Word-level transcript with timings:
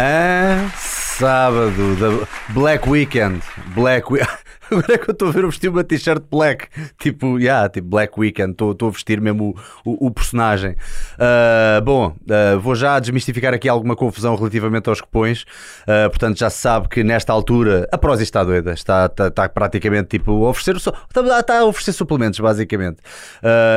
Ah, 0.00 0.70
sábado, 0.76 1.96
da 1.96 2.28
Black 2.50 2.86
Weekend. 2.86 3.42
Black 3.74 4.08
Weekend. 4.08 4.38
Agora 4.70 4.94
é 4.94 4.98
que 4.98 5.08
eu 5.08 5.12
estou 5.12 5.28
a 5.28 5.30
ver 5.30 5.46
vestir 5.46 5.68
uma 5.68 5.82
t-shirt 5.82 6.22
black. 6.30 6.68
Tipo, 6.98 7.38
yeah, 7.38 7.68
tipo 7.68 7.88
Black 7.88 8.18
Weekend. 8.18 8.50
Estou 8.50 8.88
a 8.88 8.90
vestir 8.90 9.20
mesmo 9.20 9.56
o, 9.84 9.90
o, 9.90 10.06
o 10.06 10.10
personagem. 10.10 10.72
Uh, 11.14 11.82
bom, 11.82 12.08
uh, 12.08 12.60
vou 12.60 12.74
já 12.74 12.98
desmistificar 12.98 13.54
aqui 13.54 13.68
alguma 13.68 13.96
confusão 13.96 14.36
relativamente 14.36 14.88
aos 14.88 15.00
cupões. 15.00 15.42
Uh, 15.82 16.08
portanto, 16.10 16.38
já 16.38 16.50
se 16.50 16.58
sabe 16.58 16.88
que 16.88 17.02
nesta 17.02 17.32
altura 17.32 17.88
a 17.90 17.96
Prozis 17.96 18.24
está 18.24 18.44
doida. 18.44 18.72
Está, 18.72 19.06
está, 19.06 19.28
está 19.28 19.48
praticamente 19.48 20.18
tipo 20.18 20.44
a 20.44 20.50
oferecer, 20.50 20.76
está, 20.76 20.92
está, 21.38 21.58
a 21.60 21.64
oferecer 21.64 21.92
suplementos, 21.92 22.38
basicamente. 22.38 22.98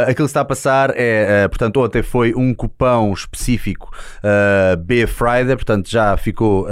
aquilo 0.03 0.27
que 0.27 0.31
está 0.31 0.41
a 0.41 0.45
passar 0.45 0.91
é, 0.95 1.47
portanto, 1.47 1.79
ontem 1.79 2.03
foi 2.03 2.33
um 2.35 2.53
cupão 2.53 3.13
específico 3.13 3.89
B 4.79 5.07
Friday. 5.07 5.55
Portanto, 5.55 5.89
já 5.89 6.17
ficou 6.17 6.67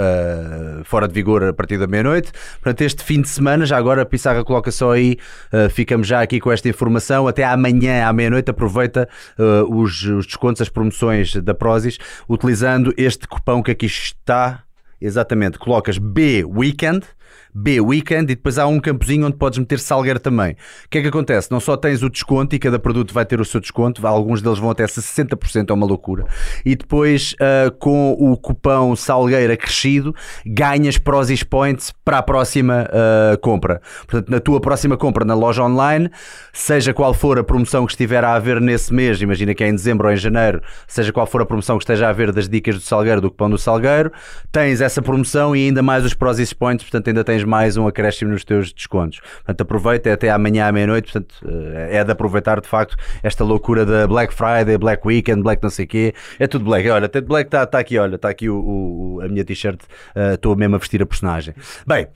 fora 0.84 1.08
de 1.08 1.14
vigor 1.14 1.44
a 1.44 1.52
partir 1.52 1.78
da 1.78 1.86
meia-noite. 1.86 2.32
Portanto, 2.62 2.82
este 2.82 3.02
fim 3.02 3.20
de 3.20 3.28
semana, 3.28 3.64
já 3.64 3.76
agora 3.76 4.04
Pissarra 4.10 4.44
coloca 4.44 4.70
só 4.70 4.92
aí, 4.92 5.16
uh, 5.52 5.70
ficamos 5.70 6.06
já 6.06 6.20
aqui 6.20 6.40
com 6.40 6.52
esta 6.52 6.68
informação. 6.68 7.26
Até 7.26 7.44
amanhã, 7.44 8.06
à 8.06 8.12
meia-noite, 8.12 8.50
aproveita 8.50 9.08
uh, 9.38 9.74
os, 9.74 10.02
os 10.02 10.26
descontos, 10.26 10.60
as 10.60 10.68
promoções 10.68 11.34
da 11.36 11.54
Prozis, 11.54 11.98
utilizando 12.28 12.92
este 12.96 13.26
cupão 13.26 13.62
que 13.62 13.70
aqui 13.70 13.86
está. 13.86 14.64
Exatamente, 15.00 15.58
colocas 15.58 15.96
B 15.96 16.44
Weekend 16.44 17.06
B, 17.54 17.80
Weekend, 17.80 18.32
e 18.32 18.36
depois 18.36 18.58
há 18.58 18.66
um 18.66 18.80
campozinho 18.80 19.26
onde 19.26 19.36
podes 19.36 19.58
meter 19.58 19.78
Salgueiro 19.78 20.18
também. 20.18 20.52
O 20.52 20.88
que 20.90 20.98
é 20.98 21.02
que 21.02 21.08
acontece? 21.08 21.50
Não 21.50 21.60
só 21.60 21.76
tens 21.76 22.02
o 22.02 22.10
desconto 22.10 22.54
e 22.54 22.58
cada 22.58 22.78
produto 22.78 23.12
vai 23.12 23.24
ter 23.24 23.40
o 23.40 23.44
seu 23.44 23.60
desconto, 23.60 24.06
alguns 24.06 24.42
deles 24.42 24.58
vão 24.58 24.70
até 24.70 24.84
60%, 24.84 25.70
é 25.70 25.72
uma 25.72 25.86
loucura. 25.86 26.26
E 26.64 26.74
depois, 26.74 27.34
uh, 27.34 27.70
com 27.78 28.12
o 28.12 28.36
cupão 28.36 28.94
Salgueiro 28.94 29.52
acrescido, 29.52 30.14
ganhas 30.46 30.98
Prozis 30.98 31.42
Points 31.42 31.92
para 32.04 32.18
a 32.18 32.22
próxima 32.22 32.88
uh, 32.88 33.38
compra. 33.38 33.80
Portanto, 34.06 34.30
na 34.30 34.40
tua 34.40 34.60
próxima 34.60 34.96
compra 34.96 35.24
na 35.24 35.34
loja 35.34 35.62
online, 35.62 36.10
seja 36.52 36.92
qual 36.92 37.14
for 37.14 37.38
a 37.38 37.44
promoção 37.44 37.86
que 37.86 37.92
estiver 37.92 38.24
a 38.24 38.34
haver 38.34 38.60
nesse 38.60 38.92
mês, 38.92 39.20
imagina 39.20 39.54
que 39.54 39.64
é 39.64 39.68
em 39.68 39.74
dezembro 39.74 40.06
ou 40.06 40.12
em 40.12 40.16
janeiro, 40.16 40.62
seja 40.86 41.12
qual 41.12 41.26
for 41.26 41.42
a 41.42 41.46
promoção 41.46 41.76
que 41.76 41.84
esteja 41.84 42.06
a 42.06 42.10
haver 42.10 42.32
das 42.32 42.48
dicas 42.48 42.76
do 42.76 42.80
Salgueiro, 42.80 43.20
do 43.20 43.30
cupão 43.30 43.50
do 43.50 43.58
Salgueiro, 43.58 44.12
tens 44.52 44.80
essa 44.80 45.02
promoção 45.02 45.54
e 45.54 45.66
ainda 45.66 45.82
mais 45.82 46.04
os 46.04 46.14
Prozis 46.14 46.52
Points, 46.52 46.84
portanto, 46.84 47.08
ainda 47.08 47.24
tens 47.24 47.39
tens 47.40 47.44
mais 47.44 47.76
um 47.76 47.86
acréscimo 47.86 48.30
nos 48.30 48.44
teus 48.44 48.72
descontos. 48.72 49.20
Portanto, 49.20 49.60
aproveita 49.62 50.08
é 50.08 50.12
até 50.12 50.30
amanhã 50.30 50.66
à 50.66 50.72
meia-noite. 50.72 51.12
Portanto, 51.12 51.34
eh, 51.46 51.98
é 51.98 52.04
de 52.04 52.12
aproveitar 52.12 52.60
de 52.60 52.68
facto 52.68 52.96
esta 53.22 53.44
loucura 53.44 53.86
da 53.86 54.06
Black 54.06 54.32
Friday, 54.34 54.76
Black 54.78 55.06
Weekend, 55.06 55.42
Black 55.42 55.62
não 55.62 55.70
sei 55.70 55.84
o 55.84 55.88
quê. 55.88 56.14
É 56.38 56.46
tudo 56.46 56.64
Black. 56.64 56.88
Olha, 56.88 57.06
até 57.06 57.20
Black 57.20 57.48
está 57.48 57.66
tá 57.66 57.78
aqui, 57.78 57.98
olha, 57.98 58.16
está 58.16 58.28
aqui 58.28 58.48
o, 58.48 58.56
o, 58.56 59.20
a 59.22 59.28
minha 59.28 59.44
t-shirt. 59.44 59.80
Eh, 60.14 60.34
estou 60.34 60.54
uh, 60.54 60.56
mesmo 60.56 60.76
a 60.76 60.78
vestir 60.78 61.02
a 61.02 61.06
personagem. 61.06 61.54
Bem. 61.86 62.06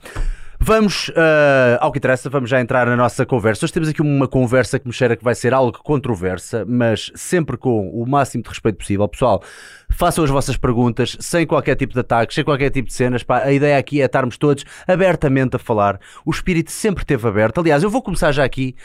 Vamos 0.59 1.09
uh, 1.09 1.77
ao 1.79 1.91
que 1.91 1.97
interessa, 1.97 2.29
vamos 2.29 2.49
já 2.49 2.59
entrar 2.59 2.87
na 2.87 2.95
nossa 2.95 3.25
conversa. 3.25 3.65
Hoje 3.65 3.73
temos 3.73 3.89
aqui 3.89 4.01
uma 4.01 4.27
conversa 4.27 4.79
que 4.79 4.87
me 4.87 4.93
cheira 4.93 5.15
que 5.15 5.23
vai 5.23 5.35
ser 5.35 5.53
algo 5.53 5.77
controversa, 5.83 6.65
mas 6.67 7.11
sempre 7.13 7.57
com 7.57 7.89
o 7.89 8.05
máximo 8.07 8.43
de 8.43 8.49
respeito 8.49 8.77
possível. 8.77 9.07
Pessoal, 9.07 9.43
façam 9.89 10.23
as 10.23 10.29
vossas 10.29 10.57
perguntas 10.57 11.17
sem 11.19 11.45
qualquer 11.45 11.75
tipo 11.75 11.93
de 11.93 11.99
ataques, 11.99 12.35
sem 12.35 12.43
qualquer 12.43 12.69
tipo 12.69 12.87
de 12.87 12.93
cenas. 12.93 13.23
Pá, 13.23 13.39
a 13.43 13.51
ideia 13.51 13.77
aqui 13.77 14.01
é 14.01 14.05
estarmos 14.05 14.37
todos 14.37 14.63
abertamente 14.87 15.55
a 15.55 15.59
falar. 15.59 15.99
O 16.25 16.31
espírito 16.31 16.71
sempre 16.71 17.03
esteve 17.03 17.27
aberto. 17.27 17.59
Aliás, 17.59 17.83
eu 17.83 17.89
vou 17.89 18.01
começar 18.01 18.31
já 18.31 18.43
aqui. 18.43 18.75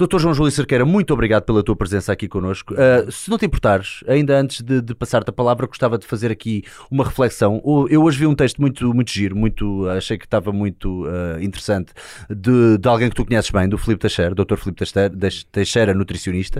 Doutor 0.00 0.18
João 0.18 0.32
Júlio 0.32 0.50
Cerqueira, 0.50 0.86
muito 0.86 1.12
obrigado 1.12 1.42
pela 1.42 1.62
tua 1.62 1.76
presença 1.76 2.10
aqui 2.10 2.26
connosco. 2.26 2.72
Uh, 2.72 3.12
se 3.12 3.28
não 3.28 3.36
te 3.36 3.44
importares, 3.44 4.02
ainda 4.08 4.40
antes 4.40 4.62
de, 4.62 4.80
de 4.80 4.94
passar-te 4.94 5.28
a 5.28 5.32
palavra, 5.32 5.66
gostava 5.66 5.98
de 5.98 6.06
fazer 6.06 6.30
aqui 6.30 6.64
uma 6.90 7.04
reflexão. 7.04 7.60
Eu 7.90 8.02
hoje 8.02 8.18
vi 8.18 8.26
um 8.26 8.34
texto 8.34 8.62
muito, 8.62 8.94
muito 8.94 9.10
giro, 9.10 9.36
muito, 9.36 9.86
achei 9.90 10.16
que 10.16 10.24
estava 10.24 10.52
muito 10.54 11.04
uh, 11.04 11.38
interessante, 11.42 11.92
de, 12.30 12.78
de, 12.78 12.88
alguém 12.88 13.10
que 13.10 13.14
tu 13.14 13.26
conheces 13.26 13.50
bem, 13.50 13.68
do 13.68 13.76
Filipe 13.76 14.00
Teixeira, 14.00 14.34
Dr. 14.34 14.56
Filipe 14.56 14.78
Teixeira, 14.78 15.12
Teixeira 15.52 15.92
nutricionista 15.92 16.58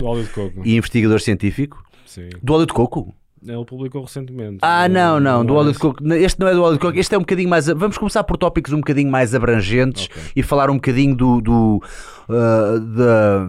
e 0.63 0.75
investigador 0.75 1.19
científico. 1.19 1.83
Sim. 2.05 2.29
Do 2.43 2.53
óleo 2.53 2.67
de 2.67 2.73
coco? 2.73 3.11
Ele 3.45 3.65
publicou 3.65 4.03
recentemente. 4.03 4.59
Ah, 4.61 4.87
não, 4.87 5.19
não, 5.19 5.43
do 5.43 5.79
coco. 5.79 6.13
Este 6.13 6.39
não 6.39 6.47
é 6.47 6.53
do 6.53 6.73
de 6.73 6.79
coco, 6.79 6.97
este 6.97 7.15
é 7.15 7.17
um 7.17 7.21
bocadinho 7.21 7.49
mais. 7.49 7.65
Vamos 7.65 7.97
começar 7.97 8.23
por 8.23 8.37
tópicos 8.37 8.71
um 8.71 8.77
bocadinho 8.77 9.09
mais 9.09 9.33
abrangentes 9.33 10.05
okay. 10.05 10.23
e 10.35 10.43
falar 10.43 10.69
um 10.69 10.75
bocadinho 10.75 11.15
do. 11.15 11.41
do 11.41 11.83
uh, 12.29 12.79
da, 12.79 13.47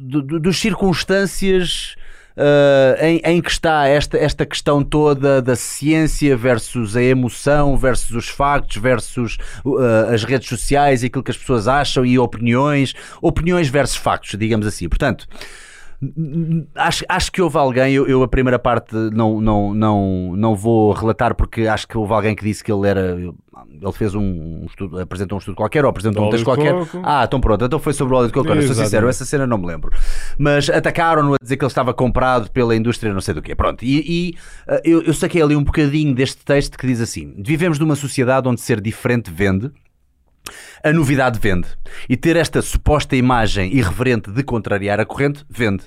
do, 0.00 0.22
do, 0.22 0.40
dos 0.40 0.58
circunstâncias. 0.58 1.96
Uh, 2.36 2.94
em, 3.02 3.20
em, 3.24 3.42
que 3.42 3.50
está 3.50 3.88
esta, 3.88 4.16
esta 4.16 4.46
questão 4.46 4.84
toda 4.84 5.42
da 5.42 5.56
ciência 5.56 6.36
versus 6.36 6.94
a 6.96 7.02
emoção, 7.02 7.76
versus 7.76 8.12
os 8.12 8.28
factos, 8.28 8.76
versus 8.76 9.38
uh, 9.64 10.14
as 10.14 10.22
redes 10.22 10.48
sociais 10.48 11.02
e 11.02 11.06
aquilo 11.06 11.24
que 11.24 11.32
as 11.32 11.36
pessoas 11.36 11.66
acham 11.66 12.06
e 12.06 12.16
opiniões, 12.16 12.94
opiniões 13.20 13.68
versus 13.68 13.96
factos, 13.96 14.38
digamos 14.38 14.68
assim. 14.68 14.88
Portanto, 14.88 15.26
Acho, 16.76 17.04
acho 17.08 17.32
que 17.32 17.42
houve 17.42 17.58
alguém, 17.58 17.92
eu, 17.92 18.06
eu, 18.06 18.22
a 18.22 18.28
primeira 18.28 18.56
parte 18.56 18.94
não, 18.94 19.40
não, 19.40 19.74
não, 19.74 20.32
não 20.36 20.54
vou 20.54 20.92
relatar 20.92 21.34
porque 21.34 21.66
acho 21.66 21.88
que 21.88 21.98
houve 21.98 22.12
alguém 22.12 22.36
que 22.36 22.44
disse 22.44 22.62
que 22.62 22.70
ele 22.70 22.86
era. 22.86 23.16
Ele 23.80 23.92
fez 23.92 24.14
um 24.14 24.64
estudo, 24.66 25.00
apresentou 25.00 25.36
um 25.36 25.38
estudo 25.40 25.56
qualquer 25.56 25.84
ou 25.84 25.90
apresentou 25.90 26.28
um 26.28 26.30
texto 26.30 26.44
qualquer. 26.44 26.72
Coco. 26.72 27.02
Ah, 27.02 27.24
então 27.24 27.40
pronto, 27.40 27.64
então 27.64 27.80
foi 27.80 27.92
sobre 27.92 28.14
o 28.14 28.16
óleo 28.16 28.28
de 28.28 28.32
coco. 28.32 28.48
Sou 28.62 28.74
sincero, 28.76 29.08
essa 29.08 29.24
cena 29.24 29.44
não 29.44 29.58
me 29.58 29.66
lembro. 29.66 29.90
Mas 30.38 30.70
atacaram-no 30.70 31.34
a 31.34 31.36
dizer 31.42 31.56
que 31.56 31.64
ele 31.64 31.70
estava 31.70 31.92
comprado 31.92 32.48
pela 32.52 32.76
indústria, 32.76 33.12
não 33.12 33.20
sei 33.20 33.34
do 33.34 33.42
quê. 33.42 33.56
Pronto, 33.56 33.84
e, 33.84 33.98
e 33.98 34.34
eh, 34.68 34.82
eu, 34.84 35.02
eu 35.02 35.12
saquei 35.12 35.42
ali 35.42 35.56
um 35.56 35.64
bocadinho 35.64 36.14
deste 36.14 36.44
texto 36.44 36.78
que 36.78 36.86
diz 36.86 37.00
assim: 37.00 37.34
Vivemos 37.38 37.76
numa 37.80 37.96
sociedade 37.96 38.48
onde 38.48 38.60
ser 38.60 38.80
diferente 38.80 39.32
vende 39.32 39.72
a 40.82 40.92
novidade 40.92 41.38
vende. 41.38 41.68
E 42.08 42.16
ter 42.16 42.36
esta 42.36 42.62
suposta 42.62 43.16
imagem 43.16 43.74
irreverente 43.74 44.30
de 44.30 44.42
contrariar 44.42 45.00
a 45.00 45.04
corrente 45.04 45.44
vende. 45.48 45.84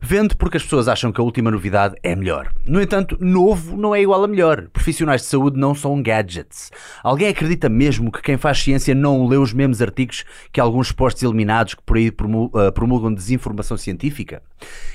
Vende 0.00 0.36
porque 0.36 0.56
as 0.56 0.62
pessoas 0.62 0.88
acham 0.88 1.10
que 1.10 1.20
a 1.20 1.24
última 1.24 1.50
novidade 1.50 1.94
é 2.02 2.14
melhor. 2.14 2.52
No 2.66 2.80
entanto, 2.80 3.16
novo 3.20 3.76
não 3.76 3.94
é 3.94 4.00
igual 4.00 4.22
a 4.22 4.28
melhor. 4.28 4.68
Profissionais 4.68 5.22
de 5.22 5.28
saúde 5.28 5.58
não 5.58 5.74
são 5.74 6.02
gadgets. 6.02 6.70
Alguém 7.02 7.28
acredita 7.28 7.68
mesmo 7.68 8.12
que 8.12 8.22
quem 8.22 8.36
faz 8.36 8.58
ciência 8.58 8.94
não 8.94 9.26
lê 9.26 9.36
os 9.36 9.52
mesmos 9.52 9.80
artigos 9.80 10.24
que 10.52 10.60
alguns 10.60 10.92
postos 10.92 11.22
eliminados 11.22 11.74
que 11.74 11.82
por 11.82 11.96
aí 11.96 12.08
eh, 12.08 12.70
promulgam 12.72 13.12
desinformação 13.12 13.76
científica? 13.76 14.42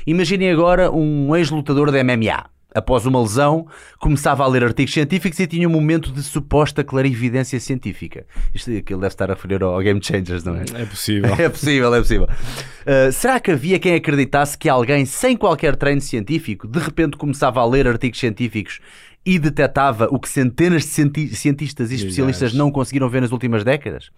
Imaginem 0.06 0.52
agora 0.52 0.92
um 0.92 1.36
ex-lutador 1.36 1.92
da 1.92 2.04
MMA 2.04 2.50
após 2.74 3.06
uma 3.06 3.22
lesão, 3.22 3.68
começava 4.00 4.44
a 4.44 4.48
ler 4.48 4.64
artigos 4.64 4.94
científicos 4.94 5.40
e 5.40 5.48
tinha 5.48 5.68
um 5.68 5.72
momento 5.72 6.12
de 6.12 6.24
suposta 6.24 6.84
clarividência 6.84 7.60
científica. 7.60 8.26
Isto 8.54 8.72
aquilo 8.72 9.02
deve 9.02 9.14
estar 9.14 9.30
a 9.30 9.34
referir 9.34 9.62
ao 9.64 9.80
Game 9.80 10.00
Changers, 10.02 10.44
não 10.44 10.56
é? 10.56 10.64
É 10.74 10.86
possível. 10.86 11.32
É 11.42 11.50
possível, 11.50 11.94
é 11.96 12.00
possível. 12.00 12.28
Uh, 12.28 13.12
será 13.12 13.40
que 13.40 13.52
havia 13.52 13.80
quem 13.80 13.96
acreditasse 13.96 14.58
que 14.58 14.70
alguém 14.70 15.06
sem 15.06 15.36
qualquer 15.36 15.76
treino 15.76 16.02
científico 16.02 16.68
de 16.68 16.80
repente 16.80 17.18
começava 17.18 17.60
a 17.60 17.66
ler 17.66 17.88
artigos 17.88 18.20
científicos 18.20 18.80
e 19.26 19.40
detectava 19.40 20.08
o 20.12 20.20
que 20.20 20.30
centenas 20.30 20.84
de 20.84 21.36
cientistas 21.36 21.92
e 21.92 21.96
especialistas 21.96 22.54
não 22.54 22.72
conseguiram 22.72 23.10
ver 23.10 23.22
nas 23.22 23.32
últimas 23.32 23.64
décadas? 23.64 24.12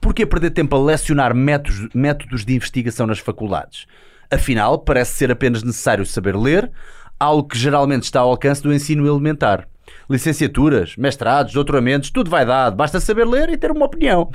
Por 0.00 0.14
que 0.14 0.26
perder 0.26 0.50
tempo 0.50 0.76
a 0.76 0.78
lecionar 0.78 1.34
métodos, 1.34 1.88
métodos 1.94 2.44
de 2.44 2.54
investigação 2.54 3.06
nas 3.06 3.18
faculdades? 3.18 3.86
Afinal, 4.30 4.78
parece 4.78 5.14
ser 5.14 5.30
apenas 5.30 5.62
necessário 5.62 6.04
saber 6.04 6.36
ler, 6.36 6.70
algo 7.18 7.48
que 7.48 7.58
geralmente 7.58 8.04
está 8.04 8.20
ao 8.20 8.30
alcance 8.30 8.62
do 8.62 8.72
ensino 8.72 9.06
elementar. 9.06 9.68
Licenciaturas, 10.08 10.96
mestrados, 10.96 11.52
doutoramentos, 11.52 12.10
tudo 12.10 12.30
vai 12.30 12.44
dado, 12.44 12.76
basta 12.76 13.00
saber 13.00 13.26
ler 13.26 13.48
e 13.50 13.56
ter 13.56 13.70
uma 13.70 13.86
opinião. 13.86 14.30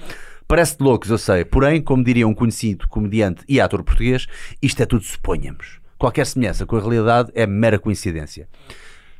Parece 0.48 0.78
de 0.78 0.83
loucos, 0.83 1.10
eu 1.10 1.18
sei, 1.18 1.45
porém, 1.45 1.81
como 1.81 2.04
diria 2.04 2.28
um 2.28 2.33
conhecido 2.33 2.88
comediante 2.88 3.44
e 3.48 3.62
ator 3.62 3.83
português, 3.83 4.28
isto 4.62 4.81
é 4.81 4.86
tudo 4.86 5.04
suponhamos. 5.04 5.80
Qualquer 5.98 6.25
semelhança 6.25 6.66
com 6.66 6.75
a 6.75 6.80
realidade 6.80 7.31
é 7.36 7.45
mera 7.45 7.80
coincidência. 7.80 8.50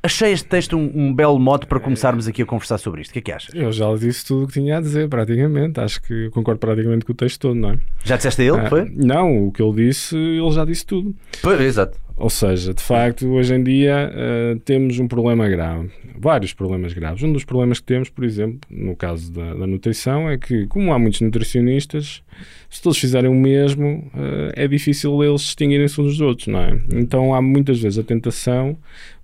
Achei 0.04 0.32
este 0.32 0.48
texto 0.48 0.76
um, 0.76 0.92
um, 0.96 1.14
belo 1.14 1.40
modo 1.40 1.68
para 1.68 1.80
começarmos 1.80 2.28
aqui 2.28 2.42
a 2.42 2.46
conversar 2.46 2.80
sobre 2.80 3.02
isto. 3.02 3.12
O 3.12 3.14
que 3.14 3.20
é 3.20 3.22
que 3.22 3.32
achas? 3.32 3.54
Eu 3.54 3.72
já 3.72 3.94
disse 3.96 4.26
tudo 4.26 4.46
o 4.46 4.48
que 4.48 4.54
tinha 4.54 4.78
a 4.78 4.82
dizer, 4.82 5.08
praticamente. 5.08 5.80
Acho 5.80 6.02
que 6.02 6.30
concordo 6.32 6.60
praticamente 6.60 7.06
com 7.06 7.12
o 7.12 7.16
texto 7.16 7.40
todo, 7.40 7.56
não 7.56 7.72
é? 7.72 7.78
Já 8.04 8.18
disseste 8.18 8.42
a 8.42 8.46
ele? 8.46 8.60
Ah, 8.62 8.70
foi? 8.70 8.92
Não, 8.96 9.48
o 9.48 9.52
que 9.52 9.62
ele 9.62 9.88
disse, 9.88 10.16
ele 10.18 10.52
já 10.52 10.66
disse 10.66 10.88
tudo. 10.88 11.16
Pois, 11.44 11.62
exato. 11.62 12.00
Ou 12.18 12.30
seja, 12.30 12.74
de 12.74 12.84
facto, 12.84 13.28
hoje 13.28 13.54
em 13.56 13.64
dia 13.64 14.12
uh, 14.14 14.60
temos 14.60 15.00
um 15.00 15.08
problema 15.08 15.50
grave, 15.50 15.90
vários 16.16 16.54
problemas 16.54 16.94
graves. 16.94 17.24
Um 17.24 17.34
dos 17.34 17.44
problemas 17.44 17.80
que 17.80 17.86
temos, 17.86 18.10
por 18.10 18.24
exemplo, 18.24 18.60
no 18.70 18.96
caso 18.96 19.32
da, 19.32 19.56
da 19.56 19.66
nutrição, 19.66 20.30
é 20.30 20.38
que, 20.38 20.68
como 20.68 20.94
há 20.94 21.00
muitos 21.00 21.22
nutricionistas, 21.22 22.22
se 22.70 22.82
todos 22.82 23.00
fizerem 23.00 23.30
o 23.30 23.34
mesmo, 23.34 24.12
uh, 24.14 24.52
é 24.56 24.68
difícil 24.68 25.24
eles 25.24 25.42
distinguirem-se 25.42 26.00
uns 26.00 26.18
dos 26.18 26.22
outros, 26.22 26.48
não 26.48 26.60
é? 26.60 26.80
Então 26.94 27.34
há 27.34 27.42
muitas 27.42 27.80
vezes 27.80 27.98
a 27.98 28.04
tentação 28.04 28.78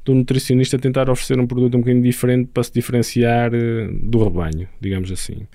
do 0.07 0.15
nutricionista 0.15 0.79
tentar 0.79 1.09
oferecer 1.09 1.39
um 1.39 1.45
produto 1.45 1.75
um 1.75 1.79
bocadinho 1.81 2.03
diferente 2.03 2.49
para 2.53 2.63
se 2.63 2.71
diferenciar 2.73 3.51
uh, 3.53 3.93
do 4.01 4.23
rebanho, 4.23 4.67
digamos 4.79 5.11
assim. 5.11 5.45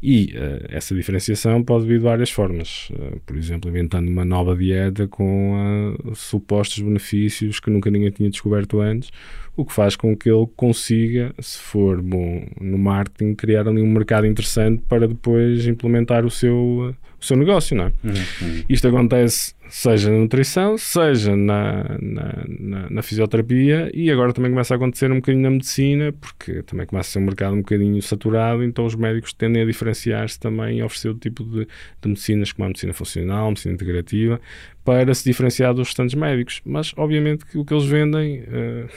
E 0.00 0.32
uh, 0.36 0.66
essa 0.68 0.94
diferenciação 0.94 1.62
pode 1.62 1.84
vir 1.84 1.98
de 1.98 2.04
várias 2.04 2.30
formas. 2.30 2.88
Uh, 2.90 3.18
por 3.26 3.36
exemplo, 3.36 3.68
inventando 3.68 4.08
uma 4.08 4.24
nova 4.24 4.54
dieta 4.54 5.08
com 5.08 5.96
uh, 5.98 6.14
supostos 6.14 6.80
benefícios 6.80 7.58
que 7.58 7.68
nunca 7.68 7.90
ninguém 7.90 8.10
tinha 8.10 8.30
descoberto 8.30 8.80
antes, 8.80 9.10
o 9.56 9.64
que 9.64 9.72
faz 9.72 9.96
com 9.96 10.16
que 10.16 10.30
ele 10.30 10.46
consiga, 10.54 11.34
se 11.40 11.58
for 11.58 12.00
bom 12.00 12.46
no 12.60 12.78
marketing, 12.78 13.34
criar 13.34 13.66
ali 13.66 13.82
um 13.82 13.90
mercado 13.90 14.24
interessante 14.24 14.80
para 14.88 15.08
depois 15.08 15.66
implementar 15.66 16.24
o 16.24 16.30
seu, 16.30 16.94
o 17.20 17.24
seu 17.24 17.36
negócio. 17.36 17.76
Não 17.76 17.86
é? 17.86 17.92
Uhum. 18.04 18.62
Isto 18.68 18.86
acontece 18.86 19.52
seja 19.68 20.10
na 20.10 20.18
nutrição, 20.18 20.78
seja 20.78 21.36
na, 21.36 21.84
na, 22.00 22.44
na, 22.48 22.90
na, 22.90 23.02
fisioterapia 23.02 23.90
e 23.94 24.10
agora 24.10 24.32
também 24.32 24.50
começa 24.50 24.74
a 24.74 24.76
acontecer 24.76 25.10
um 25.10 25.16
bocadinho 25.16 25.42
na 25.42 25.50
medicina, 25.50 26.12
porque 26.12 26.62
também 26.62 26.86
começa 26.86 27.10
a 27.10 27.12
ser 27.12 27.18
um 27.18 27.26
mercado 27.26 27.54
um 27.54 27.58
bocadinho 27.58 28.00
saturado, 28.02 28.64
então 28.64 28.86
os 28.86 28.94
médicos 28.94 29.32
tendem 29.32 29.62
a 29.62 29.66
diferenciar-se 29.66 30.38
também 30.38 30.78
e 30.78 30.82
oferecer 30.82 31.10
o 31.10 31.14
tipo 31.14 31.44
de, 31.44 31.66
de 32.00 32.08
medicinas 32.08 32.52
como 32.52 32.64
a 32.64 32.68
medicina 32.68 32.92
funcional, 32.92 33.46
a 33.46 33.48
medicina 33.50 33.74
integrativa, 33.74 34.40
para 34.84 35.14
se 35.14 35.24
diferenciar 35.24 35.74
dos 35.74 35.88
restantes 35.88 36.14
médicos. 36.14 36.60
Mas, 36.64 36.92
obviamente, 36.96 37.44
que 37.44 37.58
o 37.58 37.64
que 37.64 37.74
eles 37.74 37.84
vendem 37.84 38.40
uh, 38.40 38.88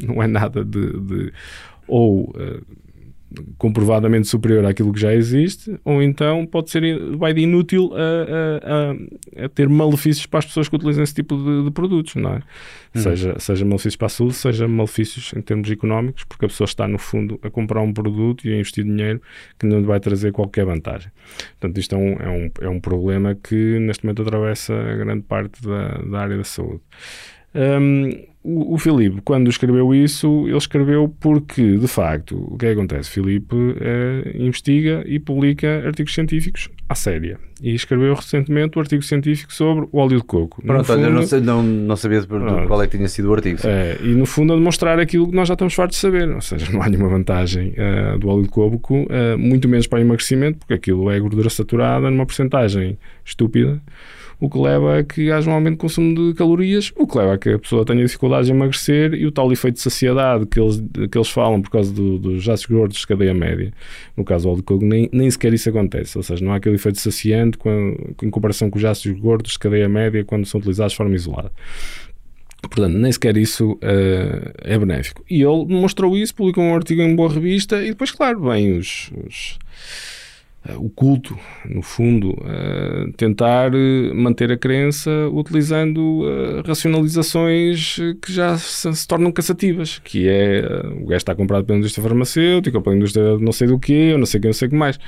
não 0.06 0.22
é 0.22 0.26
nada 0.26 0.64
de, 0.64 1.00
de 1.00 1.32
ou 1.86 2.30
uh, 2.30 2.83
comprovadamente 3.58 4.28
superior 4.28 4.64
àquilo 4.64 4.92
que 4.92 5.00
já 5.00 5.14
existe, 5.14 5.78
ou 5.84 6.02
então 6.02 6.46
pode 6.46 6.70
ser 6.70 6.82
vai 7.16 7.32
de 7.32 7.42
inútil 7.42 7.92
a, 7.94 9.40
a, 9.40 9.44
a, 9.44 9.48
ter 9.48 9.68
malefícios 9.68 10.26
para 10.26 10.40
as 10.40 10.46
pessoas 10.46 10.68
que 10.68 10.76
utilizam 10.76 11.02
esse 11.02 11.14
tipo 11.14 11.36
de, 11.36 11.64
de 11.64 11.70
produtos, 11.70 12.14
não 12.16 12.34
é? 12.34 12.36
Hum. 12.94 13.00
Seja, 13.00 13.38
seja 13.38 13.64
malefícios 13.64 13.96
para 13.96 14.06
a 14.06 14.10
saúde, 14.10 14.34
seja 14.34 14.68
malefícios 14.68 15.32
em 15.36 15.42
termos 15.42 15.70
económicos, 15.70 16.24
porque 16.24 16.44
a 16.44 16.48
pessoa 16.48 16.66
está, 16.66 16.86
no 16.86 16.98
fundo, 16.98 17.38
a 17.42 17.50
comprar 17.50 17.80
um 17.80 17.92
produto 17.92 18.46
e 18.46 18.52
a 18.52 18.56
investir 18.56 18.84
dinheiro 18.84 19.20
que 19.58 19.66
não 19.66 19.80
lhe 19.80 19.86
vai 19.86 20.00
trazer 20.00 20.32
qualquer 20.32 20.64
vantagem. 20.64 21.10
Portanto, 21.60 21.78
isto 21.78 21.94
é 21.94 21.98
um, 21.98 22.12
é 22.12 22.28
um, 22.28 22.50
é 22.62 22.68
um 22.68 22.80
problema 22.80 23.34
que 23.34 23.78
neste 23.80 24.04
momento 24.04 24.22
atravessa 24.22 24.74
grande 24.96 25.22
parte 25.22 25.62
da, 25.62 25.98
da 25.98 26.20
área 26.20 26.36
da 26.36 26.44
saúde. 26.44 26.80
Um, 27.54 28.33
o, 28.44 28.74
o 28.74 28.78
Filipe, 28.78 29.22
quando 29.22 29.48
escreveu 29.48 29.94
isso, 29.94 30.46
ele 30.46 30.58
escreveu 30.58 31.08
porque, 31.18 31.78
de 31.78 31.88
facto, 31.88 32.36
o 32.36 32.58
que, 32.58 32.66
é 32.66 32.68
que 32.68 32.78
acontece? 32.78 33.08
Filipe 33.08 33.56
é, 33.80 34.36
investiga 34.36 35.02
e 35.06 35.18
publica 35.18 35.82
artigos 35.86 36.12
científicos 36.12 36.68
à 36.86 36.94
séria. 36.94 37.38
E 37.62 37.74
escreveu 37.74 38.12
recentemente 38.12 38.76
o 38.76 38.78
um 38.78 38.82
artigo 38.82 39.02
científico 39.02 39.50
sobre 39.50 39.88
o 39.90 39.98
óleo 39.98 40.18
de 40.18 40.24
coco. 40.24 40.60
Pronto, 40.62 40.84
fundo, 40.84 40.98
olha, 41.00 41.10
não, 41.10 41.22
sei, 41.22 41.40
não, 41.40 41.62
não 41.62 41.96
sabia 41.96 42.22
pronto, 42.22 42.68
qual 42.68 42.82
é 42.82 42.86
que 42.86 42.98
tinha 42.98 43.08
sido 43.08 43.30
o 43.30 43.34
artigo. 43.34 43.60
É, 43.64 43.96
e 44.02 44.08
no 44.08 44.26
fundo 44.26 44.52
a 44.52 44.56
demonstrar 44.56 45.00
aquilo 45.00 45.26
que 45.26 45.34
nós 45.34 45.48
já 45.48 45.54
estamos 45.54 45.72
fartos 45.72 45.96
de 45.96 46.02
saber. 46.02 46.28
Ou 46.28 46.42
seja, 46.42 46.68
não 46.72 46.82
há 46.82 46.88
nenhuma 46.90 47.08
vantagem 47.08 47.72
uh, 47.78 48.18
do 48.18 48.28
óleo 48.28 48.42
de 48.42 48.50
coco, 48.50 49.04
uh, 49.04 49.38
muito 49.38 49.66
menos 49.70 49.86
para 49.86 50.02
emagrecimento, 50.02 50.58
porque 50.58 50.74
aquilo 50.74 51.10
é 51.10 51.18
gordura 51.18 51.48
saturada 51.48 52.10
numa 52.10 52.26
porcentagem 52.26 52.98
estúpida 53.24 53.80
o 54.40 54.50
que 54.50 54.58
leva 54.58 54.98
a 54.98 55.04
que 55.04 55.30
haja 55.30 55.50
um 55.50 55.54
aumento 55.54 55.74
de 55.74 55.80
consumo 55.80 56.14
de 56.14 56.34
calorias, 56.34 56.92
o 56.96 57.06
que 57.06 57.18
leva 57.18 57.34
a 57.34 57.38
que 57.38 57.50
a 57.50 57.58
pessoa 57.58 57.84
tenha 57.84 58.04
dificuldades 58.04 58.48
em 58.48 58.52
emagrecer 58.52 59.14
e 59.14 59.26
o 59.26 59.32
tal 59.32 59.50
efeito 59.52 59.76
de 59.76 59.80
saciedade 59.80 60.46
que 60.46 60.60
eles, 60.60 60.82
que 61.10 61.16
eles 61.16 61.28
falam 61.28 61.62
por 61.62 61.70
causa 61.70 61.92
do, 61.92 62.18
dos 62.18 62.48
ácidos 62.48 62.76
gordos 62.76 62.98
de 62.98 63.06
cadeia 63.06 63.34
média. 63.34 63.72
No 64.16 64.24
caso 64.24 64.44
do 64.44 64.50
óleo 64.50 64.56
de 64.58 64.62
coco, 64.64 64.84
nem, 64.84 65.08
nem 65.12 65.30
sequer 65.30 65.52
isso 65.52 65.68
acontece, 65.68 66.16
ou 66.16 66.22
seja, 66.22 66.44
não 66.44 66.52
há 66.52 66.56
aquele 66.56 66.74
efeito 66.76 66.98
saciante 66.98 67.58
em 68.22 68.30
comparação 68.30 68.70
com 68.70 68.78
os 68.78 68.84
ácidos 68.84 69.18
gordos 69.20 69.52
de 69.52 69.58
cadeia 69.58 69.88
média 69.88 70.24
quando 70.24 70.46
são 70.46 70.58
utilizados 70.58 70.92
de 70.92 70.96
forma 70.96 71.14
isolada. 71.14 71.50
Portanto, 72.68 72.96
nem 72.96 73.12
sequer 73.12 73.36
isso 73.36 73.72
uh, 73.72 74.52
é 74.62 74.78
benéfico. 74.78 75.24
E 75.28 75.42
ele 75.42 75.66
mostrou 75.66 76.16
isso, 76.16 76.34
publicou 76.34 76.64
um 76.64 76.74
artigo 76.74 77.02
em 77.02 77.14
boa 77.14 77.32
revista 77.32 77.82
e 77.82 77.88
depois, 77.88 78.10
claro, 78.10 78.40
vem 78.40 78.78
os, 78.78 79.10
os 79.26 79.58
o 80.78 80.88
culto, 80.88 81.38
no 81.68 81.82
fundo, 81.82 82.34
tentar 83.16 83.74
eh, 83.74 84.14
manter 84.14 84.50
a 84.50 84.56
crença 84.56 85.10
utilizando 85.30 86.22
eh, 86.26 86.62
racionalizações 86.66 87.96
que 88.22 88.32
já 88.32 88.56
se, 88.56 89.06
tornam 89.06 89.30
cansativas, 89.30 90.00
que 90.02 90.26
é 90.26 90.60
eh, 90.60 90.86
o 91.02 91.06
gajo 91.06 91.16
está 91.16 91.34
comprado 91.34 91.64
pela 91.66 91.78
indústria 91.78 92.02
farmacêutica 92.02 92.78
ou 92.78 92.82
pela 92.82 92.96
indústria 92.96 93.36
não 93.38 93.52
sei 93.52 93.68
do 93.68 93.78
quê, 93.78 94.10
ou 94.12 94.18
não 94.18 94.26
sei 94.26 94.40
quem, 94.40 94.48
não 94.48 94.54
sei 94.54 94.68
o 94.68 94.70
que 94.70 94.76
mais. 94.76 94.98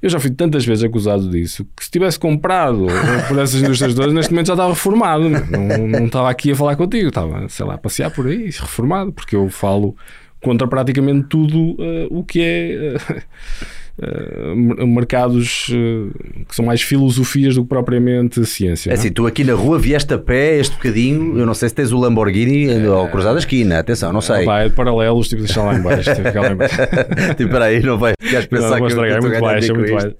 Eu 0.00 0.08
já 0.08 0.18
fui 0.18 0.30
tantas 0.30 0.64
vezes 0.64 0.84
acusado 0.84 1.28
disso 1.30 1.66
que 1.76 1.84
se 1.84 1.90
tivesse 1.90 2.18
comprado 2.18 2.86
por 3.28 3.38
essas 3.38 3.60
indústrias 3.60 3.94
todas, 3.94 4.12
neste 4.14 4.32
momento 4.32 4.46
já 4.46 4.52
estava 4.54 4.70
reformado. 4.70 5.28
Não, 5.28 5.88
não 5.88 6.06
estava 6.06 6.30
aqui 6.30 6.52
a 6.52 6.56
falar 6.56 6.76
contigo, 6.76 7.08
estava, 7.08 7.48
sei 7.48 7.66
lá, 7.66 7.74
a 7.74 7.78
passear 7.78 8.10
por 8.10 8.26
aí, 8.26 8.46
reformado, 8.46 9.12
porque 9.12 9.36
eu 9.36 9.48
falo 9.48 9.96
contra 10.40 10.66
praticamente 10.68 11.28
tudo 11.28 11.72
uh, 11.72 12.06
o 12.10 12.24
que 12.24 12.40
é. 12.40 12.96
Uh, 12.96 13.85
uh, 13.98 14.86
mercados 14.86 15.68
uh, 15.68 16.44
que 16.48 16.54
são 16.54 16.64
mais 16.64 16.82
filosofias 16.82 17.54
do 17.54 17.62
que 17.62 17.68
propriamente 17.68 18.44
ciência. 18.44 18.90
É 18.90 18.94
assim, 18.94 19.10
tu 19.10 19.26
aqui 19.26 19.44
na 19.44 19.54
rua 19.54 19.78
vieste 19.78 20.12
a 20.14 20.18
pé 20.18 20.58
este 20.58 20.76
bocadinho, 20.76 21.38
eu 21.38 21.46
não 21.46 21.54
sei 21.54 21.68
se 21.68 21.74
tens 21.74 21.92
o 21.92 21.98
Lamborghini 21.98 22.68
é... 22.68 22.86
ao 22.86 23.08
cruzar 23.08 23.32
da 23.32 23.38
esquina, 23.38 23.78
atenção, 23.78 24.12
não 24.12 24.20
sei. 24.20 24.44
Vai, 24.44 24.66
é 24.66 24.68
de 24.68 24.74
paralelos, 24.74 25.28
tipo, 25.28 25.42
deixar 25.42 25.64
lá 25.64 25.74
em 25.74 25.82
baixo. 25.82 26.14
tipo, 26.14 26.38
lá 26.38 26.52
em 26.52 26.56
baixo. 26.56 26.76
tipo, 27.36 27.50
peraí, 27.50 27.82
não 27.82 27.98
vai 27.98 28.14
ficar 28.20 28.46
pensar 28.46 28.80
não, 28.80 28.86
que 28.86 28.92
eu, 28.92 29.04
é 29.04 29.20
muito 29.20 29.40
baixo, 29.40 29.70
é 29.70 29.74
muito 29.74 29.92
baixo. 29.92 30.14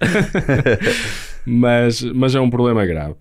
mas, 1.44 2.02
mas 2.02 2.34
é 2.34 2.40
um 2.40 2.50
problema 2.50 2.84
grave. 2.87 3.14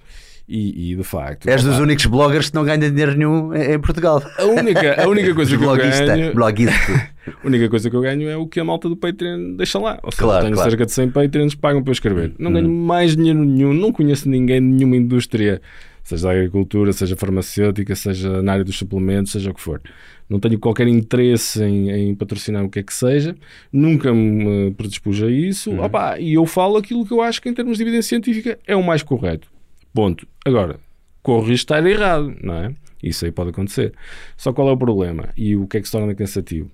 E, 0.47 0.91
e, 0.91 0.95
de 0.95 1.03
facto. 1.03 1.47
És 1.47 1.63
dos 1.63 1.79
únicos 1.79 2.05
bloggers 2.05 2.49
que 2.49 2.55
não 2.55 2.63
ganham 2.63 2.91
dinheiro 2.91 3.15
nenhum 3.15 3.51
em 3.55 3.79
Portugal. 3.79 4.21
A 4.37 4.45
única, 4.45 5.01
a 5.03 5.07
única 5.07 5.33
coisa 5.35 5.57
que 5.57 5.63
eu 5.63 5.75
ganho. 5.75 6.33
Bloguista. 6.35 7.11
a 7.43 7.47
única 7.47 7.67
coisa 7.67 7.89
que 7.89 7.95
eu 7.95 8.01
ganho 8.01 8.29
é 8.29 8.37
o 8.37 8.45
que 8.45 8.59
a 8.59 8.63
malta 8.63 8.87
do 8.87 8.95
Patreon 8.95 9.55
deixa 9.55 9.79
lá. 9.79 9.99
Ou 10.03 10.11
seja, 10.11 10.23
claro, 10.23 10.43
tenho 10.43 10.55
claro. 10.55 10.69
cerca 10.69 10.85
de 10.85 10.91
100 10.91 11.09
Patreons 11.09 11.55
que 11.55 11.59
pagam 11.59 11.81
para 11.81 11.89
eu 11.89 11.93
escrever. 11.93 12.33
Não 12.37 12.51
hum. 12.51 12.53
ganho 12.53 12.69
mais 12.69 13.15
dinheiro 13.15 13.43
nenhum, 13.43 13.73
não 13.73 13.91
conheço 13.91 14.29
ninguém 14.29 14.61
de 14.61 14.67
nenhuma 14.67 14.95
indústria, 14.95 15.59
seja 16.03 16.27
da 16.27 16.33
agricultura, 16.33 16.93
seja 16.93 17.15
farmacêutica, 17.15 17.95
seja 17.95 18.43
na 18.43 18.53
área 18.53 18.63
dos 18.63 18.77
suplementos, 18.77 19.31
seja 19.31 19.49
o 19.49 19.53
que 19.53 19.61
for. 19.61 19.81
Não 20.29 20.39
tenho 20.39 20.59
qualquer 20.59 20.87
interesse 20.87 21.63
em, 21.63 21.89
em 21.89 22.13
patrocinar 22.13 22.63
o 22.63 22.69
que 22.69 22.79
é 22.79 22.83
que 22.83 22.93
seja, 22.93 23.35
nunca 23.73 24.13
me 24.13 24.71
predispus 24.77 25.23
a 25.23 25.29
isso. 25.29 25.71
Hum. 25.71 25.83
Opa, 25.83 26.19
e 26.19 26.35
eu 26.35 26.45
falo 26.45 26.77
aquilo 26.77 27.03
que 27.03 27.11
eu 27.11 27.21
acho 27.21 27.41
que, 27.41 27.49
em 27.49 27.53
termos 27.53 27.77
de 27.77 27.83
evidência 27.83 28.09
científica, 28.09 28.59
é 28.67 28.75
o 28.75 28.83
mais 28.83 29.01
correto. 29.01 29.54
Ponto. 29.95 30.27
Agora, 30.45 30.77
corro 31.23 31.39
risco 31.39 31.73
de 31.73 31.79
estar 31.79 31.85
errado, 31.85 32.35
não 32.43 32.53
é? 32.53 32.75
Isso 33.01 33.23
aí 33.23 33.31
pode 33.31 33.51
acontecer. 33.51 33.93
Só 34.35 34.51
qual 34.51 34.67
é 34.67 34.71
o 34.73 34.77
problema 34.77 35.29
e 35.37 35.55
o 35.55 35.65
que 35.67 35.77
é 35.77 35.79
que 35.79 35.87
se 35.87 35.93
torna 35.93 36.13
cansativo? 36.13 36.69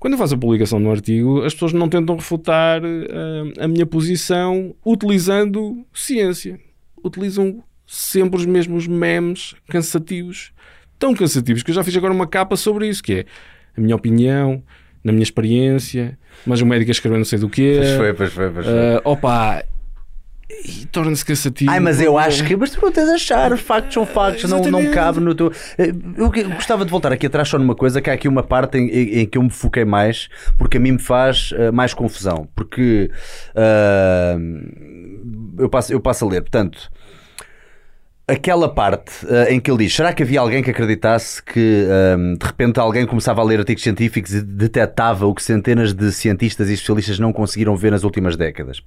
Quando 0.00 0.14
eu 0.14 0.18
faço 0.18 0.34
a 0.34 0.38
publicação 0.38 0.80
de 0.80 0.86
um 0.86 0.90
artigo, 0.90 1.42
as 1.42 1.54
pessoas 1.54 1.72
não 1.72 1.88
tentam 1.88 2.16
refutar 2.16 2.82
uh, 2.82 3.52
a 3.60 3.68
minha 3.68 3.86
posição 3.86 4.74
utilizando 4.84 5.86
ciência. 5.94 6.58
Utilizam 7.04 7.62
sempre 7.86 8.36
os 8.36 8.44
mesmos 8.44 8.88
memes 8.88 9.54
cansativos, 9.68 10.52
tão 10.98 11.14
cansativos 11.14 11.62
que 11.62 11.70
eu 11.70 11.74
já 11.74 11.84
fiz 11.84 11.96
agora 11.96 12.12
uma 12.12 12.26
capa 12.26 12.56
sobre 12.56 12.88
isso, 12.88 13.00
que 13.00 13.12
é 13.12 13.24
a 13.76 13.80
minha 13.80 13.94
opinião, 13.94 14.60
na 15.04 15.12
minha 15.12 15.22
experiência, 15.22 16.18
mas 16.44 16.60
o 16.60 16.66
médico 16.66 16.90
escreveu 16.90 17.16
não 17.16 17.24
sei 17.24 17.38
do 17.38 17.48
quê. 17.48 17.76
Pois 17.78 17.96
foi, 17.96 18.14
pois 18.14 18.32
foi, 18.32 18.50
pois 18.50 18.66
foi. 18.66 18.74
Uh, 18.74 19.00
opa, 19.04 19.62
e 20.48 20.86
torna-se 20.86 21.24
cansativo. 21.24 21.70
Ai, 21.70 21.80
mas 21.80 22.00
eu 22.00 22.16
acho 22.16 22.44
que. 22.44 22.54
Mas 22.54 22.70
tu 22.70 22.80
não 22.80 22.92
tens 22.92 23.08
a 23.08 23.14
achar, 23.14 23.52
os 23.52 23.60
factos 23.60 23.94
são 23.94 24.06
factos, 24.06 24.48
não, 24.48 24.60
não 24.62 24.92
cabe 24.92 25.18
no 25.18 25.34
teu. 25.34 25.52
Eh, 25.76 25.92
eu 26.16 26.30
gostava 26.50 26.84
de 26.84 26.90
voltar 26.90 27.12
aqui 27.12 27.26
atrás 27.26 27.48
só 27.48 27.58
numa 27.58 27.74
coisa, 27.74 28.00
que 28.00 28.08
há 28.08 28.12
aqui 28.12 28.28
uma 28.28 28.44
parte 28.44 28.78
em, 28.78 29.20
em 29.20 29.26
que 29.26 29.38
eu 29.38 29.42
me 29.42 29.50
foquei 29.50 29.84
mais, 29.84 30.28
porque 30.56 30.76
a 30.76 30.80
mim 30.80 30.92
me 30.92 31.00
faz 31.00 31.50
uh, 31.50 31.72
mais 31.72 31.92
confusão. 31.92 32.48
Porque 32.54 33.10
uh, 33.56 34.38
eu, 35.58 35.68
passo, 35.68 35.92
eu 35.92 36.00
passo 36.00 36.24
a 36.24 36.28
ler, 36.28 36.42
portanto. 36.42 36.90
Aquela 38.28 38.68
parte 38.68 39.24
uh, 39.26 39.48
em 39.50 39.60
que 39.60 39.70
ele 39.70 39.84
diz: 39.84 39.94
será 39.94 40.12
que 40.12 40.20
havia 40.22 40.40
alguém 40.40 40.60
que 40.60 40.70
acreditasse 40.70 41.40
que 41.40 41.86
de 42.38 42.44
repente 42.44 42.80
alguém 42.80 43.06
começava 43.06 43.40
a 43.40 43.44
ler 43.44 43.60
artigos 43.60 43.84
científicos 43.84 44.34
e 44.34 44.42
detectava 44.42 45.26
o 45.26 45.34
que 45.34 45.42
centenas 45.42 45.94
de 45.94 46.10
cientistas 46.10 46.68
e 46.68 46.74
especialistas 46.74 47.20
não 47.20 47.32
conseguiram 47.32 47.76
ver 47.76 47.92
nas 47.92 48.02
últimas 48.02 48.36
décadas? 48.36 48.82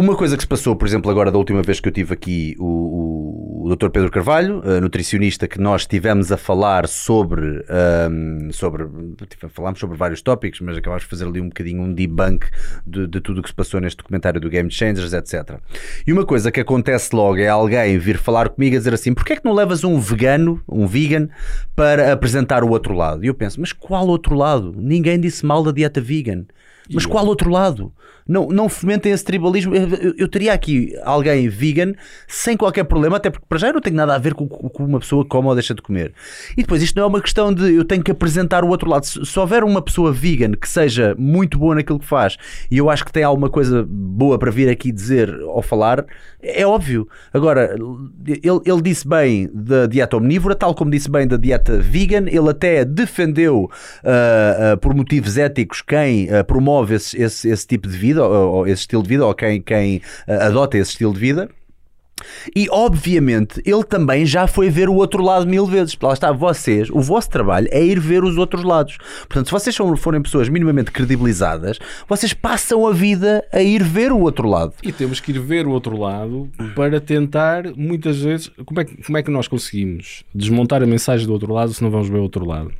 Uma 0.00 0.16
coisa 0.16 0.34
que 0.34 0.42
se 0.42 0.48
passou, 0.48 0.74
por 0.74 0.88
exemplo, 0.88 1.10
agora 1.10 1.30
da 1.30 1.36
última 1.36 1.60
vez 1.60 1.78
que 1.78 1.86
eu 1.86 1.92
tive 1.92 2.14
aqui 2.14 2.56
o, 2.58 3.66
o, 3.66 3.76
Dr. 3.76 3.90
Pedro 3.90 4.10
Carvalho, 4.10 4.62
nutricionista, 4.80 5.46
que 5.46 5.60
nós 5.60 5.84
tivemos 5.84 6.32
a 6.32 6.38
falar 6.38 6.88
sobre, 6.88 7.62
um, 8.10 8.50
sobre 8.50 8.88
falámos 9.50 9.78
sobre 9.78 9.98
vários 9.98 10.22
tópicos, 10.22 10.58
mas 10.62 10.78
acabámos 10.78 11.02
de 11.02 11.08
fazer 11.10 11.26
ali 11.26 11.38
um 11.38 11.48
bocadinho 11.48 11.82
um 11.82 11.92
debunk 11.92 12.46
de, 12.86 13.06
de 13.06 13.20
tudo 13.20 13.40
o 13.40 13.42
que 13.42 13.50
se 13.50 13.54
passou 13.54 13.78
neste 13.78 13.98
documentário 13.98 14.40
do 14.40 14.48
Game 14.48 14.70
Changers, 14.70 15.12
etc. 15.12 15.58
E 16.06 16.14
uma 16.14 16.24
coisa 16.24 16.50
que 16.50 16.60
acontece 16.60 17.14
logo 17.14 17.36
é 17.36 17.48
alguém 17.48 17.98
vir 17.98 18.16
falar 18.16 18.48
comigo 18.48 18.76
a 18.76 18.78
dizer 18.78 18.94
assim: 18.94 19.12
porquê 19.12 19.34
é 19.34 19.36
que 19.36 19.44
não 19.44 19.52
levas 19.52 19.84
um 19.84 20.00
vegano, 20.00 20.62
um 20.66 20.86
vegan, 20.86 21.28
para 21.76 22.10
apresentar 22.10 22.64
o 22.64 22.70
outro 22.70 22.94
lado? 22.94 23.22
E 23.22 23.26
eu 23.26 23.34
penso, 23.34 23.60
mas 23.60 23.74
qual 23.74 24.06
outro 24.06 24.34
lado? 24.34 24.74
Ninguém 24.78 25.20
disse 25.20 25.44
mal 25.44 25.62
da 25.62 25.72
dieta 25.72 26.00
vegan. 26.00 26.46
Mas 26.92 27.06
qual 27.06 27.24
outro 27.26 27.50
lado? 27.50 27.92
Não, 28.30 28.46
não 28.46 28.68
fomentem 28.68 29.10
esse 29.12 29.24
tribalismo. 29.24 29.74
Eu, 29.74 29.88
eu- 29.88 30.14
eu 30.16 30.28
teria 30.28 30.52
aqui 30.52 30.94
alguém 31.02 31.48
vegan 31.48 31.92
sem 32.28 32.56
qualquer 32.56 32.84
problema, 32.84 33.16
até 33.16 33.28
porque 33.28 33.44
para 33.48 33.58
já 33.58 33.66
eu 33.68 33.74
não 33.74 33.80
tenho 33.80 33.96
nada 33.96 34.14
a 34.14 34.18
ver 34.18 34.34
com 34.34 34.44
o 34.44 34.70
que 34.70 34.82
uma 34.82 35.00
pessoa 35.00 35.24
come 35.24 35.48
ou 35.48 35.54
deixa 35.54 35.74
de 35.74 35.82
comer. 35.82 36.12
E 36.56 36.62
depois 36.62 36.80
isto 36.82 36.94
não 36.96 37.02
é 37.02 37.06
uma 37.06 37.20
questão 37.20 37.52
de 37.52 37.74
eu 37.74 37.84
tenho 37.84 38.02
que 38.04 38.10
apresentar 38.12 38.62
o 38.62 38.68
outro 38.68 38.88
lado. 38.88 39.04
Se, 39.04 39.24
se 39.26 39.38
houver 39.38 39.64
uma 39.64 39.82
pessoa 39.82 40.12
vegan 40.12 40.52
que 40.52 40.68
seja 40.68 41.14
muito 41.18 41.58
boa 41.58 41.74
naquilo 41.74 41.98
que 41.98 42.06
faz 42.06 42.36
e 42.70 42.78
eu 42.78 42.88
acho 42.88 43.04
que 43.04 43.10
tem 43.12 43.24
alguma 43.24 43.50
coisa 43.50 43.84
boa 43.88 44.38
para 44.38 44.50
vir 44.52 44.68
aqui 44.68 44.92
dizer 44.92 45.28
ou 45.42 45.60
falar, 45.60 46.04
é 46.40 46.64
óbvio. 46.64 47.08
Agora, 47.34 47.74
ele, 48.26 48.60
ele 48.64 48.82
disse 48.82 49.08
bem 49.08 49.50
da 49.52 49.86
dieta 49.86 50.16
omnívora, 50.16 50.54
tal 50.54 50.74
como 50.74 50.90
disse 50.90 51.10
bem 51.10 51.26
da 51.26 51.36
dieta 51.36 51.78
vegan, 51.78 52.26
ele 52.28 52.48
até 52.48 52.84
defendeu 52.84 53.68
ah, 54.04 54.72
ah, 54.72 54.76
por 54.76 54.94
motivos 54.94 55.36
éticos 55.36 55.82
quem 55.82 56.30
ah, 56.30 56.44
promove 56.44 56.94
esse, 56.94 57.20
esse, 57.20 57.48
esse 57.48 57.66
tipo 57.66 57.88
de 57.88 57.96
vida, 57.96 58.19
ou, 58.24 58.54
ou 58.54 58.66
esse 58.66 58.82
estilo 58.82 59.02
de 59.02 59.08
vida, 59.08 59.26
ou 59.26 59.34
quem, 59.34 59.60
quem 59.60 60.02
ah, 60.26 60.46
adota 60.46 60.78
esse 60.78 60.92
estilo 60.92 61.12
de 61.12 61.20
vida. 61.20 61.48
E 62.54 62.68
obviamente 62.70 63.62
ele 63.64 63.84
também 63.84 64.26
já 64.26 64.46
foi 64.46 64.68
ver 64.68 64.88
o 64.88 64.94
outro 64.94 65.22
lado 65.22 65.46
mil 65.46 65.66
vezes. 65.66 65.96
Lá 66.00 66.12
está, 66.12 66.32
vocês, 66.32 66.90
o 66.90 67.00
vosso 67.00 67.30
trabalho 67.30 67.68
é 67.70 67.82
ir 67.82 67.98
ver 67.98 68.24
os 68.24 68.36
outros 68.36 68.62
lados. 68.64 68.98
Portanto, 69.28 69.46
se 69.46 69.52
vocês 69.52 69.76
forem 69.98 70.22
pessoas 70.22 70.48
minimamente 70.48 70.90
credibilizadas, 70.90 71.78
vocês 72.08 72.32
passam 72.32 72.86
a 72.86 72.92
vida 72.92 73.44
a 73.52 73.62
ir 73.62 73.82
ver 73.82 74.12
o 74.12 74.20
outro 74.20 74.48
lado. 74.48 74.74
E 74.82 74.92
temos 74.92 75.20
que 75.20 75.32
ir 75.32 75.38
ver 75.38 75.66
o 75.66 75.70
outro 75.70 75.96
lado 75.96 76.48
para 76.74 77.00
tentar, 77.00 77.64
muitas 77.76 78.20
vezes, 78.20 78.50
como 78.64 78.80
é, 78.80 78.84
que, 78.84 79.02
como 79.02 79.18
é 79.18 79.22
que 79.22 79.30
nós 79.30 79.48
conseguimos 79.48 80.24
desmontar 80.34 80.82
a 80.82 80.86
mensagem 80.86 81.26
do 81.26 81.32
outro 81.32 81.52
lado 81.52 81.72
se 81.72 81.82
não 81.82 81.90
vamos 81.90 82.08
ver 82.08 82.18
o 82.18 82.22
outro 82.22 82.44
lado? 82.46 82.72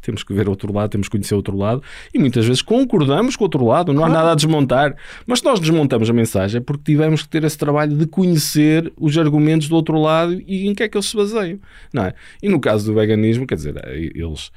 Temos 0.00 0.22
que 0.22 0.32
ver 0.32 0.46
o 0.46 0.50
outro 0.50 0.72
lado, 0.72 0.90
temos 0.90 1.08
que 1.08 1.12
conhecer 1.12 1.34
o 1.34 1.38
outro 1.38 1.56
lado 1.56 1.82
e 2.14 2.18
muitas 2.18 2.46
vezes 2.46 2.62
concordamos 2.62 3.36
com 3.36 3.44
o 3.44 3.46
outro 3.46 3.64
lado, 3.64 3.92
não 3.92 4.04
há 4.04 4.08
nada 4.08 4.32
a 4.32 4.34
desmontar. 4.34 4.96
Mas 5.26 5.40
se 5.40 5.44
nós 5.44 5.58
desmontamos 5.58 6.08
a 6.08 6.12
mensagem 6.12 6.58
é 6.58 6.60
porque 6.60 6.84
tivemos 6.84 7.22
que 7.22 7.28
ter 7.28 7.42
esse 7.44 7.58
trabalho 7.58 7.96
de 7.96 8.06
conhecer 8.06 8.92
os 8.96 9.16
argumentos 9.18 9.68
do 9.68 9.76
outro 9.76 9.98
lado 10.00 10.40
e 10.46 10.68
em 10.68 10.74
que 10.74 10.82
é 10.82 10.88
que 10.88 10.96
eles 10.96 11.06
se 11.06 11.16
baseiam. 11.16 11.58
Não 11.92 12.04
é? 12.04 12.14
E 12.42 12.48
no 12.48 12.60
caso 12.60 12.86
do 12.86 12.94
veganismo, 12.94 13.46
quer 13.46 13.56
dizer, 13.56 13.74
eles. 14.14 14.50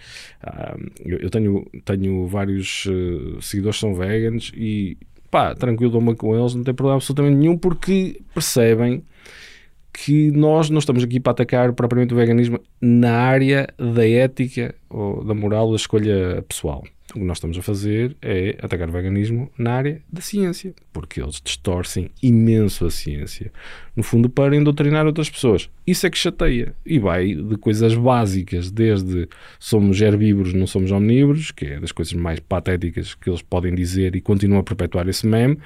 ah, 0.43 0.75
eu 1.05 1.24
eu 1.24 1.29
tenho, 1.29 1.65
tenho 1.86 2.27
vários 2.27 2.86
eh, 2.88 3.38
seguidores 3.39 3.77
que 3.77 3.81
são 3.81 3.95
veganos 3.95 4.51
e 4.55 4.98
pá, 5.31 5.55
tranquilo, 5.55 5.91
dou-me 5.91 6.15
com 6.15 6.38
eles, 6.38 6.53
não 6.53 6.63
tem 6.63 6.74
problema 6.74 6.98
absolutamente 6.98 7.38
nenhum 7.38 7.57
porque 7.57 8.22
percebem 8.33 9.03
que 9.93 10.31
nós 10.31 10.69
não 10.69 10.79
estamos 10.79 11.03
aqui 11.03 11.19
para 11.19 11.31
atacar 11.31 11.71
propriamente 11.73 12.13
o 12.13 12.17
veganismo 12.17 12.59
na 12.81 13.13
área 13.13 13.67
da 13.77 14.07
ética 14.07 14.73
ou 14.89 15.23
da 15.23 15.33
moral 15.33 15.69
da 15.69 15.75
escolha 15.75 16.43
pessoal. 16.47 16.83
O 17.15 17.20
que 17.20 17.25
nós 17.25 17.38
estamos 17.38 17.55
a 17.58 17.62
fazer 17.62 18.15
é 18.22 18.58
atacar 18.62 18.89
o 18.89 18.91
veganismo 18.91 19.51
na 19.58 19.74
área 19.74 20.01
da 20.12 20.20
ciência, 20.20 20.74
porque 20.91 21.22
eles 21.22 21.39
distorcem 21.43 22.10
imenso 22.24 22.86
a 22.86 22.89
ciência, 22.89 23.51
no 23.96 24.01
fundo 24.01 24.27
para 24.29 24.55
endoctrinar 24.55 25.05
outras 25.05 25.29
pessoas. 25.29 25.70
Isso 25.86 26.08
é 26.08 26.10
que 26.10 26.17
chateia 26.17 26.74
e 26.84 26.98
vai 26.98 27.36
de 27.36 27.55
coisas 27.58 27.93
básicas, 27.93 28.72
desde 28.72 29.27
somos 29.60 30.01
herbívoros, 30.01 30.53
não 30.53 30.65
somos 30.65 30.91
omnívoros, 30.91 31.51
que 31.51 31.65
é 31.65 31.79
das 31.79 31.91
coisas 31.91 32.13
mais 32.13 32.39
patéticas 32.39 33.13
que 33.13 33.29
eles 33.29 33.43
podem 33.43 33.75
dizer 33.75 34.15
e 34.15 34.22
continuam 34.22 34.62
a 34.62 34.63
perpetuar 34.63 35.08
esse 35.08 35.27
meme, 35.27 35.60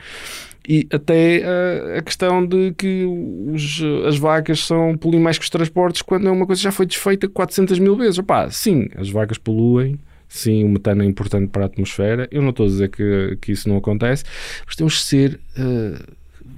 e 0.67 0.85
até 0.91 1.43
ah, 1.45 1.99
a 1.99 2.01
questão 2.01 2.45
de 2.45 2.73
que 2.73 3.05
os- 3.05 3.81
as 4.05 4.17
vacas 4.17 4.59
são 4.65 4.97
poluem 4.97 5.21
mais 5.21 5.37
que 5.37 5.45
os 5.45 5.49
transportes 5.49 6.01
quando 6.01 6.27
é 6.27 6.31
uma 6.31 6.45
coisa 6.45 6.59
que 6.59 6.63
já 6.65 6.71
foi 6.73 6.85
desfeita 6.85 7.29
400 7.29 7.79
mil 7.79 7.95
vezes. 7.95 8.19
Opá, 8.19 8.49
sim, 8.49 8.89
as 8.97 9.09
vacas 9.09 9.37
poluem, 9.37 9.97
sim, 10.27 10.63
o 10.63 10.69
metano 10.69 11.03
é 11.03 11.05
importante 11.05 11.49
para 11.49 11.63
a 11.63 11.65
atmosfera. 11.65 12.27
Eu 12.31 12.41
não 12.41 12.49
estou 12.49 12.65
a 12.65 12.69
dizer 12.69 12.89
que, 12.89 13.37
que 13.41 13.51
isso 13.51 13.69
não 13.69 13.77
acontece, 13.77 14.23
mas 14.65 14.75
temos 14.75 14.93
de 14.93 14.99
ser 15.01 15.39
ah, 15.57 16.01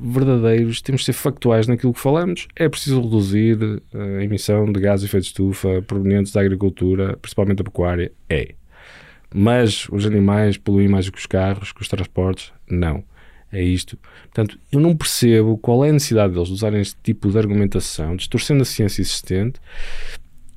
verdadeiros, 0.02 0.82
temos 0.82 1.02
de 1.02 1.06
ser 1.06 1.14
factuais 1.14 1.68
naquilo 1.68 1.94
que 1.94 2.00
falamos. 2.00 2.48
É 2.56 2.70
preciso 2.70 3.02
reduzir 3.02 3.82
ah, 3.94 4.20
a 4.20 4.24
emissão 4.24 4.72
de 4.72 4.80
gases 4.80 5.02
de 5.02 5.08
efeito 5.08 5.24
de 5.24 5.30
estufa 5.30 5.82
provenientes 5.86 6.32
da 6.32 6.42
agricultura, 6.42 7.18
principalmente 7.18 7.58
da 7.58 7.64
pecuária. 7.64 8.12
É. 8.30 8.54
Mas 9.34 9.88
os 9.90 10.06
animais 10.06 10.58
poluem 10.58 10.88
mais 10.88 11.06
do 11.06 11.12
que 11.12 11.20
os 11.20 11.26
carros, 11.26 11.72
que 11.72 11.82
os 11.82 11.88
transportes? 11.88 12.52
Não. 12.70 13.04
É 13.52 13.64
isto. 13.64 13.98
Portanto, 14.26 14.60
eu 14.72 14.80
não 14.80 14.96
percebo 14.96 15.58
qual 15.58 15.84
é 15.84 15.90
a 15.90 15.94
necessidade 15.94 16.34
deles 16.34 16.50
de 16.50 16.54
usarem 16.54 16.82
este 16.82 16.96
tipo 17.02 17.30
de 17.30 17.38
argumentação, 17.38 18.16
distorcendo 18.16 18.62
a 18.62 18.66
ciência 18.66 19.02
existente, 19.02 19.60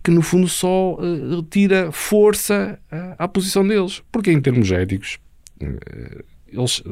que 0.03 0.11
no 0.11 0.23
fundo 0.23 0.49
só 0.49 0.99
eh, 1.01 1.45
tira 1.49 1.93
força 1.93 2.79
eh, 2.91 3.15
à 3.19 3.29
posição 3.29 3.67
deles. 3.67 4.03
Porque 4.11 4.33
em 4.33 4.41
termos 4.41 4.71
éticos, 4.73 5.19
eh, 5.61 6.25
eles 6.53 6.83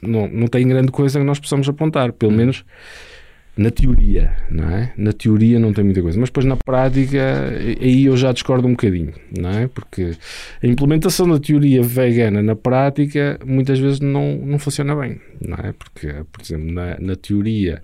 não, 0.00 0.28
não 0.28 0.46
têm 0.46 0.68
grande 0.68 0.92
coisa 0.92 1.18
que 1.18 1.24
nós 1.24 1.40
possamos 1.40 1.68
apontar, 1.68 2.12
pelo 2.12 2.32
menos 2.32 2.64
na 3.56 3.72
teoria, 3.72 4.36
não 4.48 4.70
é? 4.70 4.92
Na 4.96 5.12
teoria 5.12 5.58
não 5.58 5.72
tem 5.72 5.82
muita 5.82 6.00
coisa, 6.00 6.16
mas 6.16 6.28
depois 6.28 6.46
na 6.46 6.56
prática 6.56 7.50
aí 7.80 8.04
eu 8.04 8.16
já 8.16 8.30
discordo 8.30 8.68
um 8.68 8.70
bocadinho, 8.70 9.12
não 9.36 9.50
é? 9.50 9.66
Porque 9.66 10.12
a 10.62 10.66
implementação 10.66 11.28
da 11.28 11.40
teoria 11.40 11.82
vegana 11.82 12.40
na 12.40 12.54
prática 12.54 13.36
muitas 13.44 13.80
vezes 13.80 13.98
não, 13.98 14.36
não 14.36 14.60
funciona 14.60 14.94
bem, 14.94 15.20
não 15.44 15.56
é? 15.56 15.72
Porque, 15.72 16.06
por 16.30 16.40
exemplo, 16.40 16.72
na, 16.72 16.98
na 17.00 17.16
teoria 17.16 17.82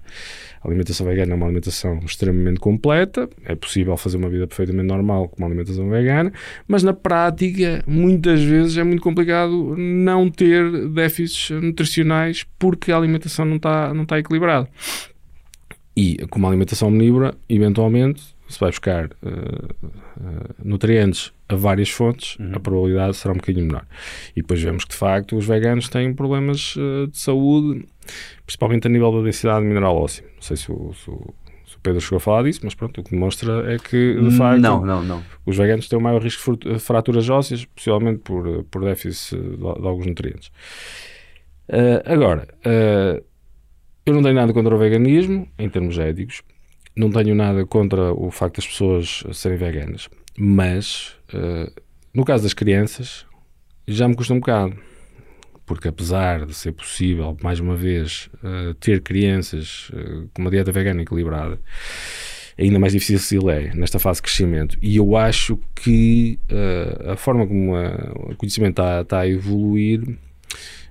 a 0.65 0.69
alimentação 0.69 1.07
vegana 1.07 1.33
é 1.33 1.35
uma 1.35 1.45
alimentação 1.45 2.01
extremamente 2.05 2.59
completa, 2.59 3.29
é 3.45 3.55
possível 3.55 3.97
fazer 3.99 4.17
uma 4.17 4.31
vida 4.31 4.47
perfeitamente 4.47 4.87
normal 4.87 5.29
com 5.29 5.37
uma 5.37 5.47
alimentação 5.47 5.89
vegana, 5.91 6.33
mas 6.67 6.83
na 6.83 6.95
prática 6.95 7.85
muitas 7.87 8.43
vezes 8.43 8.79
é 8.79 8.83
muito 8.83 9.03
complicado 9.03 9.77
não 9.77 10.31
ter 10.31 10.89
déficits 10.89 11.51
nutricionais 11.51 12.47
porque 12.59 12.91
a 12.91 12.97
alimentação 12.97 13.45
não 13.45 13.57
está, 13.57 13.93
não 13.93 14.05
está 14.05 14.19
equilibrada. 14.19 14.67
E 15.95 16.17
com 16.31 16.39
uma 16.39 16.49
alimentação 16.49 16.89
omnívora, 16.89 17.35
eventualmente, 17.49 18.35
se 18.49 18.59
vai 18.59 18.71
buscar 18.71 19.05
eh, 19.05 19.09
eh, 19.23 20.55
nutrientes 20.63 21.33
a 21.49 21.55
várias 21.55 21.91
fontes, 21.91 22.37
a 22.53 22.61
probabilidade 22.61 23.17
será 23.17 23.33
um 23.33 23.37
bocadinho 23.37 23.67
menor. 23.67 23.87
E 24.35 24.41
depois 24.41 24.61
vemos 24.61 24.85
que, 24.85 24.91
de 24.91 24.97
facto, 24.97 25.37
os 25.37 25.47
veganos 25.47 25.89
têm 25.89 26.13
problemas 26.15 26.75
eh, 26.77 27.07
de 27.07 27.19
saúde, 27.19 27.87
principalmente 28.47 28.87
a 28.87 28.91
nível 28.91 29.13
da 29.13 29.23
densidade 29.23 29.65
mineral 29.65 29.97
óssea. 29.97 30.25
Não 30.35 30.43
sei 30.43 30.57
se 30.57 30.71
o, 30.73 30.93
se 30.95 31.11
o- 31.11 31.35
se 31.67 31.77
o 31.77 31.81
Pedro 31.81 32.01
chegou 32.01 32.19
a 32.19 32.21
falar 32.21 32.43
disso, 32.45 32.61
mas 32.63 32.75
pronto, 32.75 33.01
o 33.01 33.05
que 33.05 33.11
demonstra 33.13 33.73
é 33.75 33.79
que, 33.79 34.15
de 34.21 34.37
facto, 34.37 34.61
não, 34.61 34.85
não, 34.85 35.03
não. 35.03 35.23
os 35.47 35.57
veganos 35.57 35.89
têm 35.89 35.99
o 35.99 36.03
maior 36.03 36.23
risco 36.23 36.57
de 36.57 36.79
fraturas 36.79 37.29
ósseas, 37.31 37.65
possivelmente 37.65 38.19
por, 38.21 38.65
por 38.65 38.85
déficit 38.85 39.37
de, 39.41 39.57
de 39.57 39.65
alguns 39.67 40.07
nutrientes. 40.07 40.51
Eh, 41.69 42.03
agora, 42.05 42.47
eh, 42.65 43.23
eu 44.05 44.13
não 44.15 44.23
tenho 44.23 44.35
nada 44.35 44.53
contra 44.53 44.75
o 44.75 44.79
veganismo, 44.79 45.49
em 45.59 45.69
termos 45.69 45.99
éticos, 45.99 46.43
não 46.95 47.11
tenho 47.11 47.35
nada 47.35 47.65
contra 47.65 48.13
o 48.13 48.31
facto 48.31 48.57
das 48.57 48.67
pessoas 48.67 49.25
serem 49.33 49.57
veganas, 49.57 50.09
mas 50.39 51.17
eh, 51.33 51.73
no 52.13 52.25
caso 52.25 52.43
das 52.45 52.53
crianças 52.55 53.25
já 53.89 54.07
me 54.07 54.15
custa 54.15 54.35
um 54.35 54.41
bocado, 54.41 54.77
porque 55.67 55.89
apesar 55.89 56.45
de 56.47 56.55
ser 56.55 56.73
possível, 56.73 57.37
mais 57.43 57.59
uma 57.61 57.75
vez, 57.77 58.29
eh, 58.43 58.75
ter 58.81 59.01
crianças 59.01 59.91
eh, 59.95 60.25
com 60.33 60.43
uma 60.43 60.51
dieta 60.51 60.71
vegana 60.73 61.03
equilibrada, 61.03 61.59
ainda 62.59 62.79
mais 62.79 62.93
difícil 62.93 63.49
é 63.51 63.75
nesta 63.75 63.99
fase 63.99 64.19
de 64.19 64.23
crescimento. 64.25 64.77
E 64.83 64.97
eu 64.97 65.17
acho 65.17 65.59
que 65.75 66.39
eh, 66.49 67.13
a 67.13 67.17
forma 67.17 67.47
como 67.47 67.75
a- 67.75 68.13
o 68.31 68.37
conhecimento 68.37 68.73
está, 68.81 69.01
está 69.01 69.21
a 69.21 69.29
evoluir, 69.29 70.03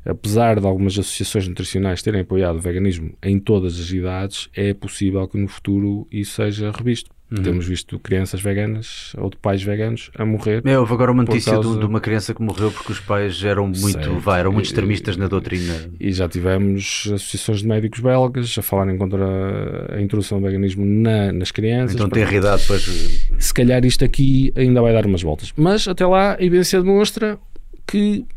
apesar 0.05 0.60
de 0.60 0.65
algumas 0.65 0.93
associações 0.98 1.48
nutricionais 1.48 2.01
terem 2.01 2.22
apoiado 2.22 2.57
o 2.57 2.62
veganismo 2.62 3.12
em 3.24 3.39
todas 3.39 3.79
as 3.79 3.89
idades, 3.91 4.50
é 4.55 4.74
possível 4.74 5.27
que 5.27 5.38
no 5.38 5.48
futuro 5.48 6.07
isso 6.12 6.36
seja 6.36 6.72
revisto. 6.72 7.10
Temos 7.43 7.65
visto 7.65 7.98
crianças 7.98 8.39
veganas 8.41 9.12
ou 9.17 9.27
de 9.27 9.38
pais 9.38 9.63
veganos 9.63 10.12
a 10.15 10.24
morrer. 10.24 10.62
É, 10.65 10.77
houve 10.77 10.93
agora 10.93 11.12
uma 11.12 11.24
notícia 11.24 11.53
causa- 11.53 11.79
de, 11.79 11.83
uma 11.83 12.00
criança 12.00 12.31
que 12.31 12.39
morreu 12.43 12.72
porque 12.72 12.91
os 12.91 13.00
pais 13.00 13.43
eram 13.43 13.65
muito, 13.69 14.19
vai, 14.19 14.41
eram 14.41 14.51
muito 14.51 14.67
extremistas 14.67 15.17
na 15.17 15.27
doutrina. 15.27 15.74
E 16.00 16.12
já 16.13 16.29
tivemos 16.29 17.05
associações 17.12 17.62
de 17.62 17.67
médicos 17.67 18.01
belgas 18.01 18.55
a 18.55 18.62
falarem 18.62 18.95
contra 19.00 19.25
a 19.98 20.00
introdução 20.00 20.39
do 20.39 20.45
veganismo 20.45 20.86
na- 20.86 21.31
nas 21.31 21.50
crianças. 21.50 21.95
Então 21.95 22.07
tem 22.07 22.24
realidade 22.24 22.62
depois. 22.62 23.27
se 23.39 23.51
calhar 23.51 23.83
isto 23.83 24.05
aqui 24.05 24.53
ainda 24.55 24.79
vai 24.79 24.93
dar 24.93 25.07
umas 25.07 25.24
voltas. 25.24 25.51
Mas 25.57 25.88
até 25.88 26.05
lá 26.05 26.33
a 26.39 26.43
evidência 26.43 26.83
demonstra 26.83 27.39
que 27.88 28.27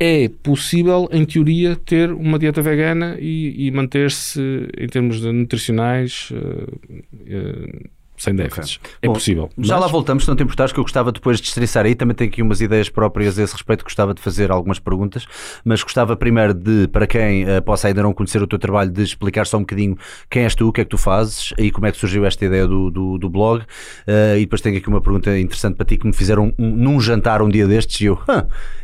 é 0.00 0.30
possível, 0.42 1.10
em 1.12 1.26
teoria, 1.26 1.76
ter 1.76 2.10
uma 2.10 2.38
dieta 2.38 2.62
vegana 2.62 3.18
e, 3.20 3.66
e 3.66 3.70
manter-se 3.70 4.40
em 4.78 4.86
termos 4.88 5.20
nutricionais 5.20 6.30
eh, 6.32 7.26
eh, 7.26 7.90
sem 8.20 8.34
déficits. 8.34 8.76
Okay. 8.76 8.92
É 9.00 9.06
Bom, 9.06 9.14
possível. 9.14 9.48
Já 9.58 9.74
mas... 9.74 9.84
lá 9.84 9.86
voltamos, 9.88 10.24
se 10.24 10.28
não 10.28 10.36
te 10.36 10.42
importares, 10.42 10.74
que 10.74 10.78
eu 10.78 10.84
gostava 10.84 11.10
depois 11.10 11.40
de 11.40 11.48
estressar 11.48 11.86
aí, 11.86 11.94
também 11.94 12.14
tenho 12.14 12.30
aqui 12.30 12.42
umas 12.42 12.60
ideias 12.60 12.90
próprias 12.90 13.38
a 13.38 13.42
esse 13.42 13.54
respeito, 13.54 13.82
gostava 13.82 14.12
de 14.12 14.20
fazer 14.20 14.50
algumas 14.50 14.78
perguntas, 14.78 15.26
mas 15.64 15.82
gostava 15.82 16.14
primeiro 16.14 16.52
de, 16.52 16.86
para 16.88 17.06
quem 17.06 17.44
uh, 17.44 17.62
possa 17.62 17.88
ainda 17.88 18.02
não 18.02 18.12
conhecer 18.12 18.42
o 18.42 18.46
teu 18.46 18.58
trabalho, 18.58 18.90
de 18.90 19.02
explicar 19.02 19.46
só 19.46 19.56
um 19.56 19.60
bocadinho 19.60 19.96
quem 20.28 20.42
és 20.42 20.54
tu, 20.54 20.68
o 20.68 20.72
que 20.72 20.82
é 20.82 20.84
que 20.84 20.90
tu 20.90 20.98
fazes 20.98 21.54
e 21.56 21.70
como 21.70 21.86
é 21.86 21.92
que 21.92 21.96
surgiu 21.96 22.26
esta 22.26 22.44
ideia 22.44 22.66
do, 22.66 22.90
do, 22.90 23.16
do 23.16 23.30
blog. 23.30 23.62
Uh, 23.62 24.36
e 24.36 24.40
depois 24.40 24.60
tenho 24.60 24.76
aqui 24.76 24.88
uma 24.88 25.00
pergunta 25.00 25.38
interessante 25.38 25.76
para 25.76 25.86
ti 25.86 25.96
que 25.96 26.06
me 26.06 26.12
fizeram 26.12 26.52
um, 26.58 26.76
num 26.76 27.00
jantar 27.00 27.40
um 27.40 27.48
dia 27.48 27.66
destes 27.66 28.02
e 28.02 28.04
eu, 28.04 28.18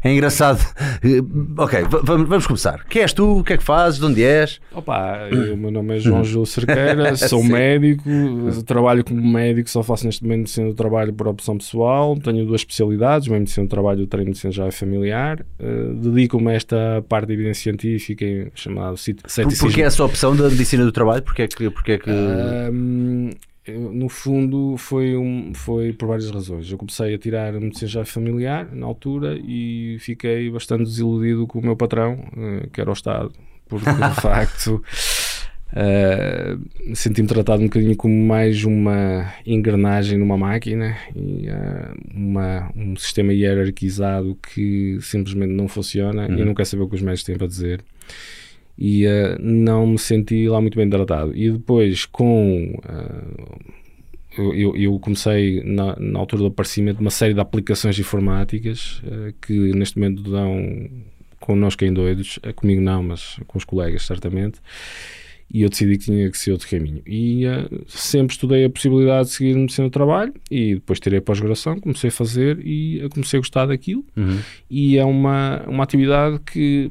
é 0.03 0.13
engraçado. 0.15 0.65
Uh, 1.05 1.61
ok, 1.61 1.85
vamos, 1.91 2.27
vamos 2.27 2.47
começar. 2.47 2.85
Quem 2.89 3.03
és 3.03 3.13
tu? 3.13 3.41
O 3.41 3.45
que 3.45 3.53
é 3.53 3.59
que 3.59 3.65
fazes? 3.65 4.01
De 4.01 4.07
onde 4.07 4.25
és? 4.25 4.63
Opa, 4.73 5.29
o 5.53 5.57
meu 5.59 5.71
nome 5.71 5.97
é 5.97 5.99
João 5.99 6.25
Júlio 6.25 6.47
Cerqueira, 6.47 7.15
sou 7.17 7.45
médico, 7.45 8.09
trabalho 8.65 9.05
como 9.05 9.26
médico, 9.27 9.69
só 9.69 9.83
faço 9.83 10.07
neste 10.07 10.23
momento 10.23 10.41
medicina 10.41 10.69
do 10.69 10.75
trabalho 10.75 11.13
por 11.13 11.29
opção 11.29 11.59
pessoal, 11.59 12.17
tenho 12.19 12.45
duas 12.47 12.61
especialidades, 12.61 13.29
uma 13.29 13.39
medicina 13.39 13.67
do 13.67 13.71
trabalho 13.71 14.01
e 14.01 14.03
outra 14.03 14.25
medicina 14.25 14.53
já 14.53 14.71
familiar. 14.71 15.45
Uh, 15.61 15.95
Dedico-me 15.95 16.51
a 16.51 16.55
esta 16.55 17.05
parte 17.09 17.29
de 17.29 17.35
evidência 17.35 17.63
científica 17.65 18.51
chamada 18.55 18.97
ceticismo. 18.97 19.51
Porquê 19.59 19.83
essa 19.83 20.05
opção 20.05 20.35
da 20.35 20.49
medicina 20.49 20.85
do 20.85 20.93
trabalho? 20.93 21.23
Porquê 21.23 21.43
é 21.43 21.49
que... 21.49 21.71
Porquê 21.71 21.93
é 21.93 21.99
que... 21.99 22.11
No 23.69 24.09
fundo 24.09 24.77
foi, 24.77 25.17
um, 25.17 25.53
foi 25.53 25.93
por 25.93 26.07
várias 26.07 26.31
razões. 26.31 26.71
Eu 26.71 26.79
comecei 26.79 27.13
a 27.15 27.19
tirar 27.19 27.53
a 27.53 27.59
medicina 27.59 27.89
já 27.89 28.05
familiar 28.05 28.69
na 28.73 28.87
altura 28.87 29.37
e 29.45 29.97
fiquei 29.99 30.49
bastante 30.51 30.85
desiludido 30.85 31.49
com 31.49 31.59
o 31.59 31.63
meu 31.63 31.75
patrão, 31.75 32.15
uh, 32.37 32.71
que 32.71 32.81
era 32.81 32.89
o 32.89 32.93
Estado, 32.93 33.33
porque 33.69 33.91
de 33.91 34.21
facto 34.21 34.81
Uh, 35.73 36.95
Senti-me 36.95 37.27
tratado 37.27 37.61
um 37.61 37.67
bocadinho 37.67 37.97
como 37.97 38.15
mais 38.15 38.63
uma 38.65 39.33
engrenagem 39.45 40.17
numa 40.17 40.37
máquina 40.37 40.97
e 41.15 41.49
uh, 41.49 41.95
uma, 42.15 42.71
um 42.77 42.95
sistema 42.95 43.33
hierarquizado 43.33 44.39
que 44.41 44.99
simplesmente 45.01 45.53
não 45.53 45.67
funciona 45.67 46.29
uhum. 46.29 46.39
e 46.39 46.45
não 46.45 46.55
quero 46.55 46.69
saber 46.69 46.85
o 46.85 46.89
que 46.89 46.95
os 46.95 47.03
médicos 47.03 47.25
têm 47.25 47.37
para 47.37 47.49
dizer. 47.49 47.85
E 48.79 49.07
uh, 49.07 49.37
não 49.41 49.87
me 49.87 49.99
senti 49.99 50.49
lá 50.49 50.61
muito 50.61 50.77
bem 50.77 50.89
tratado. 50.89 51.37
E 51.37 51.51
depois, 51.51 52.05
com. 52.07 52.79
Eu, 54.39 54.77
eu, 54.77 54.99
comecei 54.99 55.63
na, 55.65 55.97
na, 55.99 56.19
altura 56.19 56.43
do 56.43 56.49
aparecimento 56.49 56.99
de 56.99 57.03
uma 57.03 57.11
série 57.11 57.33
de 57.33 57.41
aplicações 57.41 57.99
informáticas 57.99 59.01
que 59.41 59.73
neste 59.73 59.99
momento 59.99 60.23
dão 60.31 60.91
connosco 61.41 61.83
em 61.87 61.93
doidos, 61.93 62.39
comigo 62.55 62.83
não, 62.83 63.03
mas 63.03 63.41
com 63.47 63.57
os 63.57 63.65
colegas 63.65 64.05
certamente 64.05 64.61
e 65.53 65.63
eu 65.63 65.69
decidi 65.69 65.97
que 65.97 66.05
tinha 66.05 66.31
que 66.31 66.39
ser 66.39 66.53
outro 66.53 66.69
caminho. 66.69 67.03
E 67.07 67.47
uh, 67.47 67.85
sempre 67.87 68.35
estudei 68.35 68.65
a 68.65 68.71
possibilidade 68.71 69.29
de 69.29 69.35
seguir 69.35 69.55
medicina 69.55 69.89
do 69.89 69.93
trabalho 69.93 70.35
e 70.51 70.75
depois 70.75 70.99
tirei 70.99 71.21
pós-graduação, 71.21 71.81
comecei 71.81 72.09
a 72.09 72.13
fazer 72.13 72.61
e 72.65 73.05
uh, 73.05 73.09
comecei 73.09 73.39
a 73.39 73.41
gostar 73.41 73.67
daquilo. 73.67 74.05
Uhum. 74.17 74.39
E 74.69 74.99
é 74.99 75.05
uma, 75.05 75.63
uma 75.67 75.85
atividade 75.85 76.41
que 76.41 76.91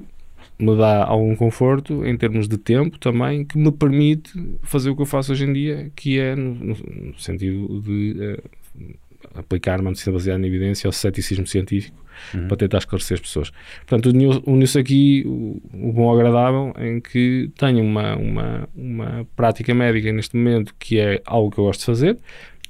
me 0.57 0.75
dá 0.77 1.03
algum 1.03 1.35
conforto 1.35 2.05
em 2.05 2.15
termos 2.15 2.47
de 2.47 2.57
tempo 2.57 2.97
também, 2.97 3.43
que 3.43 3.57
me 3.57 3.71
permite 3.71 4.31
fazer 4.63 4.89
o 4.89 4.95
que 4.95 5.01
eu 5.01 5.05
faço 5.05 5.33
hoje 5.33 5.43
em 5.43 5.51
dia, 5.51 5.91
que 5.95 6.17
é 6.17 6.33
no, 6.35 6.75
no 6.75 7.19
sentido 7.19 7.81
de 7.81 8.15
uh, 8.17 8.95
aplicar 9.33 9.79
uma 9.79 9.89
medicina 9.89 10.13
baseada 10.13 10.41
em 10.41 10.47
evidência 10.47 10.87
ao 10.87 10.91
ceticismo 10.91 11.47
científico 11.47 12.05
uhum. 12.33 12.47
para 12.47 12.57
tentar 12.57 12.77
esclarecer 12.79 13.15
as 13.15 13.21
pessoas. 13.21 13.51
Portanto, 13.85 14.09
uniu-se 14.45 14.79
aqui 14.79 15.23
o, 15.25 15.61
o, 15.73 15.93
bom 15.93 16.13
agradável 16.13 16.73
em 16.79 16.99
que 16.99 17.51
tenho 17.57 17.83
uma, 17.83 18.15
uma, 18.15 18.69
uma 18.75 19.27
prática 19.35 19.73
médica 19.73 20.11
neste 20.11 20.35
momento 20.35 20.73
que 20.77 20.99
é 20.99 21.21
algo 21.25 21.51
que 21.51 21.59
eu 21.59 21.65
gosto 21.65 21.81
de 21.81 21.85
fazer 21.85 22.17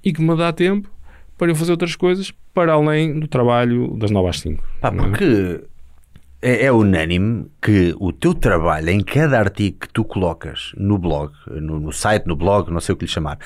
e 0.03 0.13
que 0.13 0.21
me 0.21 0.35
dá 0.35 0.51
tempo 0.51 0.89
para 1.37 1.51
eu 1.51 1.55
fazer 1.55 1.71
outras 1.71 1.95
coisas 1.95 2.31
para 2.53 2.73
além 2.73 3.19
do 3.19 3.27
trabalho 3.27 3.95
das 3.97 4.11
9 4.11 4.29
às 4.29 4.39
5. 4.39 4.63
Pá, 4.79 4.89
é? 4.89 4.91
porque 4.91 5.61
é, 6.41 6.65
é, 6.65 6.71
unânime 6.71 7.47
que 7.61 7.93
o 7.99 8.13
teu 8.13 8.33
trabalho 8.33 8.89
em 8.89 9.01
cada 9.01 9.39
artigo 9.39 9.79
que 9.79 9.89
tu 9.89 10.05
colocas 10.05 10.71
no 10.77 10.97
blog, 10.97 11.33
no, 11.47 11.79
no 11.79 11.91
site, 11.91 12.25
no 12.27 12.35
blog, 12.35 12.71
não 12.71 12.79
sei 12.79 12.93
o 12.93 12.97
que 12.97 13.05
lhe 13.05 13.11
chamar, 13.11 13.39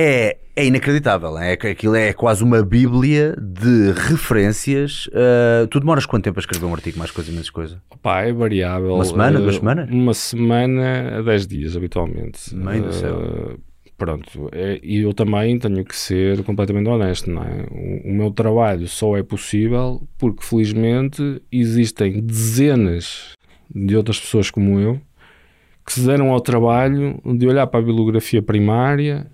é, 0.00 0.36
é 0.54 0.64
inacreditável. 0.64 1.36
É, 1.36 1.54
aquilo 1.54 1.96
é 1.96 2.12
quase 2.12 2.44
uma 2.44 2.62
bíblia 2.62 3.34
de 3.36 3.90
referências. 3.90 5.08
Uh, 5.08 5.66
tu 5.66 5.80
demoras 5.80 6.06
quanto 6.06 6.22
tempo 6.22 6.38
a 6.38 6.40
escrever 6.40 6.66
um 6.66 6.72
artigo, 6.72 6.96
mais 6.96 7.10
coisa, 7.10 7.32
menos 7.32 7.50
coisa? 7.50 7.82
Opa, 7.90 8.22
é 8.22 8.32
variável. 8.32 8.94
Uma 8.94 9.04
semana, 9.04 9.40
uh, 9.40 9.42
duas 9.42 9.56
semanas? 9.56 9.90
Uma 9.90 10.14
semana 10.14 11.18
a 11.18 11.22
dez 11.22 11.48
dias, 11.48 11.76
habitualmente. 11.76 12.54
Meio 12.54 12.84
do 12.84 12.92
céu. 12.92 13.16
Uh, 13.18 13.60
pronto, 13.96 14.48
é, 14.52 14.78
e 14.84 15.00
eu 15.00 15.12
também 15.12 15.58
tenho 15.58 15.84
que 15.84 15.96
ser 15.96 16.44
completamente 16.44 16.88
honesto, 16.88 17.28
não 17.28 17.42
é? 17.42 17.66
O, 17.68 18.10
o, 18.10 18.14
meu 18.14 18.30
trabalho 18.30 18.86
só 18.86 19.16
é 19.16 19.24
possível 19.24 20.06
porque, 20.16 20.44
felizmente, 20.44 21.42
existem 21.50 22.20
dezenas 22.20 23.32
de 23.74 23.96
outras 23.96 24.20
pessoas 24.20 24.48
como 24.48 24.78
eu 24.78 25.00
que 25.84 25.92
se 25.94 26.02
deram 26.02 26.30
ao 26.30 26.40
trabalho 26.40 27.18
de 27.24 27.48
olhar 27.48 27.66
para 27.66 27.80
a 27.80 27.82
bibliografia 27.82 28.42
primária 28.42 29.26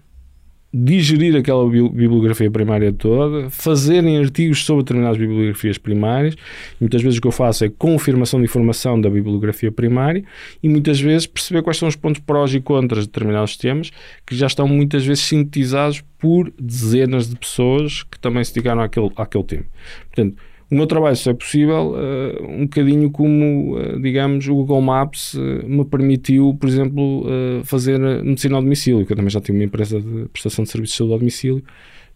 digerir 0.76 1.36
aquela 1.36 1.64
bibliografia 1.68 2.50
primária 2.50 2.92
toda, 2.92 3.48
fazerem 3.48 4.18
artigos 4.18 4.64
sobre 4.64 4.82
determinadas 4.82 5.16
bibliografias 5.16 5.78
primárias. 5.78 6.34
E 6.34 6.76
muitas 6.80 7.00
vezes 7.00 7.18
o 7.18 7.22
que 7.22 7.28
eu 7.28 7.32
faço 7.32 7.64
é 7.64 7.68
confirmação 7.68 8.40
de 8.40 8.46
informação 8.46 9.00
da 9.00 9.08
bibliografia 9.08 9.70
primária 9.70 10.24
e 10.60 10.68
muitas 10.68 11.00
vezes 11.00 11.28
perceber 11.28 11.62
quais 11.62 11.76
são 11.76 11.86
os 11.86 11.94
pontos 11.94 12.20
prós 12.20 12.52
e 12.52 12.60
contras 12.60 13.04
de 13.04 13.06
determinados 13.06 13.56
temas 13.56 13.92
que 14.26 14.34
já 14.34 14.48
estão 14.48 14.66
muitas 14.66 15.06
vezes 15.06 15.22
sintetizados 15.22 16.02
por 16.18 16.52
dezenas 16.58 17.28
de 17.28 17.36
pessoas 17.36 18.02
que 18.02 18.18
também 18.18 18.42
se 18.42 18.52
dedicaram 18.52 18.82
àquele, 18.82 19.12
àquele 19.16 19.44
tema. 19.44 19.64
Portanto, 20.10 20.36
o 20.70 20.74
meu 20.74 20.86
trabalho 20.86 21.16
só 21.16 21.30
é 21.30 21.34
possível 21.34 21.94
uh, 21.94 22.50
um 22.50 22.62
bocadinho 22.62 23.10
como, 23.10 23.76
uh, 23.78 24.00
digamos, 24.00 24.46
o 24.48 24.54
Google 24.54 24.80
Maps 24.80 25.34
uh, 25.34 25.62
me 25.66 25.84
permitiu, 25.84 26.56
por 26.58 26.68
exemplo, 26.68 27.26
fazer 27.64 27.98
medicina 27.98 28.56
ao 28.56 28.62
domicílio, 28.62 29.04
que 29.06 29.12
eu 29.12 29.16
também 29.16 29.30
já 29.30 29.40
tinha 29.40 29.56
uma 29.56 29.64
empresa 29.64 30.00
de 30.00 30.26
prestação 30.32 30.64
de 30.64 30.70
serviços 30.70 30.94
de 30.94 30.98
saúde 30.98 31.12
ao 31.12 31.18
domicílio. 31.18 31.62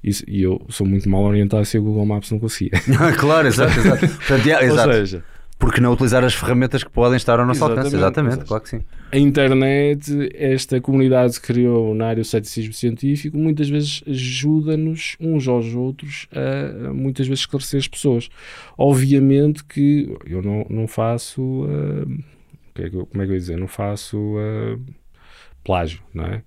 E, 0.02 0.11
e 0.28 0.42
eu 0.42 0.64
sou 0.68 0.87
muito 0.87 1.08
mal 1.08 1.24
orientado 1.24 1.64
se 1.64 1.76
o 1.76 1.82
Google 1.82 2.06
Maps 2.06 2.30
não 2.30 2.38
conseguia. 2.38 2.72
claro, 3.18 3.48
exato, 3.48 3.78
exato. 3.78 4.06
Portanto, 4.06 4.46
yeah, 4.46 4.64
exato. 4.64 4.88
Ou 4.88 4.94
seja, 4.94 5.24
porque 5.58 5.80
não 5.80 5.92
utilizar 5.92 6.22
as 6.22 6.34
ferramentas 6.34 6.84
que 6.84 6.90
podem 6.90 7.16
estar 7.16 7.40
ao 7.40 7.46
nosso 7.46 7.58
exatamente, 7.58 7.78
alcance? 7.78 7.96
Exatamente, 7.96 8.44
claro 8.44 8.62
que 8.62 8.68
sim. 8.68 8.80
A 9.10 9.18
internet, 9.18 10.28
esta 10.34 10.80
comunidade 10.80 11.40
que 11.40 11.48
criou 11.48 11.94
na 11.94 12.06
área 12.06 12.22
do 12.22 12.26
ceticismo 12.26 12.72
científico, 12.72 13.36
muitas 13.36 13.68
vezes 13.68 14.02
ajuda-nos 14.06 15.16
uns 15.18 15.48
aos 15.48 15.74
outros 15.74 16.28
a, 16.32 16.92
muitas 16.92 17.26
vezes 17.26 17.40
esclarecer 17.40 17.80
as 17.80 17.88
pessoas. 17.88 18.28
Obviamente 18.76 19.64
que 19.64 20.16
eu 20.24 20.40
não, 20.42 20.64
não 20.70 20.86
faço. 20.86 21.42
Uh, 21.42 22.22
como 22.74 23.22
é 23.22 23.26
que 23.26 23.32
eu 23.32 23.34
ia 23.34 23.40
dizer? 23.40 23.58
Não 23.58 23.66
faço 23.66 24.16
uh, 24.16 24.80
plágio, 25.64 26.00
não 26.14 26.24
é? 26.24 26.42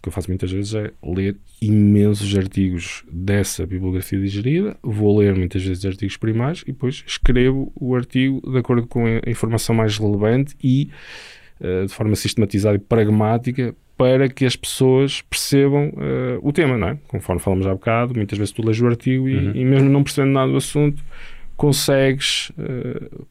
O 0.00 0.02
que 0.02 0.08
eu 0.08 0.12
faço 0.12 0.30
muitas 0.30 0.50
vezes 0.50 0.74
é 0.74 0.90
ler 1.04 1.36
imensos 1.60 2.34
artigos 2.34 3.04
dessa 3.12 3.66
bibliografia 3.66 4.18
digerida, 4.18 4.74
vou 4.82 5.18
ler 5.18 5.36
muitas 5.36 5.62
vezes 5.62 5.84
artigos 5.84 6.16
primários 6.16 6.62
e 6.62 6.72
depois 6.72 7.04
escrevo 7.06 7.70
o 7.78 7.94
artigo 7.94 8.40
de 8.50 8.56
acordo 8.56 8.86
com 8.86 9.04
a 9.04 9.30
informação 9.30 9.74
mais 9.74 9.98
relevante 9.98 10.56
e 10.64 10.88
uh, 11.60 11.86
de 11.86 11.92
forma 11.92 12.16
sistematizada 12.16 12.76
e 12.76 12.78
pragmática 12.78 13.76
para 13.94 14.26
que 14.30 14.46
as 14.46 14.56
pessoas 14.56 15.20
percebam 15.20 15.90
uh, 15.90 16.38
o 16.40 16.50
tema, 16.50 16.78
não 16.78 16.88
é? 16.88 16.98
Conforme 17.06 17.38
falamos 17.38 17.66
há 17.66 17.74
bocado, 17.74 18.14
muitas 18.14 18.38
vezes 18.38 18.52
tu 18.52 18.64
lês 18.64 18.80
o 18.80 18.86
artigo 18.86 19.28
e, 19.28 19.36
uhum. 19.36 19.52
e 19.54 19.64
mesmo 19.66 19.90
não 19.90 20.02
percebendo 20.02 20.32
nada 20.32 20.50
do 20.50 20.56
assunto, 20.56 21.04
consegues 21.58 22.50
uh, 22.52 23.26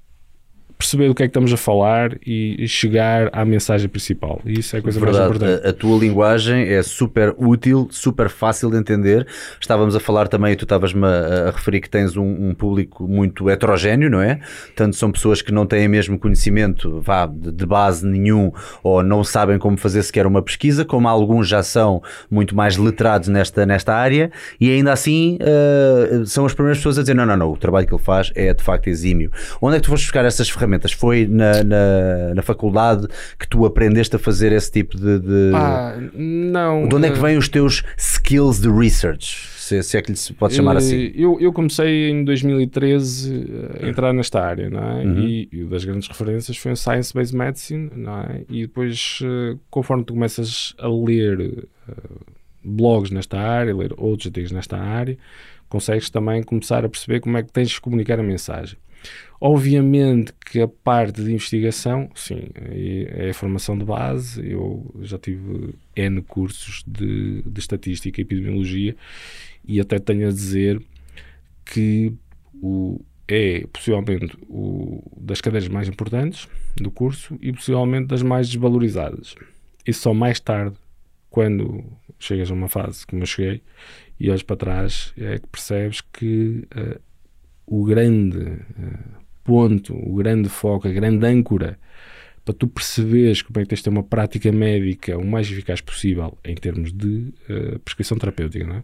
perceber 0.79 1.09
do 1.09 1.13
que 1.13 1.23
é 1.23 1.25
que 1.25 1.31
estamos 1.31 1.51
a 1.51 1.57
falar 1.57 2.17
e, 2.25 2.65
chegar 2.65 3.29
à 3.33 3.43
mensagem 3.43 3.89
principal. 3.89 4.39
E 4.45 4.59
isso 4.59 4.77
é 4.77 4.79
a 4.79 4.81
coisa 4.81 4.97
Verdade. 4.97 5.19
mais 5.19 5.35
importante. 5.35 5.67
A, 5.67 5.69
a, 5.71 5.73
tua 5.73 5.99
linguagem 5.99 6.69
é 6.69 6.81
super 6.81 7.35
útil, 7.37 7.89
super 7.91 8.29
fácil 8.29 8.71
de 8.71 8.77
entender. 8.77 9.27
Estávamos 9.59 9.93
a 9.93 9.99
falar 9.99 10.29
também, 10.29 10.55
tu 10.55 10.63
estavas-me 10.63 11.05
a, 11.05 11.49
a, 11.49 11.51
referir 11.51 11.81
que 11.81 11.89
tens 11.89 12.15
um, 12.15 12.23
um, 12.23 12.55
público 12.55 13.05
muito 13.05 13.49
heterogéneo, 13.49 14.09
não 14.09 14.21
é? 14.21 14.39
Tanto 14.73 14.95
são 14.95 15.11
pessoas 15.11 15.41
que 15.41 15.51
não 15.51 15.65
têm 15.65 15.85
mesmo 15.89 16.17
conhecimento 16.17 17.01
vá, 17.01 17.25
de, 17.25 17.51
de 17.51 17.65
base 17.65 18.07
nenhum 18.07 18.49
ou 18.81 19.03
não 19.03 19.21
sabem 19.21 19.59
como 19.59 19.75
fazer 19.75 20.01
sequer 20.01 20.25
uma 20.25 20.41
pesquisa, 20.41 20.85
como 20.85 21.09
alguns 21.09 21.49
já 21.49 21.61
são 21.61 22.01
muito 22.31 22.55
mais 22.55 22.77
letrados 22.77 23.27
nesta, 23.27 23.65
nesta 23.65 23.93
área 23.93 24.31
e 24.61 24.71
ainda 24.71 24.93
assim 24.93 25.37
uh, 25.41 26.25
são 26.25 26.45
as 26.45 26.53
primeiras 26.53 26.77
pessoas 26.77 26.97
a 26.99 27.01
dizer: 27.01 27.15
não, 27.15 27.25
não, 27.25 27.35
não, 27.35 27.51
o 27.51 27.57
trabalho 27.57 27.85
que 27.85 27.93
ele 27.93 28.01
faz 28.01 28.31
é 28.33 28.53
de 28.53 28.63
facto 28.63 28.87
exímio. 28.87 29.29
Onde 29.61 29.75
é 29.75 29.79
que 29.79 29.83
tu 29.83 29.89
foste 29.89 30.05
buscar 30.05 30.23
essas 30.23 30.49
ferramentas? 30.49 30.68
Ferramentas? 30.69 30.91
Foi 30.91 31.27
na, 31.27 31.63
na, 31.63 32.33
na, 32.35 32.41
faculdade 32.41 33.07
que 33.37 33.47
tu 33.47 33.65
aprendeste 33.65 34.15
a 34.15 34.19
fazer 34.19 34.51
esse 34.51 34.71
tipo 34.71 34.95
de. 34.95 35.19
de... 35.19 35.51
Ah, 35.53 35.97
não. 36.13 36.87
De 36.87 36.95
onde 36.95 37.07
é 37.07 37.11
que 37.11 37.17
eh, 37.17 37.21
vêm 37.21 37.37
os 37.37 37.49
teus 37.49 37.83
skills 37.97 38.61
de 38.61 38.69
research? 38.69 39.49
Se, 39.57 39.81
se 39.83 39.97
é 39.97 40.01
que 40.01 40.11
lhe 40.11 40.17
pode 40.37 40.53
chamar 40.53 40.77
assim. 40.77 41.07
Eh, 41.07 41.11
eu, 41.15 41.39
eu 41.39 41.51
comecei 41.51 42.09
em 42.09 42.23
2013 42.23 43.47
a 43.81 43.87
entrar 43.87 44.13
nesta 44.13 44.41
área, 44.41 44.69
não 44.69 44.79
é? 44.79 45.03
Uhum. 45.03 45.19
E, 45.19 45.49
e 45.51 45.63
das 45.65 45.83
grandes 45.83 46.07
referências 46.07 46.57
foi 46.57 46.71
a 46.71 46.75
Science 46.75 47.13
Based 47.13 47.35
Medicine, 47.35 47.89
não 47.95 48.19
é? 48.19 48.41
E 48.49 48.61
depois, 48.61 49.19
eh, 49.23 49.57
conforme 49.69 50.03
tu 50.03 50.13
começas 50.13 50.75
a 50.77 50.87
ler 50.87 51.67
blogs 52.63 53.09
nesta 53.09 53.39
área, 53.39 53.75
ler 53.75 53.93
outros 53.97 54.27
artigos 54.27 54.51
nesta 54.51 54.77
área, 54.77 55.17
consegues 55.67 56.09
também 56.09 56.43
começar 56.43 56.83
a 56.83 56.89
perceber 56.89 57.19
como 57.19 57.37
é 57.37 57.43
que 57.43 57.51
tens 57.51 57.69
de 57.69 57.81
comunicar 57.81 58.19
a 58.19 58.23
mensagem. 58.23 58.77
Obviamente 59.41 60.33
que 60.45 60.59
a 60.59 60.67
parte 60.67 61.23
de 61.23 61.31
investigação, 61.31 62.09
sim, 62.13 62.49
é 62.55 63.29
a 63.29 63.33
formação 63.33 63.77
de 63.77 63.85
base. 63.85 64.45
Eu 64.45 64.93
já 65.01 65.17
tive 65.17 65.75
N 65.95 66.21
cursos 66.21 66.83
de, 66.85 67.41
de 67.43 67.59
estatística 67.59 68.19
e 68.19 68.23
epidemiologia 68.23 68.95
e 69.65 69.79
até 69.79 69.97
tenho 69.97 70.27
a 70.27 70.31
dizer 70.31 70.81
que 71.63 72.13
o, 72.61 72.99
é 73.29 73.65
possivelmente 73.71 74.35
o, 74.49 75.03
das 75.15 75.39
cadeiras 75.39 75.69
mais 75.69 75.87
importantes 75.87 76.47
do 76.75 76.91
curso 76.91 77.37
e 77.39 77.53
possivelmente 77.53 78.07
das 78.07 78.21
mais 78.21 78.49
desvalorizadas. 78.49 79.35
E 79.85 79.93
só 79.93 80.13
mais 80.13 80.39
tarde, 80.39 80.75
quando 81.29 81.85
chegas 82.17 82.51
a 82.51 82.53
uma 82.53 82.67
fase 82.67 83.05
como 83.07 83.21
eu 83.21 83.27
cheguei 83.27 83.61
e 84.19 84.29
olhas 84.29 84.43
para 84.43 84.57
trás, 84.57 85.13
é 85.17 85.39
que 85.39 85.47
percebes 85.47 86.01
que 86.01 86.67
uh, 86.75 86.99
o 87.69 87.83
grande 87.83 88.39
uh, 88.39 89.19
ponto, 89.43 89.95
o 89.95 90.15
grande 90.15 90.49
foco, 90.49 90.87
a 90.87 90.91
grande 90.91 91.25
âncora 91.25 91.77
para 92.43 92.53
tu 92.53 92.67
perceberes 92.67 93.41
como 93.41 93.59
é 93.59 93.63
que 93.63 93.69
tens 93.69 93.77
de 93.77 93.83
ter 93.83 93.89
uma 93.89 94.03
prática 94.03 94.51
médica 94.51 95.17
o 95.17 95.25
mais 95.25 95.49
eficaz 95.51 95.81
possível 95.81 96.37
em 96.43 96.55
termos 96.55 96.91
de 96.91 97.31
uh, 97.49 97.79
prescrição 97.79 98.17
terapêutica, 98.17 98.65
não 98.65 98.77
é? 98.77 98.83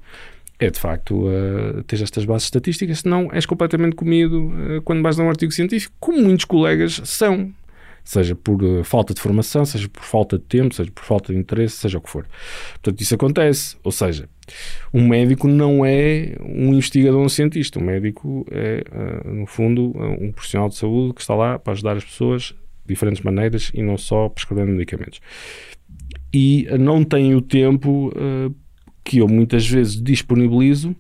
é 0.60 0.69
de 0.69 0.80
facto 0.80 1.28
uh, 1.28 1.84
ter 1.84 2.02
estas 2.02 2.26
bases 2.26 2.45
estatísticas, 2.45 3.00
senão 3.00 3.30
és 3.32 3.45
completamente 3.45 3.95
comido 3.95 4.48
uh, 4.48 4.82
quando 4.84 5.02
vais 5.02 5.19
a 5.19 5.24
um 5.24 5.30
artigo 5.30 5.52
científico, 5.52 5.95
como 6.00 6.21
muitos 6.21 6.45
colegas 6.45 7.02
são, 7.06 7.52
seja 8.06 8.36
por 8.36 8.63
uh, 8.63 8.84
falta 8.84 9.13
de 9.13 9.20
formação, 9.20 9.65
seja 9.65 9.89
por 9.89 10.04
falta 10.04 10.38
de 10.38 10.46
tempo, 10.46 10.74
seja 10.74 10.91
por 10.91 11.04
falta 11.04 11.34
de 11.34 11.39
interesse, 11.39 11.78
seja 11.78 11.98
o 11.98 12.02
que 12.02 12.10
for. 12.10 12.26
Portanto, 12.74 13.02
isso 13.02 13.15
acontece. 13.15 13.76
Ou 13.84 13.91
seja, 13.91 14.30
um 14.94 15.08
médico 15.08 15.48
não 15.48 15.84
é 15.84 16.38
um 16.39 16.72
investigador, 16.74 17.20
um 17.20 17.28
cientista. 17.28 17.80
Um 17.80 17.84
médico 17.84 18.46
é, 18.52 18.84
no 19.26 19.48
fundo, 19.48 19.91
um 20.22 20.32
profissional 20.32 20.70
de 20.70 20.76
saúde 20.76 21.15
que 21.15 21.22
está 21.22 21.34
lá 21.34 21.58
para 21.58 21.74
ajudar 21.74 21.98
as 21.98 22.06
pessoas 22.06 22.54
de 22.86 22.94
diferentes 22.94 23.24
maneiras 23.24 23.72
e 23.74 23.82
não 23.82 23.98
só 23.98 24.30
prescrevendo 24.30 24.72
medicamentos. 24.72 25.20
E 26.32 26.68
não 26.80 27.04
tem 27.04 27.34
o 27.34 27.41
tempo 27.41 28.13
que 29.04 29.18
eu 29.18 29.28
muitas 29.28 29.68
vezes 29.68 30.00
disponibilizo 30.02 30.96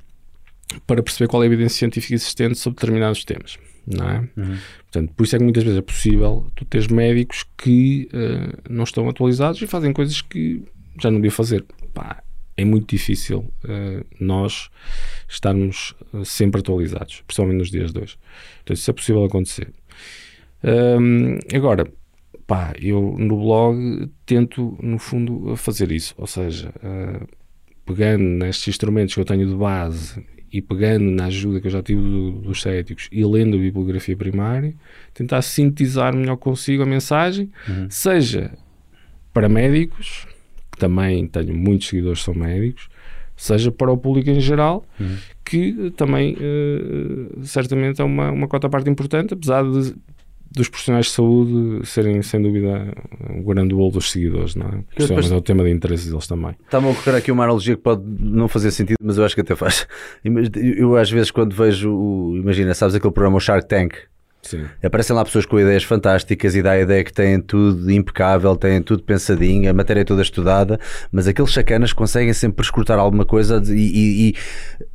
para 0.87 1.03
perceber 1.03 1.27
qual 1.27 1.43
é 1.43 1.45
a 1.45 1.47
evidência 1.47 1.77
científica 1.77 2.15
existente 2.15 2.57
sobre 2.57 2.79
determinados 2.79 3.23
temas. 3.23 3.57
Não 3.87 4.09
é? 4.09 4.29
Uhum. 4.35 4.57
Portanto, 4.95 5.13
por 5.13 5.23
isso 5.23 5.35
é 5.35 5.39
que 5.39 5.43
muitas 5.43 5.63
vezes 5.63 5.77
é 5.77 5.81
possível 5.81 6.47
tu 6.55 6.63
teres 6.63 6.87
médicos 6.87 7.43
que 7.57 8.07
uh, 8.13 8.57
não 8.69 8.85
estão 8.85 9.09
atualizados 9.09 9.61
e 9.61 9.67
fazem 9.67 9.91
coisas 9.91 10.21
que 10.21 10.63
já 11.01 11.11
não 11.11 11.17
devia 11.17 11.31
fazer. 11.31 11.65
Pá, 11.93 12.23
é 12.55 12.63
muito 12.63 12.87
difícil 12.87 13.39
uh, 13.39 14.05
nós 14.17 14.69
estarmos 15.27 15.93
uh, 16.13 16.23
sempre 16.23 16.61
atualizados, 16.61 17.21
principalmente 17.27 17.57
nos 17.57 17.71
dias 17.71 17.91
de 17.91 17.99
hoje. 17.99 18.17
Então, 18.63 18.73
isso 18.73 18.89
é 18.89 18.93
possível 18.93 19.25
acontecer. 19.25 19.73
Um, 20.63 21.39
agora, 21.53 21.91
pá, 22.47 22.73
eu 22.81 23.17
no 23.19 23.37
blog 23.37 24.09
tento, 24.25 24.77
no 24.81 24.97
fundo, 24.97 25.57
fazer 25.57 25.91
isso. 25.91 26.15
Ou 26.17 26.25
seja, 26.25 26.69
uh, 26.69 27.27
pegando 27.85 28.23
nestes 28.23 28.69
instrumentos 28.69 29.13
que 29.13 29.19
eu 29.19 29.25
tenho 29.25 29.45
de 29.45 29.55
base 29.55 30.23
e 30.51 30.61
pegando 30.61 31.11
na 31.11 31.25
ajuda 31.25 31.59
que 31.59 31.67
eu 31.67 31.71
já 31.71 31.81
tive 31.81 32.01
do, 32.01 32.31
dos 32.31 32.61
céticos 32.61 33.09
e 33.11 33.23
lendo 33.25 33.57
a 33.57 33.59
bibliografia 33.59 34.15
primária, 34.15 34.73
tentar 35.13 35.41
sintetizar 35.41 36.15
melhor 36.15 36.37
consigo 36.37 36.83
a 36.83 36.85
mensagem, 36.85 37.51
uhum. 37.67 37.87
seja 37.89 38.51
para 39.33 39.49
médicos, 39.49 40.27
que 40.71 40.77
também 40.77 41.27
tenho 41.27 41.53
muitos 41.53 41.87
seguidores 41.87 42.19
que 42.19 42.25
são 42.25 42.33
médicos, 42.33 42.87
seja 43.35 43.71
para 43.71 43.91
o 43.91 43.97
público 43.97 44.29
em 44.29 44.39
geral, 44.39 44.85
uhum. 44.99 45.17
que 45.43 45.91
também 45.97 46.35
uh, 46.35 47.43
certamente 47.43 48.01
é 48.01 48.03
uma, 48.03 48.31
uma 48.31 48.47
cota 48.47 48.69
parte 48.69 48.89
importante, 48.89 49.33
apesar 49.33 49.63
de 49.63 49.93
dos 50.55 50.69
profissionais 50.69 51.07
de 51.07 51.11
saúde 51.11 51.85
serem, 51.85 52.21
sem 52.21 52.41
dúvida, 52.41 52.93
um 53.29 53.43
grande 53.43 53.75
bolo 53.75 53.91
dos 53.91 54.11
seguidores, 54.11 54.55
não 54.55 54.67
é? 54.67 54.71
Porque 54.89 55.07
depois... 55.07 55.31
é 55.31 55.35
o 55.35 55.41
tema 55.41 55.63
de 55.63 55.71
interesse 55.71 56.09
deles 56.09 56.27
também. 56.27 56.55
Está-me 56.63 56.87
a 56.87 56.91
ocorrer 56.91 57.15
aqui 57.15 57.31
uma 57.31 57.43
analogia 57.43 57.75
que 57.75 57.81
pode 57.81 58.03
não 58.05 58.47
fazer 58.47 58.71
sentido, 58.71 58.97
mas 59.01 59.17
eu 59.17 59.25
acho 59.25 59.35
que 59.35 59.41
até 59.41 59.55
faz. 59.55 59.87
Eu, 60.23 60.95
às 60.95 61.11
vezes, 61.11 61.31
quando 61.31 61.55
vejo, 61.55 62.35
imagina, 62.37 62.73
sabes 62.73 62.95
aquele 62.95 63.13
programa 63.13 63.37
o 63.37 63.39
Shark 63.39 63.67
Tank? 63.67 63.95
Sim. 64.45 64.65
Aparecem 64.83 65.15
lá 65.15 65.25
pessoas 65.25 65.45
com 65.45 65.59
ideias 65.59 65.83
fantásticas 65.83 66.55
e 66.55 66.61
dá 66.61 66.71
a 66.71 66.79
ideia 66.79 67.03
que 67.03 67.11
têm 67.11 67.41
tudo 67.41 67.89
impecável, 67.91 68.55
têm 68.55 68.79
tudo 68.79 69.01
pensadinho, 69.01 69.69
a 69.69 69.73
matéria 69.73 70.01
é 70.01 70.03
toda 70.03 70.21
estudada, 70.21 70.79
mas 71.11 71.27
aqueles 71.27 71.51
chacanas 71.51 71.91
conseguem 71.91 72.31
sempre 72.31 72.63
escrutar 72.63 72.99
alguma 72.99 73.25
coisa 73.25 73.61
e, 73.65 73.71
e, 73.73 74.29
e, 74.29 74.35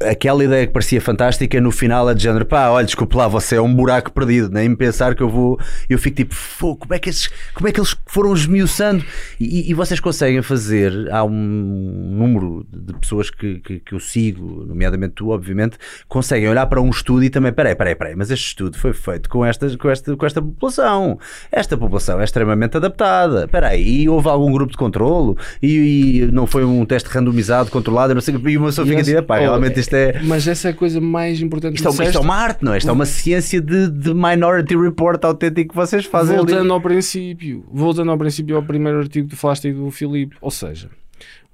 aquela 0.08 0.44
ideia 0.44 0.68
que 0.68 0.72
parecia 0.72 1.00
fantástica 1.00 1.60
no 1.60 1.72
final 1.72 2.08
é 2.08 2.14
de 2.14 2.22
género, 2.22 2.46
pá, 2.46 2.68
olha, 2.68 2.86
desculpe 2.86 3.16
lá, 3.16 3.26
você 3.26 3.56
é 3.56 3.60
um 3.60 3.74
buraco 3.74 4.12
perdido, 4.12 4.50
nem 4.50 4.74
pensar 4.76 5.16
que 5.16 5.22
eu 5.22 5.28
vou. 5.28 5.58
Eu 5.88 5.98
fico 5.98 6.16
tipo, 6.16 6.34
como 6.76 6.94
é 6.94 6.98
que, 7.00 7.10
esses, 7.10 7.28
como 7.52 7.66
é 7.66 7.72
que 7.72 7.80
eles 7.80 7.96
foram 8.06 8.32
esmiuçando? 8.32 9.04
E, 9.40 9.68
e, 9.68 9.74
vocês 9.74 9.98
conseguem 9.98 10.42
fazer, 10.42 10.92
há 11.10 11.24
um 11.24 11.30
número 11.30 12.64
de 12.72 12.94
pessoas 12.94 13.30
que, 13.30 13.58
que, 13.58 13.80
que 13.80 13.94
eu 13.94 13.98
sigo, 13.98 14.64
nomeadamente 14.64 15.14
tu, 15.14 15.30
obviamente, 15.30 15.76
conseguem 16.06 16.48
olhar 16.48 16.66
para 16.66 16.80
um 16.80 16.90
estudo 16.90 17.24
e 17.24 17.30
também, 17.30 17.52
peraí, 17.52 17.74
peraí, 17.74 17.96
peraí, 17.96 18.14
mas 18.14 18.30
este 18.30 18.46
estudo 18.46 18.78
foi 18.78 18.92
feito 18.92 19.28
com 19.28 19.39
com, 19.40 19.46
estas, 19.46 19.74
com, 19.76 19.88
esta, 19.88 20.16
com 20.16 20.26
esta 20.26 20.42
população. 20.42 21.18
Esta 21.50 21.76
população 21.76 22.20
é 22.20 22.24
extremamente 22.24 22.76
adaptada. 22.76 23.44
Espera 23.44 23.68
aí, 23.68 24.06
houve 24.06 24.28
algum 24.28 24.52
grupo 24.52 24.72
de 24.72 24.76
controlo 24.76 25.36
e, 25.62 26.26
e, 26.26 26.32
não 26.32 26.46
foi 26.46 26.62
um 26.62 26.84
teste 26.84 27.08
randomizado, 27.08 27.70
controlado, 27.70 28.14
não 28.14 28.20
sei, 28.20 28.34
e 28.34 28.56
uma 28.58 28.66
pessoa 28.66 28.86
fica 28.86 28.98
a 28.98 29.02
dizer, 29.02 29.22
pá, 29.22 29.38
realmente 29.38 29.80
isto 29.80 29.94
é... 29.94 30.20
Mas 30.22 30.46
essa 30.46 30.68
é 30.68 30.70
a 30.72 30.74
coisa 30.74 31.00
mais 31.00 31.40
importante 31.40 31.76
isto, 31.76 31.88
é, 31.88 32.06
isto 32.06 32.18
é 32.18 32.20
uma 32.20 32.36
arte, 32.36 32.62
não 32.62 32.74
é? 32.74 32.78
Isto 32.78 32.90
é 32.90 32.92
uma 32.92 33.06
ciência 33.06 33.60
de, 33.62 33.88
de 33.88 34.12
Minority 34.12 34.76
Report 34.76 35.24
autêntico 35.24 35.70
que 35.70 35.76
vocês 35.76 36.04
fazem 36.04 36.36
Voltando 36.36 36.60
ali. 36.60 36.70
ao 36.70 36.80
princípio, 36.80 37.64
voltando 37.72 38.10
ao 38.10 38.18
princípio 38.18 38.56
ao 38.56 38.62
primeiro 38.62 38.98
artigo 38.98 39.28
que 39.28 39.36
falaste 39.36 39.68
aí 39.68 39.72
do 39.72 39.90
Filipe, 39.90 40.36
ou 40.40 40.50
seja, 40.50 40.90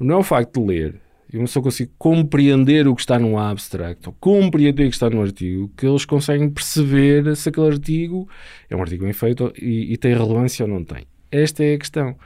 não 0.00 0.16
é 0.16 0.18
o 0.18 0.22
facto 0.24 0.60
de 0.60 0.66
ler 0.66 1.05
e 1.32 1.36
uma 1.36 1.44
pessoa 1.44 1.62
consegue 1.62 1.90
compreender 1.98 2.86
o 2.86 2.94
que 2.94 3.00
está 3.00 3.18
no 3.18 3.38
abstract, 3.38 4.08
ou 4.08 4.14
compreender 4.20 4.86
o 4.86 4.88
que 4.88 4.94
está 4.94 5.10
no 5.10 5.20
artigo, 5.20 5.70
que 5.76 5.86
eles 5.86 6.04
conseguem 6.04 6.48
perceber 6.50 7.36
se 7.36 7.48
aquele 7.48 7.68
artigo 7.68 8.28
é 8.70 8.76
um 8.76 8.80
artigo 8.80 9.04
bem 9.04 9.12
feito 9.12 9.52
e, 9.60 9.92
e 9.92 9.96
tem 9.96 10.14
relevância 10.14 10.64
ou 10.64 10.70
não 10.70 10.84
tem. 10.84 11.04
Esta 11.30 11.64
é 11.64 11.74
a 11.74 11.78
questão. 11.78 12.16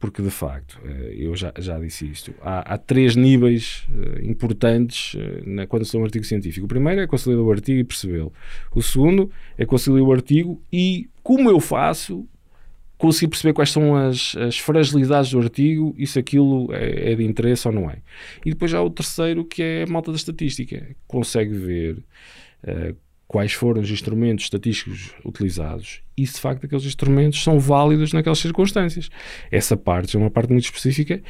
Porque, 0.00 0.22
de 0.22 0.30
facto, 0.30 0.80
eh, 0.82 1.14
eu 1.18 1.36
já, 1.36 1.52
já 1.58 1.78
disse 1.78 2.10
isto, 2.10 2.32
há, 2.40 2.72
há 2.72 2.78
três 2.78 3.14
níveis 3.16 3.86
uh, 3.90 4.24
importantes 4.24 5.12
uh, 5.12 5.42
na, 5.44 5.64
lê 5.64 6.00
um 6.00 6.04
artigo 6.04 6.24
científico. 6.24 6.64
O 6.64 6.68
primeiro 6.68 7.02
é 7.02 7.06
conciliar 7.06 7.42
o 7.42 7.52
artigo 7.52 7.80
e 7.80 7.84
percebê-lo. 7.84 8.32
O 8.74 8.82
segundo 8.82 9.30
é 9.58 9.66
conciliar 9.66 10.02
o 10.02 10.10
artigo 10.10 10.62
e, 10.72 11.10
como 11.22 11.50
eu 11.50 11.60
faço, 11.60 12.26
conseguir 13.00 13.28
perceber 13.28 13.54
quais 13.54 13.70
são 13.70 13.96
as, 13.96 14.36
as 14.36 14.58
fragilidades 14.58 15.30
do 15.30 15.40
artigo 15.40 15.94
e 15.96 16.06
se 16.06 16.18
aquilo 16.18 16.68
é, 16.72 17.12
é, 17.12 17.14
de 17.14 17.24
interesse 17.24 17.66
ou 17.66 17.72
não 17.72 17.90
é. 17.90 17.96
E 18.44 18.50
depois 18.50 18.72
há 18.74 18.82
o 18.82 18.90
terceiro, 18.90 19.42
que 19.44 19.62
é 19.62 19.84
a 19.84 19.86
malta 19.90 20.12
da 20.12 20.16
estatística. 20.16 20.94
Consegue 21.08 21.56
ver 21.56 22.04
uh, 22.62 22.94
quais 23.26 23.54
foram 23.54 23.80
os 23.80 23.90
instrumentos 23.90 24.44
estatísticos 24.44 25.14
utilizados 25.24 26.02
e 26.16 26.26
se 26.26 26.34
de 26.34 26.40
facto 26.40 26.66
aqueles 26.66 26.84
instrumentos 26.84 27.42
são 27.42 27.58
válidos 27.58 28.12
naquelas 28.12 28.38
circunstâncias. 28.38 29.08
Essa 29.50 29.78
parte 29.78 30.14
é 30.14 30.20
uma 30.20 30.30
parte 30.30 30.52
muito 30.52 30.64
específica 30.64 31.22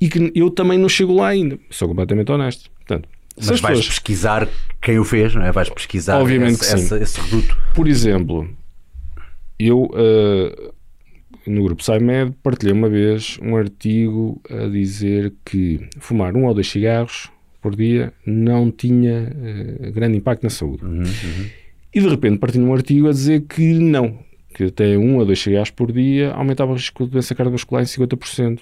e 0.00 0.08
que 0.08 0.32
eu 0.34 0.50
também 0.50 0.76
não 0.76 0.88
chego 0.88 1.14
lá 1.14 1.28
ainda. 1.28 1.56
Sou 1.70 1.86
completamente 1.86 2.32
honesto. 2.32 2.68
Portanto, 2.70 3.08
mas 3.36 3.46
vais 3.46 3.60
pessoas... 3.60 3.86
pesquisar 3.86 4.48
quem 4.80 4.98
o 4.98 5.04
fez, 5.04 5.36
não 5.36 5.44
é? 5.44 5.52
Vais 5.52 5.70
pesquisar 5.70 6.20
Obviamente 6.20 6.62
esse, 6.62 6.74
esse, 6.74 6.94
esse 6.96 7.20
reduto. 7.20 7.56
Por 7.74 7.86
exemplo, 7.86 8.50
eu 9.56 9.84
uh, 9.84 10.72
no 11.46 11.62
grupo 11.62 11.82
SciMed 11.82 12.34
partilhei 12.42 12.74
uma 12.74 12.88
vez 12.88 13.38
um 13.42 13.56
artigo 13.56 14.40
a 14.48 14.68
dizer 14.68 15.32
que 15.44 15.88
fumar 15.98 16.36
um 16.36 16.46
ou 16.46 16.54
dois 16.54 16.68
cigarros 16.68 17.30
por 17.60 17.76
dia 17.76 18.12
não 18.26 18.70
tinha 18.70 19.32
uh, 19.32 19.92
grande 19.92 20.18
impacto 20.18 20.42
na 20.42 20.50
saúde. 20.50 20.84
Uhum, 20.84 20.98
uhum. 20.98 21.46
E 21.94 22.00
de 22.00 22.08
repente 22.08 22.38
partilhei 22.38 22.66
um 22.66 22.74
artigo 22.74 23.08
a 23.08 23.12
dizer 23.12 23.42
que 23.42 23.74
não, 23.74 24.18
que 24.54 24.64
até 24.64 24.96
um 24.98 25.18
ou 25.18 25.24
dois 25.24 25.40
cigarros 25.40 25.70
por 25.70 25.92
dia 25.92 26.32
aumentava 26.32 26.72
o 26.72 26.74
risco 26.74 27.04
de 27.04 27.10
doença 27.12 27.34
cardiovascular 27.34 27.82
em 27.82 27.86
50%. 27.86 28.60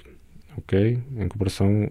Ok? 0.57 0.99
Em 1.17 1.29
comparação 1.29 1.91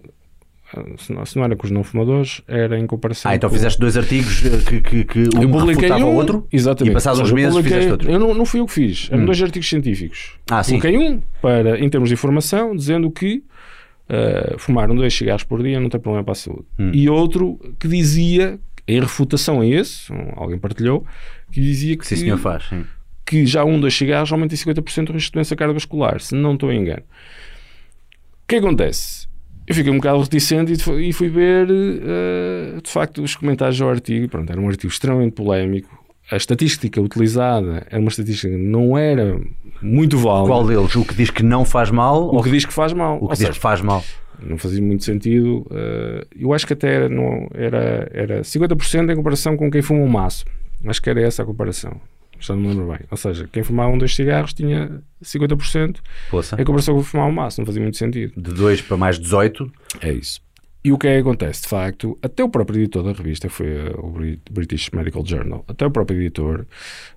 se 0.98 1.36
não, 1.36 1.44
era 1.44 1.56
com 1.56 1.66
os 1.66 1.70
não 1.70 1.82
fumadores, 1.82 2.42
era 2.46 2.78
em 2.78 2.86
comparação. 2.86 3.30
Ah, 3.30 3.34
então 3.34 3.50
com... 3.50 3.56
fizeste 3.56 3.80
dois 3.80 3.96
artigos 3.96 4.40
que, 4.66 4.80
que, 4.80 5.04
que 5.04 5.18
um 5.36 5.42
eu 5.42 5.50
publiquei 5.50 5.90
um, 5.90 6.04
o 6.04 6.14
outro 6.14 6.46
exatamente. 6.52 6.92
e 6.92 6.94
passados 6.94 7.20
uns 7.20 7.32
meses 7.32 7.50
publiquei, 7.50 7.72
fizeste 7.72 7.92
outro. 7.92 8.10
Eu 8.10 8.18
não, 8.18 8.34
não 8.34 8.44
fui 8.44 8.60
eu 8.60 8.66
que 8.66 8.72
fiz, 8.72 9.08
eram 9.10 9.22
hum. 9.22 9.26
dois 9.26 9.42
artigos 9.42 9.68
científicos. 9.68 10.34
Ah, 10.50 10.62
sim. 10.62 10.78
Publiquei 10.78 10.98
um 10.98 11.20
para, 11.42 11.80
em 11.80 11.88
termos 11.88 12.08
de 12.08 12.14
informação, 12.14 12.76
dizendo 12.76 13.10
que 13.10 13.42
uh, 14.08 14.58
fumar 14.58 14.90
um 14.90 14.94
dois 14.94 15.12
cigarros 15.14 15.42
por 15.42 15.62
dia 15.62 15.80
não 15.80 15.88
tem 15.88 16.00
problema 16.00 16.24
para 16.24 16.32
a 16.32 16.36
saúde. 16.36 16.66
Hum. 16.78 16.90
E 16.94 17.08
outro 17.08 17.58
que 17.78 17.88
dizia, 17.88 18.58
em 18.86 19.00
refutação 19.00 19.60
a 19.60 19.66
esse, 19.66 20.12
alguém 20.36 20.58
partilhou, 20.58 21.04
que 21.50 21.60
dizia 21.60 21.96
que. 21.96 22.06
Sim, 22.06 22.16
senhor 22.16 22.38
faz. 22.38 22.68
Sim. 22.68 22.84
Que 23.26 23.46
já 23.46 23.64
um, 23.64 23.78
dois 23.78 23.94
cigarros 23.94 24.32
aumenta 24.32 24.54
em 24.54 24.58
50% 24.58 25.10
o 25.10 25.12
risco 25.12 25.30
de 25.30 25.32
doença 25.32 25.56
cardiovascular, 25.56 26.20
se 26.20 26.34
não 26.34 26.54
estou 26.54 26.72
em 26.72 26.80
engano. 26.80 27.02
O 27.02 28.46
que 28.48 28.56
acontece? 28.56 29.29
Eu 29.70 29.74
fiquei 29.74 29.92
um 29.92 29.98
bocado 29.98 30.20
reticente 30.20 30.72
e 30.72 31.12
fui 31.12 31.28
ver, 31.28 31.70
uh, 31.70 32.82
de 32.82 32.90
facto, 32.90 33.22
os 33.22 33.36
comentários 33.36 33.80
ao 33.80 33.88
artigo. 33.88 34.28
Pronto, 34.28 34.50
era 34.50 34.60
um 34.60 34.66
artigo 34.66 34.92
extremamente 34.92 35.34
polémico. 35.34 35.88
A 36.28 36.36
estatística 36.36 37.00
utilizada 37.00 37.86
era 37.88 38.00
uma 38.00 38.08
estatística 38.08 38.52
que 38.52 38.60
não 38.60 38.98
era 38.98 39.40
muito 39.80 40.18
válida. 40.18 40.48
Qual 40.48 40.66
deles? 40.66 40.96
O 40.96 41.04
que 41.04 41.14
diz 41.14 41.30
que 41.30 41.44
não 41.44 41.64
faz 41.64 41.88
mal? 41.88 42.34
O 42.34 42.42
que 42.42 42.50
diz 42.50 42.64
que 42.64 42.72
faz 42.72 42.92
mal. 42.92 43.18
O 43.18 43.28
que 43.28 43.34
diz 43.34 43.38
seja, 43.38 43.52
que 43.52 43.60
faz 43.60 43.80
mal. 43.80 44.02
Não 44.42 44.58
fazia 44.58 44.82
muito 44.82 45.04
sentido. 45.04 45.64
Uh, 45.70 46.26
eu 46.36 46.52
acho 46.52 46.66
que 46.66 46.72
até 46.72 46.92
era, 46.92 47.08
não, 47.08 47.48
era, 47.54 48.10
era 48.12 48.40
50% 48.40 49.12
em 49.12 49.14
comparação 49.14 49.56
com 49.56 49.70
quem 49.70 49.82
fuma 49.82 50.00
um 50.00 50.08
maço. 50.08 50.44
Acho 50.84 51.00
que 51.00 51.10
era 51.10 51.22
essa 51.22 51.44
a 51.44 51.46
comparação 51.46 51.92
já 52.40 52.54
não 52.54 52.62
me 52.62 52.68
lembro 52.68 52.88
bem. 52.88 53.00
Ou 53.10 53.16
seja, 53.16 53.48
quem 53.50 53.62
fumava 53.62 53.92
um, 53.92 53.98
dois 53.98 54.14
cigarros 54.14 54.52
tinha 54.52 55.02
50% 55.22 55.96
Poça. 56.30 56.56
em 56.60 56.64
comparação 56.64 56.94
com 56.94 57.02
fumar 57.02 57.26
um 57.26 57.32
maço, 57.32 57.60
não 57.60 57.66
fazia 57.66 57.82
muito 57.82 57.96
sentido. 57.96 58.32
De 58.36 58.52
2 58.54 58.82
para 58.82 58.96
mais 58.96 59.18
18? 59.18 59.70
É 60.00 60.12
isso. 60.12 60.40
E 60.82 60.92
o 60.92 60.98
que 60.98 61.08
é 61.08 61.14
que 61.14 61.20
acontece? 61.20 61.62
De 61.62 61.68
facto, 61.68 62.18
até 62.22 62.42
o 62.42 62.48
próprio 62.48 62.80
editor 62.80 63.02
da 63.02 63.12
revista, 63.12 63.50
foi 63.50 63.66
eh, 63.66 63.92
o 63.98 64.10
British 64.50 64.88
Medical 64.90 65.26
Journal, 65.26 65.62
até 65.68 65.84
o 65.84 65.90
próprio 65.90 66.18
editor 66.18 66.64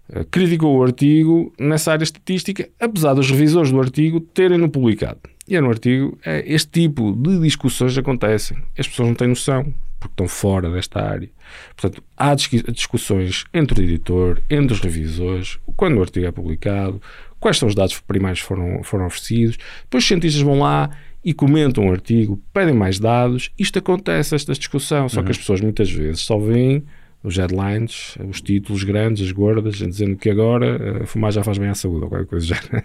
uh, 0.09 0.25
criticou 0.29 0.77
o 0.77 0.83
artigo 0.83 1.53
nessa 1.57 1.93
área 1.93 2.03
estatística, 2.03 2.67
apesar 2.77 3.13
dos 3.13 3.31
revisores 3.31 3.71
do 3.71 3.79
artigo 3.79 4.19
terem-no 4.19 4.69
publicado. 4.69 5.21
E 5.47 5.55
é 5.55 5.61
no 5.61 5.69
artigo, 5.69 6.17
é, 6.25 6.43
este 6.45 6.71
tipo 6.71 7.13
de 7.13 7.39
discussões 7.39 7.97
acontecem. 7.97 8.57
As 8.77 8.85
pessoas 8.85 9.07
não 9.07 9.15
têm 9.15 9.29
noção 9.29 9.73
porque 10.03 10.13
estão 10.13 10.27
fora 10.27 10.69
desta 10.69 11.01
área. 11.01 11.29
Portanto, 11.75 12.03
há 12.17 12.35
discussões 12.35 13.45
entre 13.53 13.79
o 13.79 13.83
editor, 13.83 14.41
entre 14.49 14.73
os 14.73 14.79
revisores, 14.81 15.57
quando 15.75 15.97
o 15.97 16.01
artigo 16.01 16.25
é 16.25 16.31
publicado, 16.31 17.01
quais 17.39 17.57
são 17.57 17.67
os 17.67 17.75
dados 17.75 17.99
primários 17.99 18.41
que 18.41 18.47
foram, 18.47 18.83
foram 18.83 19.05
oferecidos. 19.05 19.57
Depois 19.83 20.03
os 20.03 20.07
cientistas 20.07 20.41
vão 20.41 20.59
lá 20.59 20.89
e 21.23 21.33
comentam 21.33 21.87
o 21.87 21.91
artigo, 21.91 22.41
pedem 22.53 22.73
mais 22.73 22.99
dados. 22.99 23.49
Isto 23.57 23.79
acontece, 23.79 24.35
esta 24.35 24.53
discussão, 24.53 25.07
só 25.07 25.19
uhum. 25.19 25.25
que 25.25 25.31
as 25.31 25.37
pessoas 25.37 25.61
muitas 25.61 25.89
vezes 25.89 26.21
só 26.21 26.37
veem 26.37 26.83
os 27.23 27.37
headlines, 27.37 28.17
os 28.29 28.41
títulos 28.41 28.83
grandes, 28.83 29.25
as 29.25 29.31
gordas, 29.31 29.75
dizendo 29.75 30.17
que 30.17 30.29
agora 30.29 31.01
uh, 31.03 31.07
fumar 31.07 31.31
já 31.31 31.41
faz 31.41 31.57
bem 31.57 31.69
à 31.69 31.73
saúde 31.73 32.03
ou 32.03 32.09
qualquer 32.09 32.27
coisa 32.27 32.45
já. 32.45 32.57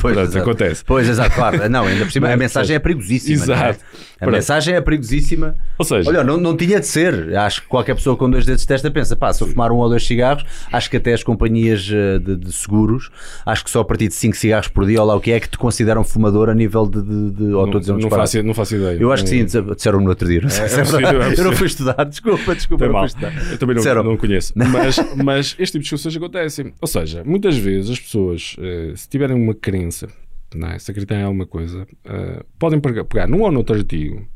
Pois, 0.00 0.14
Pronto, 0.14 0.38
acontece. 0.38 0.84
Pois, 0.84 1.08
exato, 1.08 1.34
claro. 1.34 1.68
Não, 1.68 1.84
ainda 1.84 2.04
por 2.04 2.12
cima, 2.12 2.30
a 2.30 2.36
mensagem 2.36 2.76
é 2.76 2.78
perigosíssima. 2.78 3.32
É? 3.32 3.44
Exato. 3.44 3.62
É? 3.62 4.04
A 4.16 4.18
Pronto. 4.18 4.32
mensagem 4.32 4.74
é 4.74 4.80
perigosíssima. 4.80 5.54
Ou 5.78 5.84
seja, 5.84 6.08
olha, 6.08 6.24
não, 6.24 6.36
não 6.36 6.56
tinha 6.56 6.78
de 6.80 6.86
ser. 6.86 7.36
Acho 7.36 7.62
que 7.62 7.68
qualquer 7.68 7.94
pessoa 7.94 8.16
com 8.16 8.28
dois 8.28 8.44
dedos 8.44 8.62
de 8.62 8.68
testa 8.68 8.90
pensa, 8.90 9.16
pá, 9.16 9.32
se 9.32 9.42
eu 9.42 9.46
fumar 9.46 9.72
um 9.72 9.76
ou 9.76 9.88
dois 9.88 10.06
cigarros, 10.06 10.44
acho 10.70 10.90
que 10.90 10.96
até 10.96 11.14
as 11.14 11.22
companhias 11.22 11.88
eh, 11.90 12.18
de, 12.18 12.36
de 12.36 12.52
seguros, 12.52 13.10
acho 13.46 13.64
que 13.64 13.70
só 13.70 13.80
a 13.80 13.84
partir 13.84 14.08
de 14.08 14.14
cinco 14.14 14.36
cigarros 14.36 14.68
por 14.68 14.86
dia, 14.86 15.00
ou 15.00 15.06
lá 15.06 15.14
o 15.14 15.20
que 15.20 15.32
é 15.32 15.40
que 15.40 15.48
te 15.48 15.56
consideram 15.56 16.04
fumador 16.04 16.48
a 16.48 16.54
nível 16.54 16.86
de. 16.86 17.02
de, 17.02 17.30
de 17.30 17.44
ou 17.54 17.66
não, 17.66 17.80
não, 17.98 18.10
faço, 18.10 18.42
não 18.42 18.54
faço 18.54 18.76
ideia. 18.76 18.98
Eu 19.00 19.12
acho 19.12 19.24
que 19.24 19.30
sim, 19.30 19.44
disseram 19.44 20.00
no 20.00 20.08
outro 20.08 20.28
dia. 20.28 20.42
Não 20.42 20.48
é, 20.48 21.30
é, 21.30 21.34
é 21.34 21.40
eu 21.40 21.44
não 21.44 21.52
fui 21.52 21.66
estudar, 21.66 22.04
desculpa, 22.04 22.54
desculpa. 22.54 22.86
Não 22.86 22.98
fui 22.98 23.06
estudar. 23.06 23.32
Eu 23.50 23.58
também 23.58 23.77
não, 23.94 24.04
não 24.04 24.16
conheço. 24.16 24.52
Mas, 24.56 24.96
mas 25.16 25.56
este 25.58 25.72
tipo 25.72 25.78
de 25.78 25.90
discussões 25.90 26.16
acontecem. 26.16 26.72
Ou 26.80 26.88
seja, 26.88 27.22
muitas 27.24 27.56
vezes 27.56 27.90
as 27.90 28.00
pessoas, 28.00 28.56
uh, 28.58 28.96
se 28.96 29.08
tiverem 29.08 29.36
uma 29.36 29.54
crença, 29.54 30.08
não 30.54 30.68
é? 30.68 30.78
se 30.78 30.90
acreditarem 30.90 31.22
em 31.22 31.26
alguma 31.26 31.46
coisa, 31.46 31.82
uh, 31.82 32.44
podem 32.58 32.80
pegar 32.80 33.26
num 33.26 33.42
ou 33.42 33.52
noutro 33.52 33.76
artigo 33.76 34.26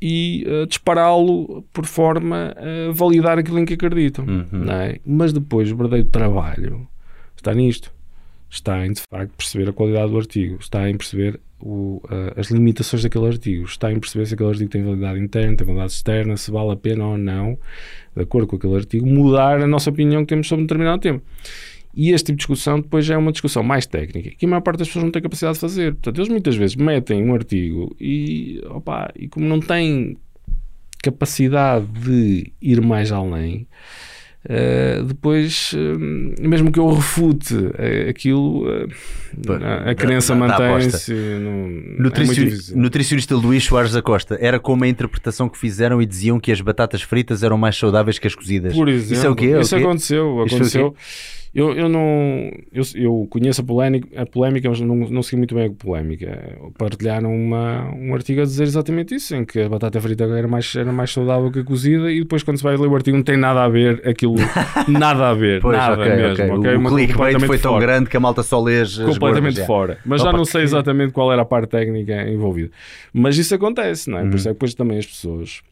e 0.00 0.44
uh, 0.46 0.66
dispará-lo 0.66 1.62
por 1.72 1.86
forma 1.86 2.54
a 2.56 2.92
validar 2.92 3.38
aquilo 3.38 3.58
em 3.58 3.64
que 3.64 3.74
acreditam. 3.74 4.24
Uhum. 4.24 4.70
É? 4.70 5.00
Mas 5.04 5.32
depois 5.32 5.70
o 5.70 5.76
verdadeiro 5.76 6.08
trabalho 6.08 6.86
está 7.36 7.54
nisto. 7.54 7.95
Está 8.56 8.86
em, 8.86 8.92
de 8.92 9.02
facto, 9.10 9.32
perceber 9.36 9.68
a 9.68 9.72
qualidade 9.72 10.10
do 10.10 10.16
artigo. 10.16 10.56
Está 10.58 10.88
em 10.88 10.96
perceber 10.96 11.38
o, 11.60 12.00
uh, 12.04 12.38
as 12.40 12.50
limitações 12.50 13.02
daquele 13.02 13.26
artigo. 13.26 13.66
Está 13.66 13.92
em 13.92 14.00
perceber 14.00 14.26
se 14.26 14.34
aquele 14.34 14.48
artigo 14.48 14.70
tem 14.70 14.82
validade 14.82 15.20
interna, 15.20 15.56
tem 15.56 15.66
validade 15.66 15.92
externa, 15.92 16.36
se 16.36 16.50
vale 16.50 16.72
a 16.72 16.76
pena 16.76 17.06
ou 17.06 17.18
não, 17.18 17.58
de 18.14 18.22
acordo 18.22 18.46
com 18.46 18.56
aquele 18.56 18.74
artigo, 18.74 19.06
mudar 19.06 19.60
a 19.60 19.66
nossa 19.66 19.90
opinião 19.90 20.22
que 20.22 20.28
temos 20.28 20.48
sobre 20.48 20.62
um 20.62 20.66
determinado 20.66 21.02
tema. 21.02 21.20
E 21.94 22.10
este 22.12 22.26
tipo 22.26 22.36
de 22.36 22.40
discussão 22.40 22.80
depois 22.80 23.04
já 23.04 23.14
é 23.14 23.18
uma 23.18 23.32
discussão 23.32 23.62
mais 23.62 23.86
técnica, 23.86 24.30
que 24.30 24.44
a 24.44 24.48
maior 24.48 24.60
parte 24.62 24.78
das 24.78 24.88
pessoas 24.88 25.04
não 25.04 25.12
tem 25.12 25.22
capacidade 25.22 25.54
de 25.54 25.60
fazer. 25.60 25.92
Portanto, 25.92 26.18
eles 26.18 26.28
muitas 26.28 26.56
vezes 26.56 26.76
metem 26.76 27.22
um 27.22 27.34
artigo 27.34 27.94
e, 28.00 28.60
opa, 28.70 29.10
e 29.16 29.28
como 29.28 29.46
não 29.46 29.60
têm 29.60 30.16
capacidade 31.02 31.86
de 31.86 32.52
ir 32.60 32.80
mais 32.80 33.12
além, 33.12 33.66
Uh, 34.48 35.02
depois, 35.02 35.72
uh, 35.72 36.48
mesmo 36.48 36.70
que 36.70 36.78
eu 36.78 36.88
refute 36.92 37.54
uh, 37.54 38.08
aquilo, 38.08 38.64
a, 39.60 39.90
a 39.90 39.94
crença 39.94 40.36
mantém-se. 40.36 41.12
Nutrici 41.98 42.72
é 42.72 42.76
nutricionista 42.76 43.34
Luís 43.34 43.64
Soares 43.64 43.92
da 43.92 44.00
Costa 44.00 44.38
era 44.40 44.60
como 44.60 44.84
a 44.84 44.88
interpretação 44.88 45.48
que 45.48 45.58
fizeram 45.58 46.00
e 46.00 46.06
diziam 46.06 46.38
que 46.38 46.52
as 46.52 46.60
batatas 46.60 47.02
fritas 47.02 47.42
eram 47.42 47.58
mais 47.58 47.76
saudáveis 47.76 48.20
que 48.20 48.26
as 48.28 48.36
cozidas. 48.36 48.72
Por 48.72 48.88
exemplo, 48.88 49.14
isso 49.14 49.26
é 49.26 49.30
o 49.30 49.34
quê? 49.34 49.46
É 49.46 49.60
isso 49.60 49.74
o 49.74 49.78
quê? 49.78 49.84
aconteceu. 49.84 50.40
aconteceu. 50.42 50.94
Eu, 51.56 51.72
eu 51.72 51.88
não. 51.88 52.52
Eu, 52.70 52.82
eu 52.94 53.26
conheço 53.30 53.62
a 53.62 53.64
polémica, 53.64 54.20
a 54.20 54.26
polémica 54.26 54.68
mas 54.68 54.78
não, 54.78 54.94
não 54.94 55.22
segui 55.22 55.38
muito 55.38 55.54
bem 55.54 55.68
a 55.68 55.70
polémica. 55.70 56.54
Partilharam 56.76 57.34
uma, 57.34 57.90
um 57.94 58.12
artigo 58.12 58.42
a 58.42 58.44
dizer 58.44 58.64
exatamente 58.64 59.14
isso, 59.14 59.34
em 59.34 59.42
que 59.42 59.62
a 59.62 59.68
batata 59.68 59.98
frita 59.98 60.24
era 60.24 60.46
mais, 60.46 60.76
era 60.76 60.92
mais 60.92 61.10
saudável 61.10 61.50
que 61.50 61.60
a 61.60 61.64
cozida, 61.64 62.12
e 62.12 62.20
depois, 62.20 62.42
quando 62.42 62.58
se 62.58 62.62
vai 62.62 62.76
ler 62.76 62.86
o 62.86 62.94
artigo, 62.94 63.16
não 63.16 63.24
tem 63.24 63.38
nada 63.38 63.64
a 63.64 63.68
ver 63.70 64.06
aquilo. 64.06 64.34
nada 64.86 65.30
a 65.30 65.32
ver. 65.32 65.62
Pois, 65.62 65.78
nada 65.78 66.02
okay, 66.02 66.14
mesmo. 66.14 66.32
Okay. 66.34 66.50
Okay? 66.50 66.76
O 66.76 66.88
clickbait 66.90 67.40
foi 67.40 67.58
tão 67.58 67.72
fora. 67.72 67.86
grande 67.86 68.10
que 68.10 68.16
a 68.18 68.20
malta 68.20 68.42
só 68.42 68.62
lê 68.62 68.82
as 68.82 68.98
Completamente 68.98 69.64
fora. 69.64 69.96
Mas 70.04 70.20
Opa, 70.20 70.32
já 70.32 70.36
não 70.36 70.44
sei 70.44 70.62
exatamente 70.62 71.14
qual 71.14 71.32
era 71.32 71.40
a 71.40 71.46
parte 71.46 71.70
técnica 71.70 72.28
envolvida. 72.28 72.70
Mas 73.14 73.38
isso 73.38 73.54
acontece, 73.54 74.10
não 74.10 74.18
é? 74.18 74.24
Uhum. 74.24 74.28
Por 74.28 74.36
isso 74.36 74.48
é 74.48 74.50
que 74.50 74.56
depois 74.56 74.74
também 74.74 74.98
as 74.98 75.06
pessoas 75.06 75.62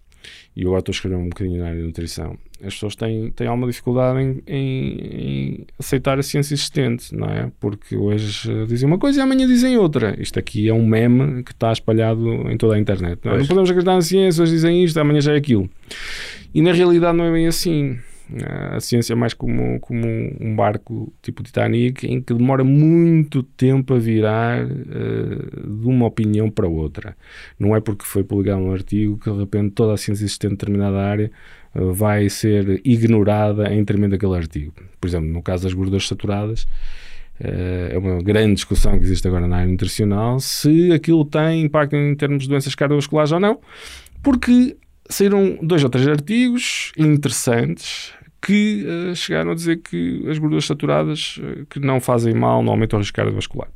e 0.56 0.62
agora 0.62 0.78
estou 0.78 0.92
a 0.92 0.94
escrever 0.94 1.16
um 1.16 1.28
bocadinho 1.28 1.58
na 1.58 1.66
área 1.66 1.80
de 1.80 1.86
nutrição, 1.86 2.38
as 2.62 2.74
pessoas 2.74 2.94
têm, 2.94 3.30
têm 3.32 3.46
alguma 3.46 3.66
dificuldade 3.66 4.20
em, 4.20 4.42
em, 4.46 4.98
em, 5.00 5.66
aceitar 5.78 6.18
a 6.18 6.22
ciência 6.22 6.54
existente, 6.54 7.14
não 7.14 7.28
é? 7.28 7.50
Porque 7.60 7.96
hoje 7.96 8.48
dizem 8.66 8.88
uma 8.88 8.98
coisa 8.98 9.20
e 9.20 9.22
amanhã 9.22 9.46
dizem 9.46 9.76
outra. 9.76 10.14
Isto 10.20 10.38
aqui 10.38 10.68
é 10.68 10.72
um 10.72 10.86
meme 10.86 11.42
que 11.42 11.52
está 11.52 11.72
espalhado 11.72 12.50
em 12.50 12.56
toda 12.56 12.76
a 12.76 12.78
internet. 12.78 13.18
Não, 13.24 13.32
é? 13.32 13.38
não 13.38 13.46
podemos 13.46 13.70
acreditar 13.70 13.94
na 13.94 14.02
ciência, 14.02 14.42
hoje 14.42 14.52
dizem 14.52 14.84
isto, 14.84 14.98
amanhã 14.98 15.20
já 15.20 15.32
é 15.32 15.36
aquilo. 15.36 15.68
E 16.54 16.62
na 16.62 16.72
realidade 16.72 17.16
não 17.16 17.24
é 17.24 17.32
bem 17.32 17.46
assim. 17.46 17.98
A 18.72 18.80
ciência 18.80 19.12
é 19.12 19.16
mais 19.16 19.34
como, 19.34 19.78
como 19.80 20.06
um 20.40 20.56
barco 20.56 21.12
tipo 21.20 21.42
Titanic 21.42 22.06
em 22.06 22.22
que 22.22 22.32
demora 22.32 22.64
muito 22.64 23.42
tempo 23.42 23.92
a 23.94 23.98
virar 23.98 24.64
uh, 24.64 25.78
de 25.78 25.86
uma 25.86 26.06
opinião 26.06 26.50
para 26.50 26.66
outra. 26.66 27.14
Não 27.58 27.76
é 27.76 27.80
porque 27.80 28.04
foi 28.04 28.24
publicado 28.24 28.62
um 28.62 28.72
artigo 28.72 29.18
que 29.18 29.30
de 29.30 29.38
repente 29.38 29.72
toda 29.72 29.92
a 29.92 29.96
ciência 29.98 30.24
existente 30.24 30.54
em 30.54 30.56
determinada 30.56 30.96
área 30.96 31.30
uh, 31.74 31.92
vai 31.92 32.30
ser 32.30 32.80
ignorada 32.82 33.70
em 33.72 33.80
detrimento 33.80 34.12
daquele 34.12 34.36
artigo. 34.36 34.72
Por 34.98 35.06
exemplo, 35.06 35.28
no 35.28 35.42
caso 35.42 35.64
das 35.64 35.74
gorduras 35.74 36.08
saturadas, 36.08 36.62
uh, 37.40 37.90
é 37.90 37.98
uma 37.98 38.22
grande 38.22 38.54
discussão 38.54 38.98
que 38.98 39.04
existe 39.04 39.28
agora 39.28 39.46
na 39.46 39.58
área 39.58 39.70
nutricional 39.70 40.40
se 40.40 40.92
aquilo 40.92 41.26
tem 41.26 41.62
impacto 41.62 41.94
em 41.94 42.14
termos 42.14 42.44
de 42.44 42.48
doenças 42.48 42.74
cardiovasculares 42.74 43.32
ou 43.32 43.40
não, 43.40 43.60
porque 44.22 44.78
saíram 45.08 45.58
dois 45.62 45.82
ou 45.82 45.90
três 45.90 46.06
artigos 46.08 46.92
interessantes 46.96 48.12
que 48.40 48.84
uh, 48.86 49.14
chegaram 49.14 49.52
a 49.52 49.54
dizer 49.54 49.78
que 49.78 50.28
as 50.28 50.38
gorduras 50.38 50.66
saturadas 50.66 51.38
uh, 51.38 51.64
que 51.66 51.80
não 51.80 52.00
fazem 52.00 52.34
mal, 52.34 52.62
não 52.62 52.72
aumentam 52.72 52.98
o 52.98 53.00
risco 53.00 53.16
cardiovascular. 53.16 53.68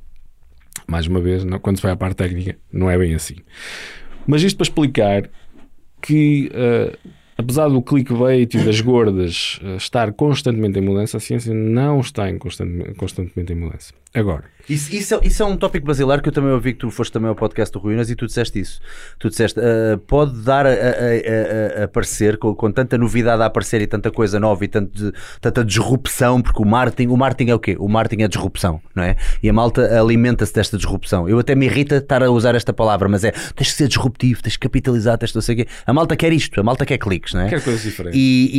Mais 0.86 1.06
uma 1.06 1.20
vez, 1.20 1.44
não, 1.44 1.58
quando 1.58 1.76
se 1.76 1.82
vai 1.82 1.92
à 1.92 1.96
parte 1.96 2.16
técnica, 2.16 2.56
não 2.72 2.90
é 2.90 2.98
bem 2.98 3.14
assim. 3.14 3.36
Mas 4.26 4.42
isto 4.42 4.56
para 4.56 4.64
explicar 4.64 5.30
que 6.02 6.50
uh, 6.52 6.96
apesar 7.38 7.68
do 7.68 7.81
clickbait 7.81 8.53
e 8.53 8.64
das 8.64 8.81
gordas 8.81 9.61
uh, 9.62 9.77
estar 9.77 10.12
constantemente 10.12 10.79
em 10.81 10.83
mudança, 10.83 11.18
a 11.18 11.20
ciência 11.20 11.55
não 11.55 12.01
está 12.01 12.29
em 12.29 12.37
constantemente, 12.37 13.53
em 13.53 13.57
mudança. 13.57 13.94
Agora. 14.12 14.44
Isso, 14.68 14.94
isso, 14.94 15.14
é, 15.14 15.20
isso, 15.22 15.42
é 15.42 15.46
um 15.46 15.57
tópico 15.57 15.87
basilar 15.87 16.20
que 16.20 16.29
eu 16.29 16.33
também 16.33 16.51
ouvi 16.51 16.72
que 16.72 16.81
tu 16.81 16.90
foste 16.90 17.12
também 17.12 17.29
ao 17.29 17.35
podcast 17.35 17.72
do 17.72 17.79
Ruínas 17.79 18.11
e 18.11 18.16
tu 18.16 18.27
disseste 18.27 18.59
isso. 18.59 18.81
Tu 19.18 19.31
disseste, 19.31 19.59
uh, 19.59 19.96
pode 19.98 20.42
dar 20.42 20.66
a, 20.66 20.70
a, 20.70 20.72
a, 20.72 21.81
a 21.81 21.85
aparecer, 21.85 22.37
com, 22.37 22.55
com, 22.55 22.70
tanta 22.72 22.98
novidade 22.98 23.42
a 23.42 23.46
aparecer 23.46 23.81
e 23.81 23.87
tanta 23.87 24.11
coisa 24.11 24.40
nova 24.40 24.64
e 24.64 24.68
tanto 24.68 24.92
de, 24.92 25.12
tanta 25.40 25.64
disrupção, 25.64 26.42
porque 26.42 26.61
o 26.61 26.66
marketing, 26.66 27.09
o 27.09 27.16
marketing 27.16 27.51
é 27.51 27.55
o 27.55 27.59
quê? 27.59 27.77
O 27.79 27.88
marketing 27.88 28.24
é 28.24 28.29
disrupção, 28.29 28.81
não 28.94 29.05
é? 29.05 29.16
E 29.42 29.48
a 29.48 29.53
malta 29.53 29.98
alimenta-se 29.98 30.53
desta 30.53 30.77
disrupção. 30.77 31.29
Eu 31.29 31.38
até 31.38 31.55
me 31.55 31.66
irrita 31.66 31.96
estar 31.96 32.22
a 32.22 32.31
usar 32.31 32.55
esta 32.55 32.72
palavra, 32.72 33.09
mas 33.09 33.24
é 33.24 33.31
tens 33.31 33.70
que 33.70 33.77
ser 33.77 33.88
disruptivo, 33.88 34.42
tens 34.42 34.57
que 34.57 34.61
capitalizar, 34.61 35.16
tens 35.16 35.31
que 35.31 35.37
não 35.37 35.42
sei 35.42 35.55
o 35.55 35.59
quê. 35.59 35.68
A 35.87 35.92
malta 35.92 36.16
quer 36.16 36.33
isto, 36.33 36.61
a 36.61 36.64
malta 36.64 36.85
quer 36.85 36.98
cliques 36.98 37.27
tópicos, 37.28 37.34
não 37.34 37.40
é? 37.42 37.48
Quer 37.48 37.62
coisas 37.62 37.82
diferentes. 37.82 38.18
E, 38.20 38.50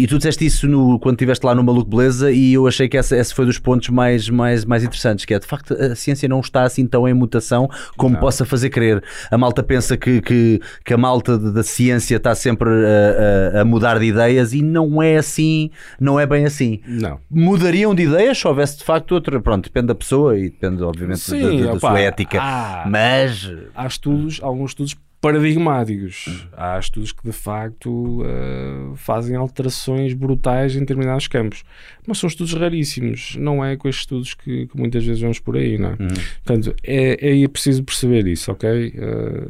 e, 0.00 0.04
e 0.04 0.06
tu 0.06 0.16
disseste 0.16 0.44
isso 0.44 0.66
no, 0.68 0.98
quando 0.98 1.16
estiveste 1.16 1.44
lá 1.44 1.54
no 1.54 1.62
Maluco 1.62 1.88
Beleza 1.90 2.30
e 2.32 2.52
eu 2.54 2.66
achei 2.66 2.88
que 2.88 2.96
essa, 2.96 3.16
esse 3.16 3.34
foi 3.34 3.46
dos 3.46 3.58
pontos 3.58 3.88
mais, 3.88 4.28
mais, 4.28 4.64
mais 4.64 4.82
interessantes, 4.84 5.24
que 5.24 5.34
é 5.34 5.38
de 5.38 5.46
facto 5.46 5.74
a 5.74 5.94
ciência 5.94 6.28
não 6.28 6.40
está 6.40 6.62
assim 6.62 6.86
tão 6.86 7.08
em 7.08 7.14
mutação 7.14 7.68
como 7.96 8.14
Não. 8.14 8.20
possa 8.20 8.44
fazer 8.44 8.70
crer. 8.70 9.02
A 9.30 9.38
malta 9.38 9.62
pensa 9.62 9.96
que, 9.96 10.20
que, 10.20 10.60
que 10.84 10.94
a 10.94 10.96
malta 10.98 11.38
da 11.38 11.62
ciência 11.62 12.16
está 12.16 12.34
sempre 12.34 12.68
a, 12.70 13.58
a- 13.58 13.60
a 13.62 13.64
mudar 13.64 13.98
de 13.98 14.06
ideias 14.06 14.52
e 14.52 14.62
não 14.62 15.02
é 15.02 15.16
assim, 15.16 15.70
não 16.00 16.18
é 16.18 16.26
bem 16.26 16.44
assim. 16.44 16.80
Não. 16.86 17.18
Mudariam 17.30 17.94
de 17.94 18.02
ideias 18.04 18.38
se 18.38 18.46
houvesse 18.46 18.78
de 18.78 18.84
facto 18.84 19.12
outra. 19.12 19.40
Pronto, 19.40 19.64
depende 19.64 19.86
da 19.88 19.94
pessoa 19.94 20.38
e 20.38 20.50
depende, 20.50 20.82
obviamente, 20.82 21.18
da- 21.30 21.36
Sim, 21.38 21.60
da, 21.60 21.66
da 21.66 21.72
opá, 21.74 21.90
sua 21.90 22.00
ética. 22.00 22.38
há- 22.40 22.84
Mas 22.88 23.50
há 23.74 23.86
estudos, 23.86 24.40
alguns 24.42 24.70
estudos 24.70 24.96
paradigmáticos. 25.20 26.46
Há 26.52 26.78
estudos 26.78 27.12
que 27.12 27.24
de 27.24 27.32
facto 27.32 28.22
eh, 28.24 28.92
fazem 28.96 29.36
alterações 29.36 30.14
brutais 30.14 30.76
em 30.76 30.80
determinados 30.80 31.26
campos. 31.26 31.64
Mas 32.06 32.18
são 32.18 32.28
estudos 32.28 32.54
raríssimos. 32.54 33.36
Não 33.36 33.64
é 33.64 33.76
com 33.76 33.88
estes 33.88 34.02
estudos 34.02 34.34
que, 34.34 34.66
que 34.66 34.76
muitas 34.76 35.04
vezes 35.04 35.20
vamos 35.20 35.40
por 35.40 35.56
aí, 35.56 35.78
não 35.78 35.90
é? 35.90 35.96
Portanto, 36.44 36.74
é, 36.82 37.42
é 37.42 37.48
preciso 37.48 37.82
perceber 37.82 38.26
isso, 38.26 38.52
ok? 38.52 38.94
Eh, 38.96 39.48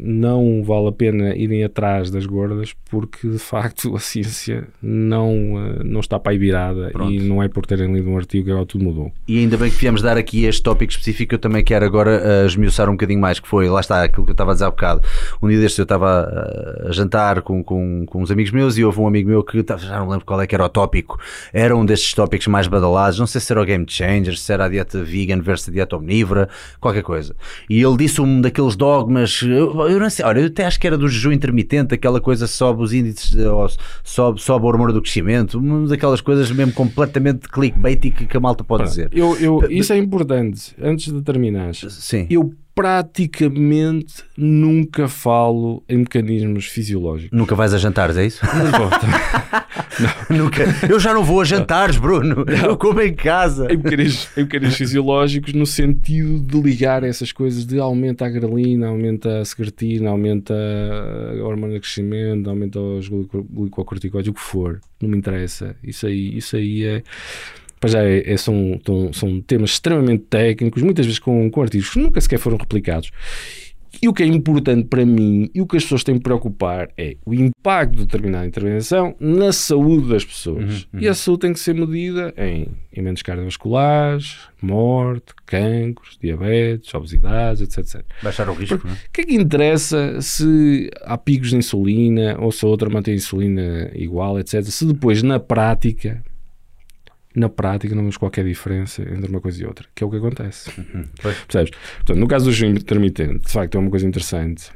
não 0.00 0.62
vale 0.62 0.88
a 0.88 0.92
pena 0.92 1.34
irem 1.36 1.64
atrás 1.64 2.10
das 2.10 2.26
gordas 2.26 2.74
porque 2.90 3.28
de 3.28 3.38
facto 3.38 3.94
a 3.94 4.00
ciência 4.00 4.68
não, 4.82 5.32
eh, 5.56 5.84
não 5.84 6.00
está 6.00 6.18
para 6.18 6.32
aí 6.32 6.38
virada 6.38 6.90
Pronto. 6.90 7.12
e 7.12 7.20
não 7.20 7.42
é 7.42 7.48
por 7.48 7.66
terem 7.66 7.92
lido 7.92 8.08
um 8.10 8.16
artigo 8.16 8.46
que 8.46 8.50
agora 8.50 8.66
tudo 8.66 8.84
mudou. 8.84 9.12
E 9.26 9.38
ainda 9.38 9.56
bem 9.56 9.70
que 9.70 9.76
viemos 9.76 10.02
dar 10.02 10.16
aqui 10.16 10.44
este 10.44 10.62
tópico 10.62 10.90
específico, 10.90 11.34
eu 11.34 11.38
também 11.38 11.62
quero 11.62 11.84
agora 11.84 12.22
uh, 12.22 12.46
esmiuçar 12.46 12.88
um 12.88 12.92
bocadinho 12.92 13.20
mais, 13.20 13.38
que 13.40 13.48
foi, 13.48 13.68
lá 13.68 13.80
está, 13.80 14.02
aquilo 14.02 14.24
que 14.24 14.30
eu 14.30 14.34
estava 14.34 14.52
a 14.52 14.54
dizer 14.54 14.66
há 14.66 14.70
bocado. 14.70 15.02
Um 15.42 15.48
dia 15.48 15.58
destes 15.58 15.78
eu 15.78 15.84
estava 15.84 16.28
uh, 16.84 16.88
a 16.88 16.92
jantar 16.92 17.42
com, 17.42 17.62
com, 17.62 18.04
com 18.06 18.22
uns 18.22 18.30
amigos 18.30 18.52
meus 18.52 18.76
e 18.78 18.84
houve 18.84 19.00
um 19.00 19.06
amigo 19.06 19.28
meu 19.28 19.42
que, 19.42 19.64
já 19.78 19.98
não 19.98 20.08
lembro 20.08 20.24
qual 20.24 20.40
é 20.40 20.46
que 20.46 20.54
era 20.54 20.64
o 20.64 20.68
tópico, 20.68 21.18
era 21.52 21.76
um 21.76 21.84
destes 21.84 22.12
tópicos 22.14 22.46
mais 22.46 22.66
badalados, 22.66 23.18
não 23.18 23.26
sei 23.26 23.40
se 23.40 23.52
era 23.52 23.60
o 23.60 23.64
Game 23.64 23.84
Changer, 23.88 24.36
se 24.36 24.52
era 24.52 24.64
a 24.64 24.68
dieta 24.68 25.02
vegan 25.02 25.40
versus 25.40 25.68
a 25.68 25.72
dieta 25.72 25.96
omnívora, 25.96 26.48
qualquer 26.80 27.02
coisa. 27.02 27.34
E 27.68 27.82
ele 27.82 27.96
disse 27.96 28.20
um 28.20 28.40
daqueles 28.40 28.76
dogmas, 28.76 29.42
eu, 29.74 29.88
eu 29.90 30.00
não 30.00 30.10
sei, 30.10 30.24
olha, 30.24 30.40
eu 30.40 30.46
até 30.46 30.64
acho 30.64 30.78
que 30.78 30.86
era 30.86 30.96
do 30.96 31.08
jejum 31.08 31.32
intermitente, 31.32 31.94
aquela 31.94 32.20
coisa 32.20 32.46
sobe 32.46 32.82
os 32.82 32.92
índices, 32.92 33.34
ou 33.36 33.68
sobe, 34.02 34.40
sobe 34.40 34.64
o 34.64 34.68
hormônio 34.68 34.94
do 34.94 35.02
crescimento, 35.02 35.58
uma 35.58 35.86
daquelas 35.86 36.20
coisas 36.20 36.50
mesmo 36.50 36.72
completamente 36.72 37.48
clickbait 37.48 38.00
que, 38.00 38.26
que 38.26 38.36
a 38.36 38.40
malta 38.40 38.64
pode 38.64 38.84
dizer. 38.84 39.10
Eu, 39.12 39.36
eu, 39.38 39.70
isso 39.70 39.92
é 39.92 39.98
importante, 39.98 40.74
antes 40.80 41.12
de 41.12 41.22
terminares. 41.22 41.84
Sim. 41.90 42.26
Eu 42.30 42.54
praticamente 42.78 44.22
nunca 44.36 45.08
falo 45.08 45.82
em 45.88 45.98
mecanismos 45.98 46.66
fisiológicos. 46.66 47.36
Nunca 47.36 47.54
vais 47.56 47.74
a 47.74 47.78
jantares, 47.78 48.16
é 48.16 48.24
isso? 48.24 48.40
Mas, 48.44 48.70
bom, 48.78 48.88
Nunca. 50.30 50.62
Eu 50.88 51.00
já 51.00 51.12
não 51.12 51.24
vou 51.24 51.40
a 51.40 51.44
jantares, 51.44 51.96
Bruno. 51.98 52.44
Eu 52.64 52.76
como 52.76 53.00
em 53.00 53.12
casa. 53.14 53.66
em, 53.72 53.76
mecanismos, 53.76 54.28
em 54.36 54.42
mecanismos 54.42 54.76
fisiológicos 54.76 55.52
no 55.54 55.66
sentido 55.66 56.38
de 56.40 56.60
ligar 56.60 57.02
essas 57.02 57.32
coisas 57.32 57.66
de 57.66 57.78
aumenta 57.80 58.26
a 58.26 58.28
grelina, 58.28 58.86
aumenta 58.86 59.40
a 59.40 59.44
secretina, 59.44 60.10
aumenta 60.10 60.54
a 60.54 61.44
hormona 61.44 61.74
de 61.74 61.80
crescimento, 61.80 62.48
aumenta 62.48 62.78
os 62.80 63.08
glico- 63.08 63.42
glicocorticoides, 63.50 64.30
o 64.30 64.34
que 64.34 64.40
for, 64.40 64.80
não 65.02 65.08
me 65.08 65.16
interessa. 65.16 65.74
Isso 65.82 66.06
aí, 66.06 66.36
isso 66.36 66.54
aí 66.56 66.84
é. 66.84 67.02
Pois 67.80 67.92
já 67.92 68.02
é, 68.02 68.32
é- 68.32 68.36
são, 68.36 68.80
são 69.12 69.40
temas 69.40 69.70
extremamente 69.70 70.24
técnicos, 70.24 70.82
muitas 70.82 71.06
vezes 71.06 71.18
com, 71.18 71.50
com 71.50 71.62
artigos 71.62 71.90
que 71.90 71.98
nunca 72.00 72.20
sequer 72.20 72.38
foram 72.38 72.56
replicados. 72.56 73.10
E 74.02 74.06
o 74.06 74.12
que 74.12 74.22
é 74.22 74.26
importante 74.26 74.86
para 74.86 75.04
mim 75.04 75.50
e 75.52 75.60
o 75.62 75.66
que 75.66 75.76
as 75.76 75.82
pessoas 75.82 76.04
têm 76.04 76.16
que 76.16 76.20
preocupar 76.22 76.88
é 76.96 77.16
o 77.24 77.32
impacto 77.34 77.96
de 77.96 78.04
determinada 78.04 78.46
intervenção 78.46 79.16
na 79.18 79.50
saúde 79.50 80.08
das 80.10 80.24
pessoas. 80.24 80.86
E 81.00 81.08
a 81.08 81.14
saúde 81.14 81.40
tem 81.40 81.52
que 81.54 81.58
ser 81.58 81.74
medida 81.74 82.32
em 82.36 82.68
emendas 82.94 83.22
cardiovasculares, 83.22 84.36
morte, 84.62 85.32
cancros, 85.46 86.18
diabetes, 86.20 86.94
obesidades, 86.94 87.62
etc, 87.62 87.78
etc. 87.78 88.04
Baixar 88.22 88.48
o 88.50 88.52
risco, 88.52 88.80
não 88.84 88.92
é? 88.92 88.94
O 88.94 88.98
que 89.12 89.20
é 89.22 89.24
que 89.24 89.34
interessa 89.34 90.20
se 90.20 90.90
há 91.02 91.16
picos 91.16 91.50
de 91.50 91.56
insulina 91.56 92.36
ou 92.38 92.52
se 92.52 92.64
a 92.64 92.68
outra 92.68 92.90
mantém 92.90 93.14
a 93.14 93.16
insulina 93.16 93.90
igual, 93.94 94.38
etc. 94.38 94.62
Se 94.64 94.84
depois, 94.84 95.22
na 95.22 95.40
prática, 95.40 96.22
na 97.34 97.48
prática 97.48 97.94
não 97.94 98.02
vemos 98.02 98.16
qualquer 98.16 98.44
diferença 98.44 99.02
entre 99.02 99.28
uma 99.28 99.40
coisa 99.40 99.62
e 99.62 99.66
outra, 99.66 99.86
que 99.94 100.02
é 100.02 100.06
o 100.06 100.10
que 100.10 100.16
acontece. 100.16 100.70
Pois. 101.22 101.36
Percebes? 101.40 101.70
Portanto, 101.96 102.18
no 102.18 102.28
caso 102.28 102.46
do 102.46 102.52
jejum 102.52 102.74
intermitente, 102.74 103.46
de 103.46 103.52
facto 103.52 103.76
é 103.76 103.78
uma 103.78 103.90
coisa 103.90 104.06
interessante. 104.06 104.70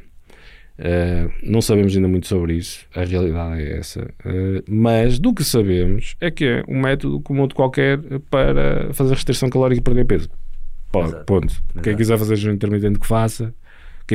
Uh, 0.79 1.31
não 1.43 1.61
sabemos 1.61 1.95
ainda 1.95 2.09
muito 2.09 2.27
sobre 2.27 2.55
isso, 2.55 2.87
a 2.95 3.05
realidade 3.05 3.63
é 3.63 3.79
essa. 3.79 4.03
Uh, 4.25 4.63
mas 4.67 5.19
do 5.19 5.35
que 5.35 5.45
sabemos 5.45 6.17
é 6.21 6.31
que 6.31 6.45
é 6.45 6.65
um 6.67 6.81
método 6.81 7.21
como 7.21 7.43
outro 7.43 7.55
qualquer 7.55 7.99
para 8.31 8.93
fazer 8.93 9.15
restrição 9.15 9.49
calórica 9.49 9.81
e 9.81 9.83
perder 9.83 10.05
peso. 10.07 10.31
Pô, 10.91 11.05
Exato. 11.05 11.25
ponto. 11.25 11.55
Quem 11.75 11.81
Exato. 11.81 11.97
quiser 11.97 12.19
fazer 12.19 12.37
jejum 12.37 12.55
intermitente 12.55 12.99
que 12.99 13.07
faça. 13.07 13.55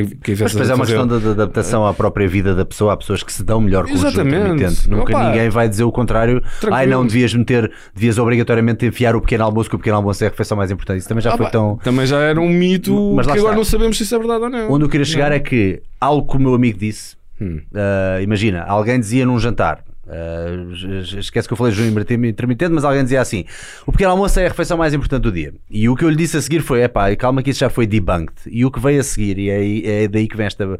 Quem, 0.06 0.18
quem 0.18 0.36
Mas 0.40 0.52
depois 0.52 0.70
é 0.70 0.76
uma 0.76 0.86
questão 0.86 1.08
de, 1.08 1.20
de 1.20 1.28
adaptação 1.30 1.86
à 1.86 1.94
própria 1.94 2.28
vida 2.28 2.54
da 2.54 2.64
pessoa. 2.64 2.94
Há 2.94 2.98
pessoas 2.98 3.24
que 3.24 3.32
se 3.34 3.44
dão 3.44 3.60
melhor 3.60 3.86
com 3.86 3.92
o 3.92 3.96
Exatamente. 3.96 4.36
intermitente. 4.38 4.90
Nunca 4.90 5.12
Opa. 5.18 5.30
ninguém 5.30 5.50
vai 5.50 5.68
dizer 5.68 5.84
o 5.84 5.92
contrário. 5.92 6.42
Tranquilo. 6.60 6.76
Ai, 6.76 6.86
não, 6.86 7.06
devias 7.06 7.34
meter, 7.34 7.72
devias 7.96 8.18
obrigatoriamente 8.18 8.86
enfiar 8.86 9.16
o 9.16 9.22
pequeno 9.22 9.44
almoço, 9.46 9.70
que 9.70 9.76
o 9.76 9.80
pequeno 9.80 9.98
almoço 9.98 10.24
é 10.24 10.28
a 10.28 10.30
refeição 10.30 10.56
mais 10.58 10.70
importante. 10.72 11.00
Isso 11.00 11.10
também 11.10 11.22
já 11.24 11.34
Ah, 11.34 11.38
foi 11.38 11.50
tão. 11.50 11.78
Também 11.84 12.06
já 12.06 12.20
era 12.20 12.40
um 12.40 12.50
mito 12.50 13.14
Mas 13.16 13.26
que 13.26 13.32
agora 13.34 13.46
está. 13.48 13.56
não 13.58 13.64
sabemos 13.64 13.98
se 13.98 14.04
isso 14.04 14.14
é 14.16 14.20
verdade 14.20 14.44
ou 14.44 14.50
não. 14.50 14.72
Onde 14.72 14.86
eu 14.86 14.90
queria 14.90 15.06
chegar 15.06 15.32
é 15.32 15.40
que 15.40 15.82
algo 16.00 16.30
que 16.30 16.38
o 16.38 16.40
meu 16.40 16.54
amigo 16.54 16.78
disse, 16.78 17.16
Hum. 17.40 17.62
Uh, 17.72 18.22
imagina, 18.24 18.64
alguém 18.64 19.00
dizia 19.00 19.24
num 19.24 19.38
jantar. 19.40 19.84
Uh, 20.08 21.20
esquece 21.20 21.48
que 21.48 21.54
eu 21.54 21.58
falei 21.58 21.74
de 21.74 21.80
jejum 21.80 22.00
intermitente, 22.26 22.72
mas 22.72 22.84
alguém 22.84 23.04
dizia 23.04 23.22
assim: 23.22 23.46
o 23.86 23.92
pequeno 23.92 24.12
almoço 24.12 24.40
é 24.40 24.46
a 24.46 24.50
refeição 24.50 24.78
mais 24.78 24.94
importante 24.94 25.24
do 25.24 25.32
dia. 25.32 25.54
E 25.70 25.88
o 25.88 25.96
que 25.96 26.04
eu 26.04 26.10
lhe 26.10 26.16
disse 26.16 26.38
a 26.38 26.42
seguir 26.42 26.62
foi: 26.62 26.84
epá, 26.84 27.16
calma, 27.16 27.44
que 27.44 27.52
isso 27.52 27.60
já 27.60 27.70
foi 27.70 27.86
debunked. 27.86 28.34
E 28.48 28.66
o 28.66 28.72
que 28.72 28.80
veio 28.80 29.00
a 29.00 29.04
seguir, 29.04 29.38
e 29.38 29.50
é, 29.50 30.04
é 30.04 30.08
daí 30.08 30.28
que 30.28 30.38
vem 30.38 30.46
esta 30.46 30.68
uh, 30.68 30.78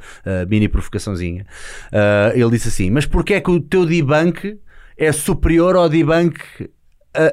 mini 0.50 0.68
provocaçãozinha, 0.68 1.46
uh, 1.92 2.38
ele 2.38 2.52
disse 2.52 2.70
assim: 2.70 2.90
mas 2.90 3.06
porquê 3.06 3.36
é 3.36 3.42
que 3.42 3.52
o 3.52 3.60
teu 3.60 3.86
debunk 3.86 4.58
é 4.98 5.12
superior 5.12 5.76
ao 5.76 5.90
debunk 5.90 6.40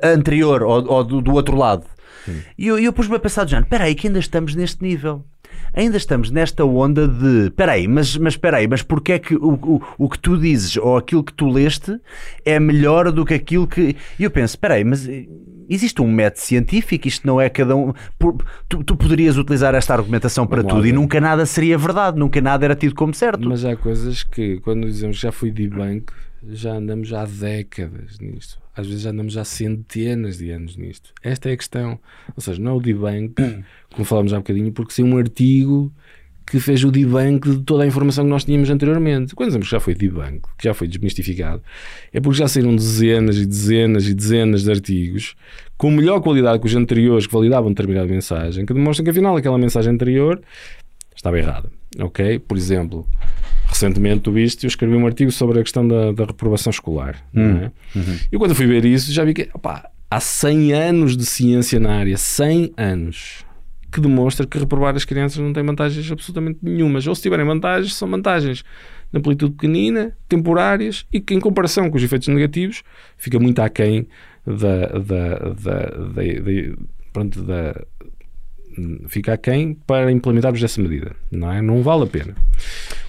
anterior, 0.02 0.62
ou, 0.62 0.86
ou 0.86 1.04
do, 1.04 1.20
do 1.20 1.32
outro 1.32 1.56
lado? 1.56 1.84
E 2.56 2.66
eu, 2.66 2.78
eu 2.78 2.92
pus-me 2.92 3.16
a 3.16 3.18
pensar, 3.18 3.44
John, 3.44 3.60
espera 3.60 3.84
aí 3.84 3.94
que 3.94 4.06
ainda 4.06 4.18
estamos 4.18 4.54
neste 4.54 4.82
nível. 4.82 5.24
Ainda 5.72 5.96
estamos 5.96 6.30
nesta 6.30 6.64
onda 6.64 7.06
de 7.08 7.46
espera 7.46 7.72
aí, 7.72 7.88
mas, 7.88 8.16
mas 8.16 8.34
espera 8.34 8.58
aí, 8.58 8.68
mas 8.68 8.82
porquê 8.82 9.12
é 9.14 9.18
que 9.18 9.34
o, 9.34 9.54
o, 9.54 9.82
o 9.98 10.08
que 10.08 10.18
tu 10.18 10.38
dizes 10.38 10.76
ou 10.76 10.96
aquilo 10.96 11.24
que 11.24 11.32
tu 11.32 11.48
leste 11.48 11.98
é 12.44 12.60
melhor 12.60 13.10
do 13.10 13.24
que 13.24 13.34
aquilo 13.34 13.66
que. 13.66 13.96
E 14.18 14.24
eu 14.24 14.30
penso, 14.30 14.52
espera 14.54 14.74
aí, 14.74 14.84
mas 14.84 15.08
eh, 15.08 15.26
existe 15.68 16.00
um 16.00 16.10
método 16.10 16.40
científico, 16.40 17.08
isto 17.08 17.26
não 17.26 17.40
é 17.40 17.48
cada 17.48 17.74
um. 17.74 17.92
por- 18.18 18.36
tu, 18.68 18.84
tu 18.84 18.96
poderias 18.96 19.36
utilizar 19.36 19.74
esta 19.74 19.94
argumentação 19.94 20.46
para 20.46 20.58
Vamos 20.62 20.72
lá 20.72 20.78
tudo 20.78 20.88
e 20.88 20.92
nunca 20.92 21.20
nada 21.20 21.44
seria 21.46 21.76
verdade, 21.76 22.18
nunca 22.18 22.40
nada 22.40 22.64
era 22.64 22.74
tido 22.76 22.94
como 22.94 23.12
certo. 23.14 23.48
Mas 23.48 23.64
há 23.64 23.74
coisas 23.76 24.22
que, 24.22 24.60
quando 24.60 24.86
dizemos 24.86 25.16
que 25.16 25.22
já 25.22 25.32
fui 25.32 25.50
debunk, 25.50 26.12
já 26.50 26.74
andamos 26.74 27.12
há 27.12 27.24
décadas 27.24 28.18
nisto. 28.20 28.58
Às 28.76 28.86
vezes 28.86 29.02
já 29.02 29.10
andamos 29.10 29.36
há 29.36 29.44
centenas 29.44 30.38
de 30.38 30.50
anos 30.50 30.76
nisto. 30.76 31.12
Esta 31.22 31.50
é 31.50 31.52
a 31.52 31.56
questão. 31.56 31.98
Ou 32.36 32.42
seja, 32.42 32.60
não 32.60 32.72
é 32.72 32.74
o 32.74 32.80
debunk, 32.80 33.34
como 33.92 34.04
falámos 34.04 34.32
há 34.32 34.38
bocadinho, 34.38 34.72
porque 34.72 34.92
sim 34.92 35.04
um 35.04 35.16
artigo 35.16 35.92
que 36.46 36.60
fez 36.60 36.84
o 36.84 36.90
debunk 36.90 37.48
de 37.48 37.62
toda 37.62 37.84
a 37.84 37.86
informação 37.86 38.24
que 38.24 38.30
nós 38.30 38.44
tínhamos 38.44 38.68
anteriormente. 38.68 39.34
Quando 39.34 39.48
dizemos 39.48 39.66
que 39.66 39.72
já 39.72 39.80
foi 39.80 39.94
debunk, 39.94 40.42
que 40.58 40.64
já 40.64 40.74
foi 40.74 40.86
desmistificado, 40.86 41.62
é 42.12 42.20
porque 42.20 42.38
já 42.38 42.48
saíram 42.48 42.76
dezenas 42.76 43.36
e 43.36 43.46
dezenas 43.46 44.06
e 44.06 44.14
dezenas 44.14 44.62
de 44.64 44.70
artigos 44.70 45.34
com 45.76 45.90
melhor 45.90 46.20
qualidade 46.20 46.60
que 46.60 46.66
os 46.66 46.74
anteriores 46.74 47.26
que 47.26 47.32
validavam 47.32 47.70
determinada 47.70 48.06
mensagem, 48.06 48.66
que 48.66 48.74
demonstram 48.74 49.04
que 49.04 49.10
afinal 49.10 49.36
aquela 49.36 49.56
mensagem 49.56 49.92
anterior 49.92 50.40
estava 51.16 51.38
errada. 51.38 51.70
Ok? 51.98 52.38
Por 52.40 52.56
exemplo, 52.56 53.06
recentemente 53.74 54.22
tu 54.22 54.32
viste, 54.32 54.64
eu 54.64 54.68
escrevi 54.68 54.94
um 54.94 55.06
artigo 55.06 55.30
sobre 55.30 55.60
a 55.60 55.62
questão 55.62 55.86
da, 55.86 56.12
da 56.12 56.24
reprovação 56.24 56.70
escolar. 56.70 57.22
não 57.32 57.60
é? 57.64 57.72
E 58.32 58.38
quando 58.38 58.50
eu 58.50 58.56
fui 58.56 58.66
ver 58.66 58.84
isso, 58.84 59.12
já 59.12 59.24
vi 59.24 59.34
que 59.34 59.48
opá, 59.52 59.88
há 60.10 60.20
100 60.20 60.72
anos 60.72 61.16
de 61.16 61.26
ciência 61.26 61.78
na 61.80 61.96
área, 61.96 62.16
100 62.16 62.72
anos, 62.76 63.44
que 63.92 64.00
demonstra 64.00 64.46
que 64.46 64.58
reprovar 64.58 64.94
as 64.96 65.04
crianças 65.04 65.38
não 65.38 65.52
tem 65.52 65.62
vantagens 65.62 66.10
absolutamente 66.10 66.58
nenhumas. 66.62 67.06
Ou 67.06 67.14
se 67.14 67.22
tiverem 67.22 67.44
vantagens, 67.46 67.94
são 67.94 68.08
vantagens 68.08 68.64
de 69.12 69.18
amplitude 69.18 69.52
pequenina, 69.52 70.16
temporárias 70.28 71.06
e 71.12 71.20
que, 71.20 71.34
em 71.34 71.40
comparação 71.40 71.90
com 71.90 71.96
os 71.96 72.02
efeitos 72.02 72.28
negativos, 72.28 72.82
fica 73.16 73.38
muito 73.38 73.60
aquém 73.60 74.08
da, 74.46 74.86
da, 74.86 75.38
da, 75.38 75.38
da, 75.50 75.86
da, 76.08 76.22
pronto, 77.12 77.42
da, 77.42 77.80
fica 79.08 79.32
aquém 79.32 79.74
para 79.86 80.10
implementarmos 80.10 80.62
essa 80.62 80.80
medida. 80.80 81.14
Não, 81.34 81.52
é? 81.52 81.60
não 81.62 81.82
vale 81.82 82.04
a 82.04 82.06
pena. 82.06 82.34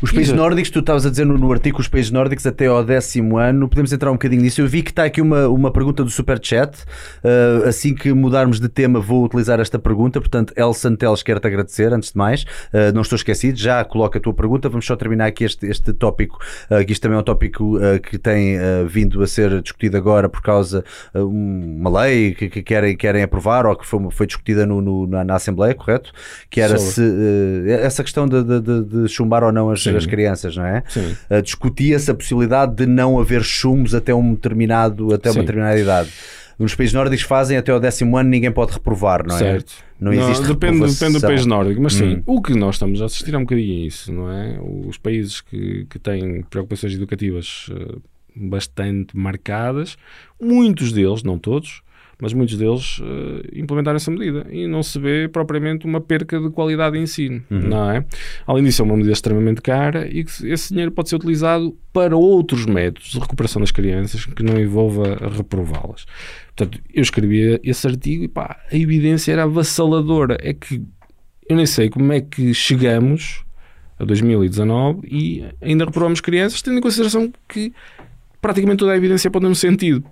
Os 0.01 0.11
países 0.11 0.33
E- 0.33 0.35
nórdicos, 0.35 0.69
tu 0.69 0.79
estavas 0.79 1.05
a 1.05 1.09
dizer 1.09 1.25
no, 1.25 1.37
no 1.37 1.51
artigo 1.51 1.79
os 1.79 1.87
países 1.87 2.11
nórdicos 2.11 2.45
até 2.45 2.65
ao 2.67 2.83
décimo 2.83 3.37
ano, 3.37 3.67
podemos 3.69 3.93
entrar 3.93 4.09
um 4.11 4.15
bocadinho 4.15 4.41
nisso. 4.41 4.59
Eu 4.61 4.67
vi 4.67 4.83
que 4.83 4.89
está 4.89 5.05
aqui 5.05 5.21
uma, 5.21 5.47
uma 5.47 5.71
pergunta 5.71 6.03
do 6.03 6.09
Superchat. 6.09 6.83
Uh, 7.23 7.67
assim 7.67 7.93
que 7.95 8.11
mudarmos 8.13 8.59
de 8.59 8.67
tema, 8.67 8.99
vou 8.99 9.23
utilizar 9.23 9.59
esta 9.59 9.79
pergunta. 9.79 10.19
Portanto, 10.19 10.53
El 10.55 10.73
Santeles 10.73 11.23
quer-te 11.23 11.47
agradecer, 11.47 11.93
antes 11.93 12.11
de 12.11 12.17
mais. 12.17 12.43
Uh, 12.43 12.91
não 12.93 13.01
estou 13.01 13.15
esquecido, 13.15 13.57
já 13.57 13.83
coloca 13.85 14.17
a 14.19 14.21
tua 14.21 14.33
pergunta. 14.33 14.67
Vamos 14.67 14.85
só 14.85 14.95
terminar 14.95 15.27
aqui 15.27 15.43
este, 15.45 15.65
este 15.67 15.93
tópico, 15.93 16.37
uh, 16.69 16.83
que 16.85 16.91
isto 16.91 17.01
também 17.01 17.17
é 17.17 17.21
um 17.21 17.23
tópico 17.23 17.77
uh, 17.77 17.99
que 18.01 18.17
tem 18.17 18.57
vindo 18.87 19.21
a 19.23 19.27
ser 19.27 19.61
discutido 19.61 19.95
agora 19.97 20.27
por 20.27 20.41
causa 20.41 20.83
de 21.13 21.19
uma 21.21 22.01
lei 22.01 22.33
que, 22.35 22.49
que 22.49 22.61
querem, 22.63 22.95
querem 22.97 23.23
aprovar 23.23 23.65
ou 23.65 23.75
que 23.75 23.85
foi, 23.85 23.99
foi 24.11 24.27
discutida 24.27 24.65
no, 24.65 24.81
no- 24.81 25.07
na, 25.07 25.23
na 25.23 25.35
Assembleia, 25.35 25.73
correto? 25.73 26.11
Que 26.49 26.61
era 26.61 26.77
Sobre. 26.77 26.93
se, 26.93 27.71
essa 27.71 28.03
questão 28.03 28.14
de, 28.25 28.41
de- 28.43 28.61
de- 28.61 28.83
de 29.03 29.07
chumbar 29.09 29.43
ou 29.43 29.51
não 29.51 29.69
as, 29.69 29.85
as 29.85 30.05
crianças, 30.05 30.55
não 30.55 30.65
é? 30.65 30.81
Sim. 30.87 31.15
Uh, 31.29 31.41
discutia-se 31.41 32.09
a 32.09 32.13
possibilidade 32.13 32.73
de 32.75 32.85
não 32.85 33.19
haver 33.19 33.43
chumbos 33.43 33.93
até 33.93 34.13
um 34.15 34.33
determinado 34.33 35.13
até 35.13 35.29
uma 35.31 35.41
determinada 35.41 35.77
idade. 35.79 36.09
Nos 36.57 36.73
países 36.73 36.93
nórdicos 36.93 37.25
fazem 37.25 37.57
até 37.57 37.73
ao 37.73 37.81
décimo 37.81 38.15
ano 38.17 38.29
ninguém 38.29 38.49
pode 38.49 38.71
reprovar, 38.71 39.27
não 39.27 39.35
é? 39.35 39.39
Certo. 39.39 39.73
Não 39.99 40.13
existe 40.13 40.47
depende, 40.47 40.79
depende 40.87 41.19
do 41.19 41.21
país 41.21 41.45
nórdico, 41.45 41.81
mas 41.81 41.93
sim, 41.93 42.15
Hum. 42.15 42.23
o 42.25 42.41
que 42.41 42.53
nós 42.53 42.75
estamos 42.75 43.01
a 43.01 43.05
assistir 43.05 43.33
é 43.33 43.37
um 43.37 43.41
bocadinho 43.41 43.85
isso, 43.85 44.13
não 44.13 44.31
é? 44.31 44.57
Os 44.87 44.97
países 44.97 45.41
que, 45.41 45.85
que 45.89 45.99
têm 45.99 46.43
preocupações 46.49 46.93
educativas 46.93 47.67
eh, 47.71 47.95
bastante 48.35 49.17
marcadas, 49.17 49.97
muitos 50.41 50.91
deles, 50.91 51.23
não 51.23 51.37
todos, 51.37 51.81
mas 52.19 52.33
muitos 52.33 52.57
deles 52.57 53.01
eh, 53.03 53.59
implementaram 53.59 53.97
essa 53.97 54.09
medida 54.11 54.45
e 54.49 54.67
não 54.67 54.81
se 54.83 54.97
vê 54.99 55.27
propriamente 55.27 55.85
uma 55.85 55.99
perca 56.01 56.39
de 56.39 56.49
qualidade 56.49 56.95
de 56.95 57.01
ensino, 57.03 57.43
Uhum. 57.49 57.59
não 57.59 57.91
é? 57.91 58.05
Além 58.47 58.63
disso, 58.63 58.81
é 58.81 58.85
uma 58.85 58.95
medida 58.95 59.13
extremamente 59.13 59.61
cara 59.61 60.07
e 60.07 60.23
que 60.23 60.47
esse 60.49 60.69
dinheiro 60.69 60.91
pode 60.91 61.09
ser 61.09 61.15
utilizado 61.17 61.75
para 61.91 62.15
outros 62.15 62.65
métodos 62.65 63.11
de 63.11 63.19
recuperação 63.19 63.59
das 63.61 63.71
crianças 63.71 64.25
que 64.25 64.43
não 64.43 64.59
envolva 64.59 65.17
reprová-las. 65.35 66.05
Portanto, 66.55 66.79
eu 66.93 67.01
escrevi 67.01 67.59
esse 67.63 67.85
artigo 67.87 68.23
e 68.23 68.27
pá, 68.27 68.59
a 68.71 68.75
evidência 68.75 69.31
era 69.33 69.43
avassaladora. 69.43 70.37
É 70.41 70.53
que 70.53 70.81
eu 71.49 71.55
nem 71.55 71.65
sei 71.65 71.89
como 71.89 72.11
é 72.13 72.21
que 72.21 72.53
chegamos 72.53 73.43
a 73.99 74.03
2019 74.03 75.07
e 75.09 75.43
ainda 75.61 75.85
reprovamos 75.85 76.19
crianças, 76.21 76.61
tendo 76.61 76.77
em 76.77 76.81
consideração 76.81 77.31
que 77.47 77.71
praticamente 78.45 78.77
toda 78.77 78.91
a 78.91 78.95
evidência 78.95 79.27
aponta 79.27 79.49
no 79.49 79.55
sentido, 79.55 80.05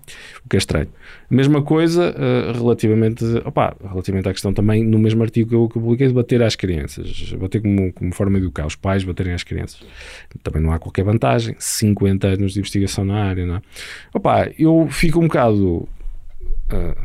o 0.44 0.50
que 0.50 0.56
é 0.56 0.58
estranho. 0.58 0.88
Mesma 1.30 1.62
coisa 1.62 2.16
eh, 2.18 2.52
relativamente, 2.52 3.24
opá, 3.46 3.76
relativamente 3.88 4.28
à 4.28 4.32
questão 4.32 4.52
também, 4.52 4.84
no 4.84 4.98
mesmo 4.98 5.22
artigo 5.22 5.50
que 5.50 5.56
eu, 5.56 5.70
que 5.70 5.78
eu 5.78 5.82
publiquei, 5.84 6.08
de 6.08 6.14
bater 6.16 6.42
às 6.42 6.56
crianças, 6.56 7.32
bater 7.34 7.62
como, 7.62 7.94
como 7.94 8.12
forma 8.12 8.40
de 8.40 8.46
educar 8.46 8.66
os 8.66 8.76
pais, 8.76 9.04
baterem 9.04 9.34
às 9.34 9.44
crianças. 9.44 9.82
Também 10.42 10.64
não 10.64 10.72
há 10.72 10.80
qualquer 10.80 11.04
vantagem, 11.04 11.56
50 11.60 12.28
anos 12.28 12.54
de 12.54 12.60
investigação 12.60 13.06
na 13.06 13.24
área, 13.24 13.46
não 13.46 13.58
é? 13.58 13.62
Opá, 14.12 14.50
eu 14.58 14.88
fico 14.90 15.20
um 15.20 15.28
bocado 15.28 15.88
ah, 16.72 16.96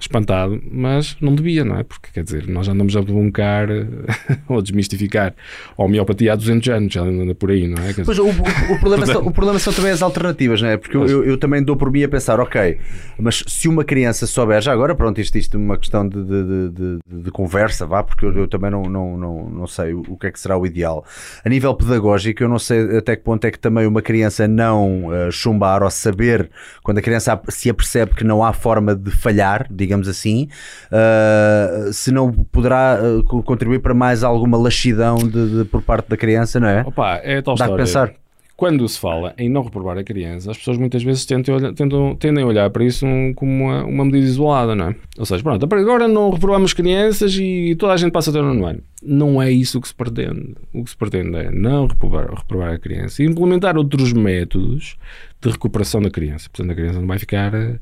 espantado, 0.00 0.60
mas 0.70 1.16
não 1.20 1.34
devia, 1.34 1.64
não 1.64 1.78
é? 1.78 1.82
Porque, 1.84 2.08
quer 2.12 2.24
dizer, 2.24 2.46
nós 2.48 2.66
andamos 2.68 2.96
a 2.96 3.00
debuncar 3.00 3.68
ou 4.48 4.62
desmistificar 4.62 5.34
a 5.76 5.82
homeopatia 5.84 6.32
há 6.32 6.36
200 6.36 6.68
anos, 6.70 6.92
já 6.92 7.02
anda 7.02 7.34
por 7.34 7.50
aí, 7.50 7.68
não 7.68 7.82
é? 7.82 7.88
Dizer, 7.88 8.04
Pois, 8.04 8.18
o, 8.18 8.28
o- 8.28 8.34
problema 8.80 9.06
são, 9.06 9.26
o 9.26 9.30
problema 9.32 9.58
são 9.58 9.72
também 9.72 9.90
as 9.92 10.02
alternativas, 10.02 10.62
não 10.62 10.68
é? 10.68 10.76
Porque 10.76 10.96
eu, 10.96 11.06
eu, 11.06 11.24
eu 11.24 11.36
também 11.38 11.62
dou 11.62 11.76
por 11.76 11.90
mim 11.92 12.02
a 12.02 12.08
pensar, 12.08 12.40
ok, 12.40 12.78
mas 13.18 13.44
se 13.46 13.68
uma 13.68 13.84
criança 13.84 14.26
souber, 14.26 14.60
já 14.62 14.72
agora, 14.72 14.94
pronto, 14.94 15.20
isto, 15.20 15.36
isto 15.36 15.56
é 15.56 15.60
uma 15.60 15.76
questão 15.76 16.08
de, 16.08 16.16
de, 16.24 16.44
de- 16.70 17.22
de- 17.24 17.30
conversa, 17.30 17.86
vá, 17.86 18.02
porque 18.02 18.24
eu, 18.24 18.32
eu 18.36 18.48
também 18.48 18.70
não, 18.70 18.82
não, 18.82 19.16
não, 19.18 19.50
não 19.50 19.66
sei 19.66 19.92
o, 19.92 20.16
que 20.16 20.26
é 20.26 20.30
que 20.32 20.40
será 20.40 20.56
o 20.58 20.66
ideal. 20.66 21.04
A 21.44 21.48
nível 21.48 21.74
pedagógico, 21.74 22.42
eu 22.42 22.48
não 22.48 22.58
sei 22.58 22.96
até 22.96 23.14
que 23.16 23.22
ponto 23.22 23.44
é 23.44 23.50
que 23.50 23.58
também 23.58 23.86
uma 23.86 24.02
criança 24.02 24.48
não 24.48 25.08
eh, 25.14 25.30
chumbar 25.30 25.82
ou 25.82 25.90
saber, 25.90 26.50
quando 26.82 26.98
a 26.98 27.02
criança 27.02 27.40
se 27.48 27.68
apercebe 27.70 28.14
que 28.14 28.24
não 28.24 28.42
há 28.44 28.52
forma 28.52 28.94
de 28.94 29.10
falhar, 29.10 29.66
digamos 29.70 29.89
assim, 30.08 30.48
eh, 30.90 31.90
se 31.92 32.10
não 32.12 32.32
poderá 32.32 32.98
co- 33.26 33.42
contribuir 33.42 33.80
para 33.80 33.94
mais 33.94 34.22
alguma 34.22 34.56
laxidão 34.58 35.16
de, 35.16 35.58
de- 35.58 35.64
por 35.64 35.82
parte 35.82 36.08
da 36.08 36.16
criança, 36.16 36.60
não 36.60 36.68
é? 36.68 36.82
Opa, 36.86 37.20
é 37.22 37.40
tal 37.42 37.54
Dá 37.54 37.64
história. 37.64 37.84
pensar. 37.84 38.12
Quando 38.56 38.86
se 38.86 39.00
fala 39.00 39.32
em 39.38 39.48
não 39.48 39.62
reprovar 39.62 39.96
a 39.96 40.04
criança, 40.04 40.50
as 40.50 40.58
pessoas 40.58 40.76
muitas 40.76 41.02
vezes 41.02 41.24
tentam 41.24 41.72
tentam- 41.72 42.14
tendem 42.14 42.44
a 42.44 42.46
olhar 42.46 42.68
para 42.68 42.84
isso 42.84 43.06
um- 43.06 43.32
como 43.32 43.50
uma, 43.50 43.84
uma 43.86 44.04
medida 44.04 44.26
isolada, 44.26 44.74
não 44.74 44.88
é? 44.88 44.96
Ou 45.18 45.24
seja, 45.24 45.42
pronto, 45.42 45.64
agora 45.74 46.06
não 46.06 46.28
reprovamos 46.28 46.74
crianças 46.74 47.34
e 47.36 47.74
toda 47.78 47.94
a 47.94 47.96
gente 47.96 48.12
passa 48.12 48.28
até 48.28 48.38
o 48.38 48.42
nono 48.42 48.66
ano. 48.66 48.80
Não 49.02 49.40
é 49.40 49.50
isso 49.50 49.80
que 49.80 49.88
se 49.88 49.94
pretende. 49.94 50.54
O 50.74 50.84
que 50.84 50.90
se 50.90 50.96
pretende 50.96 51.34
é 51.38 51.50
não 51.50 51.86
reprovar, 51.86 52.28
reprovar 52.34 52.74
a 52.74 52.78
criança 52.78 53.22
e 53.22 53.26
implementar 53.26 53.78
outros 53.78 54.12
métodos 54.12 54.96
de 55.40 55.50
recuperação 55.50 56.02
da 56.02 56.10
criança. 56.10 56.48
Portanto, 56.50 56.72
a 56.72 56.74
criança 56.74 57.00
não 57.00 57.06
vai 57.06 57.18
ficar 57.18 57.54
eh, 57.54 57.78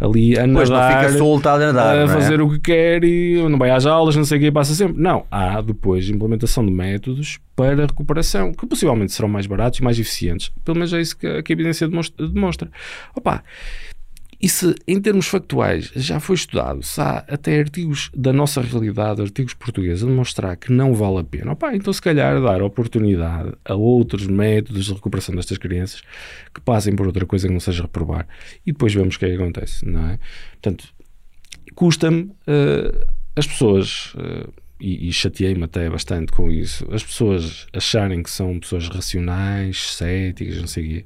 ali 0.00 0.38
a 0.38 0.48
Pois 0.48 0.70
não 0.70 0.76
nadar 0.76 1.04
fica 1.04 1.18
solta 1.18 1.52
a 1.52 1.58
nadar, 1.58 1.96
a 1.96 2.06
não 2.06 2.12
é? 2.12 2.14
fazer 2.14 2.40
o 2.40 2.48
que 2.50 2.58
quer 2.58 3.04
e 3.04 3.42
não 3.48 3.58
vai 3.58 3.70
às 3.70 3.84
aulas, 3.84 4.16
não 4.16 4.24
sei 4.24 4.38
o 4.38 4.40
que, 4.40 4.50
passa 4.50 4.74
sempre. 4.74 5.00
Não, 5.00 5.26
há 5.30 5.60
depois 5.60 6.08
implementação 6.08 6.64
de 6.64 6.72
métodos 6.72 7.38
para 7.54 7.86
recuperação, 7.86 8.52
que 8.52 8.66
possivelmente 8.66 9.12
serão 9.12 9.28
mais 9.28 9.46
baratos 9.46 9.80
e 9.80 9.82
mais 9.82 9.98
eficientes. 9.98 10.50
Pelo 10.64 10.76
menos 10.76 10.92
é 10.94 11.00
isso 11.00 11.16
que 11.16 11.26
a, 11.26 11.42
que 11.42 11.52
a 11.52 11.54
evidência 11.54 11.86
demonstra. 11.86 12.26
demonstra. 12.26 12.70
Opa, 13.14 13.44
e 14.42 14.48
se 14.48 14.74
em 14.88 15.00
termos 15.00 15.28
factuais 15.28 15.92
já 15.94 16.18
foi 16.18 16.34
estudado, 16.34 16.82
se 16.82 17.00
há 17.00 17.18
até 17.28 17.60
artigos 17.60 18.10
da 18.12 18.32
nossa 18.32 18.60
realidade, 18.60 19.22
artigos 19.22 19.54
portugueses, 19.54 20.02
a 20.02 20.06
demonstrar 20.06 20.56
que 20.56 20.72
não 20.72 20.92
vale 20.94 21.18
a 21.18 21.24
pena, 21.24 21.52
opa, 21.52 21.72
então 21.76 21.92
se 21.92 22.02
calhar 22.02 22.42
dar 22.42 22.60
oportunidade 22.60 23.52
a 23.64 23.74
outros 23.76 24.26
métodos 24.26 24.86
de 24.86 24.94
recuperação 24.94 25.36
destas 25.36 25.58
crianças 25.58 26.02
que 26.52 26.60
passem 26.60 26.96
por 26.96 27.06
outra 27.06 27.24
coisa 27.24 27.46
que 27.46 27.52
não 27.52 27.60
seja 27.60 27.82
reprovar. 27.82 28.26
E 28.66 28.72
depois 28.72 28.92
vemos 28.92 29.14
o 29.14 29.18
que 29.20 29.26
é 29.26 29.28
que 29.28 29.34
acontece, 29.36 29.86
não 29.86 30.10
é? 30.10 30.18
Portanto, 30.60 30.88
custa-me 31.76 32.32
eh, 32.44 33.06
as 33.36 33.46
pessoas, 33.46 34.12
eh, 34.18 34.48
e, 34.80 35.08
e 35.08 35.12
chateei-me 35.12 35.62
até 35.62 35.88
bastante 35.88 36.32
com 36.32 36.50
isso, 36.50 36.84
as 36.92 37.04
pessoas 37.04 37.68
acharem 37.72 38.20
que 38.20 38.30
são 38.30 38.58
pessoas 38.58 38.88
racionais, 38.88 39.94
céticas, 39.94 40.58
não 40.58 40.66
sei 40.66 40.84
o 40.84 40.88
quê, 40.88 41.04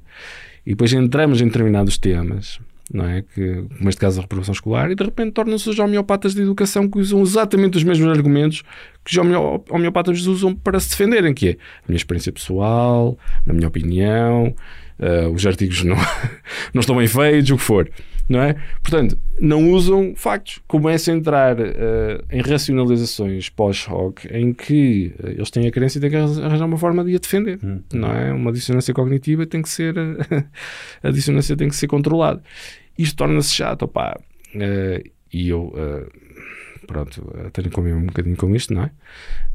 e 0.64 0.70
depois 0.70 0.90
entramos 0.94 1.42
em 1.42 1.46
determinados 1.46 1.98
temas, 1.98 2.58
não 2.92 3.08
é? 3.08 3.22
Que, 3.22 3.62
como 3.62 3.84
neste 3.84 4.00
caso 4.00 4.18
a 4.18 4.22
reprovação 4.22 4.52
escolar, 4.52 4.90
e 4.90 4.94
de 4.94 5.04
repente 5.04 5.32
tornam-se 5.32 5.68
os 5.68 5.78
homeopatas 5.78 6.34
de 6.34 6.42
educação 6.42 6.88
que 6.88 6.98
usam 6.98 7.20
exatamente 7.22 7.76
os 7.76 7.82
mesmos 7.84 8.08
argumentos 8.08 8.62
que 9.04 9.10
os 9.12 9.16
homeo- 9.18 9.64
homeopatas 9.70 10.26
usam 10.26 10.54
para 10.54 10.78
se 10.80 10.90
defenderem, 10.90 11.34
que 11.34 11.48
é 11.48 11.52
a 11.52 11.84
minha 11.88 11.96
experiência 11.96 12.32
pessoal, 12.32 13.18
na 13.44 13.52
minha 13.52 13.68
opinião, 13.68 14.54
eh, 14.98 15.26
os 15.26 15.46
artigos 15.46 15.82
não, 15.84 15.96
não 16.74 16.80
estão 16.80 16.96
bem 16.96 17.06
feitos, 17.06 17.50
o 17.50 17.56
que 17.56 17.62
for. 17.62 17.90
Não 18.28 18.40
é? 18.42 18.56
Portanto, 18.82 19.16
não 19.40 19.70
usam 19.70 20.14
factos. 20.16 20.58
Começam 20.66 21.14
a 21.14 21.16
entrar 21.16 21.56
eh, 21.60 22.20
em 22.32 22.40
racionalizações 22.40 23.48
pós-hoc 23.48 24.24
em 24.30 24.52
que 24.52 25.12
eh, 25.22 25.32
eles 25.32 25.50
têm 25.50 25.66
a 25.68 25.70
crença 25.70 25.98
e 25.98 26.00
têm 26.00 26.10
que 26.10 26.16
arranjar 26.16 26.66
uma 26.66 26.76
forma 26.76 27.04
de 27.04 27.14
a 27.14 27.18
defender. 27.18 27.58
Não 27.92 28.12
é? 28.12 28.32
Uma 28.32 28.52
dissonância 28.52 28.92
cognitiva 28.92 29.46
tem 29.46 29.62
que 29.62 29.68
ser. 29.68 29.94
a 31.02 31.10
dissonância 31.10 31.56
tem 31.56 31.68
que 31.68 31.76
ser 31.76 31.86
controlada. 31.86 32.42
Isto 32.98 33.16
torna-se 33.16 33.54
chato, 33.54 33.82
opá. 33.82 34.18
Eh, 34.54 35.04
e 35.32 35.48
eu. 35.48 35.72
eh, 35.76 36.25
pronto, 36.86 37.32
eh, 37.36 37.50
tenho 37.50 37.68
que 37.68 37.74
conviver 37.74 37.96
um 37.96 38.06
bocadinho 38.06 38.36
com 38.36 38.54
isto, 38.54 38.72
não 38.72 38.82
é? 38.82 38.90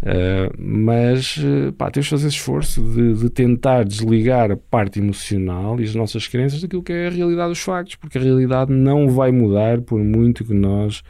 Uh, 0.04 0.54
mas 0.58 1.38
uh, 1.38 1.72
pá, 1.74 1.90
temos 1.90 2.06
de 2.06 2.10
fazer 2.10 2.28
esse 2.28 2.38
esforço 2.38 2.82
de, 2.82 3.14
de 3.14 3.30
tentar 3.30 3.84
desligar 3.84 4.52
a 4.52 4.58
parte 4.58 5.00
emocional 5.00 5.80
e 5.80 5.84
as 5.84 5.96
nossas 5.96 6.28
crenças 6.28 6.62
daquilo 6.62 6.84
que 6.84 6.92
é 6.92 7.08
a 7.08 7.12
realidade 7.12 7.50
dos 7.50 7.60
factos, 7.60 7.96
porque 7.96 8.18
a 8.18 8.22
realidade 8.22 8.72
não 8.72 9.10
vai 9.10 9.32
mudar 9.32 9.82
por 9.82 10.00
muito 10.00 10.44
que 10.44 10.54
nós 10.54 11.04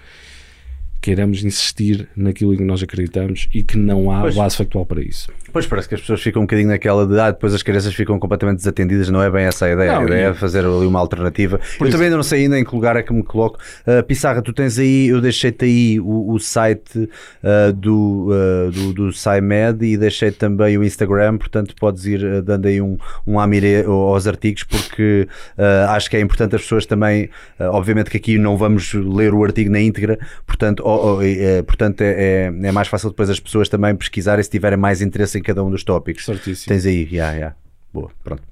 queiramos 1.01 1.43
insistir 1.43 2.07
naquilo 2.15 2.53
em 2.53 2.57
que 2.57 2.63
nós 2.63 2.83
acreditamos 2.83 3.49
e 3.53 3.63
que 3.63 3.77
não 3.77 4.11
há 4.11 4.21
Pois. 4.21 4.35
base 4.35 4.57
factual 4.57 4.85
para 4.85 5.01
isso. 5.01 5.31
Pois 5.51 5.65
parece 5.67 5.87
que 5.89 5.95
as 5.95 6.01
pessoas 6.01 6.21
ficam 6.21 6.41
um 6.41 6.45
bocadinho 6.45 6.69
naquela 6.69 7.05
de 7.05 7.19
ah, 7.19 7.31
depois 7.31 7.53
as 7.53 7.61
crianças 7.63 7.93
ficam 7.93 8.17
completamente 8.19 8.57
desatendidas, 8.57 9.09
não 9.09 9.21
é 9.21 9.29
bem 9.29 9.45
essa 9.45 9.65
a 9.65 9.71
ideia. 9.73 9.93
Não, 9.93 10.01
a 10.01 10.05
ideia 10.05 10.25
é 10.27 10.33
fazer 10.33 10.59
ali 10.65 10.85
uma 10.85 10.99
alternativa. 10.99 11.57
Eu 11.79 11.85
isso- 11.87 11.91
também 11.91 12.05
ainda 12.05 12.15
não 12.17 12.23
sei 12.23 12.43
ainda 12.43 12.59
em 12.59 12.63
que 12.63 12.73
lugar 12.75 12.95
é 12.95 13.03
que 13.03 13.13
me 13.13 13.23
coloco. 13.23 13.59
Uh, 13.85 14.03
Pissarra, 14.03 14.41
tu 14.41 14.53
tens 14.53 14.77
aí, 14.79 15.07
eu 15.07 15.19
deixei-te 15.21 15.65
aí 15.65 15.99
o, 15.99 16.31
o 16.33 16.39
site 16.39 16.97
uh, 16.99 17.73
do, 17.73 18.29
uh, 18.31 18.71
do, 18.71 18.93
do 18.93 19.11
SciMed 19.11 19.83
e 19.85 19.97
deixei 19.97 20.31
também 20.31 20.77
o 20.77 20.83
Instagram, 20.83 21.37
portanto 21.37 21.75
podes 21.79 22.05
ir 22.05 22.41
dando 22.41 22.67
aí 22.67 22.81
um, 22.81 22.97
um 23.25 23.39
amire 23.39 23.83
aos 23.85 24.27
artigos, 24.27 24.63
porque 24.63 25.27
acho 25.89 26.09
que 26.09 26.17
é 26.17 26.19
importante 26.19 26.55
as 26.55 26.61
pessoas 26.61 26.85
também, 26.85 27.29
obviamente 27.59 28.09
que 28.09 28.17
aqui 28.17 28.37
não 28.37 28.57
vamos 28.57 28.93
ler 28.93 29.33
o 29.33 29.43
artigo 29.43 29.71
na 29.71 29.79
íntegra, 29.79 30.17
portanto, 30.45 30.81
oh, 30.85 31.17
oh, 31.17 31.21
eh, 31.21 31.61
portanto 31.63 32.01
é, 32.01 32.47
é- 32.51 32.67
é 32.67 32.71
mais 32.71 32.87
fácil 32.87 33.09
depois 33.09 33.29
as 33.29 33.39
pessoas 33.39 33.69
também 33.69 33.95
pesquisarem 33.95 34.43
se 34.43 34.49
tiverem 34.49 34.77
mais 34.77 35.01
interesse 35.01 35.37
em 35.41 35.43
cada 35.43 35.63
um 35.63 35.69
dos 35.69 35.83
tópicos. 35.83 36.23
Certíssimo. 36.25 36.67
Tens 36.67 36.85
aí, 36.85 37.05
já, 37.11 37.37
já. 37.37 37.55
Boa, 37.91 38.09
pronto. 38.23 38.43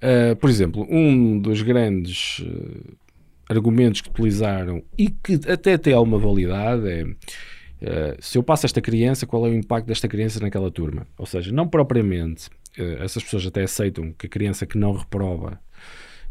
Uh, 0.00 0.36
por 0.36 0.48
exemplo, 0.48 0.86
um 0.88 1.40
dos 1.40 1.62
grandes 1.62 2.38
uh, 2.40 2.96
argumentos 3.48 4.00
que 4.00 4.10
utilizaram 4.10 4.82
e 4.96 5.10
que 5.10 5.40
até 5.50 5.76
tem 5.76 5.92
alguma 5.92 6.18
validade 6.18 6.88
é 6.88 7.02
uh, 7.02 8.16
se 8.20 8.38
eu 8.38 8.42
passo 8.42 8.66
esta 8.66 8.80
criança, 8.80 9.26
qual 9.26 9.44
é 9.46 9.50
o 9.50 9.54
impacto 9.54 9.86
desta 9.88 10.06
criança 10.06 10.38
naquela 10.38 10.70
turma? 10.70 11.06
Ou 11.16 11.26
seja, 11.26 11.50
não 11.50 11.66
propriamente 11.66 12.48
essas 13.00 13.24
pessoas 13.24 13.44
até 13.44 13.64
aceitam 13.64 14.12
que 14.16 14.26
a 14.26 14.28
criança 14.28 14.64
que 14.64 14.78
não 14.78 14.92
reprova 14.92 15.58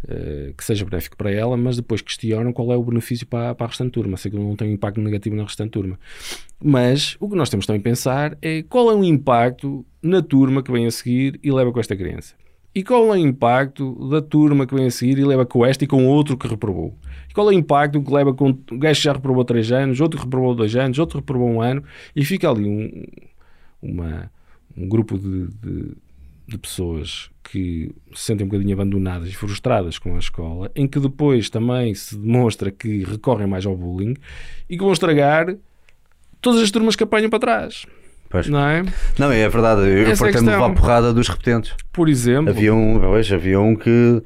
uh, 0.04 0.54
que 0.54 0.64
seja 0.64 0.86
benéfico 0.86 1.18
para 1.18 1.32
ela, 1.32 1.56
mas 1.58 1.78
depois 1.78 2.02
questionam 2.02 2.54
qual 2.54 2.72
é 2.72 2.78
o 2.78 2.84
benefício 2.84 3.26
para, 3.28 3.56
para 3.56 3.66
a 3.66 3.70
restante 3.70 3.92
turma, 3.92 4.18
se 4.18 4.28
aquilo 4.28 4.44
não 4.44 4.56
tem 4.56 4.70
um 4.70 4.74
impacto 4.74 5.02
negativo 5.02 5.36
na 5.36 5.44
restante 5.44 5.72
turma. 5.72 6.00
Mas 6.64 7.18
o 7.20 7.30
que 7.30 7.36
nós 7.36 7.50
temos 7.50 7.66
também 7.66 7.80
a 7.80 7.84
pensar 7.84 8.38
é 8.42 8.64
qual 8.64 8.90
é 8.92 8.96
o 8.96 9.04
impacto 9.04 9.86
na 10.02 10.22
turma 10.22 10.64
que 10.64 10.72
vem 10.72 10.86
a 10.86 10.92
seguir 10.92 11.40
e 11.44 11.52
leva 11.52 11.72
com 11.72 11.80
esta 11.80 11.96
criança. 11.96 12.36
E 12.78 12.84
qual 12.84 13.06
é 13.08 13.12
o 13.14 13.16
impacto 13.18 14.08
da 14.08 14.22
turma 14.22 14.68
que 14.68 14.76
vem 14.76 14.86
a 14.86 14.92
seguir 14.92 15.18
e 15.18 15.26
leva 15.26 15.48
com 15.48 15.66
esta 15.66 15.84
e 15.84 15.88
com 15.88 16.06
outro 16.06 16.38
que 16.38 16.48
reprovou? 16.48 16.96
E 17.28 17.34
qual 17.34 17.48
é 17.48 17.50
o 17.50 17.58
impacto 17.58 18.00
que 18.00 18.14
leva 18.14 18.36
com 18.36 18.50
um 18.50 18.78
gajo 18.78 19.00
que 19.00 19.04
já 19.06 19.14
reprovou 19.14 19.44
3 19.44 19.72
anos, 19.72 20.00
outro 20.00 20.20
que 20.20 20.26
reprovou 20.26 20.54
2 20.54 20.76
anos, 20.76 21.00
outro 21.00 21.18
que 21.18 21.22
reprovou 21.24 21.50
um 21.50 21.60
ano 21.60 21.84
e 22.16 22.24
fica 22.24 22.48
ali 22.48 22.68
um, 22.70 23.04
uma, 23.82 24.32
um 24.78 24.88
grupo 24.88 25.18
de, 25.18 25.48
de, 25.48 25.92
de, 26.48 26.58
pessoas 26.60 27.32
que 27.50 27.92
se 28.14 28.26
sentem 28.26 28.46
um 28.46 28.50
bocadinho 28.50 28.74
abandonadas 28.74 29.30
e 29.30 29.34
frustradas 29.34 29.98
com 29.98 30.16
a 30.16 30.20
escola, 30.20 30.70
em 30.76 30.88
que 30.88 31.00
depois 31.00 31.50
também 31.50 31.94
se 31.96 32.16
demonstra 32.18 32.70
que 32.72 33.04
recorrem 33.04 33.48
mais 33.48 33.66
ao 33.66 33.76
bullying 33.76 34.16
e 34.70 34.78
que 34.78 34.84
vão 34.84 34.92
estragar 34.92 35.56
todas 36.42 36.62
as 36.62 36.70
turmas 36.72 36.96
que 36.96 37.04
apanham 37.04 37.30
para 37.30 37.40
trás. 37.40 37.86
Pois. 38.30 38.50
Não 38.50 38.60
é? 38.68 38.84
Não, 39.18 39.32
é 39.32 39.48
verdade. 39.48 39.82
Eu 39.82 40.02
Essa 40.02 40.10
é 40.10 40.14
a 40.14 40.18
fartei-me 40.18 40.40
de 40.40 40.46
levar 40.54 40.68
questão. 40.70 40.74
porrada 40.74 41.14
dos 41.14 41.30
repetentes. 41.30 41.74
Por 41.94 42.10
exemplo, 42.10 42.50
Havia 42.50 42.74
um, 42.74 43.00
pois, 43.00 43.32
havia 43.32 43.60
um 43.60 43.74
que 43.74 44.22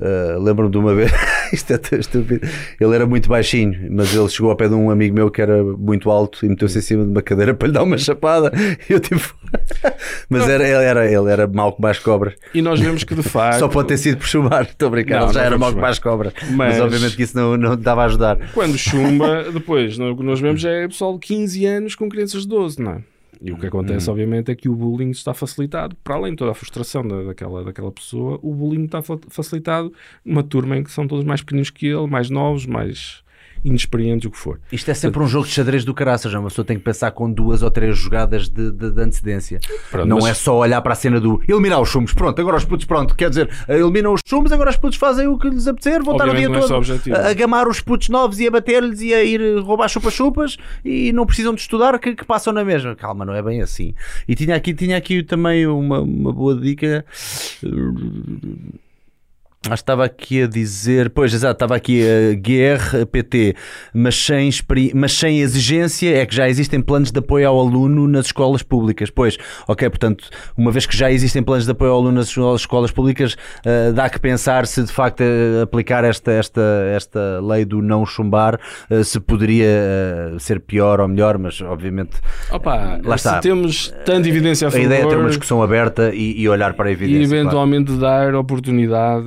uh, 0.00 0.42
lembro-me 0.42 0.70
de 0.70 0.78
uma 0.78 0.94
vez, 0.94 1.12
isto 1.52 1.72
é 1.72 1.78
tão 1.78 1.98
estúpido. 1.98 2.46
Ele 2.80 2.94
era 2.94 3.06
muito 3.06 3.28
baixinho, 3.28 3.88
mas 3.90 4.14
ele 4.14 4.28
chegou 4.28 4.50
ao 4.50 4.56
pé 4.56 4.68
de 4.68 4.74
um 4.74 4.90
amigo 4.90 5.14
meu 5.14 5.30
que 5.30 5.40
era 5.40 5.62
muito 5.62 6.10
alto 6.10 6.44
e 6.44 6.48
meteu-se 6.48 6.78
em 6.78 6.82
cima 6.82 7.04
de 7.04 7.10
uma 7.10 7.22
cadeira 7.22 7.54
para 7.54 7.68
lhe 7.68 7.74
dar 7.74 7.82
uma 7.82 7.98
chapada. 7.98 8.52
E 8.88 8.92
eu 8.92 9.00
tipo, 9.00 9.34
mas 10.28 10.48
era, 10.48 10.64
ele, 10.64 10.84
era, 10.84 11.06
ele 11.10 11.30
era 11.30 11.46
mau 11.46 11.72
como 11.72 11.86
as 11.86 11.98
cobras. 11.98 12.34
e 12.52 12.60
nós 12.60 12.80
vemos 12.80 13.04
que 13.04 13.14
de 13.14 13.22
facto. 13.22 13.60
Só 13.60 13.68
pode 13.68 13.88
ter 13.88 13.98
sido 13.98 14.18
por 14.18 14.26
chumbar, 14.26 14.62
estou 14.62 14.88
a 14.88 14.90
brincar. 14.90 15.20
Não, 15.20 15.26
ele 15.26 15.34
já 15.34 15.42
era 15.42 15.56
mau 15.58 15.72
como 15.72 15.86
as 15.86 15.98
cobras, 15.98 16.32
mas, 16.50 16.54
Mas- 16.74 16.80
obviamente 16.80 17.16
que 17.16 17.22
isso 17.22 17.36
não, 17.36 17.56
não 17.56 17.74
estava 17.74 18.02
a 18.02 18.04
ajudar. 18.06 18.38
Quando 18.52 18.76
chumba, 18.76 19.44
depois, 19.52 19.98
o 19.98 20.16
que 20.16 20.22
nós 20.22 20.40
vemos 20.40 20.64
é 20.64 20.86
pessoal 20.88 21.14
de 21.14 21.20
15 21.26 21.66
anos 21.66 21.94
com 21.94 22.08
crianças 22.08 22.42
de 22.42 22.48
12, 22.48 22.82
não 22.82 22.92
é? 22.92 23.13
E 23.44 23.52
o 23.52 23.58
que 23.58 23.66
acontece, 23.66 24.08
obviamente, 24.10 24.50
é 24.50 24.54
que 24.54 24.68
o 24.68 24.74
bullying 24.74 25.10
está 25.10 25.34
facilitado, 25.34 25.94
para 26.02 26.14
além 26.14 26.32
de 26.32 26.36
toda 26.38 26.50
a 26.52 26.54
frustração 26.54 27.06
da- 27.06 27.24
daquela, 27.24 27.62
daquela 27.64 27.92
pessoa, 27.92 28.38
o 28.42 28.54
bullying 28.54 28.84
está 28.84 29.02
fa- 29.02 29.18
facilitado 29.28 29.92
numa 30.24 30.42
turma 30.42 30.76
em 30.78 30.82
que 30.82 30.90
são 30.90 31.06
todos 31.06 31.24
mais 31.24 31.42
pequenos 31.42 31.68
que 31.70 31.86
ele, 31.86 32.06
mais 32.06 32.30
novos, 32.30 32.64
mais 32.66 33.22
inexperientes, 33.64 34.26
o 34.26 34.30
que 34.30 34.36
for. 34.38 34.60
Isto 34.70 34.90
é 34.90 34.94
sempre 34.94 35.22
um 35.22 35.26
jogo 35.26 35.46
de 35.46 35.52
xadrez 35.52 35.84
do 35.84 35.94
caraças, 35.94 36.30
já 36.30 36.38
uma 36.38 36.48
pessoa 36.48 36.64
tem 36.64 36.76
que 36.76 36.84
pensar 36.84 37.10
com 37.12 37.30
duas 37.32 37.62
ou 37.62 37.70
três 37.70 37.96
jogadas 37.96 38.48
de, 38.48 38.70
de- 38.70 38.90
de 38.90 39.00
antecedência. 39.00 39.58
Pronto, 39.90 40.06
não 40.06 40.18
mas- 40.18 40.26
é 40.26 40.34
só 40.34 40.56
olhar 40.58 40.80
para 40.82 40.92
a 40.92 40.96
cena 40.96 41.20
do 41.20 41.40
eliminar 41.48 41.80
os 41.80 41.88
chumos, 41.88 42.12
pronto, 42.12 42.38
agora 42.40 42.56
os 42.56 42.64
putos, 42.64 42.84
pronto, 42.86 43.14
quer 43.14 43.28
dizer, 43.30 43.48
eliminam 43.68 44.12
os 44.12 44.20
chumos, 44.26 44.52
agora 44.52 44.70
os 44.70 44.76
putos 44.76 44.98
fazem 44.98 45.26
o 45.26 45.38
que 45.38 45.48
lhes 45.48 45.66
apetecer, 45.66 46.02
vão 46.02 46.14
estar 46.14 46.28
o 46.28 46.34
dia 46.36 46.46
é 46.46 46.48
todo 46.60 46.66
a, 47.14 47.28
a 47.30 47.34
gamar 47.34 47.66
os 47.68 47.80
putos 47.80 48.08
novos 48.08 48.38
e 48.40 48.46
a 48.46 48.50
bater-lhes 48.50 49.00
e 49.00 49.14
a 49.14 49.22
ir 49.24 49.58
roubar 49.60 49.88
chupa-chupas 49.88 50.56
e 50.84 51.12
não 51.12 51.24
precisam 51.24 51.54
de 51.54 51.60
estudar, 51.60 51.98
que, 51.98 52.14
que 52.14 52.24
passam 52.24 52.52
na 52.52 52.64
mesma. 52.64 52.94
Calma, 52.94 53.24
não 53.24 53.34
é 53.34 53.42
bem 53.42 53.62
assim. 53.62 53.94
E 54.28 54.34
tinha 54.34 54.54
aqui, 54.56 54.74
tinha 54.74 54.96
aqui 54.96 55.22
também 55.22 55.66
uma, 55.66 56.00
uma 56.00 56.32
boa 56.32 56.54
dica. 56.54 57.04
Que 59.68 59.74
estava 59.74 60.04
aqui 60.04 60.42
a 60.42 60.46
dizer, 60.46 61.10
pois 61.10 61.32
exato, 61.32 61.54
estava 61.54 61.74
aqui 61.76 62.02
a 62.02 62.34
GRPT, 62.34 63.54
mas 63.94 64.14
sem, 64.14 64.50
mas 64.94 65.12
sem 65.12 65.40
exigência 65.40 66.16
é 66.16 66.26
que 66.26 66.34
já 66.34 66.48
existem 66.48 66.80
planos 66.80 67.10
de 67.10 67.18
apoio 67.18 67.48
ao 67.48 67.58
aluno 67.60 68.06
nas 68.06 68.26
escolas 68.26 68.62
públicas. 68.62 69.10
Pois, 69.10 69.36
ok, 69.66 69.88
portanto, 69.88 70.28
uma 70.56 70.70
vez 70.70 70.86
que 70.86 70.96
já 70.96 71.10
existem 71.10 71.42
planos 71.42 71.64
de 71.64 71.70
apoio 71.70 71.92
ao 71.92 71.98
aluno 71.98 72.12
nas 72.18 72.28
escolas- 72.28 72.90
públicas, 72.92 73.36
ah, 73.64 73.92
dá 73.92 74.08
que 74.10 74.18
pensar 74.20 74.66
se 74.66 74.82
de 74.82 74.92
facto 74.92 75.22
ah, 75.22 75.62
aplicar 75.62 76.04
esta, 76.04 76.30
esta, 76.32 76.60
esta 76.94 77.40
lei 77.42 77.64
do 77.64 77.80
não 77.82 78.04
chumbar 78.06 78.58
ah, 78.90 79.02
se 79.04 79.18
poderia 79.20 79.66
ah, 80.34 80.38
ser 80.38 80.60
pior 80.60 81.00
ou 81.00 81.08
melhor, 81.08 81.38
mas 81.38 81.60
obviamente 81.60 82.16
Opa, 82.52 83.00
Lá 83.04 83.16
está. 83.16 83.40
temos 83.40 83.92
tanta 84.04 84.28
evidência 84.28 84.66
a 84.66 84.68
a 84.68 84.70
favor 84.70 84.84
ideia 84.86 85.02
é 85.02 85.06
ter 85.06 85.16
uma 85.16 85.28
discussão 85.28 85.62
aberta 85.62 86.10
e, 86.14 86.40
e 86.40 86.48
olhar 86.48 86.74
para 86.74 86.86
a 86.88 86.90
e 86.90 86.92
evidência. 86.92 87.26
claro. 87.28 87.40
eventualmente 87.40 87.92
dar 87.92 88.34
oportunidade 88.34 89.24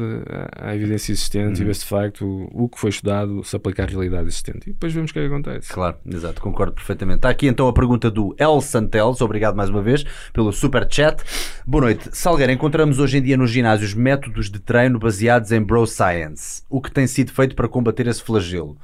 à 0.55 0.75
evidência 0.75 1.11
existente 1.11 1.57
Uhum. 1.59 1.63
e 1.63 1.65
ver 1.65 1.75
se 1.75 1.81
de 1.81 1.87
facto 1.87 2.25
o, 2.25 2.65
o 2.65 2.69
que 2.69 2.79
foi 2.79 2.89
estudado 2.89 3.43
se 3.43 3.55
aplica 3.55 3.83
à 3.83 3.85
realidade 3.85 4.27
existente. 4.27 4.69
E 4.69 4.73
depois 4.73 4.91
vemos 4.93 5.11
o 5.11 5.13
que 5.13 5.19
é 5.19 5.23
que 5.23 5.27
acontece. 5.33 5.71
Claro, 5.71 5.97
exato, 6.05 6.41
concordo 6.41 6.73
perfeitamente. 6.73 7.17
Está 7.17 7.29
aqui 7.29 7.47
então 7.47 7.67
a 7.67 7.73
pergunta 7.73 8.09
do 8.11 8.35
El 8.37 8.59
Santeles, 8.61 9.21
obrigado 9.21 9.55
mais 9.55 9.69
uma 9.69 9.81
vez 9.81 10.03
pelo 10.33 10.51
super 10.51 10.87
chat. 10.89 11.21
Boa 11.65 11.85
noite. 11.85 12.09
Salgueiro, 12.11 12.51
encontramos 12.51 12.99
hoje 12.99 13.17
em 13.17 13.21
dia 13.21 13.37
nos 13.37 13.51
ginásios 13.51 13.93
métodos 13.93 14.49
de 14.49 14.59
treino 14.59 14.99
baseados 14.99 15.51
em 15.51 15.61
bro 15.61 15.85
science. 15.87 16.61
O 16.69 16.81
que 16.81 16.91
tem 16.91 17.07
sido 17.07 17.31
feito 17.31 17.55
para 17.55 17.67
combater 17.67 18.07
esse 18.07 18.21
flagelo? 18.23 18.77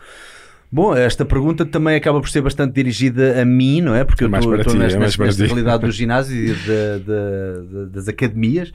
Bom, 0.71 0.95
esta 0.95 1.23
pergunta 1.23 1.63
também 1.65 1.95
acaba 1.95 2.19
por 2.19 2.27
ser 2.29 2.41
bastante 2.41 2.73
dirigida 2.73 3.39
a 3.39 3.45
mim, 3.45 3.79
não 3.79 3.93
é? 3.93 4.03
Porque 4.03 4.23
É 4.23 4.27
eu 4.27 4.35
estou 4.35 4.73
nesta, 4.73 4.97
é 4.97 4.99
nesta 4.99 5.45
realidade 5.45 5.85
dos 5.85 5.93
ginásios 5.95 6.57
e 6.65 6.67
da- 6.67 6.97
da- 6.97 7.61
da- 7.61 7.85
das 7.91 8.07
academias. 8.07 8.73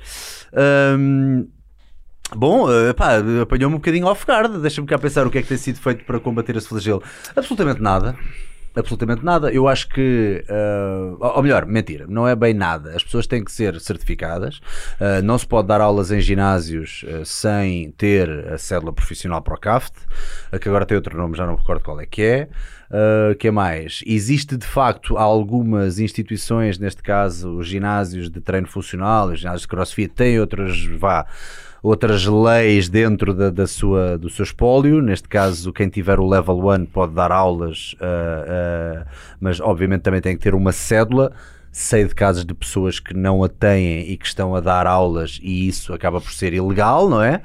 Ahm, 0.53 1.47
Bom, 2.35 2.71
eh, 2.71 2.93
pá, 2.93 3.19
apanhou-me 3.43 3.77
um 3.77 3.79
bocadinho 3.79 4.07
off 4.07 4.25
guard. 4.27 4.61
Deixa-me 4.61 4.87
cá 4.87 4.99
pensar 4.99 5.27
o 5.27 5.31
que 5.31 5.39
é 5.39 5.43
que 5.43 5.49
tem 5.49 5.57
sido 5.57 5.79
feito 5.81 6.05
para 6.05 6.21
combater 6.21 6.57
esse 6.57 6.69
flagelo. 6.69 7.03
Absolutamente 7.35 7.81
nada. 7.81 8.17
Absolutamente 8.77 9.25
nada. 9.25 9.51
Eu 9.53 9.67
acho 9.67 9.89
que. 9.89 10.45
eh, 10.47 11.17
ou 11.19 11.43
melhor, 11.43 11.67
mentira, 11.67 12.07
não 12.09 12.29
é 12.29 12.37
bem 12.37 12.55
nada. 12.55 12.95
As 12.95 13.03
pessoas 13.03 13.27
têm 13.27 13.43
que 13.43 13.51
ser 13.51 13.81
certificadas. 13.81 14.61
Eh, 15.01 15.23
não 15.23 15.37
se 15.39 15.47
pode 15.47 15.67
dar 15.69 15.81
aulas 15.81 16.13
em 16.13 16.21
ginásios 16.21 17.05
eh, 17.09 17.23
sem 17.25 17.91
ter 17.93 18.29
a 18.53 18.59
cédula 18.59 18.93
profissional 18.93 19.43
para 19.43 19.55
o 19.55 19.59
CAFT, 19.59 19.95
que 20.61 20.69
agora 20.69 20.87
tem 20.87 20.97
outro 20.97 21.17
nome, 21.17 21.37
já 21.37 21.47
não 21.47 21.55
me 21.55 21.59
recordo 21.59 21.83
qual 21.83 22.01
é 22.01 22.07
que 22.07 22.23
é. 22.23 22.49
Uh, 22.91 23.35
que 23.35 23.49
é 23.49 23.51
mais? 23.51 24.01
Existe 24.07 24.57
de 24.57 24.67
facto 24.67 25.19
algumas 25.19 25.99
instituições, 25.99 26.79
neste 26.79 27.03
caso 27.03 27.59
os 27.59 27.69
ginásios 27.69 28.31
de 28.31 28.41
treino 28.41 28.67
funcional, 28.67 29.29
os 29.29 29.41
ginásios 29.41 29.63
de 29.63 29.69
crossfit, 29.69 30.09
têm 30.15 30.41
outras, 30.41 30.87
vá, 30.99 31.27
outras 31.83 32.27
leis 32.27 32.89
dentro 32.89 33.33
da, 33.33 33.51
da 33.51 33.67
sua, 33.67 34.19
do 34.19 34.29
seu 34.29 34.43
espólio. 34.43 35.01
Neste 35.01 35.29
caso, 35.29 35.73
quem 35.73 35.89
tiver 35.89 36.19
o 36.19 36.27
level 36.27 36.59
1 36.59 36.87
pode 36.87 37.15
dar 37.15 37.33
aulas, 37.33 37.95
uh, 37.95 39.03
uh, 39.03 39.07
mas 39.41 39.61
obviamente 39.61 40.03
também 40.03 40.21
tem 40.21 40.37
que 40.37 40.43
ter 40.43 40.55
uma 40.55 40.73
cédula. 40.73 41.33
Sei 41.71 42.05
de 42.05 42.15
casos 42.15 42.45
de 42.47 42.55
pessoas 42.55 42.99
que 42.99 43.15
não 43.15 43.45
a 43.45 43.49
têm 43.49 44.11
e 44.11 44.17
que 44.17 44.27
estão 44.27 44.55
a 44.55 44.61
dar 44.61 44.87
aulas 44.87 45.39
e 45.41 45.69
isso 45.69 45.93
acaba 45.93 46.21
por 46.21 46.33
ser 46.33 46.53
ilegal, 46.53 47.09
não 47.09 47.23
é? 47.23 47.43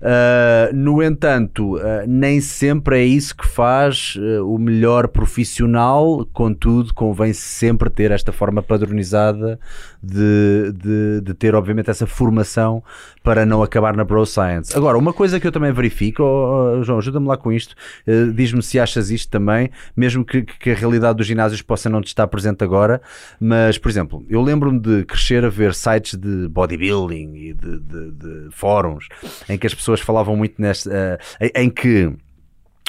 Uh, 0.00 0.76
no 0.76 1.02
entanto, 1.02 1.80
nem 2.06 2.40
sempre 2.40 3.00
é 3.00 3.04
isso 3.04 3.34
que 3.34 3.46
faz 3.46 4.14
o 4.44 4.58
melhor 4.58 5.08
profissional, 5.08 6.24
contudo, 6.32 6.94
convém 6.94 7.32
sempre 7.32 7.90
ter 7.90 8.12
esta 8.12 8.30
forma 8.30 8.62
padronizada 8.62 9.58
de, 10.02 10.72
de, 10.72 11.20
de 11.22 11.34
ter, 11.34 11.54
obviamente, 11.54 11.90
essa 11.90 12.06
formação 12.06 12.84
para 13.22 13.46
não 13.46 13.62
acabar 13.62 13.96
na 13.96 14.04
Bro 14.04 14.26
Science. 14.26 14.76
Agora, 14.76 14.98
uma 14.98 15.12
coisa 15.12 15.38
que 15.38 15.46
eu 15.46 15.52
também 15.52 15.72
verifico, 15.72 16.22
oh, 16.22 16.78
oh, 16.78 16.82
João, 16.82 16.98
ajuda-me 16.98 17.26
lá 17.26 17.36
com 17.36 17.52
isto, 17.52 17.74
uh, 18.06 18.32
diz-me 18.32 18.62
se 18.62 18.78
achas 18.78 19.10
isto 19.10 19.30
também, 19.30 19.70
mesmo 19.96 20.24
que, 20.24 20.42
que 20.42 20.70
a 20.70 20.74
realidade 20.74 21.18
dos 21.18 21.26
ginásios 21.26 21.62
possa 21.62 21.88
não 21.88 22.00
te 22.00 22.08
estar 22.08 22.26
presente 22.26 22.64
agora, 22.64 23.00
mas, 23.40 23.78
por 23.78 23.88
exemplo, 23.88 24.24
eu 24.28 24.42
lembro-me 24.42 24.80
de 24.80 25.04
crescer 25.04 25.44
a 25.44 25.48
ver 25.48 25.74
sites 25.74 26.14
de 26.14 26.48
bodybuilding 26.48 27.34
e 27.34 27.54
de, 27.54 27.78
de, 27.80 28.10
de 28.10 28.48
fóruns 28.50 29.08
em 29.48 29.56
que 29.56 29.66
as 29.66 29.74
pessoas 29.74 30.00
falavam 30.00 30.36
muito 30.36 30.60
nesta. 30.60 30.90
uh, 30.90 31.50
em 31.54 31.70
que 31.70 32.12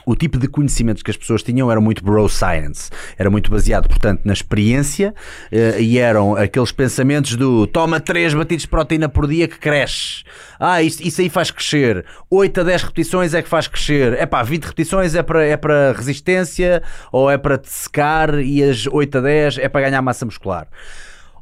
o 0.05 0.15
tipo 0.15 0.37
de 0.37 0.47
conhecimentos 0.47 1.03
que 1.03 1.11
as 1.11 1.17
pessoas 1.17 1.43
tinham 1.43 1.71
era 1.71 1.79
muito 1.79 2.03
bro 2.03 2.27
science, 2.27 2.89
era 3.17 3.29
muito 3.29 3.49
baseado, 3.49 3.87
portanto, 3.87 4.21
na 4.25 4.33
experiência 4.33 5.13
eh, 5.51 5.81
e 5.81 5.97
eram 5.97 6.35
aqueles 6.35 6.71
pensamentos 6.71 7.35
do 7.35 7.67
toma 7.67 7.99
3 7.99 8.33
batidos 8.33 8.63
de 8.63 8.67
proteína 8.67 9.09
por 9.09 9.27
dia 9.27 9.47
que 9.47 9.57
cresce. 9.57 10.23
Ah, 10.59 10.81
isso, 10.81 11.01
isso 11.03 11.21
aí 11.21 11.29
faz 11.29 11.51
crescer. 11.51 12.05
8 12.29 12.61
a 12.61 12.63
10 12.63 12.83
repetições 12.83 13.33
é 13.33 13.41
que 13.41 13.49
faz 13.49 13.67
crescer. 13.67 14.13
É 14.13 14.25
pá, 14.25 14.43
20 14.43 14.63
repetições 14.63 15.15
é 15.15 15.23
para, 15.23 15.43
é 15.43 15.57
para 15.57 15.93
resistência 15.93 16.81
ou 17.11 17.29
é 17.29 17.37
para 17.37 17.57
te 17.57 17.69
secar 17.69 18.39
e 18.39 18.63
as 18.63 18.87
8 18.87 19.17
a 19.17 19.21
10 19.21 19.57
é 19.59 19.69
para 19.69 19.81
ganhar 19.81 20.01
massa 20.01 20.25
muscular. 20.25 20.67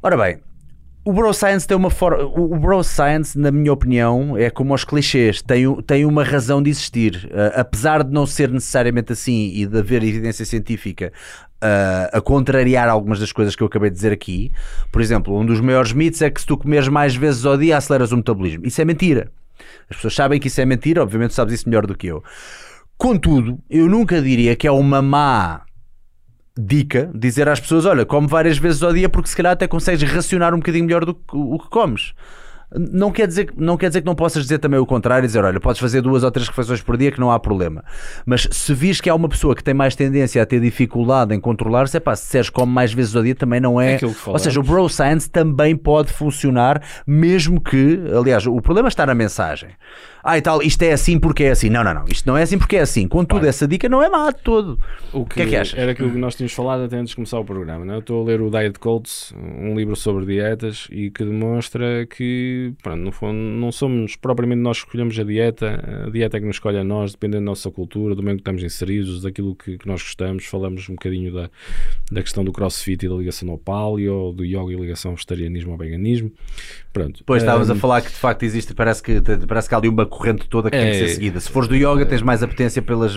Ora 0.02 0.16
bem, 0.16 0.40
o 1.04 1.12
Bro 1.12 1.34
Science 1.34 1.66
tem 1.66 1.76
uma 1.76 1.90
forma. 1.90 2.24
O 2.24 2.56
Bro 2.58 2.84
Science, 2.84 3.36
na 3.36 3.50
minha 3.50 3.72
opinião, 3.72 4.36
é 4.36 4.50
como 4.50 4.72
os 4.72 4.84
clichês, 4.84 5.42
tem, 5.42 5.74
tem 5.82 6.04
uma 6.04 6.22
razão 6.22 6.62
de 6.62 6.70
existir. 6.70 7.28
Uh, 7.32 7.60
apesar 7.60 8.04
de 8.04 8.12
não 8.12 8.24
ser 8.24 8.50
necessariamente 8.50 9.12
assim 9.12 9.50
e 9.52 9.66
de 9.66 9.78
haver 9.78 10.04
evidência 10.04 10.44
científica 10.44 11.12
uh, 11.56 12.16
a 12.16 12.20
contrariar 12.20 12.88
algumas 12.88 13.18
das 13.18 13.32
coisas 13.32 13.56
que 13.56 13.62
eu 13.62 13.66
acabei 13.66 13.90
de 13.90 13.96
dizer 13.96 14.12
aqui, 14.12 14.52
por 14.92 15.02
exemplo, 15.02 15.36
um 15.36 15.44
dos 15.44 15.60
maiores 15.60 15.92
mitos 15.92 16.22
é 16.22 16.30
que 16.30 16.40
se 16.40 16.46
tu 16.46 16.56
comeres 16.56 16.86
mais 16.86 17.16
vezes 17.16 17.44
ao 17.44 17.58
dia 17.58 17.76
aceleras 17.76 18.12
o 18.12 18.16
metabolismo. 18.16 18.64
Isso 18.64 18.80
é 18.80 18.84
mentira. 18.84 19.32
As 19.90 19.96
pessoas 19.96 20.14
sabem 20.14 20.38
que 20.38 20.46
isso 20.46 20.60
é 20.60 20.64
mentira, 20.64 21.02
obviamente 21.02 21.34
sabes 21.34 21.54
isso 21.54 21.68
melhor 21.68 21.84
do 21.84 21.96
que 21.96 22.06
eu. 22.06 22.22
Contudo, 22.96 23.58
eu 23.68 23.88
nunca 23.88 24.22
diria 24.22 24.54
que 24.54 24.68
é 24.68 24.70
uma 24.70 25.02
má 25.02 25.62
dica 26.58 27.10
dizer 27.14 27.48
às 27.48 27.60
pessoas: 27.60 27.86
olha, 27.86 28.04
come 28.04 28.26
várias 28.26 28.58
vezes 28.58 28.82
ao 28.82 28.92
dia 28.92 29.08
porque 29.08 29.28
se 29.28 29.36
calhar 29.36 29.52
até 29.52 29.66
consegues 29.66 30.02
racionar 30.10 30.54
um 30.54 30.58
bocadinho 30.58 30.84
melhor 30.84 31.04
do 31.04 31.14
que 31.14 31.36
o 31.36 31.58
que 31.58 31.68
comes. 31.68 32.12
Não 32.74 33.12
quer, 33.12 33.26
dizer, 33.26 33.52
não 33.54 33.76
quer 33.76 33.88
dizer 33.88 34.00
que 34.00 34.06
não 34.06 34.14
possas 34.14 34.44
dizer 34.44 34.58
também 34.58 34.80
o 34.80 34.86
contrário 34.86 35.24
e 35.24 35.26
dizer, 35.26 35.44
olha, 35.44 35.60
podes 35.60 35.78
fazer 35.78 36.00
duas 36.00 36.24
ou 36.24 36.30
três 36.30 36.48
refeições 36.48 36.80
por 36.80 36.96
dia 36.96 37.12
que 37.12 37.20
não 37.20 37.30
há 37.30 37.38
problema. 37.38 37.84
Mas 38.24 38.48
se 38.50 38.72
vis 38.72 38.98
que 38.98 39.10
há 39.10 39.14
uma 39.14 39.28
pessoa 39.28 39.54
que 39.54 39.62
tem 39.62 39.74
mais 39.74 39.94
tendência 39.94 40.42
a 40.42 40.46
ter 40.46 40.58
dificuldade 40.58 41.34
em 41.34 41.40
controlar-se, 41.40 41.98
é 41.98 42.00
pá, 42.00 42.16
se 42.16 42.24
disseres 42.24 42.48
come 42.48 42.72
mais 42.72 42.90
vezes 42.90 43.14
ao 43.14 43.22
dia 43.22 43.34
também 43.34 43.60
não 43.60 43.78
é. 43.78 43.96
É 43.96 44.00
ou 44.26 44.38
seja, 44.38 44.58
o 44.58 44.62
bro 44.62 44.88
science 44.88 45.28
também 45.28 45.76
pode 45.76 46.14
funcionar, 46.14 46.82
mesmo 47.06 47.60
que, 47.60 48.00
aliás, 48.18 48.46
o 48.46 48.58
problema 48.62 48.88
está 48.88 49.04
na 49.04 49.14
mensagem. 49.14 49.68
Ah, 50.24 50.38
e 50.38 50.42
tal, 50.42 50.62
isto 50.62 50.82
é 50.82 50.92
assim 50.92 51.18
porque 51.18 51.44
é 51.44 51.50
assim. 51.50 51.68
Não, 51.68 51.82
não, 51.82 51.94
não, 51.94 52.04
isto 52.08 52.26
não 52.26 52.36
é 52.36 52.42
assim 52.42 52.58
porque 52.58 52.76
é 52.76 52.80
assim. 52.80 53.08
Contudo, 53.08 53.46
essa 53.46 53.66
dica 53.66 53.88
não 53.88 54.02
é 54.02 54.08
má 54.08 54.30
de 54.30 54.40
todo. 54.42 54.78
O 55.12 55.24
que, 55.24 55.34
que 55.34 55.42
é 55.42 55.46
que 55.46 55.56
achas? 55.56 55.78
Era 55.78 55.92
aquilo 55.92 56.10
que 56.10 56.18
nós 56.18 56.34
tínhamos 56.34 56.52
falado 56.52 56.84
até 56.84 56.96
antes 56.96 57.10
de 57.10 57.16
começar 57.16 57.38
o 57.38 57.44
programa. 57.44 57.84
Não 57.84 57.94
é? 57.94 57.96
Eu 57.96 58.00
estou 58.00 58.22
a 58.22 58.24
ler 58.24 58.40
o 58.40 58.50
Diet 58.50 58.78
Cults, 58.78 59.34
um 59.36 59.74
livro 59.74 59.96
sobre 59.96 60.24
dietas, 60.26 60.86
e 60.90 61.10
que 61.10 61.24
demonstra 61.24 62.06
que 62.06 62.72
pronto, 62.82 63.00
no 63.00 63.12
fundo, 63.12 63.34
não 63.34 63.72
somos 63.72 64.16
propriamente 64.16 64.60
nós 64.60 64.78
que 64.78 64.86
escolhemos 64.86 65.18
a 65.18 65.24
dieta, 65.24 66.04
a 66.06 66.10
dieta 66.10 66.36
é 66.36 66.40
que 66.40 66.46
nos 66.46 66.56
escolhe 66.56 66.78
a 66.78 66.84
nós, 66.84 67.12
dependendo 67.12 67.44
da 67.44 67.50
nossa 67.50 67.70
cultura, 67.70 68.14
do 68.14 68.22
meio 68.22 68.36
que 68.36 68.42
estamos 68.42 68.62
inseridos, 68.62 69.22
daquilo 69.22 69.54
que, 69.56 69.78
que 69.78 69.86
nós 69.86 70.02
gostamos. 70.02 70.44
Falamos 70.46 70.88
um 70.88 70.94
bocadinho 70.94 71.32
da, 71.32 71.50
da 72.10 72.22
questão 72.22 72.44
do 72.44 72.52
crossfit 72.52 73.04
e 73.04 73.08
da 73.08 73.14
ligação 73.14 73.50
ao 73.50 73.58
paleo, 73.58 74.32
do 74.32 74.44
yoga 74.44 74.72
e 74.72 74.76
ligação 74.76 75.10
ao 75.10 75.16
vegetarianismo 75.16 75.72
ao 75.72 75.78
veganismo. 75.78 76.30
Pronto. 76.92 77.18
Depois 77.18 77.42
estávamos 77.42 77.70
a 77.70 77.72
Ahm, 77.72 77.78
falar 77.78 78.02
que 78.02 78.08
de 78.08 78.16
facto 78.16 78.42
existe, 78.42 78.74
parece 78.74 79.02
que, 79.02 79.20
parece 79.48 79.68
que 79.68 79.74
há 79.74 79.78
ali 79.78 79.88
uma 79.88 80.06
corrente 80.12 80.48
toda 80.48 80.70
que 80.70 80.76
tem 80.76 80.90
que 80.90 80.96
É. 80.96 80.98
ser 81.00 81.08
seguida. 81.14 81.40
Se 81.40 81.50
fores 81.50 81.68
do 81.68 81.74
yoga, 81.74 82.04
tens 82.06 82.22
mais 82.22 82.42
apetência 82.42 82.80
pelas 82.82 83.16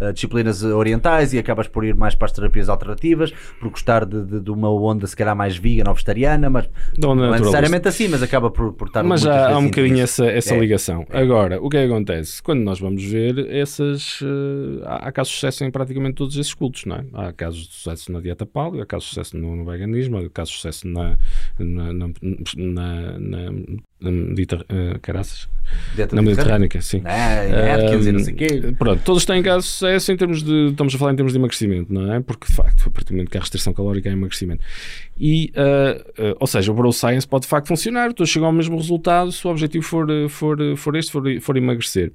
eh, 0.00 0.12
disciplinas 0.12 0.62
orientais 0.62 1.32
e 1.32 1.38
acabas 1.38 1.68
por 1.68 1.84
ir 1.84 1.94
mais 1.94 2.14
para 2.14 2.26
as 2.26 2.32
terapias 2.32 2.68
alternativas, 2.68 3.32
por 3.60 3.70
gostar 3.70 4.04
de, 4.04 4.24
de- 4.24 4.40
de 4.40 4.50
uma 4.50 4.70
onda 4.70 5.06
se 5.06 5.16
calhar 5.16 5.36
mais 5.36 5.56
vegan 5.56 5.84
ou 5.88 5.94
vegetariana, 5.94 6.48
mas 6.50 6.68
onda 6.98 7.14
não 7.26 7.34
é 7.34 7.38
necessariamente 7.38 7.88
assim, 7.88 8.08
mas 8.08 8.22
acaba 8.22 8.50
por, 8.50 8.72
por 8.72 8.88
estar 8.88 9.02
Mas 9.02 9.20
já 9.22 9.50
há 9.52 9.58
um 9.58 9.64
bocadinho 9.66 10.00
essa, 10.02 10.26
essa 10.26 10.54
É. 10.54 10.58
ligação. 10.58 11.06
Agora, 11.10 11.60
o 11.62 11.68
que 11.68 11.76
é 11.76 11.86
que 11.86 11.92
acontece? 11.92 12.42
Quando 12.42 12.60
nós 12.62 12.80
vamos 12.80 13.04
ver 13.04 13.38
essas. 13.50 14.20
eh, 14.22 14.82
há 14.86 15.12
casos 15.12 15.32
de 15.32 15.38
sucesso 15.40 15.64
em 15.64 15.70
praticamente 15.70 16.14
todos 16.14 16.36
esses 16.36 16.54
cultos, 16.54 16.84
não 16.86 16.96
é? 16.96 17.04
Há 17.12 17.32
casos 17.32 17.66
de 17.68 17.74
sucesso 17.74 18.10
na 18.12 18.20
dieta 18.20 18.46
paleo, 18.46 18.82
há 18.82 18.86
casos 18.86 19.08
de 19.08 19.14
sucesso 19.14 19.36
no, 19.36 19.54
no 19.56 19.64
veganismo, 19.64 20.18
há 20.18 20.28
casos 20.30 20.54
de 20.54 20.60
sucesso 20.60 20.88
na. 20.88 21.16
na. 21.58 21.92
na, 21.92 22.08
na, 22.56 23.18
na 23.18 23.52
mediter- 24.00 24.64
eh, 24.68 24.98
caraças? 25.00 25.48
Dieta 25.94 26.14
Na 26.14 26.20
mediterrânea. 26.20 26.58
mediterrânica, 26.58 26.82
sim. 26.82 27.00
Ah, 27.06 27.74
Atkins 27.86 28.06
e 28.06 28.12
não 28.12 28.18
sei 28.18 28.34
quê. 28.34 28.74
Pronto, 28.78 29.00
todos 29.02 29.24
têm 29.24 29.42
casos 29.42 29.64
sucesso 29.70 30.12
em 30.12 30.16
termos 30.16 30.42
de. 30.42 30.68
Estamos 30.70 30.94
a 30.94 30.98
falar 30.98 31.12
em 31.12 31.16
termos 31.16 31.32
de 31.32 31.38
emagrecimento, 31.38 31.90
não 31.92 32.12
é? 32.12 32.20
Porque 32.20 32.46
de 32.46 32.52
facto, 32.52 32.86
a 32.86 32.90
partir 32.90 33.08
do 33.08 33.12
momento 33.14 33.30
que 33.30 33.38
há 33.38 33.40
restrição 33.40 33.72
calórica, 33.72 34.10
há 34.10 34.12
emagrecimento. 34.12 34.62
E, 35.18 35.50
ah, 35.56 36.04
ah, 36.18 36.36
ou 36.38 36.46
seja, 36.46 36.70
o 36.70 36.74
Bro 36.74 36.92
Science 36.92 37.26
pode 37.26 37.42
de 37.44 37.48
facto 37.48 37.68
funcionar, 37.68 38.12
todos 38.12 38.30
chegam 38.30 38.46
ao 38.46 38.52
mesmo 38.52 38.76
resultado 38.76 39.32
se 39.32 39.46
o 39.46 39.50
objetivo 39.50 39.84
for, 39.84 40.06
for, 40.28 40.58
for 40.76 40.96
este, 40.96 41.10
for, 41.10 41.22
for 41.40 41.56
emagrecer. 41.56 42.12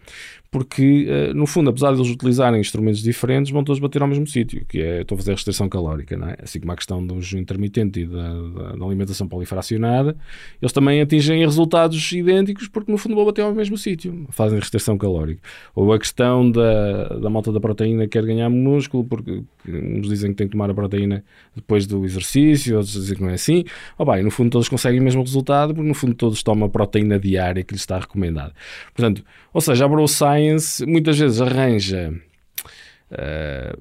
Porque, 0.51 1.07
ah, 1.09 1.33
no 1.33 1.45
fundo, 1.45 1.69
apesar 1.69 1.91
de 1.93 1.99
eles 1.99 2.11
utilizarem 2.11 2.59
instrumentos 2.59 3.03
diferentes, 3.03 3.51
vão 3.51 3.63
todos 3.63 3.79
bater 3.79 4.01
ao 4.01 4.07
mesmo 4.07 4.25
sítio, 4.25 4.65
que 4.67 4.79
é 4.81 5.01
estou 5.01 5.15
a 5.15 5.19
fazer 5.19 5.31
a 5.31 5.35
restrição 5.35 5.69
calórica, 5.69 6.17
não 6.17 6.27
é? 6.29 6.37
Assim 6.41 6.59
como 6.59 6.71
a 6.71 6.75
questão 6.75 7.05
do 7.05 7.21
jejum 7.21 7.37
intermitente 7.39 7.99
e 8.01 8.05
da, 8.07 8.33
da- 8.33 8.75
da 8.75 8.85
alimentação 8.85 9.27
polifracionada, 9.27 10.17
eles 10.61 10.73
também 10.73 11.01
atingem 11.01 11.39
resultados 11.45 12.11
idênticos 12.11 12.67
porque, 12.67 12.91
no 12.91 12.97
fundo, 12.97 13.15
vão 13.15 13.25
bater 13.25 13.43
ao 13.43 13.53
mesmo 13.53 13.77
sítio, 13.77 14.25
fazem 14.31 14.57
restrição 14.59 14.97
calórica. 14.97 15.39
Ou 15.75 15.93
a 15.93 15.99
questão 15.99 16.49
da, 16.49 17.09
da 17.19 17.29
malta 17.29 17.51
da 17.51 17.59
proteína 17.59 18.03
que 18.05 18.09
quer 18.09 18.25
ganhar 18.25 18.49
músculo, 18.49 19.03
porque 19.03 19.43
uns 19.67 20.07
dizem 20.07 20.31
que 20.31 20.37
tem 20.37 20.47
que 20.47 20.53
tomar 20.53 20.71
a 20.71 20.73
proteína 20.73 21.23
depois 21.55 21.85
do 21.85 22.03
exercício, 22.05 22.75
outros 22.77 22.93
dizem 22.93 23.17
que 23.17 23.21
não 23.21 23.29
é 23.29 23.33
assim. 23.35 23.63
Oh, 23.99 24.05
bem, 24.05 24.23
no 24.23 24.31
fundo, 24.31 24.49
todos 24.49 24.67
conseguem 24.67 24.99
o 24.99 25.03
mesmo 25.03 25.21
resultado, 25.21 25.75
porque, 25.75 25.87
no 25.87 25.93
fundo, 25.93 26.15
todos 26.15 26.41
tomam 26.41 26.65
a 26.65 26.69
proteína 26.69 27.19
diária 27.19 27.63
que 27.63 27.73
lhes 27.73 27.81
está 27.81 27.99
recomendada. 27.99 28.53
Portanto, 28.95 29.23
ou 29.53 29.61
seja, 29.61 29.85
a 29.85 29.87
Bro 29.87 30.07
Science 30.07 30.38
muitas 30.87 31.17
vezes 31.17 31.41
arranja. 31.41 32.11
eh, 33.11 33.75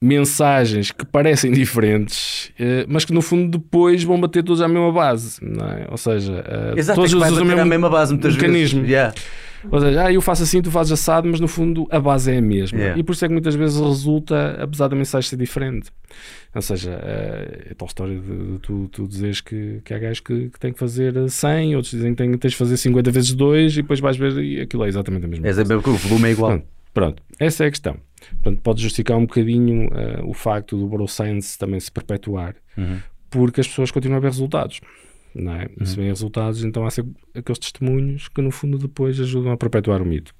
mensagens 0.00 0.90
que 0.90 1.04
parecem 1.06 1.50
diferentes, 1.54 2.50
eh, 2.58 2.84
mas 2.88 3.04
que 3.04 3.12
no 3.12 3.22
fundo 3.22 3.58
depois 3.58 4.02
vão 4.02 4.20
bater 4.20 4.42
todos 4.42 4.60
à 4.60 4.68
mesma 4.68 4.92
base, 4.92 5.38
é? 5.66 5.86
Ou 5.90 5.96
seja, 5.96 6.44
eh, 6.46 6.74
Exato, 6.78 6.96
todos 7.00 7.10
é 7.10 7.14
que 7.14 7.20
vai 7.20 7.30
usam 7.30 7.42
o 7.42 7.46
mesmo 7.46 7.70
mesma 7.70 7.88
base 7.90 8.12
muitas 8.12 8.34
mecanismo. 8.36 8.80
vezes. 8.80 8.92
Yeah. 8.92 9.14
Ou 9.70 9.80
seja, 9.80 10.04
ah, 10.06 10.12
eu 10.12 10.20
faço 10.20 10.42
assim, 10.42 10.60
tu 10.62 10.70
fazes 10.70 10.92
assado, 10.92 11.28
mas 11.28 11.40
no 11.40 11.48
fundo 11.48 11.86
a 11.90 11.98
base 12.00 12.30
é 12.32 12.36
a 12.38 12.40
mesma. 12.42 12.78
Yeah. 12.78 13.00
E 13.00 13.02
por 13.02 13.12
isso 13.12 13.24
é 13.24 13.28
que 13.28 13.32
muitas 13.32 13.54
vezes 13.54 13.80
resulta, 13.80 14.56
apesar 14.62 14.88
da 14.88 14.96
mensagem 14.96 15.28
ser 15.28 15.36
diferente. 15.36 15.90
Ou 16.54 16.62
seja, 16.62 16.92
eh, 17.02 17.68
é 17.70 17.74
tal 17.74 17.86
história 17.88 18.18
de, 18.18 18.52
de 18.52 18.58
tu, 18.60 18.88
tu 18.92 19.08
dizeres 19.08 19.40
que, 19.40 19.80
que 19.84 19.92
há 19.94 19.98
gajos 19.98 20.20
que, 20.20 20.50
que 20.50 20.58
têm 20.60 20.72
que 20.72 20.78
fazer 20.78 21.14
100, 21.28 21.76
outros 21.76 21.92
dizem 21.92 22.12
que 22.14 22.22
têm, 22.22 22.36
tens 22.38 22.50
de 22.52 22.56
fazer 22.56 22.76
50 22.76 23.10
vezes 23.10 23.32
2 23.32 23.72
e 23.72 23.82
depois 23.82 24.00
vais 24.00 24.16
ver 24.16 24.32
e 24.38 24.60
aquilo 24.60 24.84
é 24.84 24.88
exatamente 24.88 25.24
a 25.24 25.28
mesma 25.28 25.46
É 25.48 25.52
coisa. 25.54 25.80
que 25.82 25.90
o 25.90 25.94
volume 25.96 26.28
é 26.28 26.32
igual. 26.32 26.50
Pronto, 26.50 26.66
pronto, 26.92 27.22
essa 27.38 27.64
é 27.64 27.66
a 27.66 27.70
questão. 27.70 27.96
Portanto, 28.42 28.60
pode 28.62 28.82
justificar 28.82 29.16
um 29.18 29.26
bocadinho 29.26 29.88
eh, 29.92 30.20
o 30.24 30.32
facto 30.32 30.76
do 30.78 30.86
Bro 30.86 31.08
Science 31.08 31.58
também 31.58 31.80
se 31.80 31.90
perpetuar, 31.90 32.54
Uhum. 32.78 32.98
porque 33.30 33.60
as 33.60 33.68
pessoas 33.68 33.90
continuam 33.90 34.18
a 34.18 34.20
ver 34.20 34.28
resultados. 34.28 34.80
Não 35.34 35.52
é? 35.54 35.68
E 35.80 35.84
se 35.86 35.96
vêem 35.96 36.08
resultados, 36.08 36.62
então 36.62 36.86
há 36.86 36.90
sempre 36.90 37.12
aqueles 37.34 37.58
testemunhos 37.58 38.28
que 38.28 38.40
no 38.40 38.50
fundo 38.52 38.78
depois 38.78 39.18
ajudam 39.20 39.50
a 39.52 39.56
perpetuar 39.56 40.00
o 40.00 40.04
mito. 40.06 40.32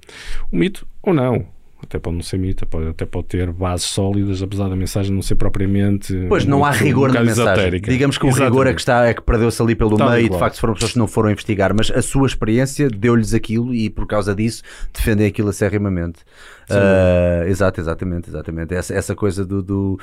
O 0.53 0.57
mito, 0.57 0.86
ou 1.03 1.12
não, 1.12 1.47
até 1.82 1.99
pode 1.99 2.16
não 2.16 2.22
ser 2.22 2.38
mito, 2.38 2.64
pode- 2.66 2.86
até 2.88 3.05
pode 3.05 3.26
ter 3.26 3.51
bases 3.53 3.86
sólidas, 3.86 4.40
apesar 4.40 4.68
da 4.68 4.76
mensagem 4.76 5.12
não 5.12 5.20
ser 5.20 5.34
propriamente. 5.34 6.14
Pois 6.28 6.45
não 6.47 6.64
há 6.64 6.70
rigor 6.70 7.11
um 7.11 7.12
na 7.12 7.20
mensagem. 7.24 7.53
esotérica. 7.53 7.90
Digamos 7.90 8.16
que 8.16 8.24
o 8.24 8.30
rigor 8.30 8.66
é 8.68 8.72
que, 8.72 8.80
está, 8.80 9.05
é 9.07 9.12
que 9.12 9.20
perdeu-se 9.20 9.61
ali 9.61 9.74
pelo 9.74 9.97
Tal 9.97 10.09
e 10.09 10.12
meio 10.12 10.26
e 10.26 10.30
de 10.30 10.38
facto 10.38 10.61
foram 10.61 10.74
pessoas 10.74 10.92
que 10.92 10.99
não 10.99 11.09
foram 11.09 11.30
investigar, 11.30 11.74
mas 11.76 11.90
a 11.90 12.01
sua 12.01 12.26
experiência 12.28 12.88
deu-lhes 12.88 13.34
aquilo 13.34 13.74
e 13.74 13.90
por 13.90 14.07
causa 14.07 14.34
disso 14.34 14.62
defendem 14.95 15.26
aquilo 15.26 15.49
acerrimamente. 15.49 16.20
Ah, 16.70 17.44
exato, 17.48 17.80
exatamente, 17.80 18.28
exatamente. 18.30 18.74
Essa, 18.74 18.94
essa 18.94 19.14
coisa 19.14 19.44
do, 19.44 19.62
do, 19.62 19.98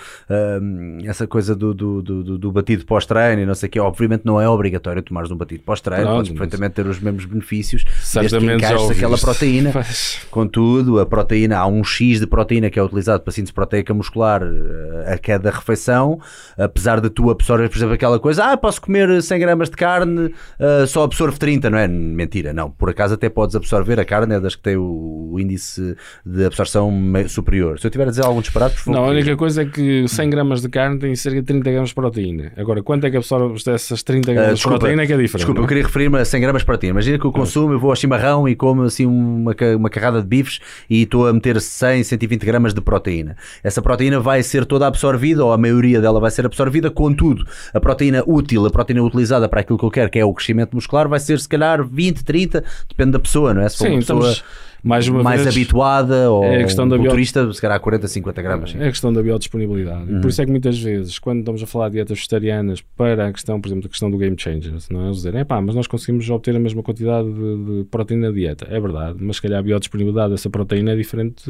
essa 1.05 1.27
coisa 1.27 1.55
do, 1.55 1.73
do, 1.73 2.01
do, 2.01 2.23
do- 2.23 2.37
do 2.37 2.51
batido 2.51 2.85
pós-treino 2.85 3.41
e 3.41 3.45
não 3.45 3.55
sei 3.55 3.67
o 3.67 3.71
que, 3.71 3.79
obviamente 3.79 4.23
não 4.25 4.39
é 4.39 4.47
obrigatório 4.47 5.01
tomares 5.01 5.31
um 5.31 5.35
batido 5.37 5.63
pós-treino, 5.63 6.05
podes 6.17 6.31
perfeitamente 6.37 6.73
ter 6.75 6.87
os 6.87 6.99
mesmos 6.99 7.25
benefícios 7.25 7.83
desde 8.21 8.37
que 8.39 8.45
encaixes 8.57 8.89
aquela 8.97 9.17
proteína. 9.17 9.71
Pois. 9.81 10.19
Contudo, 10.29 10.99
a 10.99 11.05
proteína, 11.05 11.57
há 11.57 11.65
um 11.67 11.83
X 11.83 12.19
de 12.19 12.27
proteína 12.27 12.69
que 12.69 12.77
é 12.79 12.83
utilizado 12.83 13.23
para 13.23 13.31
síntese 13.31 13.53
proteica 13.53 13.93
muscular 13.93 14.41
eh, 14.43 15.13
a 15.13 15.17
cada 15.17 15.49
refeição, 15.49 16.19
apesar 16.57 16.99
de 16.99 17.09
tu 17.09 17.29
absorver, 17.29 17.69
por 17.69 17.77
exemplo, 17.77 17.93
aquela 17.95 18.19
coisa, 18.19 18.45
ah, 18.51 18.57
posso 18.57 18.81
comer 18.81 19.21
100 19.21 19.39
gramas 19.39 19.69
de 19.69 19.75
carne, 19.77 20.33
eh, 20.59 20.85
só 20.87 21.03
absorvo 21.03 21.37
30, 21.39 21.69
não 21.69 21.77
é? 21.77 21.87
Mentira, 21.87 22.53
não. 22.53 22.69
Por 22.69 22.89
acaso 22.89 23.13
até 23.15 23.29
podes 23.29 23.55
absorver 23.55 23.99
a 23.99 24.05
carne, 24.05 24.35
é 24.35 24.39
das 24.39 24.55
que 24.55 24.61
tem 24.61 24.75
o, 24.77 25.29
o 25.31 25.39
índice 25.39 25.95
de 26.25 26.45
absorção 26.51 26.91
superior. 27.27 27.79
Se 27.79 27.87
eu 27.87 27.91
tiver 27.91 28.07
a 28.07 28.09
dizer 28.09 28.25
algum 28.25 28.41
disparate, 28.41 28.75
por 28.75 28.83
favor. 28.83 28.99
Não, 28.99 29.05
a 29.05 29.09
única 29.09 29.35
coisa 29.35 29.63
é 29.63 29.65
que 29.65 30.07
100 30.07 30.29
gramas 30.29 30.61
de 30.61 30.69
carne 30.69 30.99
tem 30.99 31.15
cerca 31.15 31.39
de 31.39 31.45
30 31.47 31.71
gramas 31.71 31.89
de 31.89 31.95
proteína. 31.95 32.51
Agora, 32.57 32.83
quanto 32.83 33.05
é 33.05 33.11
que 33.11 33.17
absorves 33.17 33.63
dessas 33.63 34.03
30 34.03 34.29
Ah, 34.29 34.33
gramas 34.33 34.49
de 34.49 34.55
desculpa, 34.55 34.79
proteína 34.79 35.03
é 35.03 35.07
que 35.07 35.13
é 35.13 35.17
diferente. 35.17 35.37
Desculpa, 35.37 35.59
não 35.59 35.63
eu 35.63 35.65
é? 35.65 35.67
queria 35.69 35.83
referir-me 35.83 36.19
a 36.19 36.25
100 36.25 36.41
gramas 36.41 36.61
de 36.61 36.65
proteína. 36.65 36.91
Imagina 36.93 37.17
que 37.19 37.25
eu 37.25 37.31
consumo, 37.31 37.73
eu 37.73 37.79
vou 37.79 37.89
ao 37.89 37.95
chimarrão 37.95 38.47
e 38.47 38.55
como 38.55 38.83
assim 38.83 39.05
uma, 39.05 39.55
uma 39.77 39.89
carrada 39.89 40.21
de 40.21 40.27
bifes 40.27 40.59
e 40.89 41.03
estou 41.03 41.27
a 41.27 41.33
meter 41.33 41.59
100, 41.59 42.03
120 42.03 42.45
gramas 42.45 42.73
de 42.73 42.81
proteína. 42.81 43.35
Essa 43.63 43.81
proteína 43.81 44.19
vai 44.19 44.43
ser 44.43 44.65
toda 44.65 44.87
absorvida, 44.87 45.43
ou 45.43 45.51
a 45.53 45.57
maioria 45.57 46.01
dela 46.01 46.19
vai 46.19 46.31
ser 46.31 46.45
absorvida, 46.45 46.89
contudo, 46.91 47.45
a 47.73 47.79
proteína 47.79 48.23
útil, 48.25 48.65
a 48.65 48.69
proteína 48.69 49.03
utilizada 49.03 49.47
para 49.47 49.61
aquilo 49.61 49.77
que 49.77 49.85
eu 49.85 49.91
quero, 49.91 50.09
que 50.09 50.19
é 50.19 50.25
o 50.25 50.33
crescimento 50.33 50.73
muscular, 50.75 51.07
vai 51.07 51.19
ser 51.19 51.39
se 51.39 51.47
calhar 51.47 51.83
20, 51.85 52.23
30, 52.23 52.63
depende 52.89 53.11
da 53.11 53.19
pessoa, 53.19 53.53
não 53.53 53.61
é? 53.61 53.69
Se 53.69 53.77
for 53.77 53.85
Sim, 53.85 53.91
uma 53.93 53.99
pessoa 53.99 54.29
estamos 54.31 54.43
mais 54.83 55.07
uma 55.07 55.21
mais 55.23 55.43
vez. 55.43 55.55
habituada 55.55 56.29
ou 56.31 56.43
é 56.43 56.61
a 56.61 56.63
questão 56.63 56.87
da 56.87 56.95
um 56.95 56.99
culturista, 56.99 57.51
se 57.53 57.61
calhar 57.61 57.79
40, 57.79 58.07
50 58.07 58.41
gramas. 58.41 58.75
É 58.75 58.87
a 58.87 58.89
questão 58.89 59.13
da 59.13 59.21
biodisponibilidade. 59.21 60.11
Uhum. 60.11 60.21
Por 60.21 60.29
isso 60.29 60.41
é 60.41 60.45
que 60.45 60.51
muitas 60.51 60.79
vezes, 60.79 61.19
quando 61.19 61.39
estamos 61.39 61.61
a 61.61 61.67
falar 61.67 61.89
de 61.89 61.95
dietas 61.95 62.17
vegetarianas 62.17 62.81
para 62.81 63.27
a 63.27 63.31
questão, 63.33 63.59
por 63.61 63.67
exemplo, 63.67 63.83
da 63.83 63.89
questão 63.89 64.09
do 64.09 64.17
game 64.17 64.35
changers, 64.37 64.89
não 64.89 65.01
é? 65.01 65.05
Eles 65.05 65.17
dizerem, 65.17 65.45
pá, 65.45 65.61
mas 65.61 65.75
nós 65.75 65.87
conseguimos 65.87 66.29
obter 66.29 66.55
a 66.55 66.59
mesma 66.59 66.81
quantidade 66.81 67.31
de, 67.31 67.79
de 67.81 67.83
proteína 67.85 68.27
na 68.27 68.33
dieta. 68.33 68.67
É 68.69 68.79
verdade, 68.79 69.17
mas 69.21 69.37
se 69.37 69.41
calhar 69.41 69.59
a 69.59 69.63
biodisponibilidade 69.63 70.31
dessa 70.31 70.49
proteína 70.49 70.91
é 70.91 70.95
diferente 70.95 71.43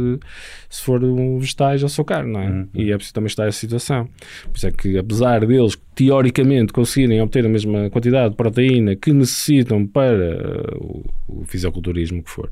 se 0.69 0.81
for 0.81 1.03
um 1.03 1.37
vegetais 1.37 1.83
ou 1.83 1.89
só 1.89 2.03
carne, 2.03 2.31
não 2.31 2.41
é? 2.41 2.47
Uhum. 2.49 2.67
E 2.73 2.91
é 2.91 2.95
preciso 2.95 3.13
também 3.13 3.27
estar 3.27 3.47
essa 3.47 3.59
situação. 3.59 4.07
Por 4.45 4.57
isso 4.57 4.67
é 4.67 4.71
que, 4.71 4.97
apesar 4.97 5.45
deles, 5.45 5.77
teoricamente, 5.93 6.73
conseguirem 6.73 7.21
obter 7.21 7.45
a 7.45 7.49
mesma 7.49 7.89
quantidade 7.89 8.31
de 8.31 8.35
proteína 8.35 8.95
que 8.95 9.11
necessitam 9.11 9.85
para 9.85 10.73
uh, 10.77 11.03
o, 11.27 11.41
o 11.41 11.45
fisiculturismo 11.45 12.23
que 12.23 12.29
for, 12.29 12.51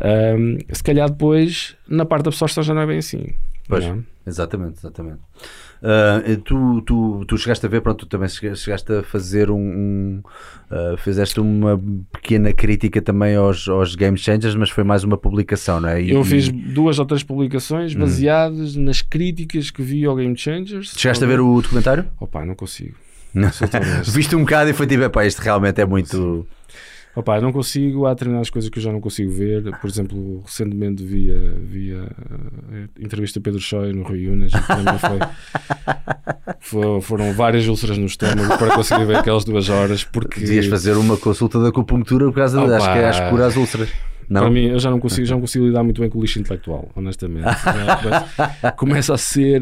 um, 0.00 0.58
se 0.72 0.82
calhar 0.82 1.10
depois, 1.10 1.76
na 1.88 2.04
parte 2.04 2.24
da 2.24 2.28
absorção 2.28 2.62
já 2.62 2.74
não 2.74 2.82
é 2.82 2.86
bem 2.86 2.98
assim. 2.98 3.34
Pois. 3.68 3.84
é? 3.84 3.96
Exatamente, 4.26 4.78
exatamente. 4.78 5.20
Ah, 5.82 6.22
tu, 6.44 6.82
tu, 6.82 7.24
tu 7.26 7.38
chegaste 7.38 7.64
a 7.64 7.68
ver, 7.68 7.80
pronto, 7.80 8.00
tu 8.04 8.06
também 8.06 8.28
chega- 8.28 8.54
chegaste 8.54 8.92
a 8.92 9.02
fazer 9.02 9.50
um. 9.50 9.56
um, 9.58 10.22
ah, 10.70 10.94
fizeste 10.98 11.40
uma 11.40 11.80
pequena 12.12 12.52
crítica 12.52 13.00
também 13.00 13.34
aos, 13.36 13.66
aos 13.68 13.94
Game 13.94 14.16
Changers, 14.18 14.54
mas 14.54 14.68
foi 14.70 14.84
mais 14.84 15.04
uma 15.04 15.16
publicação, 15.16 15.80
não 15.80 15.88
é? 15.88 16.02
E- 16.02 16.10
Eu 16.10 16.20
e 16.20 16.24
fiz 16.24 16.48
duas 16.48 16.98
ou 16.98 17.06
três 17.06 17.22
publicações 17.22 17.94
baseadas 17.94 18.76
nas 18.76 19.00
críticas 19.02 19.70
que 19.70 19.82
vi 19.82 20.04
ao 20.04 20.14
Game 20.16 20.36
Changers. 20.36 20.92
Chegaste 20.96 21.24
a 21.24 21.26
ver 21.26 21.40
o 21.40 21.60
documentário? 21.62 22.04
Opa, 22.20 22.44
não 22.44 22.54
consigo. 22.54 22.94
Viste 24.12 24.34
um 24.34 24.40
bocado 24.40 24.70
e 24.70 24.72
foi 24.72 24.86
tipo, 24.86 25.08
pá, 25.08 25.24
isto 25.24 25.38
realmente 25.40 25.80
é 25.80 25.86
muito. 25.86 26.46
Opa, 27.14 27.40
não 27.40 27.52
consigo, 27.52 28.06
há 28.06 28.10
determinadas 28.10 28.50
coisas 28.50 28.70
que 28.70 28.78
eu 28.78 28.82
já 28.82 28.92
não 28.92 29.00
consigo 29.00 29.32
ver. 29.32 29.76
Por 29.78 29.90
exemplo, 29.90 30.42
recentemente 30.44 31.04
vi 31.04 31.30
a, 31.32 31.54
vi 31.60 31.92
a, 31.92 32.08
entrevista 33.02 33.40
a 33.40 33.42
Pedro 33.42 33.60
Choi 33.60 33.92
no 33.92 34.04
Rui 34.04 34.28
Unas 34.28 34.52
foi, 36.60 37.00
foram 37.02 37.32
várias 37.32 37.66
úlceras 37.66 37.98
no 37.98 38.06
estômago 38.06 38.56
para 38.56 38.76
conseguir 38.76 39.06
ver 39.06 39.16
aquelas 39.16 39.44
duas 39.44 39.68
horas. 39.68 40.04
Porque 40.04 40.40
Devias 40.40 40.66
fazer 40.66 40.96
uma 40.96 41.16
consulta 41.16 41.60
da 41.60 41.68
acupuntura 41.68 42.26
por 42.26 42.34
causa 42.34 42.60
acho 42.60 42.92
que, 42.92 42.98
acho 42.98 43.22
que 43.24 43.30
cura 43.30 43.46
as 43.46 43.56
úlceras. 43.56 43.88
Não? 44.30 44.42
Para 44.42 44.50
mim, 44.50 44.66
eu 44.66 44.78
já 44.78 44.88
não 44.88 45.00
consigo, 45.00 45.26
já 45.26 45.34
não 45.34 45.40
consigo 45.40 45.66
lidar 45.66 45.82
muito 45.82 46.00
bem 46.00 46.08
com 46.08 46.16
o 46.16 46.22
lixo 46.22 46.38
intelectual, 46.38 46.88
honestamente. 46.94 47.48
Começa 48.78 49.14
a 49.14 49.18
ser. 49.18 49.60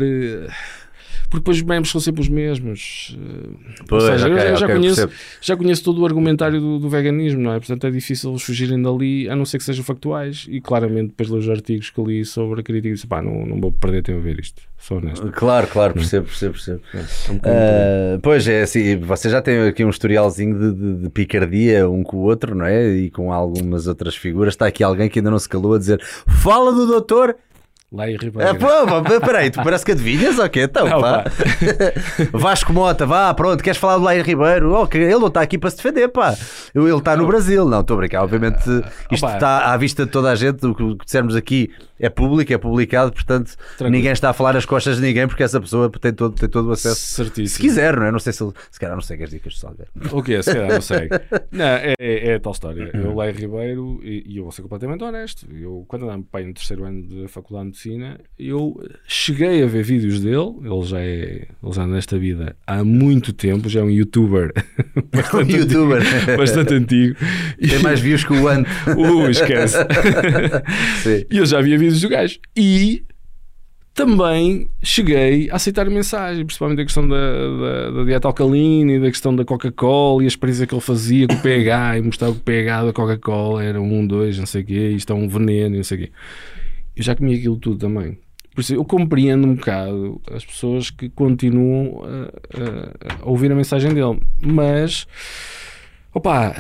Porque 1.31 1.41
depois 1.41 1.59
os 1.59 1.63
membros 1.63 1.91
são 1.91 2.01
sempre 2.01 2.23
os 2.23 2.29
mesmos. 2.29 3.17
eh, 3.21 3.49
Ou 3.81 3.87
Pois, 3.87 4.05
seja, 4.05 4.29
eu 4.29 4.35
ok, 4.35 4.47
já, 4.49 4.55
já 4.55 4.65
ok, 4.67 4.77
conheço, 4.77 4.97
percebo. 5.09 5.13
já 5.43 5.57
conheço 5.57 5.85
todo 5.85 6.01
o 6.01 6.07
argumentário 6.07 6.61
do, 6.61 6.79
do 6.79 6.89
veganismo, 6.89 7.41
não 7.43 7.53
é? 7.53 7.59
Portanto, 7.59 7.87
é 7.87 7.91
difícil 7.91 8.31
eles 8.31 8.43
fugirem 8.43 8.81
dali, 8.81 9.29
a 9.29 9.37
não 9.37 9.45
ser 9.45 9.59
que 9.59 9.65
sejam 9.65 9.85
factuais. 9.85 10.47
E 10.49 10.61
claramente, 10.61 11.09
depois 11.09 11.29
dos 11.29 11.49
artigos 11.49 11.91
que 11.91 12.03
li 12.03 12.25
sobre 12.25 12.61
a 12.61 12.63
crítica, 12.63 12.95
disse: 12.95 13.07
pá, 13.07 13.21
não, 13.21 13.45
não 13.45 13.61
vou 13.61 13.71
perder 13.71 14.03
tempo 14.03 14.19
a 14.21 14.23
ver 14.23 14.41
isto. 14.41 14.63
Sou 14.79 14.99
honesto. 14.99 15.31
Claro, 15.33 15.67
claro, 15.67 15.93
percebo, 15.93 16.27
percebo, 16.27 16.53
percebo. 16.53 16.81
É, 16.95 16.99
é 16.99 17.33
um. 17.33 17.41
Ah, 17.43 18.19
pois 18.23 18.47
é, 18.47 18.63
assim, 18.63 18.97
você 18.97 19.29
já 19.29 19.43
tem 19.43 19.61
aqui 19.67 19.85
um 19.85 19.91
historialzinho 19.91 20.57
de, 20.59 20.73
de- 20.73 21.03
de 21.03 21.11
picardia 21.11 21.91
um 21.91 22.03
com 22.05 22.17
o 22.19 22.21
outro, 22.21 22.55
não 22.55 22.65
é? 22.65 22.89
E 22.89 23.11
com 23.11 23.33
algumas 23.33 23.87
outras 23.89 24.15
figuras. 24.17 24.55
Está 24.55 24.67
aqui 24.67 24.83
alguém 24.85 25.09
que 25.09 25.19
ainda 25.19 25.31
não 25.33 25.39
se 25.39 25.49
calou 25.49 25.75
a 25.75 25.79
dizer: 25.79 26.01
Fala 26.27 26.73
do 26.73 26.87
doutor. 26.87 27.37
Lá 27.91 28.07
e 28.09 28.15
Ah, 28.15 28.19
Ribeiro. 28.21 28.59
pô, 28.59 29.21
peraí, 29.25 29.51
tu 29.51 29.63
parece 29.63 29.83
que 29.85 29.93
adivinhas 29.93 30.39
ou 30.39 30.49
quê? 30.51 30.63
Então, 30.65 30.87
Não, 30.87 31.01
pá. 31.01 31.25
Vasco 32.33 32.71
Mota, 32.73 33.07
vá, 33.07 33.33
pronto, 33.33 33.63
queres 33.65 33.79
falar 33.79 33.97
do 33.97 34.05
Lair 34.05 34.23
Ribeiro? 34.25 34.75
Oh, 34.75 34.87
que 34.87 34.99
ele 34.99 35.15
não 35.15 35.29
está 35.29 35.41
aqui 35.41 35.57
para 35.57 35.71
se 35.71 35.77
defender, 35.77 36.09
pá. 36.09 36.37
Ele 36.75 36.95
está 36.95 37.17
no 37.17 37.27
Brasil. 37.27 37.65
Não, 37.67 37.81
estou 37.81 37.95
a 37.95 38.01
brincar. 38.01 38.23
Obviamente, 38.23 38.63
isto 39.11 39.25
opa. 39.25 39.35
está 39.35 39.73
à 39.73 39.77
vista 39.79 40.05
de 40.05 40.13
toda 40.13 40.31
a 40.31 40.35
gente. 40.35 40.67
O 40.67 40.75
que 40.75 41.05
dissermos 41.05 41.35
aqui 41.35 41.71
é 41.99 42.09
público, 42.09 42.53
é 42.53 42.59
publicado, 42.59 43.11
portanto, 43.13 43.57
Tranquilo. 43.57 43.91
ninguém 43.91 44.13
está 44.13 44.31
a 44.31 44.33
falar 44.33 44.55
as 44.57 44.65
costas 44.67 44.97
de 44.97 45.03
ninguém 45.03 45.27
porque 45.27 45.43
essa 45.43 45.61
pessoa 45.61 45.91
tem 45.91 46.13
todo, 46.13 46.35
tem 46.35 46.49
todo 46.49 46.69
o 46.69 46.73
acesso. 46.73 47.01
Certíssimo. 47.01 47.49
Se 47.49 47.59
quiser, 47.61 47.97
não 47.97 48.07
é? 48.07 48.13
Não 48.13 48.19
sei 48.19 48.33
se 48.33 48.43
ele. 48.43 48.53
Se 48.71 48.79
calhar 48.79 48.95
não 48.95 49.03
segue 49.03 49.25
as 49.25 49.31
dicas 49.31 49.55
de 49.55 49.61
Salgueiro. 49.61 49.91
O 50.13 50.23
que 50.23 50.35
é? 50.35 50.43
Se 50.43 50.53
calhar 50.53 50.69
não 50.73 50.81
sei. 50.83 51.09
Não, 51.51 51.65
é, 51.65 51.95
é, 51.99 52.29
é 52.29 52.35
a 52.35 52.41
tal 52.41 52.53
história. 52.53 52.91
Uhum. 52.95 53.01
Eu, 53.01 53.17
Leio 53.17 53.35
Ribeiro, 53.35 54.01
e, 54.03 54.23
e 54.27 54.37
eu 54.37 54.43
vou 54.45 54.53
ser 54.53 54.63
completamente 54.63 55.03
honesto. 55.03 55.47
Eu, 55.51 55.85
quando 55.89 56.05
andava 56.05 56.23
pai 56.31 56.45
no 56.45 56.53
terceiro 56.53 56.85
ano 56.85 57.23
da 57.23 57.29
Faculdade 57.29 57.71
de 57.71 57.78
Medicina, 57.79 58.19
eu 58.37 58.77
cheguei 59.07 59.63
a 59.63 59.67
ver 59.67 59.85
vídeos 59.85 60.21
dele. 60.21 60.55
Ele 60.65 60.83
já 60.83 61.01
é, 61.01 61.47
ele 61.63 61.73
já 61.73 61.87
nesta 61.87 62.19
vida 62.19 62.57
há 62.67 62.83
muito 62.83 63.33
tempo, 63.33 63.69
já 63.69 63.81
é 63.81 63.83
um 63.85 63.91
youtuber 63.91 64.53
Um 65.33 65.49
youtuber. 65.49 66.03
antigo, 66.03 66.37
bastante 66.37 66.75
antigo. 66.75 67.17
Tem 67.61 67.79
mais 67.79 68.01
views 68.01 68.25
que 68.25 68.33
o 68.33 68.49
Ant. 68.49 68.67
Uh, 68.99 69.31
esquece. 69.31 69.77
E 71.31 71.39
eu 71.39 71.47
já 71.47 71.61
via 71.61 71.79
vídeos 71.79 72.01
do 72.01 72.09
gajo. 72.09 72.39
E 72.57 73.05
também 73.95 74.69
cheguei 74.83 75.51
a 75.51 75.57
aceitar 75.57 75.89
mensagem, 75.89 76.45
principalmente 76.45 76.81
a 76.81 76.85
questão 76.85 77.07
da, 77.07 77.17
da, 77.17 77.91
da 77.91 78.05
dieta 78.05 78.29
alcalina 78.29 78.93
e 78.93 79.01
da 79.01 79.09
questão 79.09 79.35
da 79.35 79.45
Coca-Cola 79.45 80.23
e 80.23 80.25
a 80.25 80.29
experiência 80.29 80.67
que 80.67 80.75
ele 80.75 80.81
fazia 80.81 81.27
com 81.27 81.35
o 81.35 81.41
pH 81.41 81.99
e 81.99 82.03
mostrava 82.03 82.35
que 82.35 82.41
o 82.41 82.43
pH 82.43 82.85
da 82.87 82.93
Coca-Cola 82.93 83.63
era 83.63 83.81
um, 83.81 84.07
dois, 84.07 84.39
não 84.39 84.47
sei 84.47 84.63
o 84.63 84.65
quê, 84.65 84.91
isto 84.91 85.13
é 85.13 85.17
um 85.17 85.29
veneno, 85.29 85.77
não 85.77 85.85
sei 85.85 85.99
o 85.99 86.01
quê. 86.03 86.11
Eu 86.99 87.03
já 87.05 87.15
comia 87.17 87.37
aquilo 87.39 87.57
tudo 87.57 87.79
também. 87.79 88.19
Por 88.55 88.61
isso 88.61 88.75
eu 88.75 88.85
compreendo 88.85 89.47
um 89.47 89.55
bocado 89.55 90.21
as 90.33 90.45
pessoas 90.45 90.91
que 90.91 91.09
continuam 91.09 92.03
a, 92.05 92.09
a- 93.15 93.23
a 93.23 93.29
ouvir 93.31 93.53
a 93.53 93.55
mensagem 93.55 93.95
dele, 93.95 94.21
mas 94.43 95.07
opa, 96.13 96.55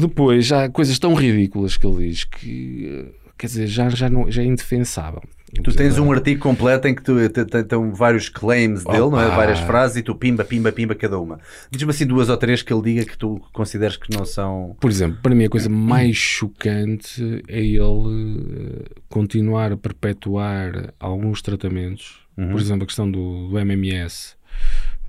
depois 0.00 0.46
já 0.46 0.64
há 0.64 0.68
coisas 0.70 0.98
tão 0.98 1.12
ridículas 1.14 1.76
que 1.76 1.86
ele 1.86 2.08
diz 2.08 2.22
que 2.24 2.86
eh, 2.88 3.30
quer 3.36 3.46
dizer, 3.48 3.66
já, 3.66 3.88
já, 3.88 4.08
não, 4.08 4.30
já 4.30 4.42
é 4.42 4.46
indefensável. 4.46 5.22
Tu 5.62 5.74
tens 5.74 5.98
um 5.98 6.12
artigo 6.12 6.40
completo 6.40 6.86
em 6.86 6.94
que 6.94 7.02
tu 7.02 7.14
tem 7.28 7.90
vários 7.92 8.28
claims 8.28 8.84
dele, 8.84 9.10
não 9.10 9.20
é? 9.20 9.28
Várias 9.28 9.58
frases 9.60 9.96
e 9.96 10.02
tu 10.02 10.14
pimba, 10.14 10.44
pimba, 10.44 10.70
pimba 10.70 10.94
cada 10.94 11.18
uma. 11.18 11.40
Diz-me 11.70 11.90
assim 11.90 12.06
duas 12.06 12.28
ou 12.28 12.36
três 12.36 12.62
que 12.62 12.72
ele 12.72 12.82
diga 12.82 13.04
que 13.04 13.18
tu 13.18 13.40
consideres 13.52 13.96
que 13.96 14.16
não 14.16 14.24
são. 14.24 14.76
Por 14.80 14.90
exemplo, 14.90 15.18
para 15.20 15.34
mim 15.34 15.44
a 15.44 15.48
coisa 15.48 15.68
mais 15.68 16.16
chocante 16.16 17.42
é 17.48 17.58
ele 17.58 17.80
eh, 17.80 18.84
continuar 19.08 19.72
a 19.72 19.76
perpetuar 19.76 20.94
alguns 21.00 21.42
tratamentos, 21.42 22.20
por 22.36 22.60
exemplo, 22.60 22.84
a 22.84 22.86
questão 22.86 23.10
do, 23.10 23.48
do 23.48 23.58
MMS 23.58 24.36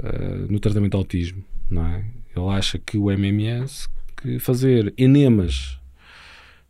eh, 0.04 0.46
no 0.50 0.60
tratamento 0.60 0.92
de 0.92 0.98
autismo, 0.98 1.44
não 1.70 1.86
é? 1.86 2.04
Ele 2.36 2.48
acha 2.50 2.80
que 2.80 2.98
o 2.98 3.12
MMS, 3.12 3.88
que 4.18 4.40
fazer 4.40 4.94
enemas 4.98 5.81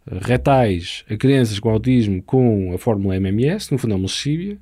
retais 0.10 1.04
a 1.10 1.16
crianças 1.16 1.60
com 1.60 1.70
autismo 1.70 2.22
com 2.24 2.74
a 2.74 2.78
fórmula 2.78 3.16
MMS, 3.16 3.72
no 3.72 3.78
fundo 3.78 3.94
é 3.94 3.96
uma 3.96 4.04
lexívia, 4.04 4.58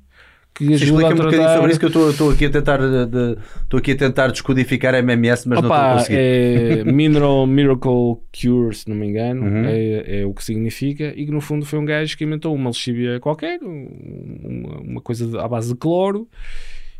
que 0.52 0.74
ajuda 0.74 0.74
a 0.74 0.84
Explica-me 0.84 1.12
um 1.14 1.16
bocadinho 1.16 1.30
tratar... 1.42 1.54
sobre 1.56 1.70
isso 1.70 1.80
que 1.80 1.86
eu 1.86 2.10
estou- 2.10 2.30
aqui 2.30 2.44
a 2.44 2.50
tentar 2.50 2.76
de- 2.78 3.38
estou 3.62 3.78
aqui 3.78 3.92
a 3.92 3.96
tentar 3.96 4.26
descodificar 4.28 4.94
MMS, 4.94 5.48
mas 5.48 5.58
não 5.60 5.68
estou 5.68 5.72
a 5.72 5.86
Opa, 5.92 5.96
conseguir. 5.98 6.18
é 6.18 6.84
Mineral 6.84 7.46
Miracle 7.46 8.16
Cure, 8.38 8.74
se 8.74 8.88
não 8.88 8.96
me 8.96 9.06
engano, 9.06 9.42
Uhum. 9.46 9.64
é, 9.66 10.20
é 10.20 10.26
o 10.26 10.34
que 10.34 10.44
significa, 10.44 11.14
e 11.16 11.24
que 11.24 11.30
no 11.32 11.40
fundo 11.40 11.64
foi 11.64 11.78
um 11.78 11.84
gajo 11.84 12.16
que 12.18 12.24
inventou 12.24 12.54
uma 12.54 12.68
lexívia 12.70 13.18
qualquer, 13.20 13.60
um- 13.62 14.40
uma, 14.44 14.80
uma 14.80 15.00
coisa 15.00 15.40
à 15.40 15.48
base 15.48 15.72
de 15.72 15.78
cloro. 15.78 16.28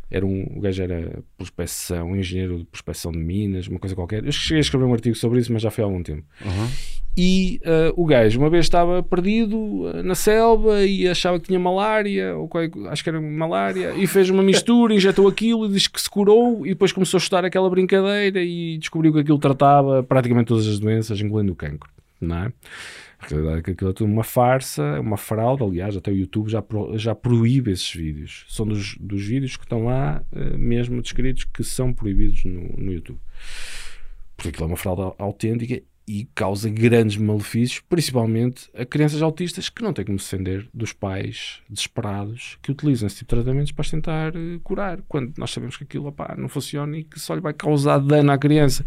Era 0.09 0.25
um, 0.25 0.45
o 0.57 0.59
gajo 0.59 0.83
era 0.83 1.19
prospecção, 1.37 2.13
engenheiro 2.17 2.57
de 2.57 2.65
prospecção 2.65 3.13
de 3.13 3.17
minas, 3.19 3.67
uma 3.67 3.79
coisa 3.79 3.95
qualquer. 3.95 4.25
Eu 4.25 4.31
cheguei 4.33 4.57
a 4.57 4.61
escrever 4.61 4.83
um 4.85 4.91
artigo 4.93 5.15
sobre 5.15 5.39
isso, 5.39 5.53
mas 5.53 5.61
já 5.61 5.71
foi 5.71 5.83
há 5.83 5.87
algum 5.87 6.03
tempo. 6.03 6.23
Uhum. 6.43 6.67
E 7.17 7.59
ah, 7.65 7.91
o 7.97 8.05
gajo 8.05 8.39
uma 8.39 8.49
vez 8.49 8.65
estava 8.65 9.03
perdido 9.03 9.85
ah, 9.93 10.01
na 10.01 10.15
selva 10.15 10.85
e 10.85 11.07
achava 11.07 11.39
que 11.39 11.47
tinha 11.47 11.59
malária, 11.59 12.35
ou 12.37 12.47
qual- 12.47 12.63
acho 12.89 13.03
que 13.03 13.09
era 13.09 13.19
malária, 13.19 13.93
e 13.95 14.07
fez 14.07 14.29
uma 14.29 14.41
mistura, 14.41 14.93
injetou 14.93 15.27
aquilo 15.27 15.65
e 15.65 15.69
diz 15.69 15.87
que 15.87 15.99
se 16.01 16.09
curou. 16.09 16.65
E 16.65 16.69
depois 16.69 16.91
começou 16.93 17.17
a 17.17 17.21
estudar 17.21 17.43
aquela 17.43 17.69
brincadeira 17.69 18.41
e 18.41 18.77
descobriu 18.77 19.11
que 19.13 19.19
aquilo 19.19 19.37
tratava 19.39 20.01
praticamente 20.03 20.47
todas 20.47 20.65
as 20.67 20.79
doenças, 20.79 21.19
incluindo 21.19 21.51
o 21.51 21.55
cancro. 21.55 21.89
Não 22.19 22.35
é? 22.37 22.53
A 23.19 23.27
realidade 23.27 23.59
é 23.59 23.61
que 23.61 23.71
aquilo 23.71 23.89
é 23.91 23.93
tudo 23.93 24.11
uma 24.11 24.23
farsa, 24.23 24.99
uma 24.99 25.17
fraude. 25.17 25.63
Aliás, 25.63 25.95
até 25.97 26.09
o 26.11 26.15
YouTube 26.15 26.49
já, 26.49 26.61
pro- 26.61 26.97
já 26.97 27.13
proíbe 27.13 27.71
esses 27.71 27.91
vídeos. 27.93 28.45
São 28.47 28.65
dos, 28.65 28.95
dos 28.99 29.21
vídeos 29.23 29.57
que 29.57 29.63
estão 29.63 29.85
lá 29.85 30.23
ah, 30.33 30.57
mesmo 30.57 31.01
descritos 31.01 31.43
que 31.43 31.63
são 31.63 31.91
proibidos 31.93 32.45
no, 32.45 32.61
no 32.77 32.93
YouTube 32.93 33.19
porque 34.35 34.49
aquilo 34.49 34.63
é 34.65 34.67
uma 34.69 34.77
fraude 34.77 35.01
au- 35.03 35.15
autêntica 35.19 35.79
e 36.19 36.27
causa 36.35 36.69
grandes 36.69 37.15
malefícios, 37.17 37.81
principalmente 37.87 38.69
a 38.75 38.85
crianças 38.85 39.21
autistas 39.21 39.69
que 39.69 39.81
não 39.81 39.93
têm 39.93 40.03
como 40.05 40.19
se 40.19 40.29
defender 40.29 40.67
dos 40.73 40.91
pais 40.91 41.59
desesperados 41.69 42.57
que 42.61 42.71
utilizam 42.71 43.07
esse 43.07 43.17
tipo 43.19 43.35
de 43.35 43.43
tratamentos 43.43 43.71
para 43.71 43.89
tentar 43.89 44.35
eh, 44.35 44.59
curar, 44.63 44.99
quando 45.07 45.33
nós 45.37 45.51
sabemos 45.51 45.77
que 45.77 45.83
aquilo 45.83 46.13
não 46.37 46.49
funciona 46.49 46.97
e 46.97 47.03
que 47.03 47.19
só 47.19 47.33
lhe 47.33 47.41
vai 47.41 47.53
causar 47.53 47.99
dano 47.99 48.31
à 48.31 48.37
criança. 48.37 48.85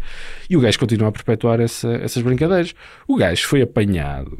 E 0.49 0.55
o 0.55 0.61
gajo 0.61 0.77
continua 0.79 1.07
a 1.09 1.11
perpetuar 1.11 1.59
essa- 1.59 1.93
essas 1.95 2.21
brincadeiras. 2.21 2.75
O 3.07 3.15
gajo 3.15 3.47
foi 3.47 3.61
apanhado 3.61 4.37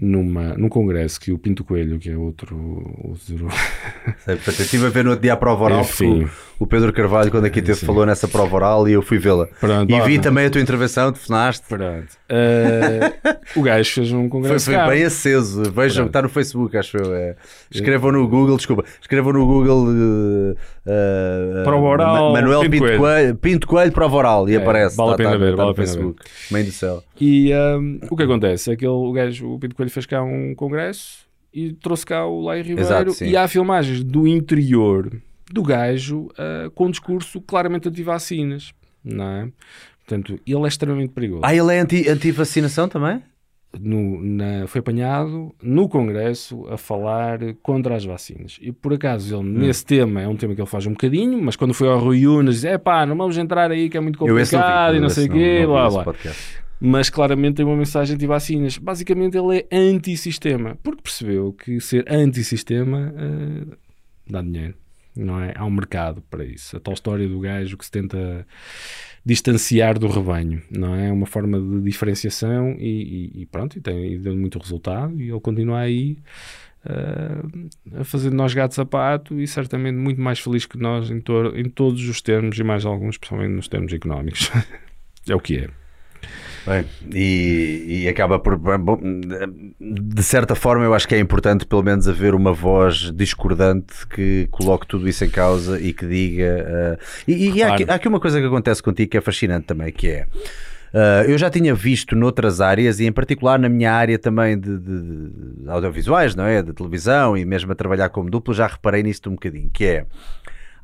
numa, 0.00 0.54
num 0.54 0.68
congresso 0.68 1.20
que 1.20 1.32
o 1.32 1.38
Pinto 1.38 1.64
Coelho, 1.64 1.98
que 1.98 2.08
é 2.10 2.16
outro, 2.16 2.56
outro 3.02 3.48
Sei, 4.24 4.36
portanto, 4.36 4.58
eu 4.60 4.64
estive 4.64 4.86
a 4.86 4.90
ver 4.90 5.02
no 5.04 5.10
outro 5.10 5.22
dia 5.22 5.32
a 5.32 5.36
prova 5.36 5.64
oral, 5.64 5.84
porque 5.84 6.04
Enfim. 6.04 6.28
o, 6.60 6.64
o 6.64 6.66
Pedro 6.66 6.92
Carvalho, 6.92 7.30
quando 7.30 7.46
aqui 7.46 7.60
Sim. 7.74 7.84
falou 7.86 8.06
nessa 8.06 8.28
prova 8.28 8.54
oral 8.54 8.88
e 8.88 8.92
eu 8.92 9.02
fui 9.02 9.18
vê-la. 9.18 9.48
E 9.88 10.00
vi 10.02 10.18
também 10.20 10.46
a 10.46 10.50
tua 10.50 10.60
intervenção, 10.60 11.10
telefonaste. 11.12 11.66
Pronto. 11.68 12.06
Eh, 12.28 13.12
o 13.56 13.62
gajo 13.62 13.90
fez 13.92 14.12
um 14.12 14.20
Foi, 14.20 14.28
congresso 14.28 14.64
foi 14.66 14.74
cá. 14.74 14.86
bem 14.86 15.02
aceso. 15.04 15.62
Vejam, 15.72 16.06
está 16.06 16.22
no 16.22 16.28
Facebook, 16.28 16.76
acho 16.76 16.96
eu. 16.96 17.14
é. 17.14 17.34
Escrevam 17.70 18.12
no 18.12 18.26
Google, 18.28 18.56
desculpa, 18.56 18.84
escrevam 19.00 19.32
no 19.32 19.44
Google 19.46 19.84
uh, 19.88 20.50
uh, 20.86 21.64
Prova 21.64 21.86
oral, 21.86 22.32
Ma- 22.32 22.40
Manuel 22.40 22.60
Pinto 22.60 22.70
Pinto, 22.70 22.82
Coelho. 22.84 22.98
Coelho. 22.98 23.34
Pinto 23.36 23.66
Coelho, 23.66 23.92
prova 23.92 24.16
oral 24.16 24.48
e 24.48 24.54
É, 24.54 24.58
aparece. 24.58 24.96
vale 24.96 25.08
a 25.10 25.12
Tá- 25.12 25.16
pena 25.18 25.30
tá- 25.30 25.36
ver, 25.36 25.50
tá 25.50 25.56
vale 25.56 25.66
no 25.66 25.70
a 25.70 25.74
pena 25.74 25.86
Facebook. 25.86 26.24
Mãe 26.50 26.64
do 26.64 26.70
céu. 26.72 27.02
E 27.20 27.50
um, 27.54 27.98
o 28.10 28.16
que 28.16 28.22
acontece 28.22 28.70
é 28.72 28.76
que 28.76 28.84
ele, 28.84 28.92
o 28.92 29.12
gajo, 29.12 29.52
o 29.54 29.58
Pinto 29.58 29.74
Coelho 29.74 29.90
fez 29.90 30.06
cá 30.06 30.22
um 30.22 30.54
congresso 30.54 31.26
e 31.52 31.72
trouxe 31.72 32.04
cá 32.06 32.26
o 32.26 32.40
Lai 32.42 32.58
Ribeiro 32.62 32.80
Exato, 32.80 33.24
e 33.24 33.36
há 33.36 33.48
filmagens 33.48 34.02
do 34.04 34.26
interior 34.26 35.10
do 35.50 35.62
gajo 35.62 36.28
ah, 36.38 36.70
com 36.74 36.86
um 36.86 36.90
discurso 36.90 37.40
claramente 37.40 37.88
anti-vacinas, 37.88 38.72
não 39.02 39.24
é? 39.24 39.48
Portanto, 40.06 40.38
ele 40.46 40.64
é 40.64 40.68
extremamente 40.68 41.10
perigoso. 41.12 41.42
Ah, 41.44 41.54
ele 41.54 41.74
é 41.74 41.80
anti- 41.80 42.08
anti-vacinação 42.08 42.88
também? 42.88 43.22
No- 43.78 44.22
na- 44.22 44.66
foi 44.66 44.78
apanhado 44.78 45.54
no 45.62 45.86
Congresso 45.90 46.66
a 46.70 46.78
falar 46.78 47.38
contra 47.62 47.94
as 47.96 48.04
vacinas. 48.04 48.58
E 48.62 48.72
por 48.72 48.94
acaso 48.94 49.34
ele, 49.36 49.42
Hum. 49.46 49.52
nesse 49.58 49.84
tema, 49.84 50.22
é 50.22 50.28
um 50.28 50.36
tema 50.36 50.54
que 50.54 50.60
ele 50.62 50.68
faz 50.68 50.86
um 50.86 50.92
bocadinho, 50.92 51.40
mas 51.42 51.54
quando 51.56 51.74
foi 51.74 51.86
ao 51.88 51.98
Rui 51.98 52.26
Unas, 52.26 52.54
diz: 52.56 52.64
é 52.64 52.78
pá, 52.78 53.04
não 53.04 53.14
vamos 53.16 53.36
entrar 53.36 53.70
aí 53.70 53.90
que 53.90 53.96
é 53.98 54.00
muito 54.00 54.18
não 54.18 54.26
vi, 54.34 54.40
complicado 54.42 54.96
e 54.96 55.00
não 55.00 55.10
sei 55.10 55.24
o 55.26 55.28
não- 55.28 55.34
quê, 55.36 55.52
não 55.54 55.60
vi 55.60 55.66
blá 55.66 55.90
blá. 55.90 56.14
Mas 56.80 57.10
claramente 57.10 57.56
tem 57.56 57.66
uma 57.66 57.76
mensagem 57.76 58.14
anti-vacinas. 58.14 58.78
Basicamente 58.78 59.36
ele 59.36 59.58
é 59.58 59.76
anti-sistema, 59.76 60.78
porque 60.82 61.02
percebeu 61.02 61.52
que 61.52 61.80
ser 61.80 62.04
anti-sistema 62.08 63.12
eh, 63.16 63.76
dá 64.28 64.42
dinheiro. 64.42 64.74
não 65.16 65.40
é? 65.40 65.52
Há 65.56 65.64
um 65.64 65.70
mercado 65.70 66.22
para 66.30 66.44
isso. 66.44 66.76
A 66.76 66.80
tal 66.80 66.94
história 66.94 67.26
do 67.28 67.40
gajo 67.40 67.76
que 67.76 67.84
se 67.84 67.90
tenta 67.90 68.46
distanciar 69.24 69.98
do 69.98 70.06
rebanho, 70.06 70.62
não 70.70 70.94
é? 70.94 71.12
Uma 71.12 71.26
forma 71.26 71.60
de 71.60 71.82
diferenciação 71.82 72.76
e, 72.78 73.32
e, 73.36 73.42
e 73.42 73.46
pronto, 73.46 73.76
e 73.76 73.80
tem 73.80 74.14
e 74.14 74.18
deu 74.18 74.36
muito 74.36 74.58
resultado 74.58 75.20
e 75.20 75.28
ele 75.28 75.40
continua 75.40 75.80
aí 75.80 76.16
uh, 76.86 78.00
a 78.00 78.04
fazer 78.04 78.30
de 78.30 78.36
nós 78.36 78.54
gato 78.54 78.74
sapato 78.74 79.38
e 79.38 79.46
certamente 79.46 79.96
muito 79.96 80.20
mais 80.20 80.38
feliz 80.38 80.64
que 80.64 80.78
nós 80.78 81.10
em, 81.10 81.22
em 81.56 81.68
todos 81.68 82.08
os 82.08 82.22
termos 82.22 82.58
e 82.58 82.64
mais 82.64 82.86
alguns, 82.86 83.16
especialmente 83.16 83.52
nos 83.52 83.68
termos 83.68 83.92
económicos. 83.92 84.50
é 85.28 85.34
o 85.34 85.40
que 85.40 85.58
é. 85.58 85.87
Bem, 86.68 86.84
e, 87.14 88.02
e, 88.04 88.08
acaba 88.08 88.38
por. 88.38 88.58
De 89.80 90.22
certa 90.22 90.54
forma, 90.54 90.84
eu 90.84 90.92
acho 90.92 91.08
que 91.08 91.14
é 91.14 91.18
importante, 91.18 91.64
pelo 91.64 91.82
menos, 91.82 92.06
haver 92.06 92.34
uma 92.34 92.52
voz 92.52 93.10
discordante 93.14 94.06
que 94.06 94.46
coloque 94.50 94.86
tudo 94.86 95.08
isso 95.08 95.24
em 95.24 95.30
causa 95.30 95.80
e 95.80 95.94
que 95.94 96.06
diga. 96.06 96.98
Uh, 96.98 97.04
e, 97.26 97.50
e 97.50 97.62
há, 97.62 97.72
aqui, 97.72 97.84
há, 97.88 97.94
aqui, 97.94 98.06
uma 98.08 98.20
coisa 98.20 98.38
que 98.38 98.46
acontece 98.46 98.82
contigo 98.82 99.10
que 99.10 99.16
é 99.16 99.20
fascinante 99.22 99.66
também, 99.66 99.90
que 99.90 100.08
é. 100.08 100.26
Uh, 100.92 101.28
eu 101.28 101.38
já 101.38 101.50
tinha 101.50 101.74
visto 101.74 102.14
noutras 102.14 102.60
áreas 102.60 103.00
e 103.00 103.06
em 103.06 103.12
particular 103.12 103.58
na 103.58 103.68
minha 103.68 103.92
área 103.92 104.18
também 104.18 104.58
de, 104.58 104.78
de, 104.78 105.02
de 105.02 105.68
audiovisuais, 105.68 106.34
não 106.34 106.44
é? 106.44 106.62
De 106.62 106.72
televisão 106.74 107.36
e 107.36 107.44
mesmo 107.44 107.72
a 107.72 107.74
trabalhar 107.74 108.10
como 108.10 108.30
duplo, 108.30 108.52
já 108.52 108.66
reparei 108.66 109.02
nisto 109.02 109.30
um 109.30 109.34
bocadinho, 109.34 109.70
que 109.72 109.84
é 109.84 110.06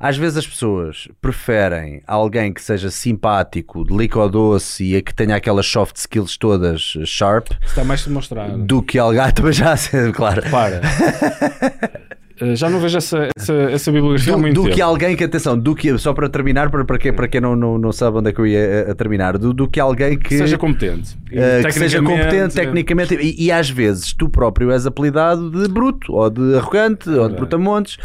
às 0.05 0.17
vezes 0.17 0.37
as 0.37 0.45
pessoas 0.45 1.07
preferem 1.19 2.03
alguém 2.05 2.53
que 2.53 2.61
seja 2.61 2.91
simpático, 2.91 3.83
doce 3.83 4.95
e 4.95 5.01
que 5.01 5.11
tenha 5.11 5.35
aquelas 5.35 5.65
soft 5.65 5.95
skills 5.95 6.37
todas 6.37 6.95
sharp. 7.05 7.47
Está 7.63 7.83
mais 7.83 8.05
demonstrado. 8.05 8.55
Do 8.59 8.83
que 8.83 8.99
alguém. 8.99 9.15
Também 9.33 9.51
já, 9.51 9.73
claro. 10.13 10.43
Para. 10.51 10.81
Eh, 12.37 12.53
já 12.53 12.69
não 12.69 12.81
vejo 12.81 12.97
essa, 12.97 13.29
essa, 13.33 13.53
essa 13.53 13.89
bibliografia 13.93 14.33
do, 14.33 14.39
muito 14.39 14.55
do 14.55 14.63
tempo. 14.63 14.75
que 14.75 14.81
alguém 14.81 15.15
que, 15.15 15.23
atenção, 15.23 15.57
do 15.57 15.73
que, 15.73 15.97
só 15.97 16.13
para 16.13 16.27
terminar, 16.27 16.69
para, 16.69 16.83
para, 16.83 16.97
quem, 16.97 17.13
para 17.13 17.29
quem 17.29 17.39
não, 17.39 17.55
não, 17.55 17.77
não 17.77 17.93
sabe 17.93 18.17
onde 18.17 18.29
é 18.29 18.33
que 18.33 18.41
eu 18.41 18.45
ia 18.45 18.59
a, 18.59 18.61
eh, 18.61 18.91
a 18.91 18.93
terminar, 18.93 19.37
do, 19.37 19.53
do 19.53 19.69
que 19.69 19.79
alguém 19.79 20.19
que 20.19 20.37
seja 20.37 20.57
competente, 20.57 21.15
uh, 21.15 21.65
que 21.65 21.71
seja 21.71 22.03
competente 22.03 22.55
tecnicamente 22.55 23.15
e, 23.15 23.45
e, 23.45 23.51
às 23.53 23.69
vezes 23.69 24.11
tu 24.11 24.27
próprio 24.27 24.69
és 24.69 24.85
apelidado 24.85 25.49
de 25.49 25.69
bruto 25.69 26.11
ou 26.11 26.29
de 26.29 26.57
arrogante 26.57 27.09
ou 27.09 27.29
de 27.29 27.35
brutamontes. 27.35 27.95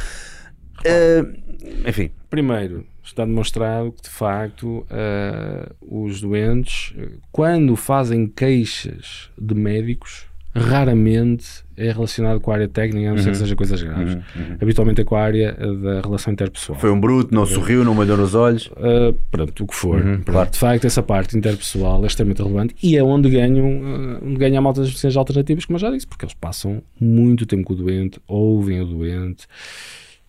Uh, 0.86 1.49
enfim. 1.86 2.10
Primeiro, 2.28 2.86
está 3.02 3.24
demonstrado 3.24 3.92
que 3.92 4.02
de 4.02 4.10
facto 4.10 4.86
uh, 4.90 6.06
os 6.06 6.20
doentes, 6.20 6.94
quando 7.32 7.74
fazem 7.76 8.26
queixas 8.26 9.30
de 9.38 9.54
médicos, 9.54 10.30
raramente 10.54 11.46
é 11.76 11.92
relacionado 11.92 12.40
com 12.40 12.50
a 12.50 12.54
área 12.54 12.68
técnica, 12.68 13.08
a 13.08 13.14
não 13.14 13.18
ser 13.18 13.26
uhum. 13.26 13.32
que 13.32 13.38
seja 13.38 13.56
coisas 13.56 13.82
graves. 13.82 14.14
Uhum. 14.14 14.20
Uhum. 14.36 14.56
Habitualmente 14.60 15.00
é 15.00 15.04
com 15.04 15.16
a 15.16 15.22
área 15.22 15.52
da 15.52 16.00
relação 16.00 16.32
interpessoal. 16.32 16.78
Foi 16.78 16.90
um 16.90 17.00
bruto, 17.00 17.34
não 17.34 17.46
sorriu, 17.46 17.84
não 17.84 17.96
olhou 17.96 18.16
nos 18.16 18.34
olhos. 18.34 18.66
Uh, 18.66 19.14
pronto, 19.30 19.64
o 19.64 19.66
que 19.66 19.74
for. 19.74 20.00
Uhum, 20.00 20.22
claro. 20.22 20.50
De 20.50 20.58
facto, 20.58 20.84
essa 20.86 21.02
parte 21.02 21.38
interpessoal 21.38 22.02
é 22.02 22.06
extremamente 22.06 22.42
relevante 22.42 22.74
e 22.82 22.96
é 22.96 23.02
onde 23.02 23.30
ganham, 23.30 24.20
onde 24.22 24.36
ganha 24.36 24.58
a 24.58 24.62
malta 24.62 24.80
das 24.80 24.90
medicinas 24.90 25.16
alternativas, 25.16 25.64
como 25.64 25.76
eu 25.76 25.80
já 25.80 25.90
disse, 25.90 26.06
porque 26.06 26.24
eles 26.24 26.34
passam 26.34 26.82
muito 27.00 27.46
tempo 27.46 27.64
com 27.64 27.72
o 27.72 27.76
doente, 27.76 28.20
ouvem 28.26 28.80
o 28.80 28.86
doente, 28.86 29.46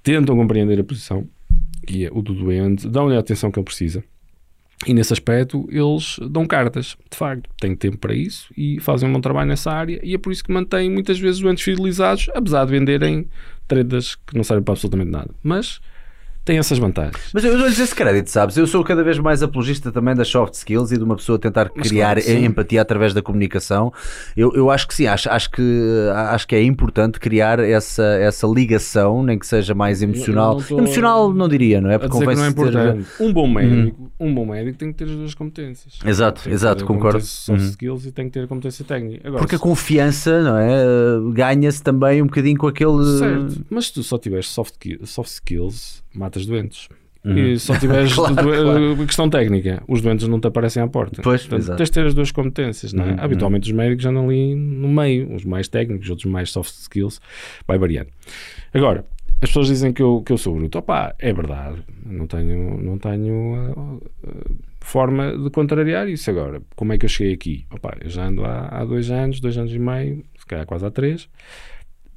tentam 0.04 0.36
compreender 0.36 0.80
a 0.80 0.84
posição 0.84 1.28
que 1.86 2.06
é 2.06 2.10
o 2.12 2.22
do 2.22 2.34
doente, 2.34 2.88
dão-lhe 2.88 3.16
a 3.16 3.20
atenção 3.20 3.52
que 3.52 3.60
ele 3.60 3.66
precisa. 3.66 4.04
E 4.86 4.94
nesse 4.94 5.14
aspecto 5.14 5.68
eles 5.70 6.18
dão 6.30 6.46
cartas, 6.46 6.98
de 7.10 7.18
facto, 7.18 7.50
têm 7.60 7.76
tempo 7.76 7.98
para 7.98 8.16
isso 8.16 8.52
e 8.58 8.80
fazem 8.80 9.08
um 9.08 9.14
bom 9.14 9.22
trabalho 9.22 9.48
nessa 9.48 9.72
área 9.72 10.00
e 10.04 10.16
é 10.16 10.18
por 10.18 10.32
isso 10.32 10.44
que 10.44 10.52
mantêm 10.52 10.90
muitas 10.90 11.20
vezes 11.20 11.40
doentes 11.40 11.64
fidelizados, 11.64 12.30
apesar 12.34 12.66
de 12.66 12.72
venderem 12.72 13.28
tretas 13.68 14.16
que 14.16 14.36
não 14.36 14.44
servem 14.44 14.64
para 14.64 14.74
absolutamente 14.74 15.12
nada. 15.12 15.30
Mas 15.44 15.80
tem 16.44 16.58
essas 16.58 16.80
vantagens. 16.80 17.30
Mas 17.34 17.44
eu 17.44 17.56
dou-lhes 17.56 17.80
esse 17.80 17.94
crédito, 17.94 18.30
sabes? 18.30 18.58
Eu 18.58 18.66
sou 18.66 18.84
cada 18.84 19.04
vez 19.04 19.20
mais 19.20 19.44
apologista 19.44 19.92
também 19.92 20.16
das 20.16 20.28
soft 20.28 20.56
skills 20.56 20.92
e 20.92 20.98
de 20.98 21.04
uma 21.04 21.16
pessoa 21.16 21.38
tentar 21.38 21.70
criar 21.70 22.20
claro 22.20 22.44
empatia 22.44 22.82
através 22.82 23.14
da 23.14 23.22
comunicação. 23.22 23.94
Eu, 24.36 24.52
eu 24.56 24.72
acho 24.72 24.88
que 24.88 24.96
sim, 24.96 25.06
acho, 25.06 25.30
acho, 25.30 25.52
que, 25.52 25.62
acho 26.14 26.48
que 26.48 26.56
é 26.56 26.64
importante 26.64 27.20
criar 27.20 27.60
essa, 27.60 28.04
essa 28.04 28.48
ligação, 28.48 29.22
nem 29.22 29.38
que 29.38 29.46
seja 29.46 29.76
mais 29.76 30.02
emocional. 30.02 30.62
Não 30.70 30.80
emocional 30.80 31.34
não 31.34 31.48
diria, 31.48 31.80
não 31.80 31.92
é? 31.92 32.00
Porque 32.00 32.12
convém 32.12 32.36
não 32.36 32.46
é 32.46 32.48
importante. 32.48 33.06
Ter... 33.18 33.24
Um 33.24 33.32
bom 33.32 33.48
médico, 33.48 34.04
hum. 34.20 34.28
um 34.28 34.34
bom 34.34 34.46
médico 34.48 34.78
tem 34.80 34.92
que 34.92 34.98
ter 34.98 35.06
as 35.06 35.16
duas 35.16 35.36
competências. 35.36 36.00
Exato, 36.04 36.50
exato, 36.50 36.86
concordo. 36.86 37.22
Soft 37.22 37.62
uhum. 37.62 37.68
skills 37.68 38.06
e 38.08 38.12
tem 38.12 38.26
que 38.26 38.32
ter 38.32 38.46
a 38.46 38.48
competência 38.48 38.84
técnica. 38.84 39.28
Agora, 39.28 39.42
Porque 39.42 39.56
a 39.56 39.60
confiança, 39.60 40.42
não 40.42 40.58
é? 40.58 41.34
Ganha-se 41.34 41.84
também 41.84 42.22
um 42.22 42.26
bocadinho 42.26 42.58
com 42.58 42.68
aquele. 42.68 43.20
Certo, 43.20 43.66
mas 43.70 43.86
se 43.86 43.94
tu 43.94 44.04
só 44.04 44.18
tiveres 44.18 44.48
soft, 44.48 44.76
soft 45.06 45.30
skills 45.30 46.02
matas 46.14 46.46
doentes. 46.46 46.88
Uhum. 47.24 47.38
E 47.38 47.60
só 47.60 47.78
tiveres 47.78 48.14
claro, 48.16 48.36
claro. 48.36 49.06
questão 49.06 49.30
técnica, 49.30 49.84
os 49.88 50.02
doentes 50.02 50.28
não 50.28 50.40
te 50.40 50.48
aparecem 50.48 50.82
à 50.82 50.88
porta. 50.88 51.22
Pois, 51.22 51.46
Portanto, 51.46 51.78
tens 51.78 51.90
de 51.90 51.94
ter 51.94 52.06
as 52.06 52.14
duas 52.14 52.32
competências, 52.32 52.94
não 52.94 53.04
é? 53.04 53.12
Uhum. 53.12 53.18
Habitualmente 53.20 53.70
os 53.70 53.76
médicos 53.76 54.06
andam 54.06 54.26
ali 54.26 54.56
no 54.56 54.88
meio, 54.88 55.34
os 55.34 55.46
mais 55.46 55.68
técnicos, 55.68 56.10
outros 56.10 56.32
mais 56.32 56.50
soft 56.50 56.74
skills, 56.74 57.22
vai 57.68 57.78
variando. 57.78 58.10
Agora, 58.74 59.06
as 59.42 59.50
pessoas 59.50 59.68
dizem 59.68 59.92
que 59.92 60.02
eu, 60.02 60.22
que 60.24 60.32
eu 60.32 60.38
sou 60.38 60.56
bruto. 60.56 60.78
Opa, 60.78 61.16
é 61.18 61.34
verdade. 61.34 61.84
Não 62.06 62.28
tenho, 62.28 62.78
não 62.78 62.98
tenho 63.00 63.72
uh, 63.72 64.02
uh, 64.24 64.56
forma 64.80 65.36
de 65.36 65.50
contrariar 65.50 66.08
isso 66.08 66.30
agora. 66.30 66.62
Como 66.76 66.94
é 66.94 66.98
que 66.98 67.06
eu 67.06 67.10
cheguei 67.10 67.34
aqui? 67.34 67.66
Opa, 67.72 67.98
eu 68.02 68.10
já 68.10 68.28
ando 68.28 68.46
há, 68.46 68.68
há 68.68 68.86
dois 68.86 69.10
anos, 69.10 69.40
dois 69.40 69.58
anos 69.58 69.74
e 69.74 69.80
meio, 69.80 70.24
se 70.38 70.46
calhar 70.46 70.66
quase 70.68 70.86
há 70.86 70.92
três. 70.92 71.28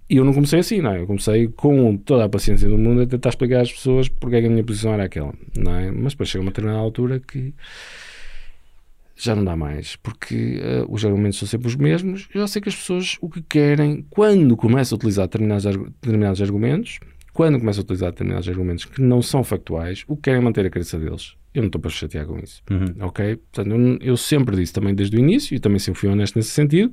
E 0.09 0.16
eu 0.16 0.24
não 0.24 0.34
comecei 0.34 0.59
assim, 0.59 0.80
não 0.80 0.92
é? 0.92 1.00
Eu 1.00 1.07
comecei 1.07 1.48
com 1.48 1.96
toda 1.96 2.24
a 2.24 2.28
paciência 2.28 2.68
do 2.68 2.76
mundo 2.76 3.02
a 3.02 3.07
tentar 3.07 3.30
explicar 3.30 3.62
às 3.62 3.72
pessoas 3.72 4.09
porque 4.09 4.36
é 4.36 4.40
que 4.40 4.46
a 4.46 4.50
minha 4.50 4.64
posição 4.64 4.92
era 4.92 5.05
aquela, 5.05 5.32
não 5.57 5.74
é? 5.74 5.90
Mas 5.90 6.12
depois 6.12 6.28
chega 6.28 6.42
uma 6.42 6.50
determinada 6.50 6.80
altura 6.80 7.20
que 7.20 7.55
já 9.16 9.34
não 9.34 9.44
dá 9.44 9.57
mais, 9.57 9.96
porque 9.96 10.61
uh, 10.61 10.92
os 10.92 11.05
argumentos 11.05 11.38
são 11.38 11.48
sempre 11.48 11.68
os 11.68 11.76
mesmos. 11.76 12.28
Eu 12.34 12.40
já 12.42 12.46
sei 12.46 12.61
que 12.61 12.68
as 12.68 12.76
pessoas 12.76 13.16
o 13.20 13.30
que 13.30 13.40
querem, 13.42 14.05
quando 14.11 14.57
começam 14.57 14.96
a 14.96 14.98
utilizar 14.98 15.26
determinados, 15.26 15.64
determinados 15.64 16.42
argumentos, 16.42 16.98
quando 17.32 17.59
começam 17.59 17.80
a 17.80 17.84
utilizar 17.84 18.11
determinados 18.11 18.48
argumentos 18.48 18.84
que 18.84 19.00
não 19.00 19.22
são 19.22 19.42
factuais, 19.42 20.05
o 20.07 20.16
que 20.16 20.22
querem 20.22 20.40
é 20.40 20.42
manter 20.42 20.66
a 20.66 20.70
crença 20.70 20.98
deles. 20.98 21.34
Eu 21.55 21.62
não 21.62 21.66
estou 21.68 21.80
para 21.80 21.90
chatear 21.90 22.26
com 22.26 22.38
isso, 22.38 22.62
uhum. 22.70 23.07
ok? 23.07 23.36
Portanto, 23.36 23.74
eu, 23.74 23.98
eu 24.00 24.16
sempre 24.16 24.57
disse 24.57 24.72
também 24.72 24.94
desde 24.94 25.16
o 25.16 25.20
início, 25.20 25.55
e 25.55 25.61
também 25.61 25.78
sempre 25.78 26.00
fui 26.00 26.09
honesto 26.09 26.36
nesse 26.36 26.50
sentido, 26.50 26.92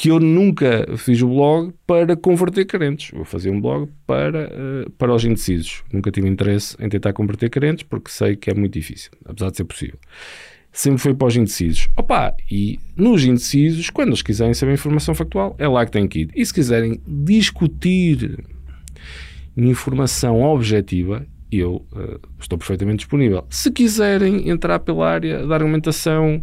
que 0.00 0.08
eu 0.08 0.18
nunca 0.18 0.96
fiz 0.96 1.20
o 1.20 1.28
blog 1.28 1.74
para 1.86 2.16
converter 2.16 2.64
crentes. 2.64 3.12
Eu 3.12 3.22
fazia 3.22 3.52
um 3.52 3.60
blog 3.60 3.86
para, 4.06 4.46
uh, 4.46 4.90
para 4.92 5.14
os 5.14 5.22
indecisos. 5.26 5.84
Nunca 5.92 6.10
tive 6.10 6.26
interesse 6.26 6.74
em 6.80 6.88
tentar 6.88 7.12
converter 7.12 7.50
crentes 7.50 7.82
porque 7.82 8.10
sei 8.10 8.34
que 8.34 8.48
é 8.48 8.54
muito 8.54 8.72
difícil, 8.72 9.10
apesar 9.26 9.50
de 9.50 9.58
ser 9.58 9.64
possível. 9.64 9.98
Sempre 10.72 11.02
foi 11.02 11.12
para 11.12 11.26
os 11.26 11.36
indecisos. 11.36 11.90
Opa, 11.98 12.34
e 12.50 12.80
nos 12.96 13.24
indecisos, 13.24 13.90
quando 13.90 14.08
eles 14.08 14.22
quiserem 14.22 14.54
saber 14.54 14.72
informação 14.72 15.14
factual, 15.14 15.54
é 15.58 15.68
lá 15.68 15.84
que 15.84 15.92
têm 15.92 16.08
que 16.08 16.20
ir. 16.20 16.30
E 16.34 16.46
se 16.46 16.54
quiserem 16.54 16.98
discutir 17.06 18.42
informação 19.54 20.40
objetiva, 20.40 21.26
eu 21.52 21.86
uh, 21.92 22.18
estou 22.40 22.56
perfeitamente 22.56 23.00
disponível. 23.00 23.44
Se 23.50 23.70
quiserem 23.70 24.48
entrar 24.48 24.78
pela 24.78 25.06
área 25.06 25.46
da 25.46 25.56
argumentação 25.56 26.42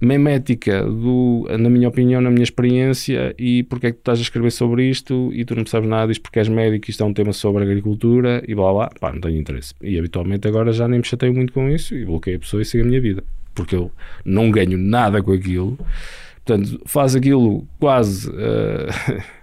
memética 0.00 0.84
do, 0.84 1.46
na 1.58 1.68
minha 1.68 1.88
opinião, 1.88 2.20
na 2.20 2.30
minha 2.30 2.44
experiência, 2.44 3.34
e 3.38 3.64
porque 3.64 3.88
é 3.88 3.90
que 3.90 3.96
tu 3.96 4.00
estás 4.00 4.18
a 4.18 4.22
escrever 4.22 4.52
sobre 4.52 4.88
isto 4.88 5.30
e 5.32 5.44
tu 5.44 5.56
não 5.56 5.66
sabes 5.66 5.88
nada 5.88 6.08
disto 6.08 6.22
porque 6.22 6.38
és 6.38 6.48
médico, 6.48 6.88
isto 6.88 7.02
é 7.02 7.06
um 7.06 7.12
tema 7.12 7.32
sobre 7.32 7.64
agricultura 7.64 8.42
e 8.46 8.54
blá 8.54 8.72
blá, 8.72 8.90
pá, 9.00 9.12
não 9.12 9.20
tenho 9.20 9.38
interesse. 9.38 9.74
E 9.82 9.98
habitualmente 9.98 10.46
agora 10.46 10.72
já 10.72 10.86
nem 10.86 11.00
me 11.00 11.04
chateio 11.04 11.34
muito 11.34 11.52
com 11.52 11.68
isso 11.68 11.94
e 11.94 12.04
bloqueio 12.04 12.36
a 12.36 12.40
pessoa 12.40 12.62
e 12.62 12.64
sigo 12.64 12.84
a 12.84 12.86
minha 12.86 13.00
vida, 13.00 13.24
porque 13.54 13.74
eu 13.74 13.90
não 14.24 14.50
ganho 14.50 14.78
nada 14.78 15.22
com 15.22 15.32
aquilo. 15.32 15.78
Portanto, 16.44 16.80
faz 16.86 17.14
aquilo 17.14 17.66
quase. 17.78 18.30
Uh, 18.30 19.22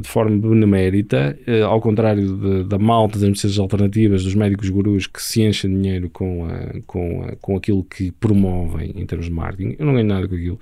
de 0.00 0.08
forma 0.08 0.36
benemérita, 0.36 1.38
eh, 1.46 1.62
ao 1.62 1.80
contrário 1.80 2.36
de, 2.36 2.64
da 2.64 2.76
malta 2.76 3.18
das 3.18 3.28
medicinas 3.28 3.56
alternativas, 3.58 4.24
dos 4.24 4.34
médicos 4.34 4.68
gurus 4.68 5.06
que 5.06 5.22
se 5.22 5.42
enchem 5.42 5.70
dinheiro 5.70 6.10
com, 6.10 6.44
a, 6.44 6.80
com, 6.86 7.22
a, 7.22 7.36
com 7.36 7.56
aquilo 7.56 7.84
que 7.84 8.10
promovem 8.10 8.92
em 8.96 9.06
termos 9.06 9.26
de 9.26 9.32
marketing. 9.32 9.76
Eu 9.78 9.86
não 9.86 9.94
ganho 9.94 10.06
nada 10.06 10.26
com 10.26 10.34
aquilo. 10.34 10.58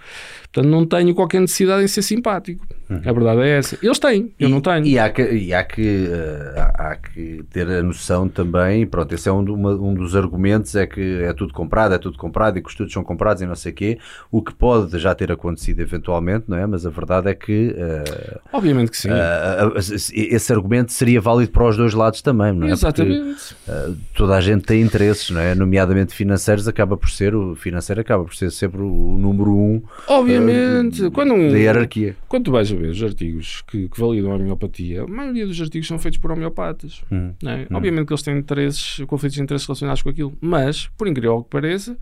Portanto, 0.52 0.70
não 0.70 0.84
tenho 0.84 1.14
qualquer 1.14 1.40
necessidade 1.40 1.82
em 1.82 1.88
ser 1.88 2.02
simpático. 2.02 2.66
Uhum. 2.90 3.00
A 3.04 3.12
verdade 3.12 3.40
é 3.40 3.59
essa. 3.59 3.78
Eles 3.82 3.98
têm, 3.98 4.32
eu 4.38 4.48
e, 4.48 4.50
não 4.50 4.61
tenho. 4.61 4.84
E 4.84 4.98
há 4.98 5.09
que, 5.11 5.22
e 5.22 5.54
há, 5.54 5.64
que, 5.64 6.09
há, 6.56 6.96
que 6.96 7.44
ter 7.50 7.66
a 7.66 7.82
noção 7.82 8.28
também, 8.28 8.86
pronto, 8.86 9.14
esse 9.14 9.28
é 9.28 9.32
um, 9.32 9.42
uma, 9.42 9.72
um 9.72 9.94
dos 9.94 10.16
argumentos, 10.16 10.74
é 10.74 10.86
que 10.86 11.22
é 11.22 11.32
tudo 11.32 11.54
comprado, 11.54 11.94
é 11.94 11.98
tudo 11.98 12.18
comprado 12.18 12.59
e 12.59 12.62
que 12.62 12.66
os 12.66 12.72
estudos 12.72 12.92
são 12.92 13.02
comprados 13.02 13.42
e 13.42 13.46
não 13.46 13.54
sei 13.54 13.72
o 13.72 13.74
quê, 13.74 13.98
o 14.30 14.42
que 14.42 14.54
pode 14.54 14.98
já 14.98 15.14
ter 15.14 15.32
acontecido 15.32 15.80
eventualmente, 15.80 16.44
não 16.48 16.59
é? 16.59 16.66
Mas 16.66 16.84
a 16.84 16.90
verdade 16.90 17.28
é 17.28 17.34
que... 17.34 17.74
Uh, 17.74 18.40
Obviamente 18.52 18.90
que 18.90 18.97
que 19.03 19.99
sim. 19.99 20.14
Uh, 20.14 20.34
esse 20.34 20.53
argumento 20.53 20.92
seria 20.92 21.20
válido 21.20 21.53
para 21.53 21.68
os 21.68 21.76
dois 21.76 21.94
lados 21.94 22.22
também, 22.22 22.53
não 22.53 22.66
é? 22.66 22.72
Exatamente. 22.72 23.55
Porque, 23.64 23.90
uh, 23.90 23.96
toda 24.14 24.36
a 24.36 24.40
gente 24.40 24.64
tem 24.64 24.80
interesses, 24.82 25.30
não 25.30 25.40
é? 25.40 25.55
Nomeadamente 25.55 26.14
financeiros, 26.14 26.66
acaba 26.66 26.96
por 26.96 27.11
ser 27.11 27.34
o 27.34 27.55
financeiro 27.55 28.01
acaba 28.01 28.24
por 28.24 28.34
ser 28.34 28.51
sempre 28.51 28.80
o, 28.80 29.16
número 29.18 29.51
um. 29.51 29.82
Obviamente. 30.07 31.05
Uh, 31.05 31.11
quando 31.11 31.34
um, 31.34 31.51
da 31.51 31.59
hierarquia. 31.59 32.16
Quando 32.28 32.44
tu 32.44 32.53
vais 32.53 32.70
a 32.70 32.74
ver 32.74 32.90
os 32.90 33.03
artigos 33.03 33.62
que, 33.66 33.88
que, 33.88 34.01
validam 34.01 34.32
a 34.32 34.36
homeopatia, 34.36 35.03
a 35.03 35.07
maioria 35.07 35.46
dos 35.46 35.61
artigos 35.61 35.86
são 35.86 35.99
feitos 35.99 36.18
por 36.18 36.30
homeopatas. 36.32 37.03
Hum, 37.11 37.32
é? 37.44 37.66
hum. 37.70 37.76
Obviamente 37.76 38.07
que 38.07 38.12
eles 38.12 38.22
têm 38.22 38.36
interesses, 38.38 39.05
conflitos 39.07 39.36
de 39.36 39.42
interesses 39.42 39.66
relacionados 39.66 40.03
com 40.03 40.09
aquilo, 40.09 40.32
mas, 40.40 40.88
por 40.96 41.07
incrível 41.09 41.42
que 41.42 41.51
pareça, 41.51 41.96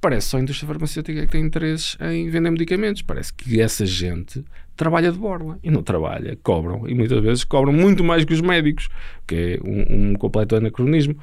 parece 0.00 0.28
só 0.28 0.38
a 0.38 0.40
indústria 0.40 0.66
farmacêutica 0.66 1.20
que 1.20 1.32
tem 1.32 1.44
interesses 1.44 1.96
em 2.00 2.28
vender 2.28 2.50
medicamentos. 2.50 3.02
Parece 3.02 3.32
que 3.32 3.60
essa 3.60 3.84
gente 3.84 4.44
trabalha 4.80 5.12
de 5.12 5.18
borla 5.18 5.58
e 5.62 5.70
não 5.70 5.82
trabalha, 5.82 6.38
cobram 6.42 6.88
e 6.88 6.94
muitas 6.94 7.22
vezes 7.22 7.44
cobram 7.44 7.70
muito 7.70 8.02
mais 8.02 8.24
que 8.24 8.32
os 8.32 8.40
médicos, 8.40 8.88
que 9.26 9.34
é 9.34 9.58
um, 9.62 10.12
um 10.12 10.14
completo 10.14 10.56
anacronismo 10.56 11.16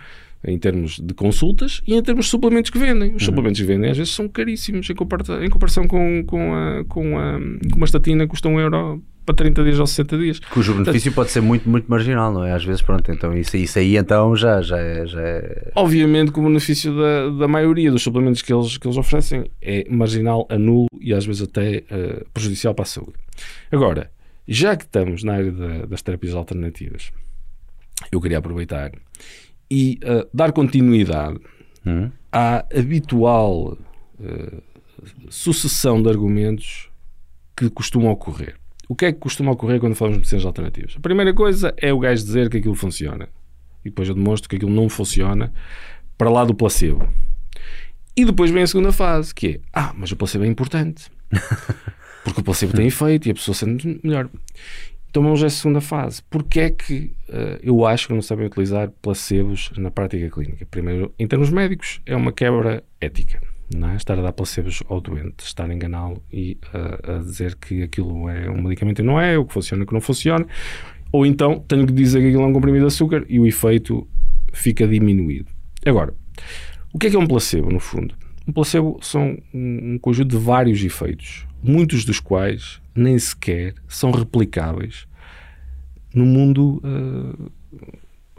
em 0.43 0.57
termos 0.57 0.99
de 0.99 1.13
consultas 1.13 1.81
e 1.87 1.95
em 1.95 2.01
termos 2.01 2.25
de 2.25 2.31
suplementos 2.31 2.71
que 2.71 2.77
vendem. 2.77 3.15
Os 3.15 3.23
uhum. 3.23 3.25
suplementos 3.27 3.59
que 3.59 3.67
vendem 3.67 3.91
às 3.91 3.97
vezes 3.97 4.13
são 4.13 4.27
caríssimos 4.27 4.89
em, 4.89 4.95
comparação, 4.95 5.43
em 5.43 5.49
comparação 5.49 5.87
com, 5.87 6.23
com, 6.25 6.53
a, 6.53 6.83
com, 6.85 7.17
a, 7.17 7.39
com 7.69 7.77
uma 7.77 7.85
estatina 7.85 8.27
custa 8.27 8.47
um 8.47 8.59
euro 8.59 9.01
para 9.27 9.35
30 9.35 9.63
dias 9.65 9.79
ou 9.79 9.85
60 9.85 10.17
dias. 10.17 10.39
Cujo 10.39 10.73
benefício 10.73 11.11
Portanto, 11.11 11.15
pode 11.15 11.31
ser 11.31 11.41
muito, 11.41 11.69
muito 11.69 11.85
marginal, 11.91 12.31
não 12.31 12.45
é? 12.45 12.53
Às 12.53 12.63
vezes, 12.63 12.81
pronto, 12.81 13.11
então 13.11 13.37
isso, 13.37 13.57
isso 13.57 13.77
aí 13.77 13.97
então 13.97 14.33
já, 14.37 14.61
já, 14.61 14.79
é, 14.79 15.05
já 15.05 15.21
é... 15.21 15.71
Obviamente 15.75 16.31
que 16.31 16.39
o 16.39 16.43
benefício 16.43 16.95
da, 16.95 17.29
da 17.31 17.47
maioria 17.47 17.91
dos 17.91 18.01
suplementos 18.01 18.41
que 18.41 18.53
eles, 18.53 18.77
que 18.77 18.87
eles 18.87 18.97
oferecem 18.97 19.51
é 19.61 19.85
marginal, 19.89 20.47
anulo 20.49 20.87
e 21.01 21.13
às 21.13 21.25
vezes 21.25 21.41
até 21.41 21.83
uh, 21.91 22.25
prejudicial 22.33 22.73
para 22.73 22.83
a 22.83 22.85
saúde. 22.85 23.15
Agora, 23.69 24.09
já 24.47 24.77
que 24.77 24.85
estamos 24.85 25.23
na 25.25 25.33
área 25.33 25.51
da, 25.51 25.85
das 25.87 26.01
terapias 26.01 26.33
alternativas, 26.33 27.11
eu 28.09 28.21
queria 28.21 28.37
aproveitar 28.37 28.91
e 29.69 29.99
uh, 30.03 30.27
dar 30.33 30.51
continuidade 30.51 31.39
hum. 31.85 32.09
à 32.31 32.65
habitual 32.75 33.77
uh, 34.19 34.63
sucessão 35.29 36.01
de 36.01 36.09
argumentos 36.09 36.89
que 37.55 37.69
costumam 37.69 38.11
ocorrer. 38.11 38.55
O 38.89 38.95
que 38.95 39.05
é 39.05 39.11
que 39.11 39.19
costuma 39.19 39.51
ocorrer 39.51 39.79
quando 39.79 39.95
falamos 39.95 40.15
de 40.15 40.19
medicinas 40.19 40.45
alternativas? 40.45 40.95
A 40.95 40.99
primeira 41.01 41.33
coisa 41.33 41.73
é 41.77 41.91
o 41.91 41.99
gajo 41.99 42.23
dizer 42.23 42.49
que 42.49 42.57
aquilo 42.57 42.75
funciona. 42.75 43.27
E 43.83 43.89
depois 43.89 44.07
eu 44.07 44.15
demonstro 44.15 44.49
que 44.49 44.55
aquilo 44.55 44.71
não 44.71 44.87
funciona 44.87 45.53
para 46.17 46.29
lá 46.29 46.45
do 46.45 46.53
placebo. 46.53 47.07
E 48.15 48.25
depois 48.25 48.49
vem 48.49 48.63
a 48.63 48.67
segunda 48.67 48.91
fase, 48.91 49.33
que 49.33 49.47
é: 49.47 49.59
ah, 49.73 49.93
mas 49.95 50.11
o 50.11 50.15
placebo 50.15 50.45
é 50.45 50.47
importante. 50.47 51.11
Porque 52.23 52.41
o 52.41 52.43
placebo 52.43 52.73
tem 52.73 52.87
efeito 52.87 53.27
e 53.27 53.31
a 53.31 53.33
pessoa 53.33 53.55
sente 53.55 53.99
melhor. 54.03 54.29
Então 55.17 55.25
vamos 55.25 55.43
à 55.43 55.49
segunda 55.49 55.81
fase. 55.81 56.21
Porquê 56.29 56.59
é 56.59 56.69
que 56.69 57.11
uh, 57.27 57.57
eu 57.63 57.87
acho 57.87 58.07
que 58.07 58.13
não 58.13 58.21
sabem 58.21 58.45
utilizar 58.45 58.91
placebos 59.01 59.71
na 59.75 59.89
prática 59.89 60.29
clínica? 60.29 60.63
Primeiro, 60.69 61.11
em 61.17 61.27
termos 61.27 61.49
médicos, 61.49 61.99
é 62.05 62.15
uma 62.15 62.31
quebra 62.31 62.83
ética 63.01 63.41
não 63.75 63.89
é? 63.89 63.95
estar 63.95 64.19
a 64.19 64.21
dar 64.21 64.31
placebos 64.31 64.83
ao 64.87 65.01
doente, 65.01 65.39
estar 65.39 65.67
a 65.67 65.73
enganá-lo 65.73 66.21
e 66.31 66.59
uh, 66.71 67.13
a 67.13 67.17
dizer 67.17 67.55
que 67.55 67.81
aquilo 67.81 68.29
é 68.29 68.47
um 68.47 68.61
medicamento 68.61 68.99
e 68.99 69.03
não 69.03 69.19
é, 69.19 69.39
o 69.39 69.45
que 69.45 69.53
funciona 69.53 69.81
e 69.81 69.87
que 69.87 69.93
não 69.93 70.01
funciona, 70.01 70.45
ou 71.11 71.25
então 71.25 71.65
tenho 71.67 71.87
que 71.87 71.93
dizer 71.93 72.21
que 72.21 72.27
aquilo 72.27 72.43
é 72.43 72.45
um 72.45 72.53
comprimido 72.53 72.83
de 72.83 72.93
açúcar 72.93 73.25
e 73.27 73.39
o 73.39 73.47
efeito 73.47 74.07
fica 74.53 74.87
diminuído. 74.87 75.49
Agora, 75.83 76.13
o 76.93 76.99
que 76.99 77.07
é 77.07 77.09
que 77.09 77.15
é 77.15 77.19
um 77.19 77.25
placebo, 77.25 77.71
no 77.71 77.79
fundo? 77.79 78.13
Um 78.47 78.53
placebo 78.53 78.99
são 79.01 79.35
um 79.51 79.97
conjunto 79.97 80.29
de 80.29 80.37
vários 80.37 80.83
efeitos, 80.83 81.46
muitos 81.67 82.05
dos 82.05 82.19
quais 82.19 82.81
nem 82.95 83.17
sequer 83.19 83.75
são 83.87 84.11
replicáveis 84.11 85.07
no 86.13 86.25
mundo 86.25 86.81
uh, 86.83 87.51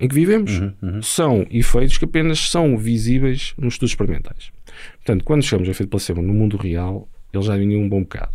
em 0.00 0.08
que 0.08 0.14
vivemos. 0.14 0.58
Uhum, 0.58 0.74
uhum. 0.82 1.02
São 1.02 1.46
efeitos 1.50 1.98
que 1.98 2.04
apenas 2.04 2.50
são 2.50 2.76
visíveis 2.76 3.54
nos 3.58 3.74
estudos 3.74 3.92
experimentais. 3.92 4.50
Portanto, 4.96 5.24
quando 5.24 5.42
chegamos 5.42 5.68
a 5.68 5.70
efeito 5.72 5.90
placebo 5.90 6.22
no 6.22 6.34
mundo 6.34 6.56
real, 6.56 7.08
eles 7.32 7.46
já 7.46 7.54
diminuem 7.54 7.84
um 7.84 7.88
bom 7.88 8.02
bocado. 8.02 8.32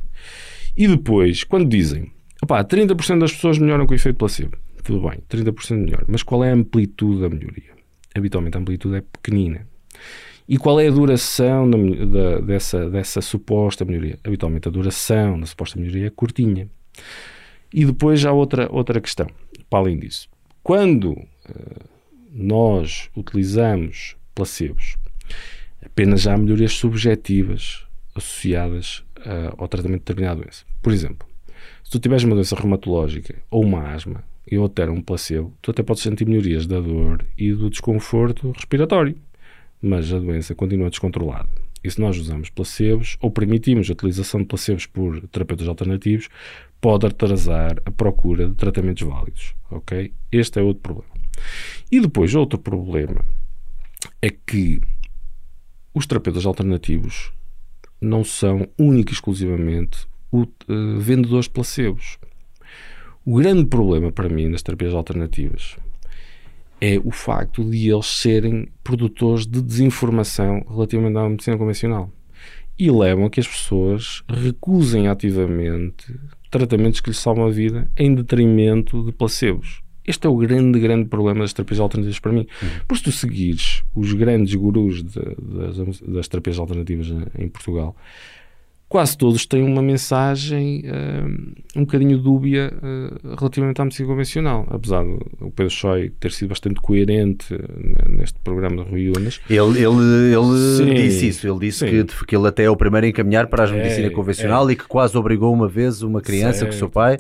E 0.76 0.88
depois, 0.88 1.44
quando 1.44 1.68
dizem, 1.68 2.12
opá, 2.42 2.64
30% 2.64 3.20
das 3.20 3.34
pessoas 3.34 3.58
melhoram 3.58 3.86
com 3.86 3.94
o 3.94 3.96
efeito 3.96 4.18
placebo, 4.18 4.58
tudo 4.84 5.08
bem, 5.08 5.20
30% 5.30 5.78
melhor, 5.78 6.04
mas 6.08 6.24
qual 6.24 6.44
é 6.44 6.52
a 6.52 6.54
amplitude 6.54 7.22
da 7.22 7.30
melhoria? 7.30 7.72
Habitualmente 8.14 8.58
a 8.58 8.60
amplitude 8.60 8.96
é 8.96 9.02
pequenina. 9.02 9.66
E 10.48 10.58
qual 10.58 10.80
é 10.80 10.88
a 10.88 10.92
duração 10.92 11.70
da, 11.70 11.78
da, 11.78 12.40
dessa, 12.42 12.90
dessa 12.90 13.22
suposta 13.22 13.86
melhoria? 13.86 14.20
Habitualmente 14.24 14.68
a 14.68 14.72
duração 14.72 15.40
da 15.40 15.46
suposta 15.46 15.80
melhoria 15.80 16.08
é 16.08 16.10
curtinha. 16.10 16.68
E 17.74 17.86
depois 17.86 18.24
há 18.26 18.32
outra, 18.32 18.68
outra 18.72 19.00
questão, 19.00 19.28
para 19.70 19.80
além 19.80 19.98
disso. 19.98 20.30
Quando 20.62 21.12
uh, 21.12 21.28
nós 22.32 23.10
utilizamos 23.16 24.16
placebos 24.36 24.98
apenas 25.86 26.28
há 26.28 26.38
melhorias 26.38 26.74
subjetivas 26.74 27.86
associadas 28.16 29.04
uh, 29.20 29.54
ao 29.58 29.68
tratamento 29.68 30.00
de 30.00 30.06
determinada 30.06 30.42
doença. 30.42 30.66
Por 30.82 30.94
exemplo, 30.94 31.28
se 31.84 31.92
tu 31.92 32.00
tiveres 32.00 32.24
uma 32.24 32.36
doença 32.36 32.56
reumatológica 32.56 33.36
ou 33.50 33.64
uma 33.64 33.92
asma 33.92 34.24
e 34.50 34.56
eu 34.56 34.68
ter 34.70 34.90
um 34.90 35.02
placebo, 35.02 35.54
tu 35.62 35.72
até 35.72 35.84
podes 35.84 36.04
sentir 36.04 36.26
melhorias 36.26 36.68
da 36.68 36.80
dor 36.80 37.26
e 37.38 37.52
do 37.52 37.70
desconforto 37.70 38.52
respiratório, 38.52 39.16
mas 39.84 40.14
a 40.14 40.18
doença 40.18 40.56
continua 40.56 40.90
descontrolada. 40.90 41.50
E 41.84 41.92
se 41.92 42.00
nós 42.00 42.18
usamos 42.18 42.50
placebos 42.50 43.18
ou 43.20 43.30
permitimos 43.30 43.90
a 43.90 43.94
utilização 43.94 44.40
de 44.40 44.46
placebos 44.46 44.86
por 44.86 45.20
terapeutas 45.28 45.68
alternativos, 45.68 46.30
pode 46.80 47.06
atrasar 47.06 47.82
a 47.86 47.92
procura 47.92 48.48
de 48.48 48.56
tratamentos 48.56 49.06
válidos. 49.06 49.54
Ok? 49.70 50.14
Este 50.32 50.60
é 50.60 50.64
outro 50.64 50.82
problema. 50.82 51.14
E 51.92 52.00
depois, 52.00 52.34
outro 52.34 52.58
problema 52.58 53.26
é 54.22 54.30
que 54.30 54.80
os 55.94 56.08
terapeutas 56.08 56.46
alternativos 56.46 57.34
não 58.00 58.24
são 58.24 58.68
única 58.80 59.12
e 59.12 59.14
exclusivamente 59.14 60.08
o, 60.32 60.44
uh, 60.44 61.00
vendedores 61.00 61.46
de 61.46 61.52
placebos. 61.52 62.18
O 63.26 63.36
grande 63.36 63.66
problema 63.66 64.12
para 64.12 64.30
mim 64.30 64.48
nas 64.48 64.62
terapias 64.62 64.94
alternativas 64.94 65.78
é 66.84 67.00
o 67.02 67.12
facto 67.12 67.64
de 67.64 67.90
eles 67.90 68.08
serem 68.08 68.68
produtores 68.84 69.48
de 69.48 69.62
desinformação 69.62 70.66
relativamente 70.70 71.18
à 71.18 71.30
medicina 71.30 71.58
convencional 71.58 72.12
e 72.78 72.92
levam 72.92 73.24
a 73.24 73.30
que 73.30 73.40
as 73.40 73.48
pessoas 73.48 74.22
recusem 74.28 75.08
ativamente 75.08 76.14
tratamentos 76.52 77.00
que 77.00 77.10
lhes 77.10 77.20
salvam 77.20 77.46
a 77.46 77.50
vida 77.50 77.90
em 77.98 78.14
detrimento 78.14 79.02
de 79.06 79.14
placebos. 79.14 79.82
Este 80.06 80.28
é 80.28 80.30
o 80.30 80.36
grande, 80.36 80.78
grande 80.78 81.08
problema 81.08 81.40
das 81.40 81.54
terapias 81.54 81.80
alternativas 81.80 82.20
para 82.20 82.34
mim. 82.34 82.46
Uhum. 82.62 82.70
Por 82.86 82.98
se 82.98 83.04
tu 83.04 83.12
seguires 83.14 83.82
os 83.96 84.12
grandes 84.12 84.54
gurus 84.54 85.02
de, 85.02 85.22
das, 85.42 86.00
das, 86.02 86.28
terapias 86.28 86.60
alternativas 86.60 87.08
em 87.40 87.48
Portugal, 87.48 87.96
quase 88.94 89.18
todos 89.18 89.48
têm 89.48 89.64
uma 89.64 89.82
mensagem 89.82 90.84
uh, 90.86 91.80
um 91.80 91.82
bocadinho 91.82 92.16
dúbia 92.16 92.72
uh, 92.78 93.36
relativamente 93.40 93.82
à 93.82 93.86
medicina 93.86 94.08
convencional. 94.08 94.68
Apesar 94.70 95.04
do 95.04 95.50
Pedro 95.56 95.72
Choi 95.72 96.12
ter 96.20 96.32
sido 96.32 96.50
bastante 96.50 96.80
coerente 96.80 97.56
uh, 97.56 97.60
neste 98.08 98.40
programa 98.42 98.84
de 98.84 98.92
Rui 98.92 99.10
Unas. 99.10 99.42
Ele, 99.50 99.80
ele, 99.80 100.36
ele 100.36 100.78
sim, 100.78 100.94
disse 100.94 101.28
isso. 101.30 101.48
Ele 101.48 101.58
disse 101.58 101.84
que, 101.84 102.04
que 102.28 102.36
ele 102.36 102.48
até 102.48 102.66
é 102.66 102.70
o 102.70 102.76
primeiro 102.76 103.08
a 103.08 103.10
encaminhar 103.10 103.48
para 103.48 103.66
a 103.66 103.68
é, 103.68 103.72
medicina 103.72 104.12
convencional 104.12 104.70
é. 104.70 104.74
e 104.74 104.76
que 104.76 104.88
quase 104.88 105.18
obrigou 105.18 105.52
uma 105.52 105.68
vez 105.68 106.04
uma 106.04 106.22
criança 106.22 106.60
certo. 106.60 106.70
com 106.70 106.76
o 106.76 106.78
seu 106.78 106.90
pai. 106.90 107.18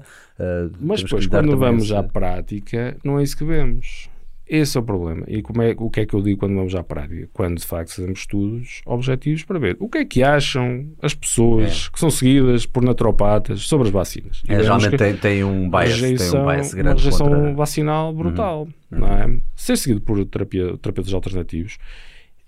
Mas 0.79 1.01
depois, 1.01 1.25
quando 1.25 1.57
vamos 1.57 1.85
esse... 1.85 1.95
à 1.95 2.03
prática, 2.03 2.95
não 3.03 3.19
é 3.19 3.23
isso 3.23 3.35
que 3.35 3.45
vemos. 3.45 4.12
Esse 4.47 4.77
é 4.77 4.81
o 4.81 4.83
problema. 4.83 5.23
E 5.27 5.41
como 5.41 5.61
é, 5.61 5.73
o 5.77 5.89
que 5.89 6.01
é 6.01 6.05
que 6.05 6.13
eu 6.13 6.21
digo 6.21 6.39
quando 6.39 6.55
vamos 6.55 6.75
à 6.75 6.83
prática? 6.83 7.29
Quando 7.31 7.57
de 7.57 7.65
facto 7.65 7.95
fazemos 7.95 8.19
estudos 8.19 8.81
objetivos 8.85 9.43
para 9.43 9.57
ver 9.57 9.77
o 9.79 9.87
que 9.87 9.99
é 9.99 10.05
que 10.05 10.21
acham 10.21 10.87
as 11.01 11.13
pessoas 11.13 11.87
é. 11.87 11.91
que 11.91 11.99
são 11.99 12.09
seguidas 12.09 12.65
por 12.65 12.83
naturopatas 12.83 13.61
sobre 13.61 13.87
as 13.87 13.93
vacinas. 13.93 14.43
É, 14.47 14.61
geralmente 14.61 14.97
tem, 14.97 15.15
tem, 15.15 15.43
um 15.43 15.69
bias, 15.69 15.99
rejeição, 15.99 16.31
tem 16.31 16.41
um 16.41 16.45
bias 16.45 16.73
grande. 16.73 16.89
Uma 16.89 16.95
rejeição 16.95 17.27
contra... 17.29 17.53
vacinal 17.53 18.07
uhum. 18.09 18.17
brutal. 18.17 18.67
Uhum. 18.91 18.99
Não 18.99 19.07
é? 19.07 19.39
Ser 19.55 19.77
seguido 19.77 20.01
por 20.01 20.23
terapia, 20.25 20.77
terapeutas 20.77 21.13
alternativos 21.13 21.77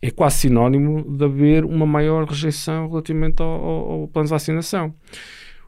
é 0.01 0.11
quase 0.11 0.37
sinónimo 0.37 1.03
de 1.17 1.23
haver 1.23 1.65
uma 1.65 1.85
maior 1.85 2.25
rejeição 2.25 2.87
relativamente 2.89 3.41
ao, 3.41 3.47
ao, 3.47 3.91
ao 3.91 4.07
plano 4.07 4.25
de 4.25 4.31
vacinação. 4.31 4.93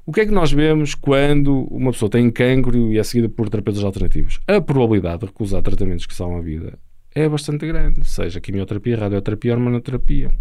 O 0.10 0.14
que 0.14 0.22
é 0.22 0.26
que 0.26 0.32
nós 0.32 0.54
vemos 0.54 0.96
quando 0.96 1.68
uma 1.70 1.92
pessoa 1.92 2.10
tem 2.10 2.32
cancro 2.32 2.94
e 2.94 2.98
é 2.98 3.04
seguida 3.04 3.28
por 3.28 3.50
terapeutas 3.50 3.84
alternativos? 3.84 4.40
A 4.48 4.62
probabilidade 4.62 5.20
de 5.20 5.26
recusar 5.26 5.62
tratamentos 5.62 6.06
que 6.06 6.14
salvam 6.16 6.38
a 6.38 6.42
vida 6.42 6.80
é 7.14 7.28
bastante 7.28 7.68
grande, 7.68 8.08
seja 8.08 8.40
quimioterapia, 8.40 8.96
radioterapia, 8.98 9.52
hormonoterapia. 9.52 10.32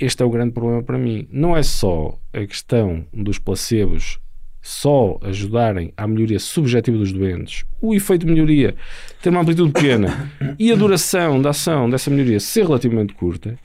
Este 0.00 0.22
é 0.22 0.24
o 0.24 0.30
grande 0.30 0.52
problema 0.52 0.82
para 0.82 0.96
mim. 0.96 1.28
Não 1.30 1.54
é 1.54 1.62
só 1.62 2.18
a 2.32 2.46
questão 2.46 3.04
dos 3.12 3.38
placebos 3.38 4.18
só 4.62 5.18
ajudarem 5.20 5.92
à 5.94 6.06
melhoria 6.06 6.38
subjetiva 6.38 6.96
dos 6.96 7.12
doentes, 7.12 7.66
o 7.82 7.94
efeito 7.94 8.24
de 8.24 8.32
melhoria 8.32 8.74
ter 9.20 9.28
uma 9.28 9.42
amplitude 9.42 9.72
pequena 9.72 10.32
e 10.58 10.72
a 10.72 10.74
duração 10.74 11.42
da 11.42 11.50
ação 11.50 11.90
dessa 11.90 12.08
melhoria 12.08 12.40
ser 12.40 12.64
relativamente 12.64 13.12
curta, 13.12 13.58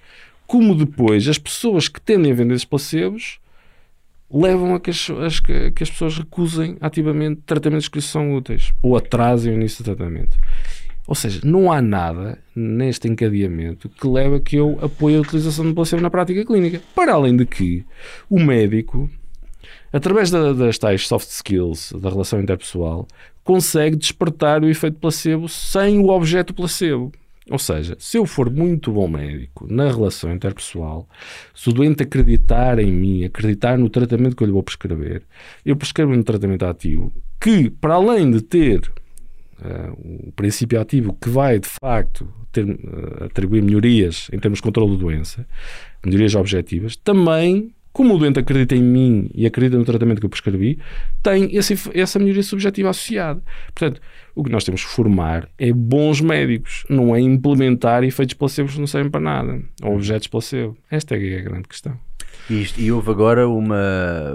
como 0.46 0.76
depois 0.76 1.26
as 1.26 1.38
pessoas 1.38 1.88
que 1.88 2.02
tendem 2.02 2.34
a 2.34 2.36
vender 2.36 2.56
esses 2.56 2.66
placebos 2.66 3.40
levam 4.32 4.76
a 4.76 4.80
que 4.80 4.90
as, 4.90 5.10
as- 5.10 5.40
que 5.40 5.74
as 5.82 5.90
pessoas 5.90 6.18
recusem 6.18 6.78
ativamente 6.82 7.42
tratamentos 7.46 7.88
que 7.88 7.98
lhes 7.98 8.06
são 8.06 8.36
úteis 8.36 8.74
ou 8.82 8.98
atrasem 8.98 9.54
o 9.54 9.56
início 9.56 9.84
do 9.84 9.96
tratamento. 9.96 10.38
Ou 11.08 11.16
seja, 11.16 11.40
não 11.46 11.72
há 11.72 11.82
nada 11.82 12.38
neste 12.54 13.08
encadeamento 13.08 13.88
que 13.88 14.06
leve 14.06 14.36
a 14.36 14.40
que 14.42 14.58
eu 14.58 14.78
apoie 14.82 15.16
a 15.16 15.22
utilização 15.22 15.66
de 15.66 15.74
placebo 15.74 16.02
na 16.02 16.10
prática 16.10 16.44
clínica. 16.46 16.82
Para 16.94 17.14
além 17.14 17.38
de 17.38 17.46
que 17.46 17.86
o 18.30 18.38
médico, 18.38 19.10
através 19.94 20.30
da- 20.30 20.52
das 20.52 20.78
tais 20.78 21.08
soft 21.08 21.30
skills 21.30 21.94
da 21.94 22.10
relação 22.10 22.42
interpessoal, 22.42 23.08
consegue 23.42 23.96
despertar 23.96 24.62
o 24.62 24.68
efeito 24.70 25.00
placebo 25.00 25.48
sem 25.48 26.00
o 26.00 26.10
objeto 26.10 26.54
placebo. 26.54 27.14
Ou 27.50 27.60
seja, 27.60 27.96
se 28.00 28.18
eu 28.18 28.26
for 28.26 28.50
muito 28.50 28.92
bom 28.92 29.08
médico 29.08 29.66
na 29.70 29.90
relação 29.90 30.34
interpessoal, 30.34 31.08
se 31.56 31.70
o 31.70 31.74
doente 31.74 32.04
acreditar 32.04 32.78
em 32.80 32.92
mim, 32.92 33.24
acreditar 33.24 33.78
no 33.78 33.90
tratamento 33.90 34.36
que 34.36 34.44
eu 34.44 34.48
lhe 34.48 34.54
vou 34.54 34.64
prescrever, 34.64 35.24
eu 35.66 35.76
prescrevo 35.76 36.12
um 36.12 36.24
tratamento 36.24 36.66
ativo 36.66 37.14
que, 37.40 37.70
para 37.70 37.94
além 37.94 38.30
de 38.30 38.42
ter 38.42 38.92
o 39.98 40.32
princípio 40.34 40.80
ativo 40.80 41.14
que 41.20 41.30
vai, 41.30 41.60
de 41.60 41.68
facto, 41.68 42.28
ter, 42.52 42.68
eh, 42.68 43.26
atribuir 43.26 43.64
melhorias 43.64 44.30
em 44.32 44.40
termos 44.40 44.60
de 44.60 44.64
controle 44.64 44.94
da 44.94 44.98
doença, 44.98 45.48
melhorias 46.06 46.36
objetivas, 46.36 46.96
também, 46.96 47.74
como 47.98 48.14
o 48.14 48.18
doente 48.20 48.38
acredita 48.40 48.76
em 48.76 48.84
mim 48.84 49.28
e 49.34 49.48
acredita 49.48 49.76
no 49.76 49.84
tratamento 49.84 50.20
que 50.20 50.26
eu 50.28 50.30
prescrevi, 50.30 50.78
tem 51.24 51.56
esse, 51.56 51.74
essa 51.96 52.20
melhoria 52.20 52.44
subjetiva 52.44 52.92
associada. 52.92 53.42
Portanto, 53.74 54.00
o 54.36 54.44
que 54.44 54.52
nós 54.52 54.64
temos 54.64 54.86
que 54.86 54.92
formar 54.92 55.50
é 55.58 55.74
bons 55.74 56.22
médicos, 56.22 56.86
não 56.88 57.16
é 57.16 57.20
implementar 57.20 58.04
efeitos 58.04 58.36
placebos 58.36 58.74
que 58.76 58.80
não 58.80 58.86
servem 58.86 59.10
para 59.10 59.20
nada, 59.20 59.60
ou 59.82 59.96
objetos 59.96 60.28
placebo. 60.28 60.78
Esta 60.92 61.16
é 61.18 61.40
a 61.40 61.42
grande 61.42 61.68
questão. 61.68 62.00
E, 62.48 62.62
isto- 62.62 62.80
e 62.80 62.92
houve 62.92 63.10
agora 63.10 63.48
uma. 63.50 63.76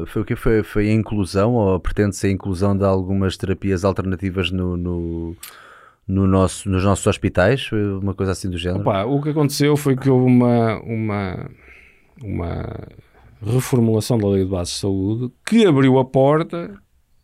Foi 0.09 0.23
o 0.23 0.25
que 0.25 0.35
foi? 0.35 0.65
Foi 0.65 0.89
a 0.91 0.93
inclusão, 0.93 1.55
ou 1.55 1.79
pretende-se 1.79 2.27
a 2.27 2.31
inclusão 2.31 2.77
de 2.77 2.85
algumas 2.85 3.37
terapias 3.37 3.85
alternativas 3.85 4.51
no, 4.51 4.77
no, 4.77 5.37
no 6.09 6.27
nosso, 6.27 6.69
nos 6.69 6.83
nossos 6.85 7.07
hospitais? 7.07 7.65
Foi 7.65 7.81
Uma 7.99 8.13
coisa 8.13 8.33
assim 8.33 8.51
do 8.51 8.59
género? 8.59 8.81
Opa, 8.81 9.05
o 9.05 9.23
que 9.23 9.29
aconteceu 9.31 9.77
foi 9.77 9.97
que 9.97 10.11
houve 10.11 10.27
uma, 10.27 10.81
uma, 10.83 11.49
uma 12.23 12.89
reformulação 13.45 14.19
da 14.19 14.29
Lei 14.29 14.45
de 14.45 14.51
Bases 14.51 14.75
de 14.75 14.81
Saúde 14.81 15.33
que 15.47 15.67
abriu 15.67 15.99
a 15.99 16.05
porta, 16.05 16.79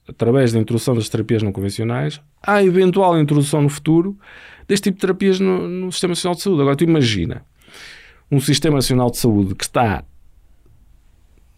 através 0.08 0.52
da 0.52 0.58
introdução 0.58 0.94
das 0.94 1.08
terapias 1.08 1.42
não 1.42 1.52
convencionais, 1.52 2.20
à 2.42 2.62
eventual 2.62 3.18
introdução 3.18 3.62
no 3.62 3.68
futuro 3.68 4.18
deste 4.66 4.84
tipo 4.84 4.96
de 4.96 5.00
terapias 5.00 5.40
no, 5.40 5.68
no 5.68 5.92
Sistema 5.92 6.12
Nacional 6.12 6.34
de 6.34 6.42
Saúde. 6.42 6.60
Agora, 6.60 6.76
tu 6.76 6.84
imagina 6.84 7.44
um 8.30 8.40
Sistema 8.40 8.76
Nacional 8.76 9.10
de 9.10 9.18
Saúde 9.18 9.54
que 9.54 9.64
está 9.64 10.04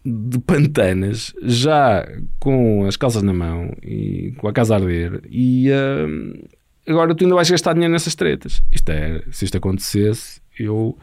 de 0.03 0.39
pantanas, 0.39 1.33
já 1.43 2.07
com 2.39 2.85
as 2.85 2.97
calças 2.97 3.21
na 3.21 3.33
mão 3.33 3.71
e 3.83 4.33
com 4.37 4.47
a 4.47 4.53
casa 4.53 4.73
a 4.73 4.77
arder, 4.77 5.21
e 5.29 5.69
hum, 5.71 6.33
agora 6.87 7.13
tu 7.13 7.23
ainda 7.23 7.35
vais 7.35 7.49
gastar 7.49 7.73
dinheiro 7.73 7.91
nessas 7.93 8.15
tretas. 8.15 8.63
Isto 8.71 8.89
é, 8.91 9.23
se 9.31 9.45
isto 9.45 9.57
acontecesse, 9.57 10.41
eu 10.57 10.97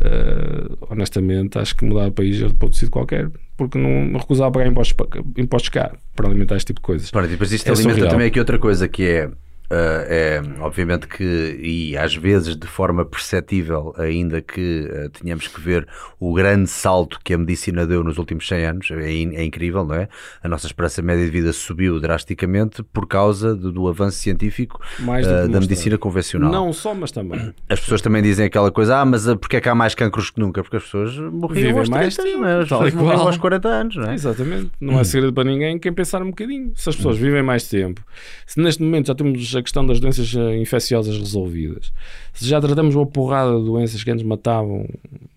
eh, 0.00 0.76
honestamente 0.90 1.58
acho 1.58 1.74
que 1.76 1.84
mudar 1.84 2.08
o 2.08 2.12
país 2.12 2.40
era 2.40 2.52
para 2.54 2.66
outro 2.66 2.78
sítio 2.78 2.90
qualquer, 2.90 3.30
porque 3.56 3.78
não 3.78 3.88
me 3.88 4.18
recusava 4.18 4.48
a 4.48 4.50
pagar 4.52 4.66
impostos, 4.68 4.96
impostos 5.36 5.68
cá 5.70 5.92
para 6.14 6.28
alimentar 6.28 6.56
este 6.56 6.68
tipo 6.68 6.80
de 6.80 6.84
coisas. 6.86 7.10
Ora, 7.14 7.26
depois 7.26 7.52
isto 7.52 7.66
É 7.68 7.70
alimenta 7.72 7.94
surreal. 7.94 8.10
também 8.10 8.28
aqui 8.28 8.38
outra 8.38 8.58
coisa 8.58 8.88
que 8.88 9.02
é, 9.04 9.30
ah, 9.70 10.04
é 10.08 10.40
obviamente 10.60 11.06
que, 11.06 11.58
e 11.62 11.96
às 11.96 12.14
vezes 12.14 12.56
de 12.56 12.66
forma 12.66 13.04
perceptível, 13.04 13.94
ainda 13.98 14.40
que 14.40 14.88
ah, 14.90 15.08
tenhamos 15.20 15.46
que 15.48 15.60
ver 15.60 15.86
o 16.18 16.32
grande 16.34 16.68
salto 16.68 17.18
que 17.22 17.34
a 17.34 17.38
medicina 17.38 17.86
deu 17.86 18.02
nos 18.02 18.18
últimos 18.18 18.46
100 18.48 18.64
anos, 18.66 18.90
é, 18.90 19.12
in- 19.12 19.34
é 19.34 19.44
incrível, 19.44 19.84
não 19.84 19.94
é? 19.94 20.08
A 20.42 20.48
nossa 20.48 20.66
esperança 20.66 21.02
média 21.02 21.24
de 21.24 21.30
vida 21.30 21.52
subiu 21.52 22.00
drasticamente 22.00 22.82
por 22.82 23.06
causa 23.06 23.54
do, 23.54 23.70
do 23.72 23.88
avanço 23.88 24.18
científico 24.18 24.80
que 24.96 25.02
da 25.04 25.12
demonstrado. 25.22 25.60
medicina 25.60 25.98
convencional. 25.98 26.50
Não 26.50 26.72
só, 26.72 26.94
mas 26.94 27.10
também. 27.12 27.52
As 27.68 27.80
pessoas 27.80 28.00
também 28.00 28.22
dizem 28.22 28.46
aquela 28.46 28.70
coisa, 28.72 28.96
ah, 28.98 29.04
mas 29.04 29.26
porque 29.36 29.56
é 29.56 29.60
que 29.60 29.68
há 29.68 29.74
mais 29.74 29.94
cancros 29.94 30.30
que 30.30 30.40
nunca? 30.40 30.62
Porque 30.62 30.76
as 30.76 30.84
pessoas 30.84 31.16
morriam 31.16 31.48
Vivem 31.66 31.78
aos 31.78 31.88
mais 31.88 32.14
30, 32.16 32.30
tempo, 32.30 32.42
não 32.42 32.48
é? 32.48 32.62
As 32.62 32.68
tal 32.68 32.78
pessoas 32.80 32.92
e 32.94 32.96
morriam 33.04 33.26
aos 33.26 33.36
40 33.36 33.68
anos, 33.68 33.96
não 33.96 34.10
é? 34.10 34.14
Exatamente. 34.14 34.70
Não 34.80 34.98
é 34.98 35.04
segredo 35.04 35.32
para 35.32 35.44
ninguém 35.44 35.78
quem 35.78 35.92
pensar 35.92 36.22
um 36.22 36.30
bocadinho. 36.30 36.72
Se 36.74 36.88
as 36.88 36.96
pessoas 36.96 37.18
vivem 37.18 37.42
mais 37.42 37.68
tempo, 37.68 38.00
se 38.46 38.60
neste 38.60 38.82
momento 38.82 39.06
já 39.08 39.14
temos 39.14 39.38
a 39.58 39.62
questão 39.62 39.84
das 39.84 40.00
doenças 40.00 40.34
eh, 40.34 40.56
infecciosas 40.58 41.18
resolvidas, 41.18 41.92
se 42.32 42.46
já 42.46 42.60
tratamos 42.60 42.94
uma 42.94 43.06
porrada 43.06 43.58
de 43.58 43.64
doenças 43.64 44.02
que 44.02 44.10
antes 44.10 44.24
matavam 44.24 44.86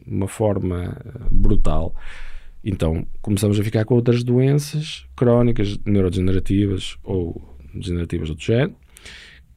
de 0.06 0.14
uma 0.14 0.28
forma 0.28 0.98
eh, 1.06 1.20
brutal, 1.30 1.94
então 2.64 3.06
começamos 3.22 3.60
a 3.60 3.64
ficar 3.64 3.86
com 3.86 3.96
outras 3.96 4.24
doenças 4.24 5.06
crónicas, 5.16 5.78
neurodegenerativas 5.86 6.98
ou 7.04 7.42
degenerativas 7.74 8.28
de 8.28 8.32
outro 8.32 8.46
género, 8.46 8.76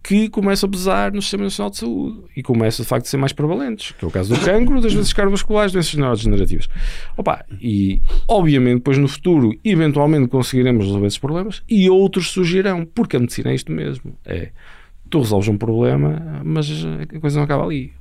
que 0.04 0.28
começam 0.28 0.68
a 0.68 0.70
pesar 0.70 1.12
no 1.12 1.22
Sistema 1.22 1.44
Nacional 1.44 1.70
de 1.70 1.78
Saúde 1.78 2.24
e 2.36 2.42
começam 2.42 2.82
de 2.82 2.88
facto 2.88 3.06
a 3.06 3.08
ser 3.08 3.16
mais 3.16 3.32
prevalentes, 3.32 3.92
que 3.92 4.04
é 4.04 4.08
o 4.08 4.10
caso 4.10 4.34
do 4.34 4.38
cancro, 4.44 4.78
das 4.78 4.92
doenças 4.92 5.14
cardiovasculares, 5.14 5.72
doenças 5.72 5.94
neurodegenerativas. 5.94 6.68
Opa, 7.16 7.42
e 7.58 8.02
obviamente 8.28 8.76
depois 8.76 8.98
no 8.98 9.08
futuro 9.08 9.58
eventualmente 9.64 10.28
conseguiremos 10.28 10.84
resolver 10.84 11.06
esses 11.06 11.18
problemas 11.18 11.62
e 11.66 11.88
outros 11.88 12.30
surgirão, 12.30 12.84
porque 12.84 13.16
a 13.16 13.20
medicina 13.20 13.50
é 13.50 13.54
isto 13.54 13.72
mesmo, 13.72 14.14
é 14.26 14.50
tu 15.08 15.20
resolves 15.20 15.48
um 15.48 15.56
problema, 15.56 16.42
mas 16.44 16.68
a 17.14 17.20
coisa 17.20 17.38
não 17.38 17.44
acaba 17.44 17.64
ali. 17.64 17.92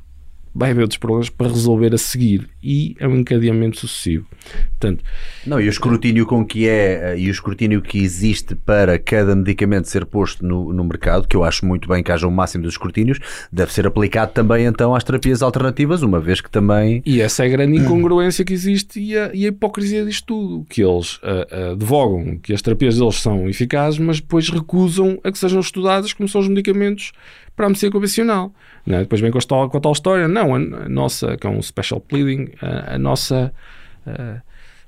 Vai 0.55 0.71
haver 0.71 0.81
outros 0.81 0.99
problemas 0.99 1.29
para 1.29 1.47
resolver 1.47 1.93
a 1.93 1.97
seguir 1.97 2.49
e 2.61 2.95
é 2.99 3.07
um 3.07 3.17
encadeamento 3.17 3.79
sucessivo. 3.79 4.25
Portanto, 4.69 5.03
Não, 5.45 5.59
e 5.59 5.67
o 5.67 5.69
escrutínio 5.69 6.25
com 6.25 6.45
que 6.45 6.67
é, 6.67 7.13
eh, 7.13 7.19
e 7.19 7.27
o 7.27 7.31
escrutínio 7.31 7.81
que 7.81 7.97
existe 7.97 8.55
para 8.55 8.99
cada 8.99 9.35
medicamento 9.35 9.87
ser 9.87 10.05
posto 10.05 10.45
no, 10.45 10.71
no 10.71 10.83
mercado, 10.83 11.27
que 11.27 11.35
eu 11.35 11.43
acho 11.43 11.65
muito 11.65 11.87
bem 11.87 12.03
que 12.03 12.11
haja 12.11 12.27
o 12.27 12.31
máximo 12.31 12.63
dos 12.63 12.73
escrutínios, 12.73 13.19
deve 13.51 13.73
ser 13.73 13.87
aplicado 13.87 14.31
também 14.31 14.65
então 14.65 14.93
às 14.93 15.03
terapias 15.03 15.41
alternativas, 15.41 16.01
uma 16.01 16.19
vez 16.19 16.39
que 16.39 16.49
também. 16.49 17.01
E 17.05 17.21
essa 17.21 17.43
é 17.43 17.47
a 17.47 17.49
grande 17.49 17.77
incongruência 17.77 18.45
que 18.45 18.53
existe 18.53 18.99
e 18.99 19.17
a, 19.17 19.31
e 19.33 19.45
a 19.45 19.49
hipocrisia 19.49 20.05
disto 20.05 20.25
tudo. 20.25 20.65
Que 20.69 20.83
eles 20.83 21.19
ah, 21.23 21.47
ah, 21.51 21.71
advogam 21.71 22.37
que 22.37 22.53
as 22.53 22.61
terapias 22.61 22.97
deles 22.97 23.15
são 23.15 23.49
eficazes, 23.49 23.99
mas 23.99 24.19
depois 24.19 24.49
recusam 24.49 25.19
a 25.23 25.31
que 25.31 25.37
sejam 25.37 25.59
estudadas 25.59 26.13
como 26.13 26.29
são 26.29 26.41
os 26.41 26.47
medicamentos 26.47 27.11
para 27.55 27.65
a 27.65 27.69
medicina 27.69 27.91
convencional. 27.91 28.53
É? 28.87 28.99
Depois 28.99 29.21
vem 29.21 29.31
com 29.31 29.37
a, 29.37 29.41
tal, 29.41 29.69
com 29.69 29.77
a 29.77 29.79
tal 29.79 29.91
história. 29.91 30.27
Não, 30.27 30.55
a, 30.55 30.57
a 30.57 30.89
nossa, 30.89 31.37
que 31.37 31.47
é 31.47 31.49
um 31.49 31.61
special 31.61 31.99
pleading, 31.99 32.49
a, 32.61 32.95
a 32.95 32.97
nossa, 32.97 33.53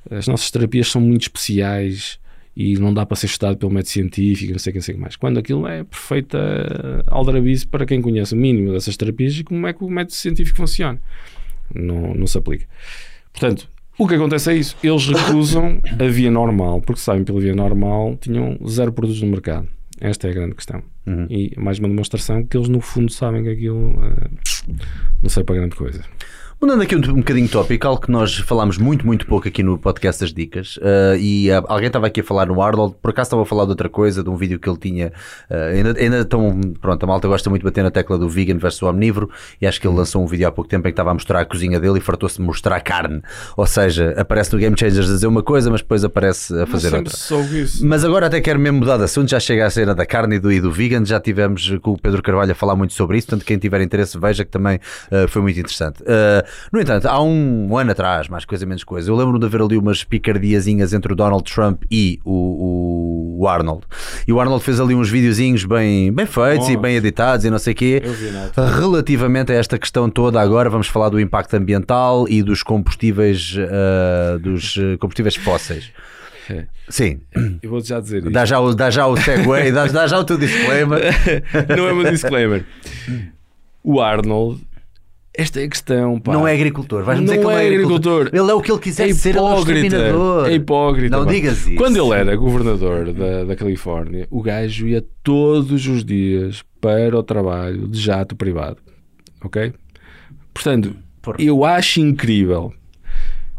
as 0.10 0.28
nossas 0.28 0.52
terapias 0.52 0.88
são 0.88 1.02
muito 1.02 1.24
especiais 1.24 2.20
e 2.56 2.78
não 2.78 2.94
dá 2.94 3.06
para 3.06 3.18
ser 3.18 3.26
estudado 3.26 3.58
pelo 3.58 3.72
método 3.72 3.90
científico, 3.90 4.54
não 4.54 4.60
sei 4.60 4.72
o 4.72 4.74
que, 4.74 4.80
não 4.80 4.84
sei 4.84 4.96
mais. 4.96 5.16
Quando 5.16 5.38
aquilo 5.38 5.68
é 5.68 5.84
perfeita 5.84 7.04
aldrabice 7.08 7.68
para 7.68 7.86
quem 7.86 8.02
conhece 8.02 8.34
o 8.34 8.38
mínimo 8.38 8.72
dessas 8.72 8.96
terapias 8.96 9.38
e 9.38 9.44
como 9.44 9.68
é 9.68 9.74
que 9.74 9.84
o 9.84 9.90
método 9.90 10.14
científico 10.14 10.58
funciona. 10.58 11.00
Não, 11.74 12.14
não 12.14 12.28
se 12.28 12.38
aplica. 12.38 12.66
Portanto, 13.34 13.70
o 13.98 14.08
que 14.08 14.16
acontece 14.16 14.52
é 14.52 14.56
isso. 14.56 14.78
Eles 14.82 15.08
recusam 15.08 15.82
a 16.00 16.08
via 16.08 16.32
normal, 16.32 16.82
porque 16.82 17.02
sabem 17.02 17.24
pela 17.24 17.40
via 17.40 17.56
normal 17.56 18.18
tinham 18.22 18.58
zero 18.68 18.94
produtos 18.94 19.22
no 19.22 19.28
mercado. 19.30 19.68
Esta 20.00 20.28
é 20.28 20.32
a 20.32 20.34
grande 20.34 20.56
questão. 20.56 20.84
Uhum. 21.06 21.28
E 21.30 21.54
mais 21.58 21.80
uma 21.80 21.88
demonstração 21.88 22.46
que 22.46 22.58
eles, 22.58 22.68
no 22.68 22.82
fundo, 22.82 23.12
sabem 23.12 23.44
que 23.44 23.50
aquilo 23.50 24.04
eh, 24.04 24.30
não 25.22 25.30
sei 25.30 25.44
para 25.44 25.56
grande 25.56 25.76
coisa. 25.76 26.04
Mudando 26.66 26.82
aqui 26.82 26.96
um, 26.96 27.00
um 27.12 27.18
bocadinho 27.18 27.48
tópico, 27.48 27.88
algo 27.88 28.02
que 28.02 28.10
nós 28.10 28.38
falámos 28.38 28.80
muito, 28.80 29.06
muito 29.06 29.28
pouco 29.28 29.48
aqui 29.48 29.62
no 29.62 29.78
podcast 29.78 30.22
das 30.22 30.34
dicas, 30.34 30.80
eh, 30.82 31.16
e 31.20 31.52
ah, 31.52 31.64
alguém 31.68 31.86
estava 31.86 32.08
aqui 32.08 32.22
a 32.22 32.24
falar 32.24 32.48
no 32.48 32.60
Arnold, 32.60 32.96
por 33.00 33.12
acaso 33.12 33.28
estava 33.28 33.44
a 33.44 33.46
falar 33.46 33.66
de 33.66 33.70
outra 33.70 33.88
coisa, 33.88 34.24
de 34.24 34.32
um 34.32 34.36
vídeo 34.36 34.60
que 34.60 34.68
ele 34.68 34.80
tinha, 34.80 35.14
eh, 35.48 35.74
ainda, 35.76 35.96
ainda 35.96 36.22
estão, 36.22 36.60
pronto, 36.82 37.04
a 37.04 37.06
malta 37.06 37.28
gosta 37.28 37.52
muito 37.52 37.62
de 37.62 37.66
bater 37.66 37.84
na 37.84 37.92
tecla 37.92 38.18
do 38.18 38.28
vegan 38.28 38.58
versus 38.58 38.82
omnívoro, 38.82 39.30
e 39.62 39.68
acho 39.68 39.80
que 39.80 39.88
ele 39.88 39.96
lançou 39.96 40.24
um 40.24 40.26
vídeo 40.26 40.48
há 40.48 40.52
pouco 40.52 40.68
tempo 40.68 40.88
em 40.88 40.90
que 40.90 40.94
estava 40.94 41.12
a 41.12 41.14
mostrar 41.14 41.42
a 41.42 41.46
cozinha 41.46 41.80
dele 41.80 42.00
e 42.00 42.02
fartou-se 42.02 42.38
de 42.38 42.42
mostrar 42.42 42.82
carne, 42.82 43.22
ou 43.56 43.68
seja, 43.68 44.16
aparece 44.18 44.52
no 44.52 44.58
Game 44.58 44.76
Changers 44.76 45.08
a 45.08 45.14
dizer 45.14 45.28
uma 45.28 45.44
coisa, 45.44 45.70
mas 45.70 45.82
depois 45.82 46.04
aparece 46.04 46.52
a 46.60 46.66
fazer 46.66 46.90
outra. 46.96 47.14
Mas 47.86 48.04
agora 48.04 48.26
até 48.26 48.42
quero 48.42 48.60
mesmo 48.60 48.80
mudar 48.80 48.98
de 48.98 49.04
assunto, 49.04 49.30
já 49.30 49.40
chega 49.40 49.68
a 49.68 49.70
cena 49.70 49.94
da 49.94 50.04
carne 50.04 50.38
e 50.38 50.40
do, 50.40 50.52
e 50.52 50.60
do 50.60 50.72
vegan, 50.72 51.06
já 51.06 51.20
tivemos 51.20 51.78
com 51.84 51.92
o 51.92 52.02
Pedro 52.02 52.24
Carvalho 52.24 52.54
a 52.54 52.56
falar 52.56 52.76
muito 52.76 52.96
sobre 52.96 53.20
isso, 53.20 53.28
portanto 53.28 53.46
quem 53.46 53.60
tiver 53.60 53.82
interesse 53.82 54.18
veja 54.18 54.44
que 54.44 54.50
também 54.50 54.80
foi 55.30 55.44
muito 55.44 55.60
interessante. 55.60 56.04
No 56.72 56.80
entanto, 56.82 57.08
há 57.08 57.22
um 57.22 57.78
ano 57.78 57.92
atrás, 57.92 58.28
mais 58.28 58.46
coisa 58.46 58.66
menos 58.66 58.84
coisa, 58.84 59.10
eu 59.10 59.16
lembro-me 59.16 59.40
de 59.40 59.46
haver 59.46 59.62
ali 59.62 59.78
umas 59.78 60.04
picardiazinhas 60.04 60.94
entre 60.94 61.14
o 61.14 61.16
Donald 61.16 61.44
Trump 61.44 61.84
e 61.92 62.20
o, 62.26 63.40
o- 63.42 63.48
Arnold. 63.48 63.84
E 64.28 64.34
o 64.34 64.40
Arnold 64.40 64.64
fez 64.64 64.80
ali 64.80 64.96
uns 64.96 65.10
videozinhos 65.10 65.66
bem, 65.66 66.12
bem 66.12 66.26
feitos 66.26 66.68
e 66.70 66.74
Bons. 66.74 66.82
bem 66.82 66.96
editados 66.96 67.46
e 67.46 67.50
não 67.50 67.60
sei 67.60 67.74
o 67.74 67.76
quê. 67.76 68.02
Altura. 68.44 68.70
Relativamente 68.76 69.52
a 69.52 69.56
esta 69.56 69.78
questão 69.78 70.10
toda, 70.10 70.42
agora 70.42 70.70
vamos 70.70 70.88
falar 70.88 71.10
do 71.10 71.20
impacto 71.20 71.54
ambiental 71.56 72.26
e 72.28 72.42
dos 72.42 72.64
combustíveis, 72.64 73.56
eh, 73.58 74.38
dos 74.40 74.76
eh, 74.78 74.98
combustíveis 74.98 75.36
fósseis. 75.36 75.92
É. 76.50 76.66
Sim, 76.88 77.20
Eu 77.62 77.70
vou 77.72 77.82
já 77.82 78.00
dizer 78.00 78.20
isto. 78.20 78.30
Dá 78.32 78.46
já 78.46 78.60
o, 78.60 78.74
dá 78.76 78.90
já 78.92 79.08
o 79.08 79.18
segue, 79.18 79.72
dá, 79.72 79.88
dá 79.88 80.06
já 80.08 80.20
o 80.20 80.24
teu 80.24 80.38
disclaimer. 80.40 81.02
não 81.76 81.88
é 81.88 81.94
um 81.94 82.04
disclaimer. 82.04 82.64
O 83.84 84.02
Arnold 84.02 84.62
Esta 85.38 85.60
é 85.60 85.64
a 85.66 85.70
questão, 85.70 86.20
pá. 86.20 86.32
Não 86.34 86.48
é 86.48 86.54
agricultor. 86.54 87.04
Dizer 87.04 87.16
Não 87.22 87.26
que 87.26 87.40
ele 87.40 87.54
é 87.64 87.68
agricultor. 87.68 88.30
Ele 88.32 88.52
é 88.52 88.54
o 88.54 88.62
que 88.62 88.72
ele 88.72 88.80
quiser 88.80 89.10
É 89.10 89.14
ser, 89.14 89.30
ele 89.30 89.40
é 89.40 89.42
um. 89.42 90.46
É 90.46 90.54
hipócrita. 90.54 91.18
Não 91.18 91.26
pá. 91.26 91.32
digas 91.32 91.68
isso. 91.68 91.76
Quando 91.76 91.98
ele 91.98 92.20
era 92.20 92.36
governador 92.36 93.12
da, 93.12 93.44
da 93.44 93.56
Califórnia, 93.56 94.28
o 94.32 94.42
gajo 94.42 94.88
ia 94.88 95.04
todos 95.24 95.88
os 95.88 96.06
dias 96.06 96.64
para 96.80 97.18
o 97.18 97.24
trabalho 97.24 97.88
de 97.88 98.00
jato 98.00 98.36
privado. 98.36 98.78
Ok? 99.44 99.74
Portanto, 100.54 100.96
Por- 101.22 101.36
eu 101.40 101.66
acho 101.66 102.00
incrível 102.00 102.74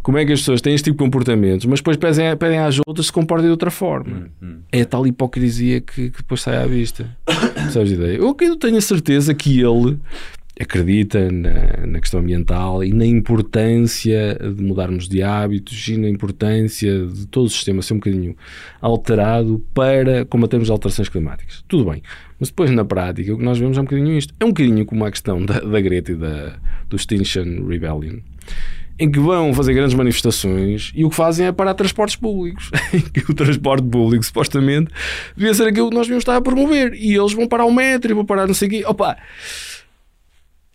como 0.03 0.19
é 0.19 0.24
que 0.24 0.32
as 0.32 0.39
pessoas 0.39 0.61
têm 0.61 0.73
este 0.73 0.85
tipo 0.85 0.98
de 0.98 1.05
comportamentos, 1.05 1.66
mas 1.66 1.81
depois 1.81 1.97
pedem, 1.97 2.36
pedem 2.36 2.59
às 2.61 2.78
outras 2.86 3.07
que 3.07 3.09
se 3.09 3.12
comportem 3.12 3.47
de 3.47 3.51
outra 3.51 3.73
forma. 3.73 4.31
Hum, 4.40 4.59
É 4.70 4.82
a 4.82 4.85
tal 4.86 5.05
hipocrisia 5.07 5.81
que, 5.81 6.11
que 6.11 6.19
depois 6.19 6.40
sai 6.43 6.57
à 6.62 6.66
vista. 6.66 7.11
Sabes 7.73 7.90
ideia? 7.90 8.16
Eu 8.16 8.35
eu 8.40 8.57
tenho 8.57 8.77
a 8.77 8.81
certeza 8.81 9.35
que 9.35 9.61
ele 9.61 9.98
acredita 10.58 11.30
na, 11.30 11.86
na 11.86 12.00
questão 12.00 12.20
ambiental 12.20 12.82
e 12.82 12.92
na 12.92 13.04
importância 13.04 14.38
de 14.40 14.62
mudarmos 14.62 15.08
de 15.08 15.22
hábitos 15.22 15.86
e 15.88 15.96
na 15.96 16.08
importância 16.08 17.06
de 17.06 17.26
todo 17.26 17.46
o 17.46 17.50
sistema 17.50 17.82
ser 17.82 17.94
um 17.94 17.98
bocadinho 17.98 18.36
alterado 18.80 19.62
para 19.74 20.24
combatermos 20.24 20.70
alterações 20.70 21.08
climáticas. 21.08 21.62
Tudo 21.68 21.90
bem. 21.90 22.02
Mas 22.40 22.48
depois, 22.48 22.70
na 22.70 22.84
prática, 22.84 23.34
o 23.34 23.38
que 23.38 23.44
nós 23.44 23.58
vemos 23.58 23.76
é 23.76 23.80
um 23.80 23.84
bocadinho 23.84 24.16
isto. 24.16 24.34
É 24.40 24.44
um 24.44 24.48
bocadinho 24.48 24.84
como 24.86 25.04
a 25.04 25.10
questão 25.10 25.44
da, 25.44 25.60
da 25.60 25.80
Greta 25.80 26.12
e 26.12 26.16
da, 26.16 26.56
do 26.88 26.96
Extinction 26.96 27.66
Rebellion 27.66 28.20
em 28.98 29.10
que 29.10 29.18
vão 29.18 29.52
fazer 29.52 29.74
grandes 29.74 29.94
manifestações 29.94 30.90
e 30.94 31.04
o 31.04 31.10
que 31.10 31.16
fazem 31.16 31.46
é 31.46 31.52
parar 31.52 31.74
transportes 31.74 32.16
públicos. 32.16 32.70
O 33.28 33.34
transporte 33.34 33.86
público, 33.86 34.24
supostamente, 34.24 34.90
devia 35.36 35.52
ser 35.52 35.66
aquilo 35.66 35.90
que 35.90 35.94
nós 35.94 36.06
devíamos 36.06 36.22
estar 36.22 36.36
a 36.36 36.40
promover. 36.40 36.94
E 36.94 37.14
eles 37.14 37.32
vão 37.32 37.46
parar 37.46 37.66
o 37.66 37.72
metro 37.72 38.10
e 38.10 38.14
vão 38.14 38.24
parar 38.24 38.46
não 38.46 38.54
sei 38.54 38.68
o 38.68 38.70
quê. 38.70 38.84
Opa! 38.86 39.16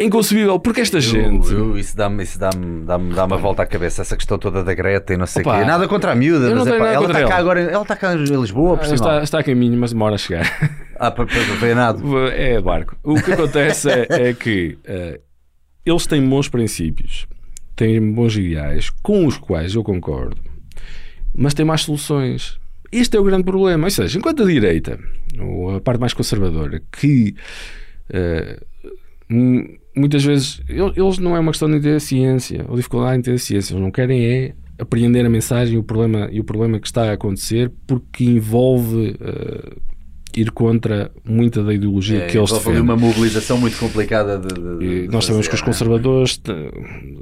É 0.02 0.06
inconcebível, 0.06 0.60
porque 0.60 0.82
esta 0.82 1.00
gente. 1.00 1.52
Eu- 1.52 1.60
eu- 1.60 1.78
isso 1.78 1.96
dá-me 1.96 2.24
dá-me 2.40 2.86
dá 2.86 2.98
dá 2.98 3.26
uma 3.26 3.38
volta 3.38 3.62
à 3.62 3.66
cabeça, 3.68 4.02
essa 4.02 4.18
questão 4.18 4.40
toda 4.40 4.64
da 4.64 4.74
Greta 4.74 5.14
e 5.14 5.18
não 5.18 5.28
sei 5.28 5.44
o 5.44 5.46
quê. 5.46 5.64
Nada 5.66 5.88
contra 5.88 6.12
a 6.12 6.16
miúda, 6.16 6.48
eu 6.48 6.56
mas 6.56 6.66
epá, 6.68 6.78
nada 6.80 6.92
ela 6.94 7.06
está 7.06 7.28
cá 7.28 7.38
agora, 7.38 7.60
ela 7.62 7.82
está 7.84 7.96
cá 7.96 8.14
em 8.16 8.24
Lisboa, 8.24 8.78
por 8.78 8.88
Ah, 8.90 8.94
está, 8.96 9.22
está 9.24 9.40
a 9.40 9.44
caminho, 9.44 9.78
mas 9.80 9.92
demora 9.92 10.16
a 10.16 10.18
chegar. 10.18 10.46
Ah, 11.00 11.12
para, 11.12 11.26
nada. 11.76 12.00
É 12.36 12.60
barco. 12.60 12.96
O 13.04 13.22
que 13.22 13.32
acontece 13.34 13.90
é, 13.92 14.08
é 14.10 14.34
que 14.34 14.78
eh, 14.86 15.20
eles 15.86 16.06
têm 16.08 16.28
bons 16.28 16.50
princípios, 16.50 17.28
têm 17.76 18.12
bons 18.12 18.36
ideais, 18.38 18.90
com 19.04 19.26
os 19.28 19.38
quais 19.38 19.76
eu 19.76 19.84
concordo, 19.84 20.38
mas 21.36 21.54
têm 21.54 21.66
mais 21.66 21.82
soluções. 21.82 22.60
Este 22.92 23.18
é 23.18 23.20
o 23.20 23.24
grande 23.24 23.44
problema. 23.44 23.86
Ou 23.86 23.92
seja, 23.92 24.18
enquanto 24.18 24.44
a 24.44 24.46
direita, 24.46 25.00
ou 25.40 25.76
a 25.76 25.80
parte 25.80 26.00
mais 26.00 26.14
conservadora, 26.14 26.82
que 26.92 27.36
mu- 29.30 29.80
muitas 29.96 30.24
vezes 30.24 30.62
el- 30.70 30.94
eles 30.96 31.18
não 31.18 31.36
é 31.36 31.40
uma 31.40 31.52
questão 31.52 31.70
de 31.70 31.76
entender 31.78 31.96
a 31.96 32.00
ciência 32.00 32.66
ou 32.70 32.76
dificuldade 32.76 33.16
em 33.16 33.20
entender 33.20 33.36
a 33.36 33.40
ciência, 33.40 33.74
eles 33.74 33.82
não 33.84 33.92
querem 33.92 34.26
é 34.26 34.54
apreender 34.80 35.26
a 35.26 35.30
mensagem 35.30 35.76
e 35.76 35.78
o 35.78 35.84
problema, 35.84 36.28
e 36.32 36.40
o 36.40 36.44
problema 36.44 36.80
que 36.80 36.88
está 36.88 37.10
a 37.10 37.14
acontecer 37.14 37.72
porque 37.86 38.24
envolve 38.24 39.16
eh, 39.20 39.76
ir 40.36 40.50
contra 40.52 41.12
muita 41.26 41.62
da 41.64 41.74
ideologia 41.74 42.20
É, 42.24 42.28
que 42.28 42.38
eles 42.38 42.52
defendem. 42.52 42.82
uma 42.82 42.96
mobilização 42.96 43.58
muito 43.60 43.78
complicada 43.78 44.40
de, 44.40 44.80
de- 44.80 45.08
nós 45.12 45.26
sabemos 45.26 45.48
que 45.48 45.54
os 45.54 45.60
fazer, 45.60 45.72
conservadores 45.72 46.42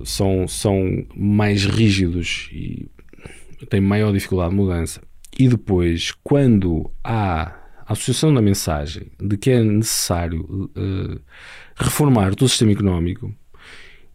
são, 0.05 0.47
são 0.47 1.05
mais 1.15 1.65
rígidos 1.65 2.49
e 2.53 2.87
têm 3.69 3.81
maior 3.81 4.13
dificuldade 4.13 4.51
de 4.51 4.55
mudança. 4.55 5.01
E 5.37 5.47
depois, 5.47 6.13
quando 6.23 6.89
há 7.03 7.55
a 7.85 7.93
associação 7.93 8.33
da 8.33 8.41
mensagem 8.41 9.07
de 9.19 9.37
que 9.37 9.49
é 9.49 9.63
necessário 9.63 10.69
eh, 10.77 11.17
reformar 11.79 12.35
todo 12.35 12.45
o 12.45 12.49
sistema 12.49 12.71
económico, 12.71 13.33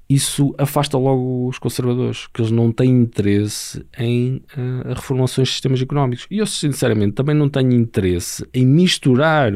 isso 0.09 0.55
afasta 0.59 0.99
logo 0.99 1.49
os 1.49 1.59
conservadores, 1.59 2.27
que 2.27 2.41
eles 2.41 2.51
não 2.51 2.71
têm 2.71 2.91
interesse 2.91 3.85
em 3.99 4.43
eh, 4.57 4.93
reformulações 4.95 5.49
de 5.49 5.55
sistemas 5.55 5.81
económicos. 5.81 6.27
E 6.31 6.39
eu, 6.39 6.47
sinceramente, 6.47 7.15
também 7.15 7.35
não 7.35 7.49
tenho 7.49 7.73
interesse 7.73 8.47
em 8.53 8.67
misturar 8.67 9.53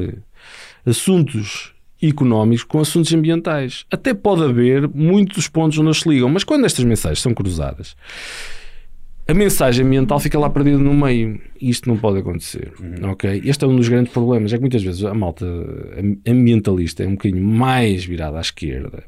assuntos 0.87 1.75
económicos 2.03 2.65
com 2.65 2.81
assuntos 2.81 3.13
ambientais. 3.13 3.85
Até 3.91 4.15
pode 4.15 4.43
haver 4.43 4.89
muitos 4.89 5.49
pontos 5.49 5.79
onde 5.79 5.89
eles 5.89 6.03
ligam, 6.07 6.29
mas 6.29 6.45
quando 6.45 6.65
estas 6.65 6.85
mensagens 6.85 7.21
são 7.21 7.35
cruzadas, 7.35 7.95
a 9.29 9.35
mensagem 9.35 9.85
ambiental 9.85 10.19
fica 10.19 10.39
lá 10.39 10.49
perdida 10.49 10.79
no 10.79 10.95
meio. 10.95 11.39
E 11.61 11.69
isto 11.69 11.87
não 11.87 11.99
pode 11.99 12.19
acontecer. 12.19 12.73
Ok? 13.11 13.43
Este 13.45 13.63
é 13.63 13.69
um 13.69 13.77
dos 13.77 13.87
grandes 13.87 14.11
problemas. 14.11 14.55
É 14.55 14.57
que 14.57 14.63
muitas 14.63 14.83
vezes 14.83 15.05
a 15.05 15.13
malta 15.13 15.45
ambientalista 16.27 17.05
é 17.05 17.07
um 17.07 17.13
bocadinho 17.13 17.45
mais 17.45 18.07
virada 18.07 18.39
à 18.39 18.41
esquerda 18.41 19.05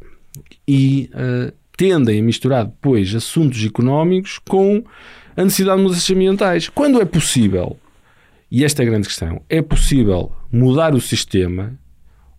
e 0.69 1.09
eh, 1.15 1.53
tendem 1.75 2.21
a 2.21 2.23
misturar 2.23 2.67
depois 2.67 3.15
assuntos 3.15 3.65
económicos 3.65 4.39
com 4.47 4.85
a 5.35 5.43
necessidade 5.43 5.79
de 5.79 5.85
mudanças 5.85 6.11
ambientais. 6.11 6.69
Quando 6.69 7.01
é 7.01 7.07
possível, 7.07 7.79
e 8.51 8.63
esta 8.63 8.83
é 8.83 8.87
a 8.87 8.91
grande 8.91 9.09
questão, 9.09 9.41
é 9.49 9.63
possível 9.63 10.31
mudar 10.53 10.95
o 10.95 11.01
sistema 11.01 11.73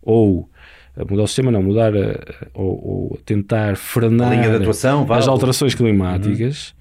ou 0.03 0.47
eh, 0.95 1.03
mudar 1.09 1.23
o 1.23 1.27
sistema, 1.27 1.51
não, 1.51 1.63
mudar 1.63 1.95
eh, 1.95 2.19
ou, 2.53 3.09
ou 3.11 3.19
tentar 3.25 3.75
frenar 3.75 4.31
A 4.31 4.35
as 5.17 5.27
alterações 5.27 5.73
climáticas 5.73 6.75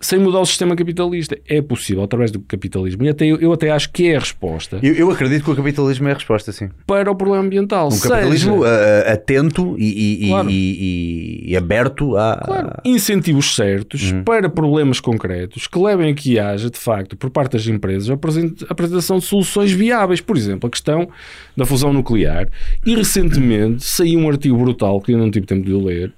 sem 0.00 0.18
mudar 0.18 0.40
o 0.40 0.46
sistema 0.46 0.76
capitalista. 0.76 1.38
É 1.48 1.62
possível 1.62 2.02
através 2.02 2.30
do 2.30 2.40
capitalismo. 2.40 3.04
E 3.04 3.08
até, 3.08 3.24
eu, 3.26 3.38
eu 3.40 3.52
até 3.52 3.70
acho 3.70 3.90
que 3.90 4.08
é 4.08 4.16
a 4.16 4.20
resposta 4.20 4.78
Eu, 4.82 4.92
eu 4.94 5.10
acredito 5.10 5.44
que 5.44 5.50
o 5.50 5.56
capitalismo 5.56 6.08
é 6.08 6.10
a 6.10 6.14
resposta, 6.14 6.52
sim. 6.52 6.68
para 6.86 7.10
o 7.10 7.14
problema 7.14 7.42
ambiental. 7.44 7.88
Um 7.88 7.90
Seja- 7.92 8.08
capitalismo 8.14 8.64
ah, 8.64 9.12
atento 9.12 9.74
e, 9.78 10.24
e- 10.26 10.28
Claro. 10.28 10.50
e- 10.50 11.44
e 11.50 11.56
aberto 11.56 12.16
a. 12.16 12.40
Claro, 12.44 12.70
incentivos 12.84 13.54
certos 13.54 14.12
para 14.24 14.48
problemas 14.48 15.00
concretos 15.00 15.66
que 15.66 15.78
levem 15.78 16.10
a 16.12 16.14
que 16.14 16.38
haja, 16.38 16.68
de 16.70 16.78
facto, 16.78 17.16
por 17.16 17.30
parte 17.30 17.52
das 17.52 17.66
empresas, 17.66 18.10
a 18.10 18.14
apresen- 18.14 18.54
a 18.68 18.72
apresentação 18.72 19.18
de 19.18 19.24
soluções 19.24 19.72
viáveis. 19.72 20.20
Por 20.20 20.36
exemplo, 20.36 20.66
a 20.66 20.70
questão 20.70 21.08
da 21.56 21.64
fusão 21.64 21.92
nuclear. 21.92 22.48
E 22.84 22.94
recentemente 22.94 23.84
saiu 23.84 24.18
um 24.20 24.28
artigo 24.28 24.56
brutal, 24.58 25.00
que 25.00 25.12
eu 25.12 25.18
não 25.18 25.30
tive 25.30 25.46
tempo 25.46 25.64
de 25.64 25.72
ler, 25.72 26.12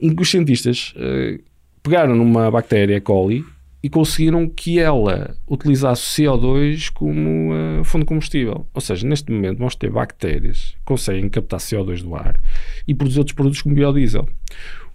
em 0.00 0.14
que 0.14 0.20
os 0.22 0.30
cientistas 0.30 0.92
eh, 0.96 1.38
pegaram 1.82 2.14
numa 2.14 2.50
bactéria 2.50 3.00
coli 3.00 3.44
e 3.82 3.88
conseguiram 3.88 4.46
que 4.48 4.78
ela 4.78 5.34
utilizasse 5.48 6.22
CO2 6.22 6.90
como 6.92 7.54
eh, 7.54 7.84
fundo 7.84 8.02
de 8.02 8.08
combustível. 8.08 8.66
Ou 8.74 8.80
seja, 8.80 9.06
neste 9.06 9.32
momento 9.32 9.58
vamos 9.58 9.74
ter 9.74 9.90
bactérias 9.90 10.74
que 10.78 10.84
conseguem 10.84 11.28
captar 11.30 11.60
CO2 11.60 12.02
do 12.02 12.14
ar 12.14 12.38
e 12.86 12.94
produzir 12.94 13.20
outros 13.20 13.34
produtos 13.34 13.62
como 13.62 13.74
biodiesel. 13.74 14.28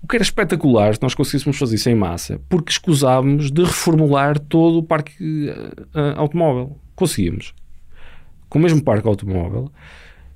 O 0.03 0.07
que 0.07 0.16
era 0.16 0.24
espetacular 0.24 0.94
se 0.94 1.02
nós 1.02 1.16
conseguíssemos 1.16 1.57
fazer 1.57 1.76
isso 1.76 1.90
em 1.90 1.95
massa, 1.95 2.40
porque 2.48 2.72
escusávamos 2.72 3.49
de 3.49 3.64
reformular 3.64 4.38
todo 4.38 4.78
o 4.78 4.84
parque 4.84 5.49
eh, 5.49 6.14
automóvel. 6.16 6.78
Conseguíamos. 6.95 7.56
Com 8.48 8.60
o 8.60 8.62
mesmo 8.62 8.84
parque 8.84 9.07
automóvel, 9.07 9.72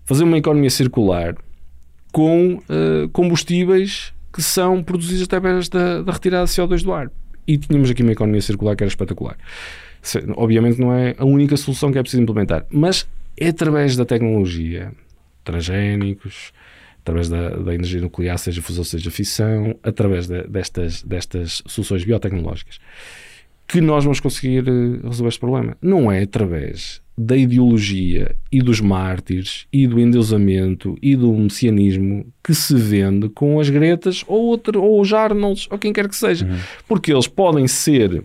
fazer 0.06 0.24
uma 0.24 0.40
economia 0.40 0.72
circular 0.72 1.36
com 2.12 2.60
eh, 2.68 3.08
combustíveis 3.14 4.12
que 4.34 4.42
são 4.42 4.84
produzidos 4.84 5.24
através 5.24 5.70
da, 5.70 6.02
da 6.02 6.12
retirada 6.12 6.46
de 6.46 6.52
CO2 6.52 6.84
do 6.84 6.94
ar. 6.94 7.12
E 7.48 7.58
tínhamos 7.58 7.90
aqui 7.90 8.04
uma 8.04 8.12
economia 8.12 8.42
circular 8.42 8.76
que 8.76 8.84
era 8.84 8.90
espetacular. 8.90 9.36
Obviamente 10.36 10.80
não 10.80 10.94
é 10.94 11.16
a 11.18 11.26
única 11.26 11.58
solução 11.58 11.92
que 11.92 11.98
é 11.98 12.02
preciso 12.02 12.22
implementar, 12.24 12.66
mas 12.72 13.08
é 13.38 13.48
através 13.50 13.96
da 13.98 14.06
tecnologia, 14.06 14.92
transgénicos, 15.44 16.52
através 17.02 17.28
da, 17.30 17.50
da 17.50 17.74
energia 17.74 18.02
nuclear, 18.02 18.38
seja 18.38 18.62
fusão, 18.62 18.84
seja 18.84 19.10
fissão, 19.12 19.76
através 19.84 20.28
de- 20.28 20.44
destas, 20.48 21.02
destas 21.04 21.62
soluções 21.66 22.04
biotecnológicas, 22.06 22.80
que 23.68 23.82
nós 23.82 24.04
vamos 24.04 24.20
conseguir 24.20 24.68
eh, 24.68 25.00
resolver 25.08 25.30
este 25.30 25.40
problema. 25.40 25.78
Não 25.82 26.12
é 26.12 26.22
através 26.24 27.02
da 27.22 27.36
ideologia 27.36 28.34
e 28.50 28.62
dos 28.62 28.80
mártires 28.80 29.68
e 29.74 29.86
do 29.86 30.00
endeusamento 30.00 30.98
e 31.02 31.18
do 31.18 31.34
messianismo 31.34 32.26
que 32.42 32.54
se 32.54 32.74
vende 32.74 33.28
com 33.28 33.60
as 33.60 33.70
gretas 33.70 34.24
ou, 34.26 34.46
outra, 34.46 34.80
ou 34.80 35.02
os 35.02 35.12
Arnolds 35.12 35.68
ou 35.70 35.78
quem 35.78 35.92
quer 35.92 36.08
que 36.08 36.16
seja. 36.16 36.48
Porque 36.88 37.12
eles 37.12 37.28
podem 37.28 37.68
ser 37.68 38.24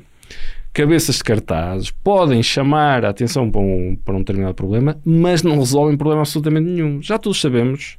cabeças 0.73 1.16
de 1.16 1.25
cartazes, 1.25 1.91
podem 1.91 2.41
chamar 2.41 3.05
a 3.05 3.09
atenção 3.09 3.51
para 3.51 3.61
um, 3.61 3.97
para 3.97 4.15
um 4.15 4.21
determinado 4.21 4.55
problema, 4.55 4.97
mas 5.05 5.43
não 5.43 5.59
resolvem 5.59 5.97
problema 5.97 6.23
absolutamente 6.23 6.71
nenhum. 6.71 7.03
Já 7.03 7.19
todos 7.19 7.41
sabemos 7.41 7.97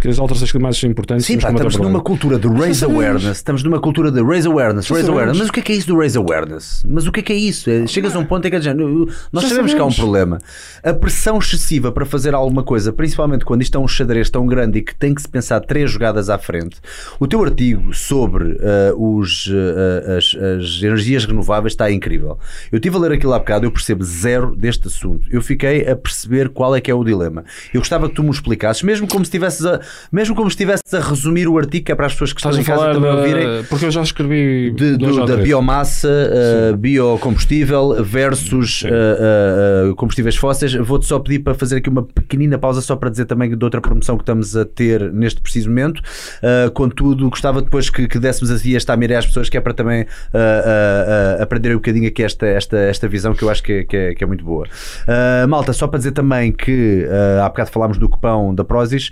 que 0.00 0.08
as 0.08 0.18
alterações 0.18 0.50
climáticas 0.50 0.80
são 0.80 0.90
importantes. 0.90 1.26
Sim, 1.26 1.38
pá, 1.38 1.48
combater 1.48 1.68
estamos 1.68 1.88
numa 1.88 2.02
cultura 2.02 2.38
de 2.38 2.48
raise 2.48 2.84
awareness. 2.84 3.36
Estamos 3.36 3.62
numa 3.62 3.80
cultura 3.80 4.10
de 4.10 4.22
raise 4.22 4.46
awareness, 4.46 4.88
raise 4.88 5.08
awareness. 5.08 5.38
Mas 5.38 5.48
o 5.48 5.52
que 5.52 5.60
é 5.60 5.62
que 5.62 5.72
é 5.72 5.76
isso 5.76 5.88
do 5.88 5.98
raise 5.98 6.18
awareness? 6.18 6.82
Mas 6.88 7.06
o 7.06 7.12
que 7.12 7.20
é 7.20 7.22
que 7.22 7.32
é 7.32 7.36
isso? 7.36 7.70
É, 7.70 7.86
chegas 7.86 8.14
a 8.14 8.18
um 8.18 8.24
ponto 8.24 8.46
em 8.46 8.50
que 8.50 8.56
é 8.56 8.74
nós 9.32 9.42
Já 9.42 9.48
sabemos 9.48 9.74
que 9.74 9.80
há 9.80 9.84
um 9.84 9.92
problema. 9.92 10.38
A 10.82 10.92
pressão 10.92 11.38
excessiva 11.38 11.90
para 11.90 12.04
fazer 12.04 12.34
alguma 12.34 12.62
coisa, 12.62 12.92
principalmente 12.92 13.44
quando 13.44 13.62
isto 13.62 13.76
é 13.76 13.80
um 13.80 13.88
xadrez 13.88 14.30
tão 14.30 14.46
grande 14.46 14.78
e 14.78 14.82
que 14.82 14.94
tem 14.94 15.14
que 15.14 15.22
se 15.22 15.28
pensar 15.28 15.60
três 15.60 15.90
jogadas 15.90 16.28
à 16.28 16.38
frente. 16.38 16.76
O 17.18 17.26
teu 17.26 17.42
artigo 17.42 17.94
sobre 17.94 18.58
ah, 18.60 18.94
os, 18.96 19.50
ah, 19.50 20.16
as, 20.16 20.34
as 20.34 20.82
energias 20.82 21.24
renováveis 21.24 21.72
está 21.72 21.90
incrível. 21.90 22.38
Eu 22.70 22.76
estive 22.76 22.96
a 22.96 23.00
ler 23.00 23.12
aquilo 23.12 23.32
há 23.32 23.38
bocado, 23.38 23.66
eu 23.66 23.70
percebo 23.70 24.04
zero 24.04 24.54
deste 24.54 24.88
assunto. 24.88 25.26
Eu 25.30 25.40
fiquei 25.40 25.88
a 25.88 25.96
perceber 25.96 26.50
qual 26.50 26.74
é 26.74 26.80
que 26.80 26.90
é 26.90 26.94
o 26.94 27.02
dilema. 27.04 27.44
Eu 27.72 27.80
gostava 27.80 28.08
que 28.08 28.14
tu 28.14 28.22
me 28.22 28.30
explicasses, 28.30 28.82
mesmo 28.82 29.06
como 29.06 29.24
se 29.24 29.28
estivesses 29.28 29.64
a, 29.64 29.80
mesmo 30.10 30.34
como 30.34 30.50
se 30.50 30.54
estivesse 30.54 30.82
a 30.94 31.00
resumir 31.00 31.48
o 31.48 31.58
artigo, 31.58 31.86
que 31.86 31.92
é 31.92 31.94
para 31.94 32.06
as 32.06 32.12
pessoas 32.12 32.32
que 32.32 32.40
estão 32.40 32.52
em 32.58 32.64
casa 32.64 32.92
também 32.92 33.10
da... 33.10 33.16
ouvirem. 33.16 33.64
Porque 33.64 33.84
eu 33.86 33.90
já 33.90 34.02
escrevi 34.02 34.70
De, 34.70 34.96
do- 34.96 35.26
da 35.26 35.36
biomassa, 35.36 36.08
uh, 36.72 36.76
biocombustível 36.76 38.02
versus 38.02 38.82
uh, 38.82 38.86
uh, 38.86 39.90
uh, 39.90 39.96
combustíveis 39.96 40.36
fósseis. 40.36 40.74
Vou-te 40.74 41.06
só 41.06 41.18
pedir 41.18 41.40
para 41.40 41.54
fazer 41.54 41.76
aqui 41.76 41.88
uma 41.88 42.02
pequenina 42.02 42.58
pausa, 42.58 42.80
só 42.80 42.96
para 42.96 43.10
dizer 43.10 43.24
também 43.26 43.56
de 43.56 43.64
outra 43.64 43.80
promoção 43.80 44.16
que 44.16 44.22
estamos 44.22 44.56
a 44.56 44.64
ter 44.64 45.12
neste 45.12 45.40
preciso 45.40 45.68
momento. 45.68 45.98
Uh, 45.98 46.70
contudo, 46.72 47.28
gostava 47.28 47.60
depois 47.62 47.90
que, 47.90 48.06
que 48.08 48.18
dessemos 48.18 48.50
assim 48.50 48.76
esta 48.76 48.96
miré 48.96 49.16
às 49.16 49.26
pessoas, 49.26 49.48
que 49.48 49.56
é 49.56 49.60
para 49.60 49.74
também 49.74 50.02
uh, 50.02 51.42
aprenderem 51.42 51.76
um 51.76 51.78
bocadinho 51.80 52.08
aqui 52.08 52.22
esta, 52.22 52.46
esta, 52.46 52.76
esta 52.76 53.08
visão 53.08 53.34
que 53.34 53.42
eu 53.42 53.50
acho 53.50 53.62
que 53.62 53.72
é, 53.72 53.84
que 53.84 53.96
é, 53.96 54.14
que 54.14 54.24
é 54.24 54.26
muito 54.26 54.44
boa. 54.44 54.66
Malta, 55.48 55.72
só 55.72 55.86
para 55.86 55.98
dizer 55.98 56.12
também 56.12 56.52
que 56.52 57.06
há 57.42 57.48
bocado 57.48 57.70
falámos 57.70 57.98
do 57.98 58.08
cupão 58.08 58.54
da 58.54 58.64
Prozis, 58.64 59.10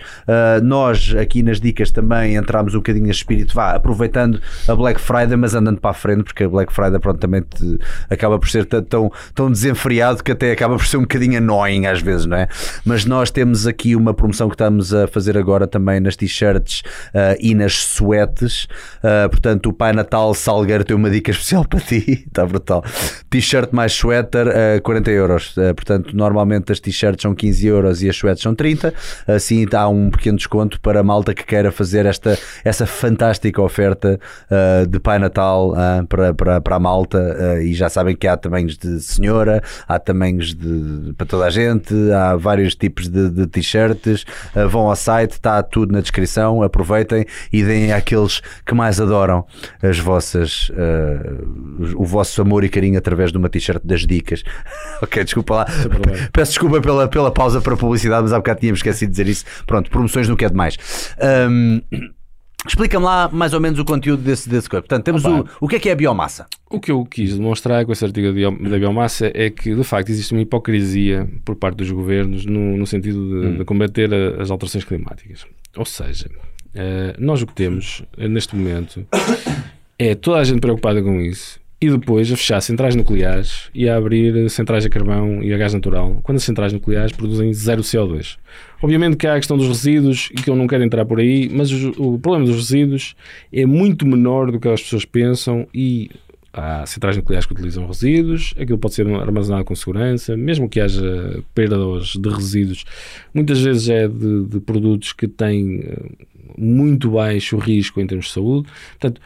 nós 0.65 1.15
aqui 1.15 1.43
nas 1.43 1.61
dicas 1.61 1.91
também 1.91 2.36
entramos 2.36 2.74
um 2.74 2.78
bocadinho 2.78 3.07
neste 3.07 3.20
espírito, 3.20 3.55
vá, 3.55 3.73
aproveitando 3.73 4.41
a 4.66 4.74
Black 4.74 5.01
Friday, 5.01 5.36
mas 5.36 5.55
andando 5.55 5.81
para 5.81 5.91
a 5.91 5.95
frente, 5.95 6.24
porque 6.24 6.45
a 6.45 6.49
Black 6.49 6.73
Friday 6.73 6.99
pronto, 6.99 7.19
também 7.19 7.45
acaba 8.09 8.39
por 8.39 8.49
ser 8.49 8.65
tão, 8.65 9.12
tão, 9.35 9.51
desenfreado 9.51 10.23
que 10.23 10.32
até 10.32 10.51
acaba 10.51 10.77
por 10.77 10.86
ser 10.86 10.97
um 10.97 11.03
bocadinho 11.03 11.39
annoying 11.39 11.86
às 11.86 12.01
vezes, 12.01 12.27
não 12.27 12.36
é? 12.36 12.49
Mas 12.85 13.05
nós 13.05 13.31
temos 13.31 13.66
aqui 13.66 13.95
uma 13.95 14.15
promoção 14.15 14.49
que 14.49 14.55
estamos 14.55 14.95
a 14.95 15.07
fazer 15.07 15.36
agora 15.36 15.66
também 15.66 16.01
nas 16.01 16.16
t-shirts 16.16 16.81
uh, 17.11 17.36
e 17.39 17.55
nas 17.55 17.74
suetes. 17.74 18.65
Uh, 19.03 19.28
portanto, 19.28 19.69
o 19.69 19.73
Pai 19.73 19.93
Natal 19.93 20.32
Salgueiro 20.35 20.85
tem 20.85 20.97
uma 20.97 21.11
dica 21.11 21.31
especial 21.31 21.65
para 21.65 21.81
ti, 21.81 22.24
está 22.27 22.45
brutal. 22.47 22.82
T-shirt 23.28 23.70
mais 23.73 23.93
sweater, 23.93 24.47
uh, 24.49 24.82
40 24.82 25.11
euros. 25.11 25.55
Portanto, 25.77 26.16
normalmente 26.16 26.73
as 26.73 26.81
t-shirts 26.81 27.23
são 27.23 27.35
15 27.35 27.66
euros 27.66 28.03
e 28.03 28.09
as 28.09 28.16
suetes 28.16 28.43
são 28.43 28.55
30. 28.55 28.95
Assim 29.27 29.66
há 29.73 29.89
um 29.89 30.11
pequeno 30.11 30.36
desconto 30.36 30.53
para 30.81 31.01
a 31.01 31.02
malta 31.02 31.35
que 31.35 31.44
queira 31.44 31.72
fazer 31.72 32.06
esta, 32.06 32.39
essa 32.64 32.86
fantástica 32.86 33.60
oferta 33.60 34.18
uh, 34.51 34.86
de 34.86 35.01
Pai 35.01 35.18
Natal 35.18 35.72
uh, 35.72 36.06
para, 36.06 36.32
para, 36.32 36.60
para 36.60 36.76
a 36.76 36.81
malta. 36.81 37.18
Uh, 37.18 37.62
e 37.62 37.74
já 37.74 37.89
sabem 37.89 38.14
que 38.14 38.26
há 38.26 38.36
tamanhos 38.36 38.76
de 38.78 39.01
senhora, 39.01 39.62
há 39.89 39.98
tamanhos 39.98 40.55
de, 40.55 41.12
para 41.14 41.26
toda 41.26 41.47
a 41.47 41.51
gente, 41.51 41.94
há 42.12 42.36
vários 42.36 42.74
tipos 42.74 43.09
de, 43.09 43.31
de 43.31 43.47
t-shirts. 43.47 44.24
Vão 44.70 44.89
ao 44.89 44.97
site, 44.97 45.32
está 45.32 45.62
tudo 45.62 45.93
na 45.93 46.01
descrição. 46.01 46.62
Aproveitem 46.62 47.26
e 47.52 47.62
deem 47.62 47.93
àqueles 47.93 48.40
que 48.64 48.74
mais 48.74 49.01
adoram 49.01 49.44
as 49.82 49.98
vossas, 49.98 50.70
o 51.97 52.05
vosso 52.05 52.40
amor 52.40 52.64
e 52.64 52.68
carinho 52.68 52.98
através 52.98 53.32
de 53.32 53.39
uma 53.39 53.48
t-shirt 53.48 53.82
das 53.85 54.06
dicas. 54.06 54.43
ok, 55.02 55.24
desculpa 55.24 55.55
lá. 55.55 55.66
Peço 56.32 56.52
desculpa 56.52 56.81
pela, 56.81 57.09
pela 57.09 57.31
pausa 57.31 57.60
para 57.60 57.76
publicidade, 57.76 58.22
mas 58.22 58.32
há 58.32 58.36
bocado 58.36 58.60
tínhamos 58.60 58.78
esquecido 58.78 59.10
de 59.10 59.16
dizer 59.16 59.28
isso. 59.28 59.44
Pronto, 59.66 59.90
promoções 59.90 60.28
não 60.44 60.48
quer 60.48 60.50
demais. 60.50 60.76
Um, 61.50 61.80
Explica-me 62.66 63.04
lá 63.04 63.28
mais 63.30 63.52
ou 63.52 63.60
menos 63.60 63.78
o 63.78 63.84
conteúdo 63.84 64.22
desse, 64.22 64.48
desse 64.48 64.70
corpo. 64.70 64.88
Portanto, 64.88 65.04
temos 65.04 65.22
Opa. 65.22 65.50
o, 65.60 65.66
o 65.66 65.68
que 65.68 65.76
é 65.76 65.78
que 65.78 65.88
é 65.90 65.92
a 65.92 65.94
biomassa? 65.94 66.46
O 66.70 66.80
que 66.80 66.90
eu 66.90 67.04
quis 67.04 67.36
demonstrar 67.36 67.84
com 67.84 67.92
esse 67.92 68.02
artigo 68.02 68.28
da 68.28 68.32
bio- 68.32 68.70
da 68.70 68.78
biomassa 68.78 69.30
é 69.34 69.50
que, 69.50 69.74
de 69.74 69.84
facto, 69.84 70.08
existe 70.08 70.32
uma 70.32 70.40
hipocrisia 70.40 71.28
por 71.44 71.56
parte 71.56 71.76
dos 71.76 71.90
governos 71.90 72.46
no, 72.46 72.78
no 72.78 72.86
sentido 72.86 73.42
de, 73.52 73.58
de 73.58 73.64
combater 73.66 74.10
a- 74.14 74.40
as 74.42 74.50
alterações 74.50 74.82
climáticas. 74.82 75.44
Ou 75.76 75.84
seja, 75.84 76.30
eh, 76.74 77.14
nós 77.18 77.42
o 77.42 77.46
que 77.46 77.52
temos 77.52 78.02
eh, 78.16 78.28
neste 78.28 78.56
momento 78.56 79.06
é 79.98 80.14
toda 80.14 80.38
a 80.38 80.44
gente 80.44 80.60
preocupada 80.60 81.02
com 81.02 81.20
isso 81.20 81.60
e 81.80 81.90
depois 81.90 82.32
a 82.32 82.36
fechar 82.36 82.60
centrais 82.60 82.94
nucleares 82.94 83.68
e 83.74 83.88
a 83.88 83.96
abrir 83.96 84.48
centrais 84.48 84.86
a 84.86 84.88
carvão 84.88 85.42
e 85.42 85.52
a 85.52 85.59
gás 85.59 85.74
natural, 85.74 86.20
quando 86.22 86.36
as 86.36 86.44
centrais 86.44 86.72
nucleares 86.72 87.12
produzem 87.12 87.52
zero 87.52 87.82
CO2. 87.82 88.36
Obviamente 88.82 89.16
que 89.16 89.26
há 89.26 89.34
a 89.34 89.38
questão 89.38 89.56
dos 89.56 89.68
resíduos 89.68 90.30
e 90.32 90.36
que 90.36 90.48
eu 90.48 90.56
não 90.56 90.66
quero 90.66 90.82
entrar 90.82 91.05
por 91.05 91.20
aí, 91.20 91.51
mas 91.52 91.70
o 91.72 92.18
problema 92.18 92.46
dos 92.46 92.56
resíduos 92.56 93.14
é 93.52 93.66
muito 93.66 94.06
menor 94.06 94.51
do 94.51 94.60
que 94.60 94.68
as 94.68 94.82
pessoas 94.82 95.05
pensam 95.05 95.66
e 95.74 96.10
há 96.55 96.86
centrais 96.86 97.16
nucleares 97.16 97.46
que 97.46 97.52
utilizam 97.52 97.86
resíduos, 97.86 98.55
aquilo 98.59 98.78
pode 98.78 98.94
ser 98.94 99.06
armazenado 99.09 99.64
com 99.64 99.74
segurança, 99.74 100.36
mesmo 100.36 100.68
que 100.68 100.80
haja 100.80 101.42
perdas 101.52 102.14
de 102.16 102.28
resíduos, 102.28 102.84
muitas 103.34 103.60
vezes 103.60 103.88
é 103.88 104.06
de, 104.06 104.44
de 104.44 104.60
produtos 104.60 105.12
que 105.12 105.26
têm 105.26 105.80
eh, 105.80 106.26
muito 106.56 107.10
baixo 107.10 107.59
risco 107.59 108.01
em 108.01 108.06
termos 108.06 108.26
de 108.26 108.32
saúde. 108.32 108.68
Portanto, 108.92 109.20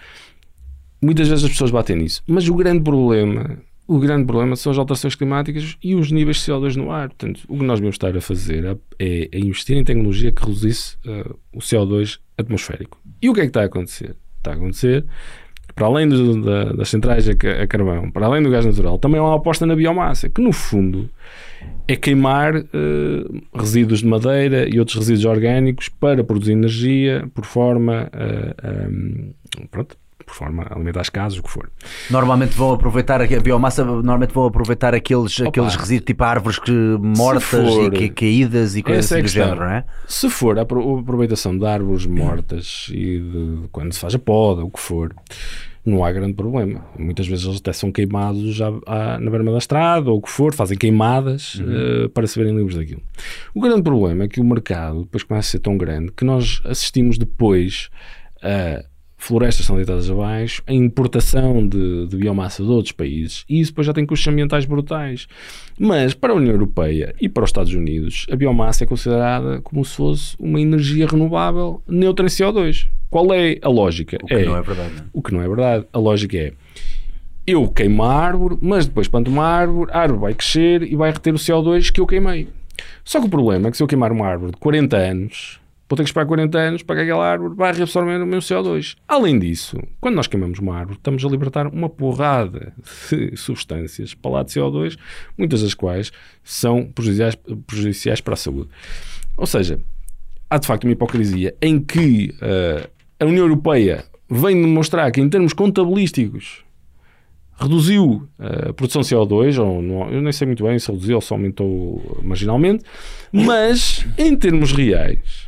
muitas 1.00 1.28
vezes 1.28 1.44
as 1.44 1.50
pessoas 1.50 1.70
batem 1.70 1.96
nisso. 1.96 2.22
Mas 2.26 2.48
o 2.48 2.54
grande 2.54 2.82
problema, 2.82 3.58
o 3.86 3.98
grande 3.98 4.24
problema 4.26 4.56
são 4.56 4.72
as 4.72 4.78
alterações 4.78 5.14
climáticas 5.14 5.76
e 5.82 5.94
os 5.94 6.10
níveis 6.12 6.38
de 6.38 6.50
CO2 6.52 6.76
no 6.76 6.90
ar. 6.90 7.08
Portanto, 7.08 7.40
o 7.48 7.56
que 7.58 7.64
nós 7.64 7.78
devemos 7.78 7.94
estar 7.94 8.16
a 8.16 8.20
fazer 8.20 8.64
é, 8.98 9.28
é 9.32 9.38
investir 9.38 9.76
em 9.76 9.84
tecnologia 9.84 10.32
que 10.32 10.42
reduzisse 10.44 10.96
eh, 11.06 11.30
o 11.54 11.58
CO2 11.58 12.18
atmosférico. 12.36 13.00
E 13.22 13.28
o 13.30 13.34
que 13.34 13.40
é 13.40 13.42
que 13.44 13.48
está 13.50 13.62
a 13.62 13.66
acontecer? 13.66 14.14
Está 14.38 14.52
a 14.52 14.54
acontecer 14.54 15.04
para 15.74 15.86
além 15.86 16.08
do- 16.08 16.42
da- 16.42 16.72
das 16.72 16.88
centrais 16.88 17.28
a, 17.28 17.34
ca- 17.36 17.62
a 17.62 17.66
carvão, 17.66 18.10
para 18.10 18.26
além 18.26 18.42
do 18.42 18.50
gás 18.50 18.66
natural, 18.66 18.98
também 18.98 19.20
há 19.20 19.22
uma 19.22 19.36
aposta 19.36 19.64
na 19.64 19.76
biomassa, 19.76 20.28
que 20.28 20.40
no 20.42 20.52
fundo 20.52 21.08
é 21.86 21.94
queimar 21.94 22.56
eh, 22.56 22.64
resíduos 23.54 24.00
de 24.00 24.06
madeira 24.06 24.68
e 24.68 24.80
outros 24.80 24.96
resíduos 24.98 25.24
orgânicos 25.24 25.88
para 25.88 26.24
produzir 26.24 26.52
energia 26.52 27.28
por 27.32 27.44
forma, 27.44 28.10
eh, 28.12 28.88
pronto, 29.70 29.96
por 30.28 30.34
forma 30.36 30.62
a 30.68 30.74
alimentar 30.74 31.00
as 31.00 31.09
casas, 31.09 31.38
o 31.38 31.42
que 31.42 31.50
for. 31.50 31.70
Normalmente 32.10 32.56
vão 32.56 32.72
aproveitar 32.72 33.20
a 33.22 33.26
biomassa, 33.26 33.84
normalmente 33.84 34.32
vão 34.34 34.44
aproveitar 34.46 34.94
aqueles, 34.94 35.40
aqueles 35.40 35.74
resíduos 35.80 36.06
tipo 36.06 36.22
árvores 36.22 36.59
que, 36.59 36.70
mortas 36.70 37.42
for- 37.44 37.94
e 37.94 37.98
que, 37.98 38.09
caídas 38.10 38.76
e 38.76 38.82
coisas 38.82 39.10
é 39.10 39.14
assim 39.16 39.22
do 39.22 39.28
género, 39.28 39.60
não 39.60 39.70
é? 39.72 39.84
Se 40.06 40.28
for 40.30 40.59
a 40.59 40.62
apro- 40.62 40.98
aproveitação 40.98 41.56
de 41.56 41.64
árvores 41.66 42.05
mortas 42.06 42.86
e 42.90 43.18
de 43.18 43.68
quando 43.72 43.92
se 43.92 44.00
faz 44.00 44.14
a 44.14 44.18
poda, 44.18 44.62
o 44.64 44.70
que 44.70 44.78
for, 44.80 45.14
não 45.86 46.05
há 46.05 46.12
grande 46.12 46.34
problema. 46.34 46.84
Muitas 46.98 47.26
vezes 47.26 47.46
eles 47.46 47.59
até 47.60 47.72
são 47.72 47.90
queimados 47.90 48.55
já 48.55 48.68
à- 48.86 49.18
na 49.18 49.30
berma 49.30 49.50
da 49.52 49.59
estrada 49.59 50.10
ou 50.10 50.18
o 50.18 50.22
que 50.22 50.30
for, 50.30 50.52
fazem 50.55 50.76
queimadas 50.76 51.60
eh, 51.66 52.09
para 52.09 52.26
se 52.26 52.38
verem 52.38 52.55
livres 52.55 52.76
daquilo. 52.76 53.00
O 53.55 53.60
grande 53.62 53.82
problema 53.82 54.24
é 54.24 54.28
que 54.28 54.40
o 54.40 54.44
mercado 54.44 55.05
depois 55.05 55.22
começa 55.22 55.48
a 55.48 55.50
ser 55.52 55.60
tão 55.60 55.78
grande 55.78 56.12
que 56.12 56.24
nós 56.26 56.60
assistimos 56.66 57.16
depois 57.16 57.88
a 58.42 58.84
florestas 59.18 59.66
são 59.66 59.76
deitadas 59.76 60.08
abaixo, 60.10 60.62
a 60.66 60.72
importação 60.72 61.66
de, 61.66 62.06
de 62.06 62.16
biomassa 62.16 62.62
de 62.62 62.70
outros 62.70 62.92
países 62.92 63.44
e 63.48 63.60
isso 63.60 63.72
depois 63.72 63.86
já 63.86 63.92
tem 63.92 64.06
custos 64.06 64.26
ambientais 64.32 64.64
brutais. 64.64 65.26
Mas 65.78 66.14
para 66.14 66.32
a 66.32 66.36
União 66.36 66.52
Europeia 66.52 67.14
e 67.20 67.28
para 67.28 67.44
os 67.44 67.50
Estados 67.50 67.74
Unidos, 67.74 68.26
a 68.30 68.36
biomassa 68.36 68.84
é 68.84 68.86
considerada 68.86 69.60
como 69.60 69.84
se 69.84 69.96
fosse 69.96 70.36
uma 70.38 70.60
energia 70.60 71.06
renovável 71.06 71.82
neutra 71.86 72.24
em 72.24 72.28
CO2. 72.28 72.86
Qual 73.10 73.34
é 73.34 73.58
a 73.60 73.68
lógica? 73.68 74.18
O 74.22 74.26
que 74.26 74.44
não 74.44 74.56
é 74.56 74.62
verdade. 74.62 74.90
não 74.94 74.98
é? 74.98 75.04
O 75.12 75.22
que 75.22 75.34
não 75.34 75.42
é 75.42 75.48
verdade. 75.48 75.86
A 75.92 75.98
lógica 75.98 76.36
é 76.36 76.52
eu 77.46 77.66
queimo 77.66 78.02
a 78.02 78.12
árvore, 78.12 78.58
mas 78.60 78.86
depois 78.86 79.08
planto 79.08 79.30
uma 79.30 79.44
árvore, 79.44 79.90
a 79.90 80.00
árvore 80.00 80.20
vai 80.20 80.34
crescer 80.34 80.82
e 80.82 80.94
vai 80.94 81.10
reter 81.10 81.34
o 81.34 81.38
CO2 81.38 81.90
que 81.90 81.98
eu 81.98 82.06
queimei. 82.06 82.46
Só 83.02 83.20
que 83.20 83.26
o 83.26 83.30
problema 83.30 83.68
é 83.68 83.70
que 83.70 83.76
se 83.78 83.82
eu 83.82 83.86
queimar 83.86 84.12
uma 84.12 84.26
árvore 84.26 84.52
de 84.52 84.58
40 84.58 84.96
anos, 84.96 85.58
vou 85.89 85.97
ter 85.97 86.02
que 86.02 86.10
esperar 86.10 86.27
40 86.27 86.59
anos 86.59 86.82
para 86.82 86.97
que 86.97 87.02
aquela 87.02 87.24
árvore 87.27 87.55
vai 87.55 87.73
reabsorver 87.73 88.23
o 88.23 88.27
meu 88.27 88.40
CO2. 88.40 88.97
Além 89.09 89.39
disso, 89.39 89.78
quando 90.01 90.16
nós 90.16 90.27
queimamos 90.27 90.59
uma 90.59 90.77
árvore, 90.77 90.98
estamos 90.98 91.24
a 91.24 91.28
libertar 91.28 91.66
uma 91.66 91.89
porrada 91.89 92.74
de 93.10 93.36
substâncias 93.39 94.12
para 94.15 94.31
lá 94.31 94.43
de 94.43 94.52
CO2, 94.52 94.98
muitas 95.36 95.62
das 95.62 95.74
quais 95.74 96.12
são 96.44 96.85
prejudiciais, 96.86 97.36
prejudiciais 97.66 98.20
para 98.20 98.35
a 98.35 98.36
saúde. 98.36 98.69
Ou 99.36 99.47
seja, 99.47 99.81
há 100.51 100.59
de 100.59 100.66
facto 100.66 100.85
uma 100.85 100.93
hipocrisia 100.93 101.55
em 101.62 101.81
que 101.81 102.35
eh, 102.40 102.89
a 103.20 103.24
União 103.24 103.44
Europeia 103.44 104.05
vem 104.31 104.60
demonstrar 104.60 105.10
que, 105.10 105.20
em 105.20 105.28
termos 105.31 105.52
contabilísticos, 105.55 106.65
reduziu 107.59 108.28
eh, 108.39 108.69
a 108.69 108.73
produção 108.73 109.02
de 109.02 109.09
CO2, 109.09 109.59
ou 109.59 109.82
não- 109.82 110.10
eu 110.10 110.20
nem 110.20 110.32
sei 110.32 110.47
muito 110.47 110.62
bem 110.65 110.78
se 110.78 110.90
reduziu 110.90 111.16
ou 111.16 111.20
se 111.20 111.32
aumentou 111.32 112.20
marginalmente, 112.23 112.85
mas 113.32 114.06
em 114.16 114.36
termos 114.36 114.70
reais, 114.73 115.47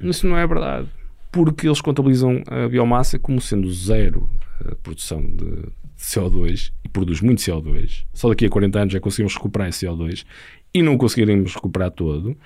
isso 0.00 0.26
não 0.26 0.36
é 0.36 0.46
verdade, 0.46 0.88
porque 1.32 1.66
eles 1.66 1.80
contabilizam 1.80 2.42
a 2.46 2.68
biomassa 2.68 3.18
como 3.18 3.40
sendo 3.40 3.72
zero 3.72 4.28
a 4.64 4.74
produção 4.76 5.20
de 5.20 5.68
CO2 5.98 6.72
e 6.84 6.88
produz 6.88 7.20
muito 7.20 7.40
CO2. 7.40 8.04
Só 8.12 8.28
daqui 8.28 8.46
a 8.46 8.50
40 8.50 8.78
anos 8.78 8.92
já 8.92 9.00
conseguimos 9.00 9.34
recuperar 9.34 9.68
esse 9.68 9.86
CO2 9.86 10.24
e 10.72 10.82
não 10.82 10.96
conseguiremos 10.96 11.54
recuperar 11.54 11.90
todo. 11.90 12.36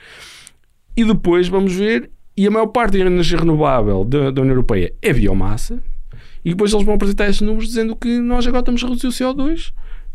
E 0.96 1.04
depois 1.04 1.48
vamos 1.48 1.74
ver, 1.74 2.10
e 2.36 2.46
a 2.46 2.50
maior 2.50 2.66
parte 2.66 2.98
da 2.98 3.04
energia 3.04 3.38
renovável 3.38 4.04
da, 4.04 4.30
da 4.30 4.40
União 4.42 4.54
Europeia 4.54 4.94
é 5.00 5.12
biomassa, 5.12 5.82
e 6.44 6.50
depois 6.50 6.72
eles 6.72 6.84
vão 6.84 6.94
apresentar 6.94 7.28
esses 7.28 7.40
números 7.40 7.68
dizendo 7.68 7.94
que 7.94 8.18
nós 8.18 8.46
agora 8.46 8.60
estamos 8.60 8.82
a 8.82 8.88
reduzir 8.88 9.06
o 9.06 9.10
CO2, 9.10 9.72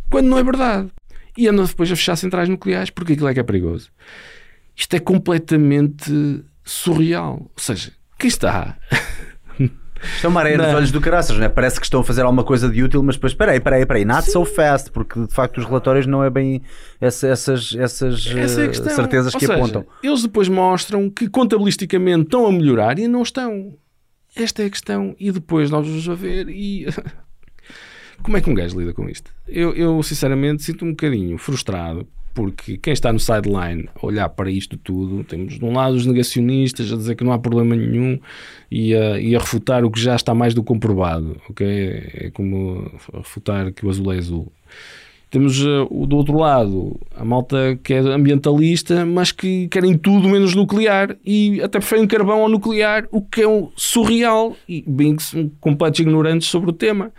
quando 0.09 0.27
não 0.27 0.37
é 0.37 0.43
verdade. 0.43 0.89
E 1.37 1.47
andam 1.47 1.65
depois 1.65 1.91
a 1.91 1.95
fechar 1.95 2.15
centrais 2.15 2.49
nucleares, 2.49 2.89
porque 2.89 3.13
aquilo 3.13 3.27
é 3.27 3.33
que 3.33 3.39
é 3.39 3.43
perigoso. 3.43 3.89
Isto 4.75 4.95
é 4.95 4.99
completamente 4.99 6.43
surreal. 6.69 7.33
Ou 7.43 7.51
seja, 7.57 7.91
quem 8.17 8.27
está 8.27 8.77
Isto 9.59 10.25
é 10.25 10.27
uma 10.27 10.41
areia 10.41 10.57
nos 10.57 10.67
Não. 10.67 10.75
olhos 10.75 10.91
do 10.91 11.01
caraças, 11.01 11.35
não 11.35 11.43
é? 11.45 11.49
Parece 11.49 11.79
que 11.79 11.85
estão 11.87 12.01
a 12.01 12.03
fazer 12.03 12.21
alguma 12.21 12.43
coisa 12.43 12.69
de 12.69 12.83
útil, 12.83 13.01
mas 13.01 13.15
depois, 13.15 13.33
espera 13.33 13.53
aí, 13.53 13.57
espera 13.57 13.77
aí, 13.77 13.81
espera 13.81 13.97
aí, 13.99 14.05
not 14.05 14.29
so 14.29 14.45
fast, 14.45 14.91
porque 14.91 15.19
de 15.25 15.33
facto 15.33 15.57
os 15.57 15.65
relatórios 15.65 16.05
não 16.05 16.23
é 16.23 16.29
bem 16.29 16.61
essa- 17.01 17.27
essas, 17.27 17.73
essas 17.75 18.27
Essa 18.27 18.61
é 18.61 18.65
eh, 18.67 18.73
certezas 18.73 19.33
Ou 19.33 19.39
que 19.39 19.47
seja, 19.47 19.57
apontam. 19.57 19.83
Eles 20.03 20.21
depois 20.21 20.47
mostram 20.47 21.09
que 21.09 21.27
contabilisticamente 21.27 22.25
estão 22.25 22.45
a 22.45 22.51
melhorar 22.51 22.99
e 22.99 23.07
não 23.07 23.23
estão. 23.23 23.73
Esta 24.35 24.61
é 24.61 24.67
a 24.67 24.69
questão. 24.69 25.15
E 25.19 25.31
depois 25.31 25.71
nós 25.71 25.87
vamos 25.87 26.07
a 26.07 26.13
ver 26.13 26.47
e. 26.47 26.85
Como 28.21 28.37
é 28.37 28.41
que 28.41 28.49
um 28.49 28.53
gajo 28.53 28.79
lida 28.79 28.93
com 28.93 29.09
isto? 29.09 29.31
Eu, 29.47 29.73
eu 29.75 30.01
sinceramente 30.03 30.61
sinto 30.63 30.85
um 30.85 30.91
bocadinho 30.91 31.37
frustrado 31.39 32.07
porque 32.37 32.77
quem 32.77 32.93
está 32.93 33.11
no 33.11 33.19
sideline 33.19 33.89
a 33.95 34.05
olhar 34.05 34.29
para 34.29 34.51
isto 34.51 34.77
tudo, 34.77 35.23
temos 35.23 35.57
de 35.57 35.65
um 35.65 35.73
lado 35.73 35.95
os 35.95 36.05
negacionistas 36.05 36.93
a 36.93 36.95
dizer 36.95 37.15
que 37.15 37.23
não 37.23 37.31
há 37.31 37.39
problema 37.39 37.75
nenhum 37.75 38.19
e 38.69 38.93
a, 38.93 39.19
e 39.19 39.35
a 39.35 39.39
refutar 39.39 39.83
o 39.83 39.89
que 39.89 39.99
já 39.99 40.15
está 40.15 40.35
mais 40.35 40.53
do 40.53 40.61
comprovado, 40.61 41.41
ok? 41.49 41.65
É 42.13 42.29
como 42.31 42.91
refutar 43.11 43.71
que 43.73 43.83
o 43.83 43.89
azul 43.89 44.13
é 44.13 44.19
azul. 44.19 44.51
Temos 45.31 45.65
uh, 45.65 45.87
o 45.89 46.05
do 46.05 46.15
outro 46.15 46.37
lado, 46.37 46.99
a 47.15 47.25
malta 47.25 47.75
que 47.83 47.95
é 47.95 47.99
ambientalista, 48.01 49.03
mas 49.03 49.31
que 49.31 49.67
querem 49.69 49.97
tudo 49.97 50.29
menos 50.29 50.53
nuclear 50.53 51.17
e 51.25 51.59
até 51.63 51.79
preferem 51.79 52.05
carvão 52.05 52.43
ao 52.43 52.49
nuclear, 52.49 53.07
o 53.11 53.19
que 53.19 53.41
é 53.41 53.47
um 53.47 53.71
surreal 53.75 54.55
e 54.69 54.83
bem 54.85 55.15
completos 55.59 55.99
ignorantes 56.01 56.47
sobre 56.49 56.69
o 56.69 56.73
tema. 56.73 57.11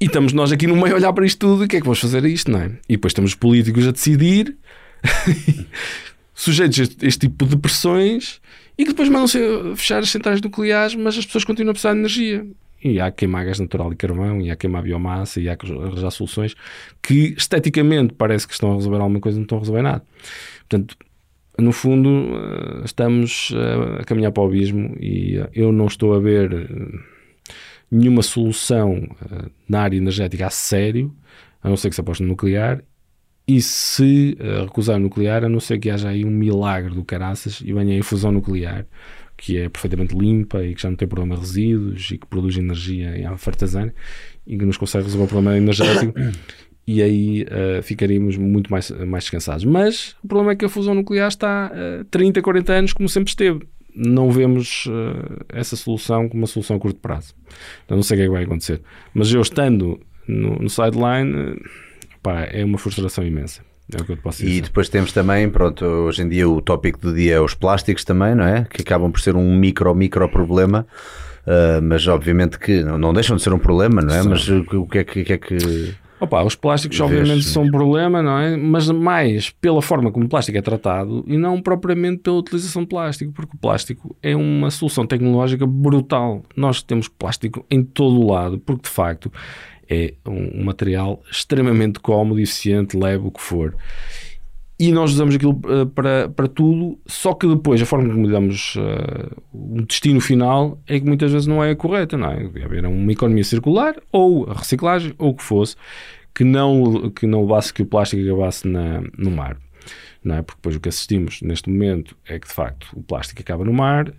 E 0.00 0.06
estamos 0.06 0.32
nós 0.32 0.50
aqui 0.50 0.66
no 0.66 0.74
meio 0.74 0.94
a 0.94 0.96
olhar 0.96 1.12
para 1.12 1.26
isto 1.26 1.38
tudo 1.38 1.62
e 1.62 1.66
o 1.66 1.68
que 1.68 1.76
é 1.76 1.78
que 1.78 1.84
vamos 1.84 1.98
fazer 1.98 2.24
a 2.24 2.28
isto, 2.28 2.50
não 2.50 2.58
é? 2.58 2.70
E 2.88 2.94
depois 2.94 3.12
temos 3.12 3.32
os 3.32 3.34
políticos 3.34 3.86
a 3.86 3.90
decidir, 3.90 4.56
sujeitos 6.34 6.80
a 6.80 6.82
este, 6.84 7.06
este 7.06 7.28
tipo 7.28 7.44
de 7.44 7.58
pressões 7.58 8.40
e 8.78 8.84
que 8.84 8.92
depois 8.92 9.10
mandam-se 9.10 9.36
a 9.36 9.76
fechar 9.76 9.98
as 9.98 10.08
centrais 10.08 10.40
nucleares, 10.40 10.94
mas 10.94 11.18
as 11.18 11.26
pessoas 11.26 11.44
continuam 11.44 11.72
a 11.72 11.74
precisar 11.74 11.92
de 11.92 11.98
energia. 11.98 12.46
E 12.82 12.98
há 12.98 13.10
que 13.10 13.18
queimar 13.18 13.44
gás 13.44 13.60
natural 13.60 13.92
e 13.92 13.96
carvão, 13.96 14.40
e 14.40 14.50
há 14.50 14.56
que 14.56 14.62
queimar 14.62 14.82
biomassa, 14.82 15.38
e 15.38 15.50
há 15.50 15.54
que 15.54 15.70
arranjar 15.70 16.10
soluções 16.10 16.56
que 17.02 17.34
esteticamente 17.36 18.14
parece 18.14 18.48
que 18.48 18.54
estão 18.54 18.72
a 18.72 18.76
resolver 18.76 19.02
alguma 19.02 19.20
coisa, 19.20 19.36
não 19.36 19.42
estão 19.42 19.58
a 19.58 19.60
resolver 19.60 19.82
nada. 19.82 20.02
Portanto, 20.60 20.96
no 21.58 21.72
fundo, 21.72 22.08
eh, 22.08 22.84
estamos 22.86 23.52
eh, 23.54 24.00
a 24.00 24.04
caminhar 24.04 24.32
para 24.32 24.44
o 24.44 24.46
abismo 24.46 24.96
e 24.98 25.36
eh, 25.36 25.50
eu 25.52 25.72
não 25.72 25.88
estou 25.88 26.14
a 26.14 26.18
ver 26.18 26.68
nenhuma 27.90 28.22
solução 28.22 29.08
eh, 29.30 29.50
na 29.68 29.82
área 29.82 29.96
energética 29.96 30.46
a 30.46 30.50
sério, 30.50 31.14
a 31.62 31.68
não 31.68 31.76
ser 31.76 31.88
que 31.88 31.94
se 31.94 32.00
aposte 32.00 32.22
no 32.22 32.30
nuclear, 32.30 32.82
e 33.46 33.60
se 33.60 34.36
eh, 34.38 34.62
recusar 34.62 34.96
o 34.96 35.00
nuclear, 35.00 35.44
a 35.44 35.48
não 35.48 35.58
ser 35.60 35.78
que 35.78 35.90
haja 35.90 36.08
aí 36.08 36.24
um 36.24 36.30
milagre 36.30 36.94
do 36.94 37.04
caraças 37.04 37.60
e 37.64 37.72
venha 37.72 37.94
a 37.94 37.98
infusão 37.98 38.30
nuclear, 38.30 38.86
que 39.36 39.58
é 39.58 39.68
perfeitamente 39.68 40.14
limpa 40.14 40.62
e 40.62 40.74
que 40.74 40.82
já 40.82 40.88
não 40.88 40.96
tem 40.96 41.08
problema 41.08 41.34
de 41.34 41.40
resíduos 41.40 42.10
e 42.12 42.18
que 42.18 42.26
produz 42.26 42.56
energia 42.56 43.18
em 43.18 43.36
fartazana 43.36 43.92
e 44.46 44.56
que 44.56 44.64
nos 44.64 44.76
consegue 44.76 45.04
resolver 45.04 45.24
o 45.24 45.28
problema 45.28 45.56
energético. 45.56 46.14
E 46.86 47.02
aí 47.02 47.46
eh, 47.48 47.82
ficaríamos 47.82 48.36
muito 48.36 48.70
mais, 48.70 48.90
mais 48.90 49.24
descansados. 49.24 49.64
Mas 49.64 50.16
o 50.24 50.26
problema 50.28 50.52
é 50.52 50.56
que 50.56 50.64
a 50.64 50.68
fusão 50.68 50.94
nuclear 50.94 51.28
está 51.28 51.66
a 51.66 52.04
30, 52.10 52.42
40 52.42 52.72
anos, 52.72 52.92
como 52.92 53.08
sempre 53.08 53.30
esteve. 53.30 53.60
Não 53.94 54.30
vemos 54.30 54.86
eh, 54.90 55.44
essa 55.60 55.76
solução 55.76 56.28
como 56.28 56.42
uma 56.42 56.46
solução 56.46 56.76
a 56.76 56.80
curto 56.80 56.98
prazo. 57.00 57.34
Então 57.84 57.96
não 57.96 58.02
sei 58.02 58.16
o 58.16 58.18
que 58.18 58.22
é 58.22 58.26
que 58.26 58.32
vai 58.32 58.44
acontecer. 58.44 58.80
Mas 59.14 59.32
eu 59.32 59.40
estando 59.40 60.00
no, 60.28 60.56
no 60.56 60.68
sideline, 60.70 61.56
eh, 61.56 61.56
pá, 62.22 62.42
é 62.50 62.64
uma 62.64 62.78
frustração 62.78 63.24
imensa. 63.26 63.62
É 63.92 64.00
o 64.00 64.04
que 64.04 64.12
eu 64.12 64.16
te 64.16 64.22
posso 64.22 64.42
E 64.44 64.46
dizer. 64.46 64.62
depois 64.62 64.88
temos 64.88 65.12
também, 65.12 65.48
pronto, 65.50 65.84
hoje 65.84 66.22
em 66.22 66.28
dia 66.28 66.48
o 66.48 66.60
tópico 66.62 67.00
do 67.00 67.12
dia 67.12 67.34
é 67.34 67.40
os 67.40 67.54
plásticos 67.54 68.04
também, 68.04 68.34
não 68.36 68.44
é? 68.44 68.64
Que 68.70 68.82
acabam 68.82 69.10
por 69.10 69.20
ser 69.20 69.34
um 69.34 69.56
micro, 69.56 69.92
micro 69.94 70.28
problema. 70.28 70.86
Uh, 71.46 71.82
mas 71.82 72.06
obviamente 72.06 72.58
que 72.58 72.84
não, 72.84 72.98
não 72.98 73.12
deixam 73.14 73.34
de 73.34 73.42
ser 73.42 73.52
um 73.52 73.58
problema, 73.58 74.00
não 74.02 74.14
é? 74.14 74.22
São. 74.22 74.30
Mas 74.30 74.48
o 74.48 74.86
que- 74.86 74.98
é 74.98 75.04
que, 75.04 75.20
o 75.22 75.24
que 75.24 75.32
é 75.32 75.38
que 75.38 75.94
Opa, 76.20 76.42
os 76.42 76.54
plásticos 76.54 77.00
obviamente 77.00 77.44
são 77.44 77.62
um 77.62 77.70
problema, 77.70 78.22
não 78.22 78.38
é? 78.38 78.54
Mas 78.54 78.90
mais 78.90 79.48
pela 79.48 79.80
forma 79.80 80.12
como 80.12 80.26
o 80.26 80.28
plástico 80.28 80.58
é 80.58 80.60
tratado 80.62 81.24
e 81.26 81.38
não 81.38 81.62
propriamente 81.62 82.18
pela 82.18 82.36
utilização 82.36 82.82
de 82.82 82.88
plástico, 82.88 83.32
porque 83.32 83.56
o 83.56 83.58
plástico 83.58 84.14
é 84.22 84.36
uma 84.36 84.70
solução 84.70 85.06
tecnológica 85.06 85.66
brutal. 85.66 86.42
Nós 86.54 86.82
temos 86.82 87.08
plástico 87.08 87.64
em 87.70 87.82
todo 87.82 88.20
o 88.20 88.30
lado, 88.30 88.58
porque 88.58 88.82
de 88.82 88.90
facto 88.90 89.32
é 89.88 90.12
um 90.26 90.62
material 90.62 91.22
extremamente 91.30 91.98
cómodo, 91.98 92.38
eficiente, 92.38 92.96
leve, 92.96 93.26
o 93.26 93.30
que 93.30 93.40
for. 93.40 93.74
E 94.80 94.90
nós 94.92 95.12
usamos 95.12 95.34
aquilo 95.34 95.60
eh, 95.68 95.84
para, 95.94 96.30
para 96.30 96.48
tudo, 96.48 96.98
só 97.06 97.34
que 97.34 97.46
depois 97.46 97.82
a 97.82 97.84
forma 97.84 98.10
como 98.10 98.26
damos 98.26 98.76
eh, 98.78 99.28
um 99.52 99.82
destino 99.82 100.22
final 100.22 100.80
é 100.88 100.98
que 100.98 101.04
muitas 101.04 101.30
vezes 101.30 101.46
não 101.46 101.62
é 101.62 101.74
correta, 101.74 102.16
não 102.16 102.30
é? 102.30 102.44
Devia 102.44 102.64
haver 102.64 102.86
uma 102.86 103.12
economia 103.12 103.44
circular 103.44 103.94
ou 104.10 104.50
a 104.50 104.54
reciclagem 104.54 105.12
ou 105.18 105.32
o 105.32 105.34
que 105.34 105.42
fosse 105.42 105.76
que 106.34 106.44
não, 106.44 107.10
que 107.10 107.26
não 107.26 107.42
levasse 107.42 107.74
que 107.74 107.82
o 107.82 107.84
plástico 107.84 108.22
acabasse 108.22 108.66
na, 108.66 109.02
no 109.18 109.30
mar. 109.30 109.58
Não 110.24 110.36
é? 110.36 110.40
Porque 110.40 110.56
depois 110.56 110.76
o 110.76 110.80
que 110.80 110.88
assistimos 110.88 111.42
neste 111.42 111.68
momento 111.68 112.16
é 112.26 112.38
que 112.38 112.48
de 112.48 112.54
facto 112.54 112.88
o 112.94 113.02
plástico 113.02 113.42
acaba 113.42 113.62
no 113.66 113.74
mar, 113.74 114.10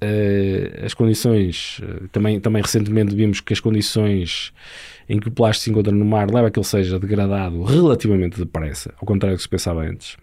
eh, 0.00 0.82
as 0.84 0.92
condições, 0.92 1.80
também, 2.10 2.40
também 2.40 2.60
recentemente 2.60 3.14
vimos 3.14 3.40
que 3.40 3.52
as 3.52 3.60
condições 3.60 4.52
em 5.08 5.18
que 5.18 5.28
o 5.28 5.30
plástico 5.30 5.64
se 5.64 5.70
encontra 5.70 5.92
no 5.92 6.04
mar 6.04 6.30
leva 6.30 6.48
a 6.48 6.50
que 6.50 6.58
ele 6.58 6.66
seja 6.66 6.98
degradado 6.98 7.62
relativamente 7.62 8.38
depressa, 8.38 8.92
ao 9.00 9.06
contrário 9.06 9.36
do 9.36 9.38
que 9.38 9.42
se 9.42 9.48
pensava 9.48 9.82
antes. 9.82 10.16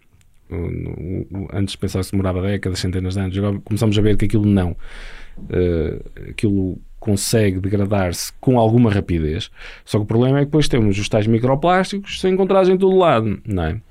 Antes 1.54 1.76
pensava 1.76 2.02
que 2.02 2.08
se 2.08 2.12
demorava 2.12 2.42
décadas, 2.42 2.80
centenas 2.80 3.14
de 3.14 3.20
anos, 3.22 3.38
agora 3.38 3.60
começamos 3.64 3.98
a 3.98 4.02
ver 4.02 4.18
que 4.18 4.26
aquilo 4.26 4.46
não. 4.46 4.76
Eh, 5.50 6.02
aquilo 6.30 6.78
consegue 7.00 7.60
degradar-se 7.60 8.32
com 8.40 8.60
alguma 8.60 8.92
rapidez. 8.92 9.50
Só 9.84 9.98
que 9.98 10.04
o 10.04 10.08
problema 10.08 10.38
é 10.38 10.42
que 10.42 10.46
depois 10.46 10.68
temos 10.68 10.98
os 11.00 11.10
tais 11.10 11.26
microplásticos 11.26 12.20
são 12.20 12.30
encontrados 12.30 12.70
em 12.70 12.78
todo 12.78 12.96
lado, 12.96 13.42
não 13.46 13.64
é? 13.64 13.82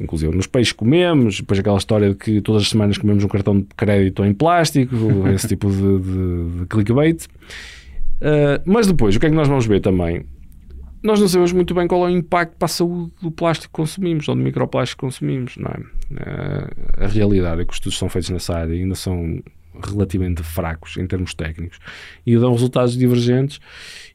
Inclusive 0.00 0.34
nos 0.34 0.46
peixes 0.46 0.72
comemos, 0.72 1.40
depois 1.40 1.60
aquela 1.60 1.76
história 1.76 2.08
de 2.08 2.14
que 2.14 2.40
todas 2.40 2.62
as 2.62 2.68
semanas 2.68 2.96
comemos 2.96 3.22
um 3.22 3.28
cartão 3.28 3.60
de 3.60 3.66
crédito 3.76 4.24
em 4.24 4.32
plástico, 4.32 4.96
esse 5.34 5.48
tipo 5.48 5.70
de, 5.70 5.98
de, 5.98 6.60
de 6.60 6.66
clickbait. 6.66 7.26
Uh, 8.22 8.62
mas 8.64 8.86
depois, 8.86 9.16
o 9.16 9.20
que 9.20 9.26
é 9.26 9.28
que 9.30 9.34
nós 9.34 9.48
vamos 9.48 9.66
ver 9.66 9.80
também? 9.80 10.24
Nós 11.02 11.18
não 11.18 11.26
sabemos 11.26 11.52
muito 11.52 11.74
bem 11.74 11.88
qual 11.88 12.06
é 12.06 12.12
o 12.12 12.16
impacto 12.16 12.56
para 12.56 12.66
a 12.66 12.68
saúde 12.68 13.12
do 13.20 13.32
plástico 13.32 13.72
que 13.72 13.76
consumimos 13.76 14.28
ou 14.28 14.36
do 14.36 14.40
microplástico 14.40 15.00
que 15.00 15.06
consumimos, 15.06 15.56
não 15.56 15.70
é? 15.70 15.80
Uh, 15.80 17.04
a 17.04 17.06
realidade 17.08 17.62
é 17.62 17.64
que 17.64 17.72
os 17.72 17.76
estudos 17.76 17.98
são 17.98 18.08
feitos 18.08 18.30
nessa 18.30 18.56
área 18.56 18.72
ainda 18.72 18.94
são 18.94 19.42
relativamente 19.84 20.42
fracos 20.42 20.96
em 20.98 21.06
termos 21.06 21.34
técnicos 21.34 21.78
e 22.26 22.36
dão 22.36 22.52
resultados 22.52 22.96
divergentes 22.96 23.58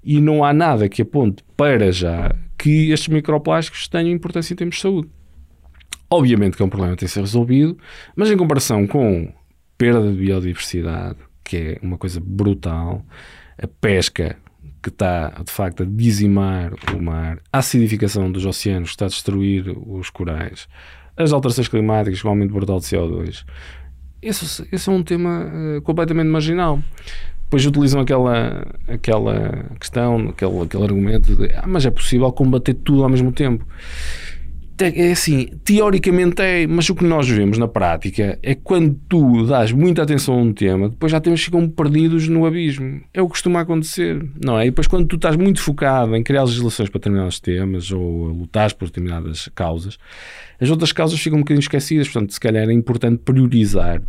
e 0.04 0.22
não 0.22 0.44
há 0.44 0.54
nada 0.54 0.88
que 0.88 1.02
aponte 1.02 1.44
para 1.58 1.92
já 1.92 2.34
que 2.58 2.92
estes 2.92 3.10
microplásticos 3.10 3.88
tenham 3.88 4.10
importância 4.10 4.54
em 4.54 4.58
termos 4.58 4.76
de 4.76 4.82
saúde. 4.82 5.10
Obviamente 6.10 6.56
que 6.56 6.64
é 6.64 6.66
um 6.66 6.70
problema 6.70 6.96
que 6.96 7.02
tem 7.02 7.08
de 7.08 7.14
ser 7.14 7.20
resolvido, 7.20 7.78
mas 8.16 8.32
em 8.32 8.38
comparação 8.38 8.88
com 8.88 9.34
perda 9.78 10.10
de 10.10 10.18
biodiversidade, 10.18 11.18
que 11.44 11.58
é 11.58 11.80
uma 11.82 11.98
coisa 11.98 12.22
brutal, 12.24 13.06
a 13.62 13.68
pesca 13.68 14.38
que 14.82 14.90
está 14.90 15.30
de 15.44 15.52
facto 15.52 15.84
a 15.84 15.86
dizimar 15.86 16.74
o 16.96 17.02
mar, 17.02 17.40
a 17.52 17.60
acidificação 17.60 18.32
dos 18.32 18.46
oceanos 18.46 18.90
que 18.90 18.96
está 18.96 19.06
a 19.06 19.10
destruir 19.10 19.76
os 19.86 20.10
corais, 20.10 20.68
as 21.16 21.34
alterações 21.34 21.68
climáticas 21.68 22.22
com 22.22 22.28
o 22.28 22.32
aumento 22.32 22.54
brutal 22.54 22.80
de 22.80 22.86
CO2. 22.86 23.44
Esse, 24.22 24.68
esse 24.72 24.90
é 24.90 24.92
um 24.92 25.04
tema 25.04 25.52
eh, 25.54 25.82
completamente 25.82 26.28
marginal. 26.28 26.82
Depois 27.44 27.66
utilizam 27.66 28.02
aquela, 28.02 28.68
aquela 28.88 29.66
questão, 29.80 30.30
aquele, 30.30 30.62
aquele 30.62 30.84
argumento 30.84 31.36
de 31.36 31.54
ah, 31.56 31.66
mas 31.66 31.86
é 31.86 31.92
possível 31.92 32.32
combater 32.32 32.74
tudo 32.74 33.04
ao 33.04 33.10
mesmo 33.10 33.32
tempo. 33.32 33.66
É 34.80 35.12
assim, 35.12 35.48
teoricamente 35.64 36.40
é, 36.40 36.68
mas 36.68 36.88
o 36.88 36.94
que 36.94 37.04
nós 37.04 37.28
vemos 37.28 37.58
na 37.58 37.68
prática 37.68 38.38
é 38.44 38.54
que 38.54 38.62
quando 38.62 38.94
tu 39.10 39.48
dás 39.48 39.72
muita 39.72 40.04
atenção 40.04 40.36
a 40.36 40.38
um 40.38 40.54
tema, 40.54 40.90
depois 40.90 41.12
já 41.12 41.20
temos 41.20 41.44
ficam 41.44 41.68
perdidos 41.68 42.28
no 42.28 42.46
abismo. 42.46 43.02
É 43.12 43.20
o 43.20 43.26
que 43.26 43.32
costuma 43.32 43.62
acontecer, 43.62 44.24
não 44.40 44.60
é? 44.60 44.68
E 44.68 44.70
depois 44.70 44.86
quando 44.86 45.08
tu 45.08 45.16
estás 45.16 45.36
muito 45.36 45.62
focado 45.62 46.16
em 46.16 46.22
criar 46.22 46.44
legislações 46.44 46.90
para 46.90 47.00
determinados 47.00 47.40
temas 47.40 47.92
ou 47.92 48.30
a 48.30 48.32
lutar 48.32 48.72
por 48.76 48.86
determinadas 48.86 49.50
causas, 49.56 49.98
as 50.62 50.70
outras 50.70 50.92
causas 50.92 51.20
ficam 51.20 51.40
um 51.40 51.42
bocadinho 51.42 51.62
esquecidas. 51.64 52.08
Portanto, 52.08 52.34
se 52.34 52.40
calhar 52.40 52.70
é 52.70 52.74
importante 52.74 53.22
priorizar 53.26 54.00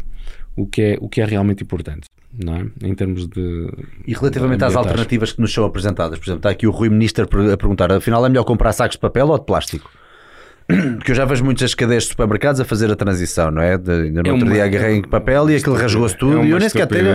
o 0.55 0.66
que 0.66 0.82
é, 0.82 0.99
o 1.01 1.09
que 1.09 1.23
é 1.23 1.24
realmente 1.24 1.62
importante, 1.62 2.09
não 2.45 2.57
é? 2.57 2.66
Em 2.82 2.95
termos 2.95 3.27
de. 3.27 3.70
E 4.07 4.12
relativamente 4.12 4.65
às 4.65 4.77
alternativas 4.77 5.32
que 5.32 5.40
nos 5.40 5.51
são 5.53 5.65
apresentadas, 5.65 6.19
por 6.19 6.27
exemplo, 6.27 6.40
está 6.40 6.51
aqui 6.51 6.66
o 6.66 6.70
Rui 6.70 6.90
Ministro 6.90 7.24
a 7.24 7.57
perguntar: 7.57 7.90
afinal 7.90 8.27
é 8.27 8.28
melhor 8.28 8.45
comprar 8.45 8.73
sacos 8.73 8.97
de 8.97 9.01
papel 9.01 9.28
ou 9.28 9.39
de 9.39 9.47
plástico? 9.47 9.90
Porque 10.99 11.12
eu 11.12 11.15
já 11.15 11.24
vejo 11.24 11.43
muitas 11.45 11.74
cadeias 11.74 12.03
de 12.05 12.11
supermercados 12.11 12.61
a 12.61 12.65
fazer 12.65 12.90
a 12.90 12.97
transição, 12.97 13.51
não 13.51 13.62
é? 13.62 13.78
De, 13.78 13.90
ainda 13.90 14.23
no 14.23 14.28
É 14.28 14.32
outro 14.32 14.47
uma- 14.47 14.55
dia 14.55 14.65
agarrei 14.65 14.97
em 14.97 15.03
papel 15.03 15.49
e 15.51 15.57
aquilo 15.57 15.74
rasgou-se 15.77 16.16
tudo 16.16 16.40
é 16.40 16.45
e 16.47 16.51
eu 16.51 16.59
nem 16.59 16.69
sequer 16.69 16.86
tenho. 16.86 17.09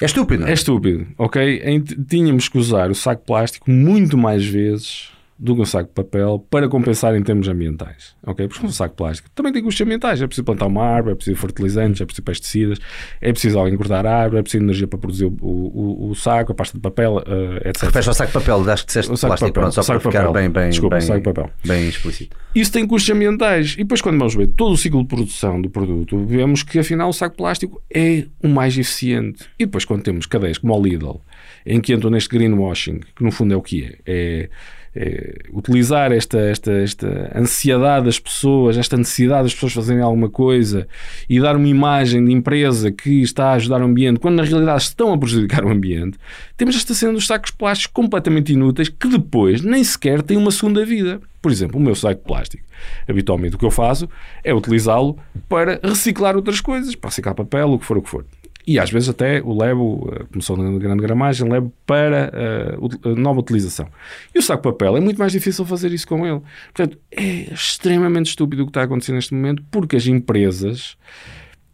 É 0.00 0.04
estúpido. 0.04 0.46
É 0.46 0.52
estúpido, 0.52 1.06
ok? 1.18 1.82
Tínhamos 2.08 2.48
que 2.48 2.56
usar 2.56 2.90
o 2.90 2.94
saco 2.94 3.24
plástico 3.26 3.68
muito 3.70 4.16
mais 4.16 4.46
vezes 4.46 5.08
do 5.38 5.54
que 5.56 5.62
um 5.62 5.64
saco 5.64 5.88
de 5.88 5.94
papel 5.94 6.46
para 6.48 6.68
compensar 6.68 7.14
em 7.16 7.22
termos 7.22 7.48
ambientais. 7.48 8.14
Ok? 8.24 8.46
Porque 8.46 8.64
um 8.64 8.70
saco 8.70 8.94
de 8.94 8.96
plástico 8.96 9.28
também 9.34 9.52
tem 9.52 9.62
custos 9.62 9.80
ambientais. 9.80 10.22
É 10.22 10.26
preciso 10.26 10.44
plantar 10.44 10.66
uma 10.66 10.84
árvore, 10.84 11.12
é 11.12 11.16
preciso 11.16 11.36
fertilizantes, 11.36 12.00
é 12.00 12.04
preciso 12.04 12.22
pesticidas, 12.22 12.78
é 13.20 13.32
preciso 13.32 13.58
alguém 13.58 13.76
cortar 13.76 14.06
a 14.06 14.16
árvore, 14.16 14.40
é 14.40 14.42
preciso 14.42 14.62
energia 14.62 14.86
para 14.86 14.98
produzir 14.98 15.24
o, 15.24 15.32
o, 15.40 16.10
o 16.10 16.14
saco, 16.14 16.52
a 16.52 16.54
pasta 16.54 16.78
de 16.78 16.82
papel, 16.82 17.16
uh, 17.16 17.68
etc. 17.68 17.82
Refere 17.82 18.08
ao 18.08 18.14
saco 18.14 18.32
de 18.32 18.38
papel, 18.38 18.70
acho 18.70 18.82
que 18.82 18.86
disseste 18.86 19.12
O 19.12 19.16
saco 19.16 19.30
plástico, 19.30 19.48
papel, 19.50 19.62
pronto, 19.62 19.74
só 19.74 19.84
para 19.84 20.00
ficar 20.00 20.26
papel. 20.26 20.32
bem, 20.32 20.50
bem, 20.50 20.70
Desculpa, 20.70 20.96
bem, 20.96 21.06
saco 21.06 21.18
de 21.18 21.24
papel. 21.24 21.50
bem 21.64 21.88
explícito. 21.88 22.36
Isso 22.54 22.70
tem 22.70 22.86
custos 22.86 23.14
ambientais. 23.14 23.74
E 23.74 23.78
depois, 23.78 24.00
quando 24.00 24.18
vamos 24.18 24.34
ver 24.36 24.46
todo 24.46 24.72
o 24.72 24.76
ciclo 24.76 25.02
de 25.02 25.08
produção 25.08 25.60
do 25.60 25.68
produto, 25.68 26.24
vemos 26.24 26.62
que 26.62 26.78
afinal 26.78 27.08
o 27.08 27.12
saco 27.12 27.32
de 27.32 27.38
plástico 27.38 27.82
é 27.92 28.26
o 28.40 28.48
mais 28.48 28.78
eficiente. 28.78 29.44
E 29.58 29.66
depois, 29.66 29.84
quando 29.84 30.02
temos 30.02 30.26
cadeias 30.26 30.58
como 30.58 30.78
o 30.78 30.82
Lidl, 30.82 31.20
em 31.66 31.80
que 31.80 31.92
entram 31.92 32.10
neste 32.10 32.28
greenwashing, 32.28 33.00
que 33.16 33.24
no 33.24 33.32
fundo 33.32 33.54
é 33.54 33.56
o 33.56 33.62
que 33.62 33.84
é, 33.84 33.98
é, 34.06 34.50
é 34.96 35.34
utilizar 35.52 36.12
esta, 36.12 36.38
esta, 36.38 36.72
esta 36.72 37.32
ansiedade 37.34 38.06
das 38.06 38.18
pessoas, 38.18 38.76
esta 38.76 38.96
necessidade 38.96 39.44
das 39.44 39.54
pessoas 39.54 39.72
fazerem 39.72 40.02
alguma 40.02 40.28
coisa 40.28 40.86
e 41.28 41.40
dar 41.40 41.56
uma 41.56 41.66
imagem 41.66 42.24
de 42.24 42.32
empresa 42.32 42.92
que 42.92 43.22
está 43.22 43.46
a 43.46 43.52
ajudar 43.54 43.80
o 43.80 43.84
ambiente, 43.84 44.20
quando 44.20 44.36
na 44.36 44.44
realidade 44.44 44.82
estão 44.82 45.12
a 45.12 45.18
prejudicar 45.18 45.64
o 45.64 45.70
ambiente, 45.70 46.18
temos 46.56 46.76
esta 46.76 46.94
cena 46.94 47.12
dos 47.12 47.26
sacos 47.26 47.50
plásticos 47.50 47.92
completamente 47.92 48.52
inúteis 48.52 48.88
que 48.88 49.08
depois 49.08 49.62
nem 49.62 49.82
sequer 49.82 50.22
têm 50.22 50.36
uma 50.36 50.50
segunda 50.50 50.84
vida. 50.84 51.20
Por 51.42 51.50
exemplo, 51.50 51.78
o 51.78 51.82
meu 51.82 51.94
saco 51.94 52.20
de 52.20 52.26
plástico. 52.26 52.64
Habitualmente 53.06 53.56
o 53.56 53.58
que 53.58 53.66
eu 53.66 53.70
faço 53.70 54.08
é 54.42 54.54
utilizá-lo 54.54 55.18
para 55.48 55.78
reciclar 55.82 56.36
outras 56.36 56.60
coisas, 56.60 56.94
para 56.94 57.10
reciclar 57.10 57.34
papel, 57.34 57.72
o 57.72 57.78
que 57.78 57.84
for 57.84 57.98
o 57.98 58.02
que 58.02 58.08
for. 58.08 58.24
E 58.66 58.78
às 58.78 58.90
vezes 58.90 59.10
até 59.10 59.42
o 59.42 59.56
levo, 59.56 60.10
eh, 60.12 60.24
como 60.30 60.42
sou 60.42 60.56
de 60.56 60.78
grande 60.78 61.02
gramagem, 61.02 61.48
levo 61.50 61.72
para 61.84 62.30
eh, 62.32 63.14
nova 63.16 63.40
utilização. 63.40 63.86
E 64.34 64.38
o 64.38 64.42
saco 64.42 64.62
de 64.62 64.72
papel 64.72 64.96
é 64.96 65.00
muito 65.00 65.18
mais 65.18 65.32
difícil 65.32 65.66
fazer 65.66 65.92
isso 65.92 66.08
com 66.08 66.26
ele. 66.26 66.40
Portanto, 66.72 66.98
é 67.10 67.52
extremamente 67.52 68.26
estúpido 68.30 68.62
o 68.62 68.66
que 68.66 68.70
está 68.70 68.80
a 68.80 68.84
acontecer 68.84 69.12
neste 69.12 69.34
momento, 69.34 69.62
porque 69.70 69.96
as 69.96 70.06
empresas 70.06 70.96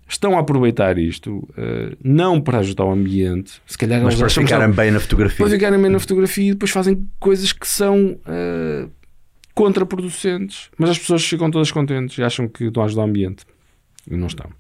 estão 0.09 0.37
a 0.37 0.41
aproveitar 0.41 0.99
isto, 0.99 1.49
eh, 1.57 1.97
não 2.03 2.41
para 2.41 2.59
ajudar 2.59 2.87
o 2.87 2.91
ambiente, 2.91 3.63
se 3.65 3.79
calhar 3.79 4.03
Mas 4.03 4.17
para 4.17 4.29
ficarem 4.29 4.71
bem 4.73 4.91
na 4.91 4.99
fotografia. 4.99 5.37
para 5.39 5.55
ficarem 5.55 5.81
bem 5.81 5.91
na 5.93 6.01
fotografia 6.01 6.49
e 6.49 6.53
depois 6.53 6.73
fazem 6.73 7.07
coisas 7.21 7.53
que 7.53 7.69
são 7.69 8.19
contraproducentes. 9.55 10.71
Mas 10.77 10.91
as 10.91 10.99
pessoas 10.99 11.25
ficam 11.25 11.51
todas 11.51 11.71
contentes 11.71 12.19
e 12.19 12.23
acham 12.23 12.49
que 12.49 12.65
estão 12.65 12.83
a 12.83 12.87
ajudar 12.87 13.03
o 13.03 13.05
ambiente. 13.05 13.45
E 14.11 14.17
não 14.17 14.27
estão. 14.27 14.51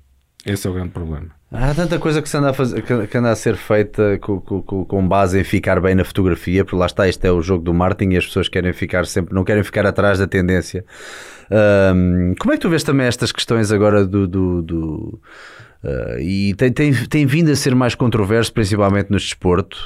Esse 0.47 0.67
é 0.67 0.71
o 0.71 0.73
grande 0.73 0.91
problema. 0.91 1.27
Há 1.53 1.75
tanta 1.75 1.99
coisa 1.99 2.23
que, 2.23 2.29
se 2.29 2.37
anda 2.37 2.51
a 2.51 2.53
fazer, 2.55 2.81
que 2.83 3.19
anda 3.19 3.31
a 3.31 3.37
ser 3.37 3.57
feita 3.57 4.19
com, 4.21 4.41
com- 4.41 4.85
com- 4.85 5.09
base 5.09 5.39
em 5.39 5.45
ficar 5.45 5.81
bem 5.81 5.95
na 5.95 6.05
fotografia, 6.05 6.65
porque 6.65 6.77
lá 6.77 6.87
está, 6.87 7.09
isto 7.09 7.25
é 7.25 7.31
o 7.33 7.43
jogo 7.43 7.63
do 7.65 7.75
marketing 7.75 8.15
e 8.15 8.17
as 8.17 8.27
pessoas 8.27 8.49
querem 8.49 8.73
ficar 8.73 9.05
sempre, 9.05 9.35
não 9.35 9.45
querem 9.45 9.63
ficar 9.65 9.85
atrás 9.85 10.19
da 10.19 10.27
tendência. 10.27 10.85
Ahm, 11.51 12.35
como 12.39 12.53
é 12.53 12.57
que 12.57 12.63
tu 12.63 12.71
vês 12.71 12.83
também 12.85 13.07
estas 13.07 13.33
questões 13.33 13.73
agora 13.73 14.07
do. 14.07 14.27
do- 14.29 14.63
do, 14.63 15.21
ah, 15.83 16.17
e 16.21 16.55
tem, 16.55 16.71
tem, 16.73 16.93
tem 16.93 17.27
vindo 17.27 17.51
a 17.51 17.57
ser 17.57 17.75
mais 17.75 17.95
controverso, 17.95 18.53
principalmente 18.53 19.11
no 19.11 19.17
desporto, 19.19 19.77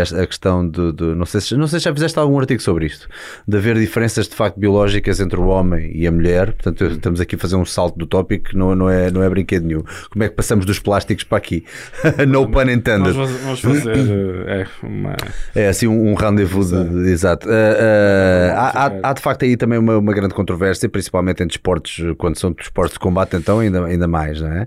esta- 0.00 0.22
a 0.22 0.26
questão 0.26 0.66
do. 0.66 0.92
do- 0.92 1.14
não, 1.14 1.24
sei 1.26 1.40
se, 1.40 1.56
não 1.56 1.66
sei 1.66 1.78
se 1.78 1.84
já 1.84 1.92
fizeste 1.94 2.18
algum 2.18 2.38
artigo 2.38 2.60
sobre 2.60 2.86
isto, 2.86 3.08
de 3.46 3.56
haver 3.56 3.76
diferenças 3.78 4.28
de 4.28 4.34
facto 4.34 4.58
biológicas 4.58 5.20
entre 5.20 5.38
o 5.38 5.46
homem 5.46 5.90
e 5.94 6.06
a 6.06 6.12
mulher. 6.12 6.52
Portanto, 6.52 6.84
estamos 6.86 7.20
aqui 7.20 7.36
a 7.36 7.38
fazer 7.38 7.56
um 7.56 7.64
salto 7.64 7.96
do 7.98 8.06
tópico 8.06 8.50
que 8.50 8.56
não, 8.56 8.74
não, 8.74 8.90
é, 8.90 9.10
não 9.10 9.22
é 9.22 9.28
brinquedo 9.30 9.64
nenhum. 9.66 9.82
Como 10.10 10.24
é 10.24 10.28
que 10.28 10.34
passamos 10.34 10.66
dos 10.66 10.78
plásticos 10.78 11.24
para 11.24 11.38
aqui? 11.38 11.64
no 12.28 12.48
pun 12.50 12.62
intended. 12.62 13.14
Nós 13.16 13.30
vamos 13.30 13.60
fazer 13.60 13.94
eh, 14.48 14.66
é, 14.82 14.86
uma. 14.86 15.16
É 15.54 15.68
assim 15.68 15.86
um, 15.86 16.10
um 16.10 16.14
rendezvous 16.14 16.70
de, 16.70 16.84
de- 17.04 17.10
exato. 17.10 17.48
Ah, 17.50 18.52
há, 18.74 18.86
há- 18.86 19.10
há, 19.10 19.12
de 19.12 19.20
facto 19.22 19.44
aí 19.44 19.56
também 19.56 19.78
uma, 19.78 19.96
uma 19.98 20.12
grande 20.12 20.34
controvérsia, 20.34 20.88
principalmente 20.88 21.42
em 21.42 21.46
desportos, 21.46 22.00
quando 22.18 22.38
são 22.38 22.52
desportos 22.52 22.94
de 22.94 22.98
combate, 22.98 23.36
então 23.36 23.60
ainda, 23.60 23.84
ainda 23.84 24.08
mais, 24.08 24.40
não 24.40 24.52
é? 24.52 24.66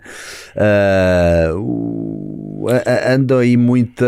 Ah, 0.78 1.52
a- 2.86 3.14
anda 3.14 3.40
aí 3.40 3.56
muita 3.58 4.06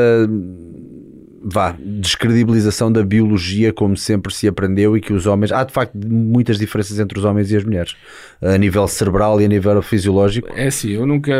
vá, 1.41 1.76
descredibilização 1.84 2.91
da 2.91 3.04
biologia 3.04 3.72
como 3.72 3.96
sempre 3.96 4.34
se 4.34 4.48
aprendeu 4.48 4.98
e 4.98 5.02
que 5.02 5.14
os 5.14 5.26
homens 5.26 5.52
há 5.52 5.64
de 5.64 5.72
facto 5.72 5.96
muitas 6.08 6.60
diferenças 6.60 7.00
entre 7.00 7.18
os 7.18 7.24
homens 7.26 7.50
e 7.52 7.56
as 7.56 7.64
mulheres 7.64 7.96
a 8.41 8.58
nível 8.58 8.86
cerebral 8.88 9.40
e 9.41 9.46
a 9.46 9.48
nível 9.48 9.82
fisiológico 9.82 10.50
É 10.54 10.68
assim, 10.68 10.91
eu 10.91 11.06
nunca. 11.06 11.34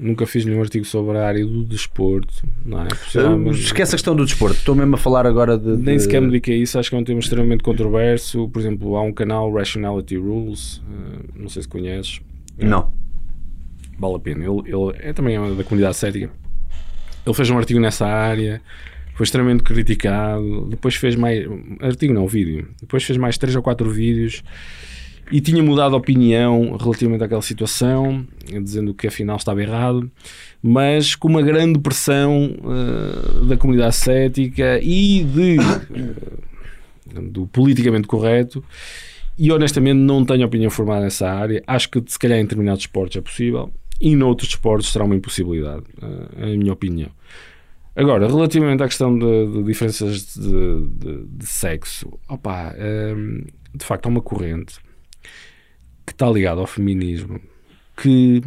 Nunca 0.00 0.26
fiz 0.26 0.44
nenhum 0.44 0.60
artigo 0.60 0.84
sobre 0.84 1.16
a 1.18 1.24
área 1.24 1.46
do 1.46 1.64
desporto, 1.64 2.34
não 2.64 2.80
é? 2.82 2.88
Ah, 3.16 3.50
esquece 3.50 3.92
a 3.92 3.96
questão 3.96 4.16
do 4.16 4.24
desporto 4.24 4.56
estou 4.56 4.74
mesmo 4.74 4.96
a 4.96 4.98
falar 4.98 5.24
agora 5.24 5.56
de, 5.56 5.68
Nem 5.76 5.96
de- 5.96 6.02
sequer 6.02 6.20
me 6.20 6.26
dediquei 6.26 6.56
a 6.58 6.62
isso, 6.62 6.76
acho 6.80 6.90
que 6.90 6.96
é 6.96 6.98
um 6.98 7.04
tema 7.04 7.20
extremamente 7.20 7.62
controverso. 7.62 8.48
Por 8.48 8.58
exemplo, 8.58 8.96
há 8.96 9.02
um 9.02 9.12
canal 9.12 9.52
Rationality 9.52 10.16
Rules, 10.16 10.82
eh, 10.90 11.18
não 11.36 11.48
sei 11.48 11.62
se 11.62 11.68
conheces, 11.68 12.20
não 12.58 12.92
vale 13.98 14.16
a 14.16 14.18
pena. 14.18 14.44
Ele, 14.44 14.60
ele 14.66 14.96
é 15.00 15.12
também 15.12 15.36
da 15.56 15.64
comunidade 15.64 15.96
cética. 15.96 16.30
Ele 17.26 17.34
fez 17.34 17.50
um 17.50 17.56
artigo 17.56 17.80
nessa 17.80 18.06
área, 18.06 18.60
foi 19.14 19.24
extremamente 19.24 19.62
criticado. 19.62 20.66
Depois 20.68 20.94
fez 20.96 21.16
mais. 21.16 21.46
Artigo 21.80 22.12
não, 22.12 22.26
vídeo. 22.26 22.68
Depois 22.80 23.04
fez 23.04 23.16
mais 23.16 23.38
três 23.38 23.56
ou 23.56 23.62
quatro 23.62 23.90
vídeos 23.90 24.42
e 25.30 25.40
tinha 25.40 25.62
mudado 25.62 25.92
de 25.92 25.96
opinião 25.96 26.76
relativamente 26.76 27.24
àquela 27.24 27.42
situação, 27.42 28.26
dizendo 28.62 28.92
que 28.92 29.06
afinal 29.06 29.36
estava 29.36 29.62
errado, 29.62 30.10
mas 30.62 31.14
com 31.14 31.28
uma 31.28 31.42
grande 31.42 31.78
pressão 31.78 32.54
eh, 32.54 33.46
da 33.46 33.56
comunidade 33.56 33.96
cética 33.96 34.78
e 34.82 35.24
de, 35.24 35.56
eh, 35.58 37.20
do 37.22 37.46
politicamente 37.46 38.06
correto. 38.06 38.62
E 39.36 39.50
honestamente 39.50 39.96
não 39.96 40.24
tenho 40.24 40.46
opinião 40.46 40.70
formada 40.70 41.02
nessa 41.02 41.28
área. 41.28 41.62
Acho 41.66 41.90
que 41.90 42.02
se 42.06 42.18
calhar 42.18 42.38
em 42.38 42.42
determinados 42.42 42.82
esportes 42.82 43.16
é 43.16 43.20
possível 43.20 43.72
e 44.00 44.14
noutros 44.16 44.50
esportes 44.50 44.90
será 44.90 45.04
uma 45.04 45.14
impossibilidade, 45.16 45.84
eh, 46.02 46.52
é 46.52 46.56
minha 46.56 46.72
opinião. 46.72 47.10
Agora, 47.96 48.26
relativamente 48.26 48.82
à 48.82 48.86
questão 48.88 49.16
de, 49.16 49.46
de 49.52 49.62
diferenças 49.62 50.34
de, 50.34 50.86
de- 50.88 51.26
de 51.26 51.46
sexo, 51.46 52.18
opa, 52.28 52.74
ehm, 52.76 53.44
de 53.74 53.84
facto 53.84 54.06
há 54.06 54.08
uma 54.08 54.20
corrente 54.20 54.74
que 56.06 56.12
está 56.12 56.28
ligada 56.28 56.60
ao 56.60 56.66
feminismo 56.66 57.40
que 57.96 58.42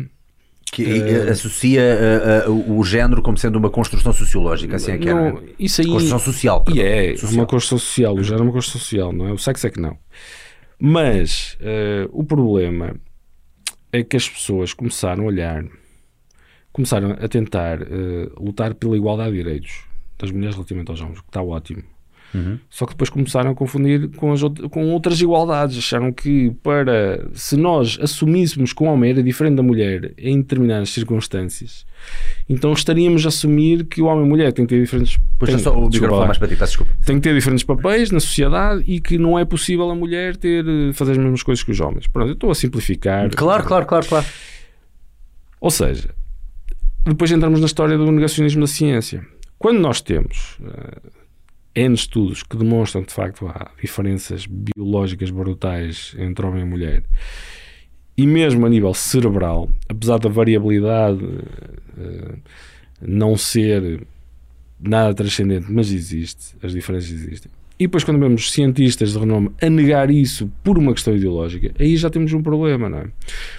que 0.70 0.84
eh, 0.84 1.30
associa 1.30 1.80
eh, 1.82 2.44
eh, 2.46 2.50
o 2.50 2.84
género 2.84 3.22
como 3.22 3.38
sendo 3.38 3.56
uma 3.58 3.70
construção 3.70 4.12
sociológica, 4.12 4.76
assim 4.76 4.92
é 4.92 4.98
que 4.98 5.08
é, 5.08 5.14
não 5.14 5.26
é? 5.28 5.32
não, 5.32 5.42
isso 5.58 5.80
aí 5.80 5.88
Construção 5.88 6.20
social. 6.20 6.66
E 6.68 6.82
é, 6.82 7.12
Social. 7.16 7.32
uma 7.40 7.46
construção 7.46 7.78
social, 7.80 8.16
o 8.16 8.22
género 8.22 8.44
é 8.44 8.48
uma 8.48 8.52
construção 8.52 8.82
social, 8.82 9.14
não 9.14 9.28
é? 9.30 9.32
O 9.32 9.38
sexo 9.38 9.66
é 9.66 9.70
que 9.70 9.80
não. 9.80 9.98
Mas 10.78 11.58
eh, 11.62 12.06
o 12.12 12.22
problema 12.26 12.96
é 13.98 14.04
que 14.04 14.16
as 14.16 14.30
pessoas 14.30 14.74
começaram 14.74 15.24
a 15.24 15.28
olhar, 15.28 15.66
começaram 16.72 17.12
a 17.12 17.28
tentar 17.28 17.82
eh, 17.82 18.30
lutar 18.38 18.76
pela 18.76 18.96
igualdade 18.96 19.32
de 19.32 19.38
direitos 19.38 19.84
das 20.18 20.32
mulheres 20.32 20.56
relativamente 20.56 20.92
aos 20.92 21.02
homens, 21.02 21.20
que 21.22 21.28
está 21.28 21.42
ótimo. 21.42 21.84
Uhum. 22.34 22.60
Só 22.70 22.86
que 22.86 22.92
depois 22.94 23.10
começaram 23.10 23.52
a 23.52 23.56
confundir 23.56 24.10
com, 24.16 24.32
as 24.32 24.42
com 24.72 24.90
outras 24.92 25.20
igualdades. 25.22 25.78
Acharam 25.78 26.12
que 26.12 26.52
para 26.62 27.28
se 27.34 27.56
nós 27.56 27.98
assumíssemos 28.02 28.74
que 28.74 28.84
o 28.84 28.86
homem 28.86 29.12
era 29.12 29.24
diferente 29.24 29.56
da 29.56 29.64
mulher 29.64 30.14
em 30.18 30.38
determinadas 30.38 30.90
circunstâncias, 30.90 31.86
então 32.50 32.74
estaríamos 32.74 33.26
a 33.26 33.30
assumir 33.30 33.86
que 33.86 34.02
o 34.02 34.06
homem 34.06 34.24
e 34.24 34.26
a 34.26 34.30
mulher 34.30 34.54
têm 34.54 34.66
que 34.66 34.76
ter 34.76 34.82
diferentes. 34.82 35.20
Puxa 35.40 35.58
só 35.60 35.78
o 35.78 35.90
microfone 35.90 36.26
mais 36.26 36.38
para 36.38 36.48
ti, 36.48 36.56
peço 36.56 36.72
desculpa. 36.72 36.94
Tem 37.06 37.16
que 37.18 37.22
ter 37.22 37.34
diferentes 37.34 37.64
papéis 37.64 38.12
na 38.12 38.20
sociedade 38.20 38.84
e 38.88 39.00
que 39.00 39.18
não 39.18 39.38
é 39.38 39.46
possível 39.46 39.90
a 39.90 39.96
mulher 39.96 40.36
ter 40.36 40.66
eh, 40.68 40.94
fazer 40.94 41.14
as 41.14 41.18
mesmas 41.18 41.44
coisas 41.44 41.64
que 41.64 41.72
os 41.72 41.80
homens. 41.80 42.08
Pronto, 42.08 42.30
eu 42.30 42.34
estou 42.34 42.52
a 42.52 42.56
simplificar. 42.56 43.30
Claro, 43.36 43.64
claro, 43.64 43.86
claro, 43.86 44.06
claro. 44.06 44.26
Ou 45.60 45.72
seja, 45.72 46.10
depois 47.06 47.32
entramos 47.32 47.60
na 47.60 47.66
história 47.66 47.98
do 47.98 48.12
negacionismo 48.12 48.62
da 48.62 48.68
ciência. 48.68 49.26
Quando 49.58 49.80
nós 49.80 50.02
temos 50.02 50.58
uh, 50.62 51.17
N 51.78 51.94
estudos 51.94 52.42
que 52.42 52.58
demonstram 52.58 53.04
de 53.04 53.14
facto 53.14 53.48
há 53.48 53.70
diferenças 53.80 54.48
biológicas 54.48 55.30
brutais 55.30 56.16
entre 56.18 56.44
homem 56.44 56.64
e 56.64 56.66
mulher, 56.66 57.04
e 58.18 58.26
mesmo 58.26 58.66
a 58.66 58.70
nível 58.70 58.94
cerebral, 58.96 59.70
apesar 59.88 60.18
da 60.18 60.28
variabilidade 60.28 61.24
uh, 61.24 62.38
não 63.00 63.38
ser 63.38 64.02
nada 64.80 65.14
transcendente, 65.14 65.72
mas 65.72 65.92
existe, 65.92 66.56
as 66.64 66.72
diferenças 66.72 67.12
existem. 67.12 67.52
E 67.80 67.86
depois, 67.86 68.04
quando 68.04 68.20
vemos 68.20 68.52
cientistas 68.52 69.12
de 69.12 69.20
renome 69.20 69.52
a 69.62 69.70
negar 69.70 70.10
isso 70.10 70.52
por 70.64 70.80
uma 70.80 70.94
questão 70.94 71.16
ideológica, 71.16 71.72
aí 71.78 71.96
já 71.96 72.10
temos 72.10 72.34
um 72.34 72.42
problema, 72.42 72.90
não 72.90 72.98
é? 72.98 73.08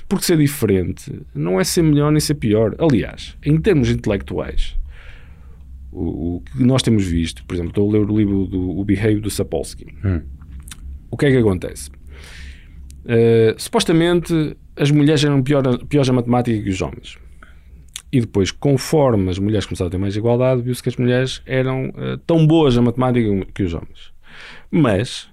Porque 0.08 0.24
ser 0.24 0.36
diferente 0.36 1.22
não 1.32 1.60
é 1.60 1.62
ser 1.62 1.82
melhor 1.82 2.10
nem 2.10 2.18
ser 2.18 2.34
pior. 2.34 2.74
Aliás, 2.80 3.36
em 3.44 3.56
termos 3.60 3.88
intelectuais, 3.90 4.76
o, 5.90 6.36
o 6.36 6.40
que 6.40 6.62
nós 6.62 6.82
temos 6.82 7.04
visto, 7.04 7.44
por 7.44 7.54
exemplo, 7.54 7.70
estou 7.70 7.88
a 7.88 7.92
ler 7.92 8.10
o 8.10 8.16
livro 8.16 8.46
do 8.46 8.78
o 8.78 8.84
Behavior 8.84 9.20
do 9.20 9.30
Sapolsky. 9.30 9.86
Hum. 10.04 10.22
O 11.10 11.16
que 11.16 11.26
é 11.26 11.30
que 11.30 11.36
acontece? 11.36 11.90
Uh, 11.90 13.54
supostamente 13.56 14.56
as 14.76 14.90
mulheres 14.90 15.24
eram 15.24 15.42
pior, 15.42 15.62
piores 15.86 16.08
a 16.10 16.12
matemática 16.12 16.62
que 16.62 16.70
os 16.70 16.80
homens. 16.82 17.18
E 18.12 18.20
depois, 18.20 18.50
conforme 18.50 19.30
as 19.30 19.38
mulheres 19.38 19.66
começaram 19.66 19.88
a 19.88 19.90
ter 19.90 19.98
mais 19.98 20.16
igualdade, 20.16 20.62
viu-se 20.62 20.82
que 20.82 20.88
as 20.88 20.96
mulheres 20.96 21.42
eram 21.46 21.88
uh, 21.90 22.16
tão 22.26 22.46
boas 22.46 22.76
a 22.76 22.82
matemática 22.82 23.28
que 23.54 23.62
os 23.62 23.74
homens. 23.74 24.12
Mas 24.70 25.28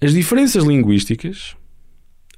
as 0.00 0.12
diferenças 0.12 0.64
linguísticas, 0.64 1.56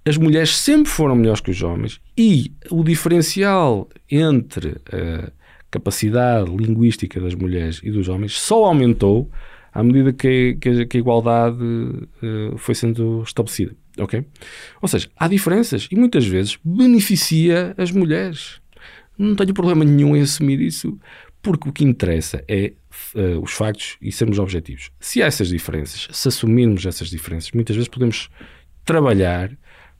as 0.05 0.16
mulheres 0.16 0.57
sempre 0.57 0.90
foram 0.90 1.15
melhores 1.15 1.40
que 1.40 1.51
os 1.51 1.62
homens 1.62 2.01
e 2.19 2.53
o 2.70 2.82
diferencial 2.82 3.89
entre 4.11 4.81
a 4.93 5.32
capacidade 5.73 6.55
linguística 6.55 7.19
das 7.19 7.35
mulheres 7.35 7.81
e 7.82 7.90
dos 7.90 8.09
homens 8.09 8.39
só 8.39 8.66
aumentou 8.66 9.28
à 9.73 9.82
medida 9.82 10.12
que, 10.12 10.57
que, 10.61 10.86
que 10.86 10.97
a 10.99 11.01
igualdade 11.01 11.57
uh, 11.57 12.59
foi 12.59 12.74
sendo 12.74 13.23
estabelecida. 13.23 13.74
Ok? 13.99 14.24
Ou 14.81 14.89
seja, 14.89 15.09
há 15.16 15.27
diferenças 15.27 15.89
e 15.90 15.97
muitas 15.97 16.27
vezes 16.27 16.59
beneficia 16.62 17.74
as 17.77 17.90
mulheres. 17.90 18.61
Não 19.19 19.35
tenho 19.35 19.53
problema 19.53 19.85
nenhum 19.85 20.15
em 20.15 20.20
assumir 20.20 20.61
isso, 20.61 20.99
porque 21.43 21.69
o 21.69 21.73
que 21.73 21.85
interessa 21.85 22.44
é 22.47 22.73
uh, 23.15 23.40
os 23.43 23.53
factos 23.53 23.97
e 24.01 24.12
sermos 24.12 24.39
objetivos. 24.39 24.90
Se 25.01 25.23
há 25.23 25.27
essas 25.27 25.49
diferenças, 25.49 26.09
se 26.11 26.28
assumirmos 26.28 26.85
essas 26.85 27.09
diferenças, 27.09 27.51
muitas 27.53 27.77
vezes 27.77 27.89
podemos 27.89 28.28
trabalhar 28.85 29.51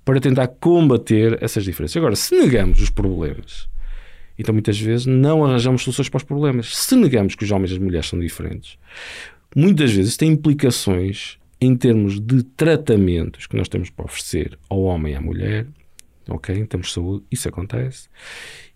para 0.05 0.20
tentar 0.20 0.49
combater 0.49 1.39
essas 1.43 1.65
diferenças. 1.65 1.97
Agora, 1.97 2.16
se 2.16 2.35
negamos 2.35 2.81
os 2.81 2.90
problemas, 2.90 3.69
então 4.43 4.52
muitas 4.52 4.78
vezes 4.78 5.06
não 5.06 5.44
arranjamos 5.44 5.82
soluções 5.82 6.09
para 6.09 6.19
os 6.19 6.24
problemas. 6.24 6.77
Se 6.77 6.97
negamos 6.97 7.35
que 7.35 7.44
os 7.44 7.51
homens 7.51 7.70
e 7.70 7.74
as 7.74 7.78
mulheres 7.78 8.09
são 8.09 8.19
diferentes, 8.19 8.77
muitas 9.55 9.93
vezes 9.93 10.16
tem 10.16 10.32
implicações 10.32 11.39
em 11.60 11.77
termos 11.77 12.20
de 12.20 12.43
tratamentos 12.43 13.47
que 13.47 13.56
nós 13.56 13.69
temos 13.69 13.89
para 13.89 14.05
oferecer 14.05 14.59
ao 14.69 14.82
homem 14.82 15.12
e 15.12 15.16
à 15.16 15.20
mulher, 15.20 15.66
ok? 16.28 16.56
Em 16.56 16.66
termos 16.66 16.89
de 16.89 16.94
saúde, 16.94 17.24
isso 17.31 17.48
acontece. 17.48 18.09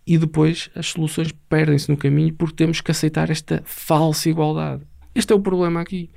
E 0.07 0.17
depois 0.17 0.71
as 0.73 0.87
soluções 0.87 1.33
perdem-se 1.49 1.91
no 1.91 1.97
caminho 1.97 2.33
porque 2.33 2.55
temos 2.55 2.81
que 2.81 2.93
aceitar 2.93 3.29
esta 3.29 3.61
falsa 3.65 4.31
igualdade. 4.31 4.85
Este 5.17 5.33
é 5.33 5.37
o 5.37 5.41
problema 5.41 5.81
aqui. 5.81 6.11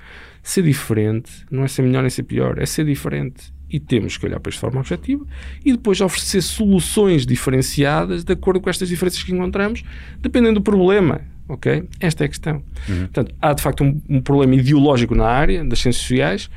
Ser 0.44 0.64
diferente 0.64 1.32
não 1.50 1.64
é 1.64 1.70
ser 1.70 1.84
melhor 1.84 2.02
nem 2.02 2.10
ser 2.10 2.24
pior, 2.24 2.60
é 2.60 2.66
ser 2.66 2.86
diferente. 2.86 3.54
E 3.70 3.80
temos 3.80 4.18
que 4.18 4.26
olhar 4.26 4.40
para 4.40 4.50
isto 4.50 4.58
de 4.58 4.62
forma 4.62 4.80
objetiva 4.80 5.26
e 5.64 5.72
depois 5.72 6.02
oferecer 6.02 6.42
soluções 6.42 7.26
diferenciadas 7.26 8.24
de 8.24 8.34
acordo 8.34 8.60
com 8.60 8.70
estas 8.70 8.90
diferenças 8.90 9.24
que 9.24 9.32
encontramos, 9.32 9.84
dependendo 10.20 10.56
do 10.56 10.62
problema. 10.62 11.22
Ok? 11.48 11.88
Esta 12.00 12.24
é 12.24 12.26
a 12.26 12.28
questão. 12.28 12.64
Uhum. 12.90 13.00
Portanto, 13.00 13.34
há 13.42 13.54
de 13.54 13.62
facto 13.62 13.84
um, 13.84 14.02
um, 14.10 14.22
problema 14.22 14.56
ideológico 14.56 15.16
na 15.16 15.26
área 15.26 15.64
das 15.64 15.80
ciências 15.80 16.04
sociais 16.04 16.50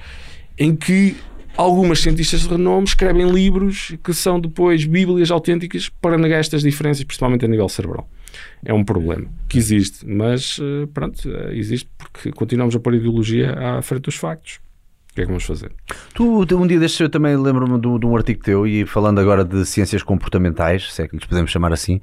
em 0.59 0.75
que 0.75 1.17
algumas 1.57 2.01
cientistas 2.01 2.43
de 2.43 2.49
renome 2.49 2.85
escrevem 2.85 3.31
livros 3.31 3.95
que 4.03 4.15
são 4.15 4.41
depois 4.41 4.85
bíblias 4.85 5.31
autênticas 5.31 5.89
para 5.89 6.19
negar 6.19 6.41
estas 6.41 6.63
diferenças, 6.63 7.05
principalmente 7.05 7.45
a 7.45 7.49
nível 7.49 7.69
cerebral. 7.69 8.09
É 8.65 8.73
um 8.73 8.85
problema 8.85 9.29
que 9.49 9.59
existe, 9.59 10.07
mas 10.07 10.59
eh, 10.61 10.87
pronto, 10.93 11.29
eh, 11.31 11.55
existe 11.55 11.89
porque 11.99 12.33
continuamos 12.33 12.75
a 12.75 12.81
pôr 12.81 12.95
ideologia 12.95 13.53
à 13.53 13.83
frente 13.83 14.05
dos 14.05 14.15
factos. 14.15 14.61
O 15.13 15.15
que 15.15 15.21
é 15.21 15.25
que 15.25 15.29
vamos 15.29 15.45
fazer? 15.45 15.71
Tu, 16.15 16.47
um 16.57 16.67
dia 16.67 16.81
destes, 16.81 16.99
eu 16.99 17.09
também 17.11 17.37
lembro-me 17.37 17.79
de, 17.79 17.99
de, 17.99 18.07
um 18.07 18.17
artigo 18.17 18.43
teu, 18.43 18.67
e 18.67 18.87
falando 18.87 19.21
agora 19.21 19.45
de 19.45 19.67
ciências 19.67 20.03
comportamentais, 20.03 20.91
se 20.91 21.03
é 21.03 21.07
que 21.07 21.15
lhes 21.15 21.27
podemos 21.27 21.51
chamar 21.51 21.71
assim, 21.71 21.97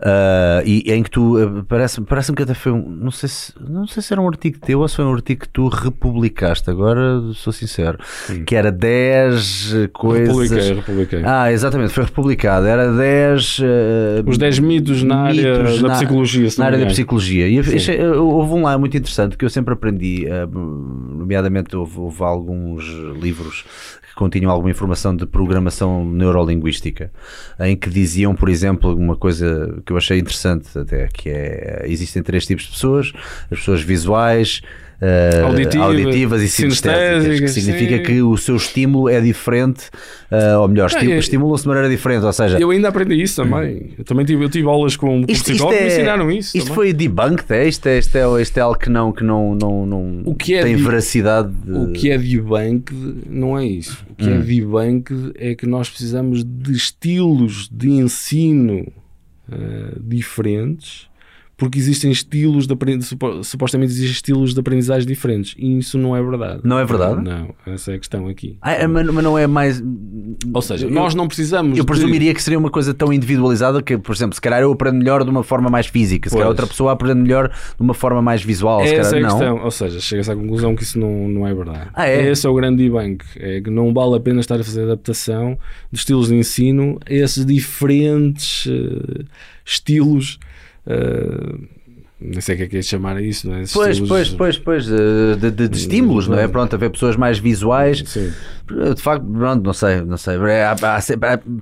uh, 0.00 0.66
e 0.66 0.82
em 0.92 1.00
que 1.00 1.10
tu, 1.10 1.40
uh, 1.40 1.62
parece-me 1.62 2.04
parece 2.04 2.32
que 2.32 2.42
até 2.42 2.54
foi 2.54 2.72
um, 2.72 2.82
não 2.84 3.12
sei, 3.12 3.28
se, 3.28 3.52
não 3.60 3.86
sei 3.86 4.02
se 4.02 4.12
era 4.12 4.20
um 4.20 4.26
artigo 4.26 4.58
teu 4.58 4.80
ou 4.80 4.88
se 4.88 4.96
foi 4.96 5.04
um 5.04 5.12
artigo 5.12 5.42
que 5.42 5.48
tu 5.48 5.68
republicaste, 5.68 6.68
agora 6.68 7.20
sou 7.34 7.52
sincero, 7.52 7.98
Sim. 8.02 8.44
que 8.44 8.56
era 8.56 8.72
10 8.72 9.90
coisas. 9.92 10.50
Republiquei, 10.50 10.74
republiquei. 10.74 11.22
Ah, 11.24 11.52
exatamente, 11.52 11.92
foi 11.92 12.02
republicado, 12.02 12.66
era 12.66 12.92
10. 12.92 13.58
Uh, 13.60 13.62
Os 14.26 14.38
10 14.38 14.58
mitos 14.58 15.04
na 15.04 15.18
área 15.18 15.62
mitos 15.62 15.82
da 15.82 15.88
na, 15.88 15.94
psicologia. 15.94 16.48
Na 16.58 16.66
área 16.66 16.78
da 16.80 16.86
psicologia. 16.86 17.46
E 17.46 17.60
achei, 17.60 18.04
houve 18.04 18.54
um 18.54 18.62
lá 18.62 18.76
muito 18.76 18.96
interessante 18.96 19.36
que 19.36 19.44
eu 19.44 19.50
sempre 19.50 19.72
aprendi, 19.72 20.26
nomeadamente 21.16 21.76
houve, 21.76 22.00
houve 22.00 22.22
algum 22.24 22.55
alguns 22.56 22.84
livros 23.20 23.64
que 24.08 24.14
continham 24.14 24.50
alguma 24.50 24.70
informação 24.70 25.14
de 25.14 25.26
programação 25.26 26.04
neurolinguística, 26.04 27.12
em 27.60 27.76
que 27.76 27.90
diziam, 27.90 28.34
por 28.34 28.48
exemplo, 28.48 28.96
uma 28.96 29.16
coisa 29.16 29.80
que 29.84 29.92
eu 29.92 29.96
achei 29.96 30.18
interessante 30.18 30.76
até, 30.78 31.08
que 31.08 31.28
é, 31.28 31.84
existem 31.86 32.22
três 32.22 32.46
tipos 32.46 32.64
de 32.64 32.70
pessoas, 32.70 33.12
as 33.50 33.58
pessoas 33.58 33.82
visuais, 33.82 34.62
uh, 35.00 35.46
Auditiva, 35.46 35.84
auditivas 35.84 36.42
e 36.42 36.48
sinestésicas, 36.48 37.40
que 37.40 37.48
significa 37.48 37.96
sim. 37.96 38.02
que 38.02 38.22
o 38.22 38.36
seu 38.36 38.56
estímulo 38.56 39.08
é 39.08 39.20
diferente, 39.20 39.88
uh, 40.30 40.60
ou 40.60 40.68
melhor, 40.68 40.90
é, 40.92 41.18
estimulam-se 41.18 41.62
de 41.62 41.68
maneira 41.68 41.88
diferente. 41.88 42.24
Ou 42.24 42.32
seja, 42.32 42.58
eu 42.58 42.70
ainda 42.70 42.88
aprendi 42.88 43.20
isso 43.20 43.42
também. 43.42 43.94
Eu 43.98 44.04
também 44.04 44.24
tive, 44.24 44.44
eu 44.44 44.48
tive 44.48 44.68
aulas 44.68 44.96
com, 44.96 45.24
com 45.24 45.32
isto, 45.32 45.44
psicólogos 45.44 45.80
é, 45.80 45.84
me 45.84 45.88
ensinaram 45.88 46.30
isso. 46.30 46.56
Isto 46.56 46.68
também. 46.68 46.74
foi 46.74 46.92
debunked, 46.92 47.52
é? 47.52 47.68
Isto, 47.68 47.86
é, 47.88 47.98
isto, 47.98 48.16
é, 48.16 48.42
isto 48.42 48.58
é 48.58 48.60
algo 48.60 48.78
que 48.78 48.90
não, 48.90 49.12
que 49.12 49.24
não, 49.24 49.54
não, 49.54 49.86
não 49.86 50.22
o 50.24 50.34
que 50.34 50.54
é 50.54 50.62
tem 50.62 50.76
veracidade. 50.76 51.52
De... 51.64 51.72
O 51.72 51.92
que 51.92 52.10
é 52.10 52.18
debunked 52.18 52.94
não 53.28 53.58
é 53.58 53.64
isso. 53.64 54.04
O 54.10 54.14
que 54.14 54.28
é 54.28 54.32
hum. 54.32 54.40
é 54.40 54.42
debunked 54.42 55.32
é 55.36 55.54
que 55.54 55.66
nós 55.66 55.88
precisamos 55.88 56.44
de 56.44 56.72
estilos 56.72 57.68
de 57.70 57.90
ensino 57.90 58.86
uh, 59.48 60.00
diferentes 60.00 61.08
porque 61.56 61.78
existem 61.78 62.10
estilos 62.10 62.66
de 62.66 62.74
aprendizagem, 62.74 63.18
supostamente 63.42 63.90
existem 63.90 64.12
estilos 64.12 64.52
de 64.52 64.60
aprendizagem 64.60 65.08
diferentes 65.08 65.54
e 65.58 65.78
isso 65.78 65.96
não 65.96 66.14
é 66.14 66.22
verdade. 66.22 66.60
Não 66.62 66.78
é 66.78 66.84
verdade? 66.84 67.22
Não, 67.22 67.54
essa 67.66 67.92
é 67.92 67.94
a 67.94 67.98
questão 67.98 68.28
aqui. 68.28 68.58
Ah, 68.60 68.72
é, 68.72 68.86
mas, 68.86 69.06
não 69.06 69.38
é 69.38 69.46
mais. 69.46 69.82
Ou 70.52 70.62
seja, 70.62 70.88
nós 70.90 71.14
não 71.14 71.26
precisamos. 71.26 71.78
Eu 71.78 71.84
presumiria 71.84 72.34
que 72.34 72.42
seria 72.42 72.58
uma 72.58 72.70
coisa 72.70 72.92
tão 72.92 73.10
individualizada 73.10 73.80
que, 73.80 73.96
por 73.96 74.14
exemplo, 74.14 74.34
se 74.34 74.40
calhar 74.40 74.60
eu 74.60 74.70
aprendo 74.70 74.98
melhor 74.98 75.24
de 75.24 75.30
uma 75.30 75.42
forma 75.42 75.70
mais 75.70 75.86
física, 75.86 76.28
se 76.28 76.34
pois. 76.34 76.40
calhar 76.40 76.48
outra 76.50 76.66
pessoa 76.66 76.92
aprende 76.92 77.22
melhor 77.22 77.48
de 77.48 77.82
uma 77.82 77.94
forma 77.94 78.20
mais 78.20 78.42
visual. 78.42 78.82
Essa 78.82 79.12
calhar, 79.12 79.14
é 79.14 79.16
a 79.16 79.20
não. 79.20 79.38
questão. 79.38 79.64
Ou 79.64 79.70
seja, 79.70 80.00
chega-se 80.00 80.30
à 80.30 80.36
conclusão 80.36 80.76
que 80.76 80.82
isso 80.82 80.98
não, 80.98 81.26
não 81.26 81.46
é 81.46 81.54
verdade. 81.54 81.88
Ah, 81.94 82.06
é? 82.06 82.30
Esse 82.30 82.46
é 82.46 82.50
o 82.50 82.54
grande 82.54 82.84
debunk. 82.84 83.24
É 83.36 83.62
que 83.62 83.70
não 83.70 83.94
vale 83.94 84.16
a 84.16 84.20
pena 84.20 84.40
estar 84.40 84.60
a 84.60 84.64
fazer 84.64 84.82
adaptação 84.82 85.58
de 85.90 85.98
estilos 85.98 86.28
de 86.28 86.34
ensino 86.34 86.98
a 87.08 87.14
esses 87.14 87.46
diferentes 87.46 88.66
uh, 88.66 89.24
estilos. 89.64 90.38
Uh, 90.88 91.75
não 92.18 92.40
sei 92.40 92.54
o 92.54 92.58
que 92.58 92.64
é 92.64 92.66
que 92.66 92.76
é 92.78 92.82
chamar 92.82 93.20
isso, 93.20 93.46
não 93.46 93.56
é? 93.56 93.64
Pois, 93.70 94.00
pois, 94.00 94.30
pois, 94.30 94.58
pois, 94.58 94.86
de, 94.86 95.50
de, 95.50 95.68
de 95.68 95.76
estímulos, 95.76 96.26
não 96.26 96.38
é? 96.38 96.48
Pronto, 96.48 96.74
haver 96.74 96.90
pessoas 96.90 97.14
mais 97.14 97.38
visuais. 97.38 98.02
Sim. 98.06 98.32
De 98.94 99.00
facto, 99.00 99.24
pronto, 99.24 99.62
não 99.62 99.72
sei, 99.74 100.00
não 100.00 100.16
sei. 100.16 100.36
É, 100.48 100.74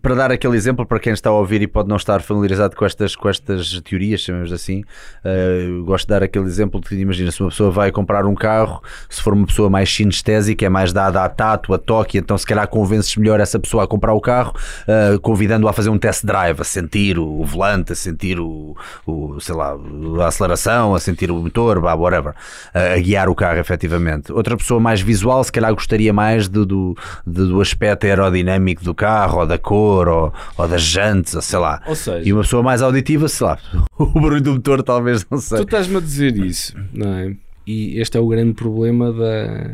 para 0.01 0.15
dar 0.15 0.31
aquele 0.31 0.57
exemplo 0.57 0.87
para 0.87 1.01
quem 1.01 1.13
está 1.13 1.29
a 1.29 1.33
ouvir 1.33 1.61
e 1.61 1.67
pode 1.67 1.89
não 1.89 1.97
estar 1.97 2.23
familiarizado 2.23 2.77
com 2.77 2.85
estas, 2.85 3.17
com 3.17 3.29
estas 3.29 3.81
teorias, 3.81 4.21
chamamos 4.21 4.53
assim, 4.53 4.85
uh, 5.25 5.85
gosto 5.85 6.07
de 6.07 6.11
dar 6.11 6.23
aquele 6.23 6.47
exemplo 6.47 6.81
de 6.81 6.89
que 6.89 6.95
imagina 6.95 7.31
se 7.31 7.41
uma 7.43 7.51
pessoa 7.51 7.71
vai 7.71 7.91
comprar 7.91 8.25
um 8.25 8.35
carro, 8.35 8.81
se 9.11 9.21
for 9.21 9.35
uma 9.35 9.47
pessoa 9.47 9.69
mais 9.69 9.93
sinestésica, 9.93 10.65
é 10.65 10.69
mais 10.69 10.93
dada 10.95 11.23
a 11.23 11.29
tato, 11.29 11.75
a 11.75 11.79
toque, 11.79 12.17
então 12.17 12.39
se 12.39 12.47
calhar 12.47 12.67
convences 12.69 13.15
melhor 13.17 13.39
essa 13.39 13.59
pessoa 13.59 13.85
a 13.85 13.87
comprar 13.87 14.15
o 14.15 14.21
carro, 14.21 14.55
uh, 14.89 15.21
convidando-a 15.21 15.71
a 15.71 15.73
fazer 15.75 15.91
um 15.91 15.99
test 15.99 16.25
drive, 16.25 16.61
a 16.61 16.65
sentir 16.65 17.19
o, 17.19 17.45
volante, 17.45 17.93
a 17.93 17.97
sentir 17.97 18.41
o, 18.41 18.75
o 19.05 19.39
sei 19.41 19.55
lá, 19.55 19.77
a 20.23 20.27
aceleração, 20.27 20.44
a 20.53 21.01
sentir 21.01 21.31
o 21.31 21.37
motor, 21.37 21.81
bah, 21.81 21.95
whatever, 21.95 22.33
uh, 22.33 22.95
a 22.97 23.01
guiar 23.01 23.29
o 23.29 23.35
carro 23.35 23.59
efetivamente. 23.59 24.33
Outra 24.33 24.57
pessoa 24.57 24.81
mais 24.81 25.01
visual, 25.01 25.43
se 25.45 25.53
calhar 25.53 25.73
gostaria 25.73 26.13
mais 26.13 26.49
do, 26.49 26.65
do 26.67 26.97
do 27.27 27.61
aspecto 27.61 28.07
aerodinâmico 28.07 28.85
do 28.85 28.95
carro, 28.95 29.41
ou 29.41 29.47
da 29.47 29.59
cor, 29.59 30.09
ou, 30.09 30.35
ou 30.57 30.69
das 30.69 30.83
jantes, 30.83 31.35
ou 31.35 31.43
sei 31.43 31.59
lá. 31.59 31.83
Ou 31.87 31.95
seja, 31.95 32.29
e 32.29 32.33
uma 32.33 32.43
pessoa 32.43 32.63
mais 32.63 32.83
auditiva, 32.83 33.29
sei 33.29 33.47
lá, 33.47 33.59
o 33.99 34.07
barulho 34.07 34.43
do 34.43 34.53
motor 34.55 34.83
talvez 34.83 35.27
não 35.31 35.39
sei. 35.39 35.59
Tu 35.59 35.65
estás-me 35.65 35.97
a 35.97 36.01
dizer 36.01 36.37
isso, 36.37 36.77
não 36.93 37.13
é? 37.15 37.35
E 37.67 37.99
este 37.99 38.17
é 38.19 38.21
o 38.21 38.29
grande 38.29 38.53
problema 38.53 39.13
da, 39.13 39.73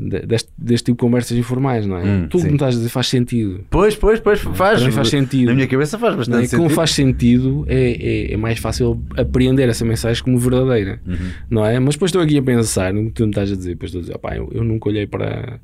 deste, 0.00 0.50
deste 0.56 0.86
tipo 0.86 0.96
de 0.96 1.00
conversas 1.00 1.36
informais, 1.36 1.86
não 1.86 1.98
é? 1.98 2.04
Hum, 2.04 2.28
Tudo 2.28 2.44
que 2.44 2.48
me 2.48 2.54
estás 2.54 2.74
a 2.74 2.78
dizer 2.78 2.88
faz 2.88 3.08
sentido. 3.08 3.64
Pois, 3.68 3.94
pois, 3.94 4.18
pois, 4.18 4.40
faz. 4.40 4.82
faz 4.82 5.08
sentido. 5.08 5.48
Na 5.48 5.54
minha 5.54 5.66
cabeça 5.66 5.98
faz 5.98 6.16
bastante 6.16 6.38
é? 6.38 6.40
sentido. 6.42 6.58
Como 6.58 6.70
faz 6.70 6.92
sentido, 6.92 7.64
é, 7.68 7.90
é, 7.90 8.32
é, 8.32 8.36
mais 8.36 8.58
fácil 8.58 9.02
apreender 9.16 9.68
essa 9.68 9.84
mensagem 9.84 10.22
como 10.24 10.38
verdadeira, 10.38 11.00
uhum. 11.06 11.16
não 11.50 11.66
é? 11.66 11.78
Mas 11.78 11.94
depois 11.94 12.08
estou 12.08 12.22
aqui 12.22 12.38
a 12.38 12.42
pensar 12.42 12.94
no 12.94 13.06
que 13.06 13.12
tu 13.12 13.24
me 13.24 13.30
estás 13.30 13.52
a 13.52 13.56
dizer, 13.56 13.70
depois 13.70 13.90
estou 13.90 14.00
a 14.00 14.02
dizer, 14.02 14.16
opá, 14.16 14.36
eu, 14.36 14.48
eu 14.52 14.64
nunca 14.64 14.88
olhei 14.88 15.06
para 15.06 15.60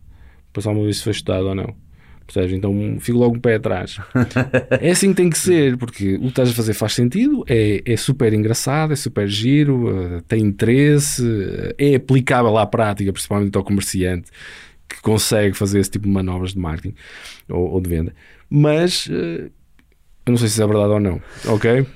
passar 0.53 0.71
uma 0.71 0.83
vez 0.83 0.99
se 0.99 1.05
foi 1.05 1.13
estudado 1.13 1.47
ou 1.47 1.55
não. 1.55 1.75
Percebes? 2.27 2.53
Então 2.53 2.97
fico 2.99 3.19
logo 3.19 3.37
um 3.37 3.41
pé 3.41 3.55
atrás. 3.55 3.99
é 4.81 4.91
assim 4.91 5.11
que 5.11 5.15
tem 5.17 5.31
que 5.31 5.39
ser, 5.39 5.77
porque 5.77 6.17
o 6.17 6.21
que 6.23 6.27
estás 6.27 6.51
a 6.51 6.53
fazer 6.53 6.75
faz 6.75 6.93
sentido, 6.95 7.45
é, 7.49 7.83
é 7.85 7.97
super 7.97 8.33
engraçado, 8.33 8.93
é 8.93 8.97
super 8.97 9.29
giro, 9.29 10.17
uh, 10.17 10.23
tem 10.23 10.43
interesse, 10.43 11.23
é 11.79 11.95
aplicável 11.95 12.59
à 12.59 12.67
prática, 12.67 13.13
principalmente 13.13 13.57
ao 13.57 13.63
comerciante 13.65 14.31
que 14.89 15.01
consegue 15.03 15.57
fazer 15.57 15.81
esse 15.81 15.91
tipo 15.91 16.07
de 16.07 16.13
manobras 16.13 16.53
de 16.53 16.59
marketing 16.59 16.95
ou, 17.49 17.71
ou 17.73 17.81
de 17.81 17.89
venda. 17.89 18.15
Mas 18.51 19.07
uh, 19.07 19.51
Eu 20.27 20.33
não 20.33 20.37
sei 20.37 20.49
se 20.49 20.61
é 20.61 20.67
verdade 20.67 20.91
ou 20.91 20.99
não, 21.01 21.23
ok? 21.47 21.87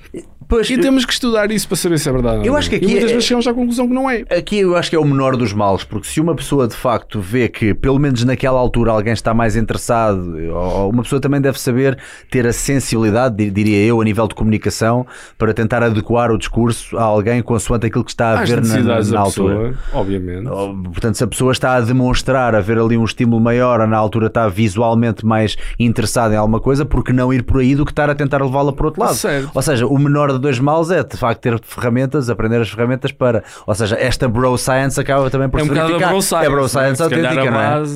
Pois, 0.51 0.69
E 0.69 0.77
temos 0.77 1.05
que 1.05 1.13
estudar 1.13 1.49
isso 1.49 1.65
para 1.67 1.77
saber 1.77 1.97
se 1.97 2.09
é 2.09 2.11
verdade 2.11 2.45
Eu 2.45 2.51
não. 2.51 2.59
acho 2.59 2.69
que 2.69 2.75
e 2.75 2.77
aqui 2.79 2.87
muitas 2.87 3.09
é- 3.09 3.13
vezes 3.13 3.23
chegamos 3.27 3.47
à 3.47 3.53
conclusão 3.53 3.87
que 3.87 3.93
não 3.93 4.09
é. 4.09 4.23
Aqui 4.29 4.59
eu 4.59 4.75
acho 4.75 4.89
que 4.89 4.95
é 4.97 4.99
o 4.99 5.05
menor 5.05 5.37
dos 5.37 5.53
males, 5.53 5.83
porque 5.85 6.07
se 6.07 6.19
uma 6.19 6.35
pessoa 6.35 6.67
de 6.67 6.75
facto 6.75 7.21
vê 7.21 7.47
que, 7.47 7.73
pelo 7.73 7.97
menos 7.97 8.23
naquela 8.25 8.59
altura, 8.59 8.91
alguém 8.91 9.13
está 9.13 9.33
mais 9.33 9.55
interessado, 9.55 10.35
ou 10.53 10.89
uma 10.89 11.03
pessoa 11.03 11.21
também 11.21 11.39
deve 11.39 11.57
saber 11.57 11.97
ter 12.29 12.45
a 12.45 12.51
sensibilidade, 12.51 13.35
di- 13.37 13.49
diria 13.49 13.77
eu, 13.85 14.01
a 14.01 14.03
nível 14.03 14.27
de 14.27 14.35
comunicação, 14.35 15.07
para 15.37 15.53
tentar 15.53 15.81
adequar 15.83 16.31
o 16.31 16.37
discurso 16.37 16.97
a 16.97 17.03
alguém 17.03 17.41
consoante 17.41 17.85
aquilo 17.87 18.03
que 18.03 18.11
está 18.11 18.33
a 18.33 18.41
Às 18.41 18.49
ver 18.49 18.61
na, 18.61 18.77
na, 18.79 19.01
na 19.03 19.19
altura. 19.21 19.55
pessoa, 19.55 19.73
obviamente. 19.93 20.49
Portanto, 20.91 21.15
se 21.15 21.23
a 21.23 21.27
pessoa 21.27 21.53
está 21.53 21.75
a 21.75 21.81
demonstrar 21.81 22.55
haver 22.55 22.77
ali 22.77 22.97
um 22.97 23.05
estímulo 23.05 23.41
maior, 23.41 23.79
ou 23.79 23.87
na 23.87 23.97
altura 23.97 24.27
está 24.27 24.49
visualmente 24.49 25.25
mais 25.25 25.55
interessada 25.79 26.33
em 26.33 26.37
alguma 26.37 26.59
coisa, 26.59 26.83
porque 26.85 27.13
não 27.13 27.31
ir 27.33 27.43
por 27.43 27.61
aí 27.61 27.73
do 27.73 27.85
que 27.85 27.91
estar 27.93 28.09
a 28.09 28.15
tentar 28.15 28.43
levá-la 28.43 28.73
para 28.73 28.83
o 28.83 28.87
outro 28.87 29.01
lado? 29.01 29.15
Certo. 29.15 29.49
Ou 29.53 29.61
seja, 29.61 29.87
o 29.87 29.97
menor 29.97 30.40
dois 30.41 30.59
males 30.59 30.89
é 30.91 31.03
de 31.03 31.15
facto 31.15 31.39
ter 31.41 31.59
ferramentas, 31.63 32.29
aprender 32.29 32.59
as 32.61 32.69
ferramentas 32.69 33.11
para. 33.11 33.43
Ou 33.65 33.73
seja, 33.75 33.95
esta 33.97 34.27
bro 34.27 34.57
science 34.57 34.99
acaba 34.99 35.29
também 35.29 35.47
por 35.49 35.59
É 35.59 35.63
um 35.63 35.67
se 35.67 35.73
verificar. 35.87 36.07
a 36.07 36.09
bro 36.11 36.21
science. 36.21 36.45
é 36.45 36.49
bro 36.49 36.57
não 36.59 36.65
é? 36.65 36.67
science 36.67 37.03
autêntica, 37.03 37.41
a 37.41 37.45
é? 37.45 37.49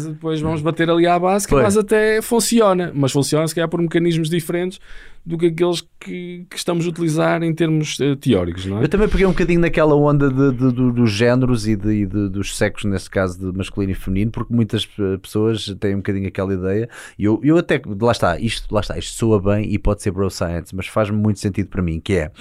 depois 0.10 0.40
vamos 0.42 0.62
bater 0.62 0.90
ali 0.90 1.08
à 1.08 1.18
base, 1.20 1.46
que 1.46 1.52
Pois. 1.52 1.62
a 1.62 1.66
base 1.66 1.80
até 1.80 2.22
funciona, 2.22 2.92
mas 2.94 3.12
funciona 3.12 3.48
se 3.48 3.54
calhar 3.56 3.68
por 3.70 3.82
mecanismos 3.82 4.30
diferentes 4.30 4.80
do 5.26 5.38
que 5.38 5.48
aqueles 5.48 5.82
que, 6.00 6.46
que 6.50 6.56
estamos 6.56 6.86
a 6.86 6.90
utilizar 6.90 7.42
em 7.42 7.52
termos 7.54 7.98
eh, 8.00 8.16
teóricos, 8.16 8.66
não 8.68 8.80
é? 8.80 8.84
Eu 8.84 8.88
também 8.90 9.10
peguei 9.10 9.26
um 9.26 9.32
bocadinho 9.32 9.60
naquela 9.60 9.96
onda 9.96 10.30
de, 10.30 10.52
de- 10.52 10.72
do- 10.72 10.92
dos 10.94 11.12
géneros 11.12 11.68
e, 11.68 11.76
de, 11.76 12.06
de- 12.06 12.30
dos 12.30 12.56
sexos, 12.56 12.86
nesse 12.92 13.10
caso 13.10 13.40
de 13.52 13.58
masculino 13.58 13.92
e 13.92 13.96
feminino, 13.96 14.30
porque 14.30 14.54
muitas 14.54 14.88
pessoas 15.22 15.66
têm 15.80 15.96
um 15.96 15.98
bocadinho 15.98 16.28
aquela 16.28 16.54
ideia. 16.54 16.88
E 17.18 17.24
eu, 17.26 17.42
eu 17.44 17.58
até, 17.58 17.82
lá 18.00 18.12
está, 18.12 18.40
isto, 18.40 18.72
lá 18.74 18.82
está, 18.82 18.98
isto 19.00 19.18
soa 19.18 19.42
bem 19.42 19.74
e 19.74 19.80
pode 19.80 20.04
ser 20.04 20.12
bro 20.12 20.30
science, 20.30 20.76
mas 20.76 20.86
faz 20.88 21.10
muito 21.10 21.40
sentido 21.40 21.70
para 21.70 21.82
mim, 21.82 22.00
que 22.00 22.14
é, 22.14 22.32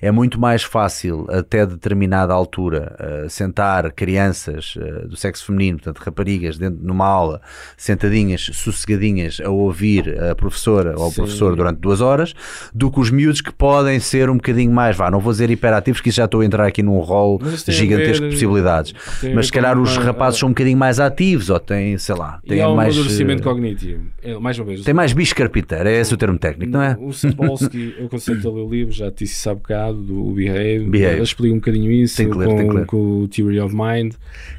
é 0.00 0.10
muito 0.10 0.40
mais 0.40 0.62
fácil 0.62 1.26
até 1.28 1.66
determinada 1.66 2.32
altura 2.32 2.96
eh, 2.98 3.26
sentar 3.28 3.92
crianças 3.92 4.74
eh, 4.80 5.06
do 5.06 5.16
sexo 5.16 5.44
feminino, 5.44 5.76
portanto 5.78 5.98
raparigas, 5.98 6.56
dentro, 6.56 6.82
numa 6.82 7.04
aula, 7.06 7.42
sentadinhas, 7.76 8.48
sossegadinhas, 8.54 9.40
a 9.44 9.50
ouvir 9.50 10.18
a 10.22 10.34
professora 10.34 10.94
ou 10.98 11.08
o 11.08 11.12
professor 11.14 11.54
durante 11.54 11.78
duas 11.80 12.00
horas, 12.00 12.29
do 12.74 12.90
que 12.90 13.00
os 13.00 13.10
miúdos 13.10 13.40
que 13.40 13.52
podem 13.52 13.98
ser 14.00 14.28
um 14.30 14.34
bocadinho 14.36 14.72
mais, 14.72 14.96
vá, 14.96 15.10
não 15.10 15.20
vou 15.20 15.32
dizer 15.32 15.50
hiperativos, 15.50 16.00
que 16.00 16.08
isso 16.08 16.16
já 16.16 16.24
estou 16.24 16.40
a 16.40 16.44
entrar 16.44 16.66
aqui 16.66 16.82
num 16.82 16.98
rol 17.00 17.40
gigantesco 17.68 18.22
ver- 18.22 18.28
de 18.30 18.34
possibilidades. 18.34 18.94
Mas 19.34 19.46
se 19.46 19.52
calhar 19.52 19.78
os 19.78 19.96
rapazes 19.96 20.38
são 20.40 20.48
um 20.48 20.52
bocadinho 20.52 20.78
mais 20.78 21.00
ativos, 21.00 21.50
ou 21.50 21.58
têm, 21.60 21.96
sei 21.98 22.14
lá, 22.14 22.40
têm 22.46 22.64
um 22.64 22.74
mais. 22.74 22.94
amadurecimento 22.94 23.42
eh, 23.42 23.44
cognitivo. 23.44 24.00
É, 24.22 24.34
mais 24.38 24.58
uma 24.58 24.66
vez, 24.66 24.82
Tem 24.82 24.94
mais 24.94 25.12
bicho 25.12 25.34
carpinteiro, 25.34 25.88
é 25.88 26.00
esse 26.00 26.12
o 26.12 26.16
termo 26.16 26.38
técnico, 26.38 26.72
não 26.72 26.82
é? 26.82 26.96
O 27.00 27.12
Sapolsky, 27.12 27.94
eu 27.98 28.08
conceito 28.08 28.48
a 28.48 28.52
ler 28.52 28.60
o 28.60 28.68
livro, 28.70 28.92
já 28.92 29.10
te 29.10 29.24
disse 29.24 29.34
isso 29.34 29.50
há 29.50 29.54
bocado, 29.54 30.02
do 30.02 30.32
Behave, 30.32 30.84
Behave. 30.86 31.22
explica 31.22 31.54
um 31.54 31.58
bocadinho 31.58 31.90
isso 31.92 32.22
ler, 32.22 32.46
com, 32.46 32.84
com 32.86 32.96
o 33.22 33.28
Theory 33.28 33.60
of 33.60 33.74
Mind, 33.74 34.14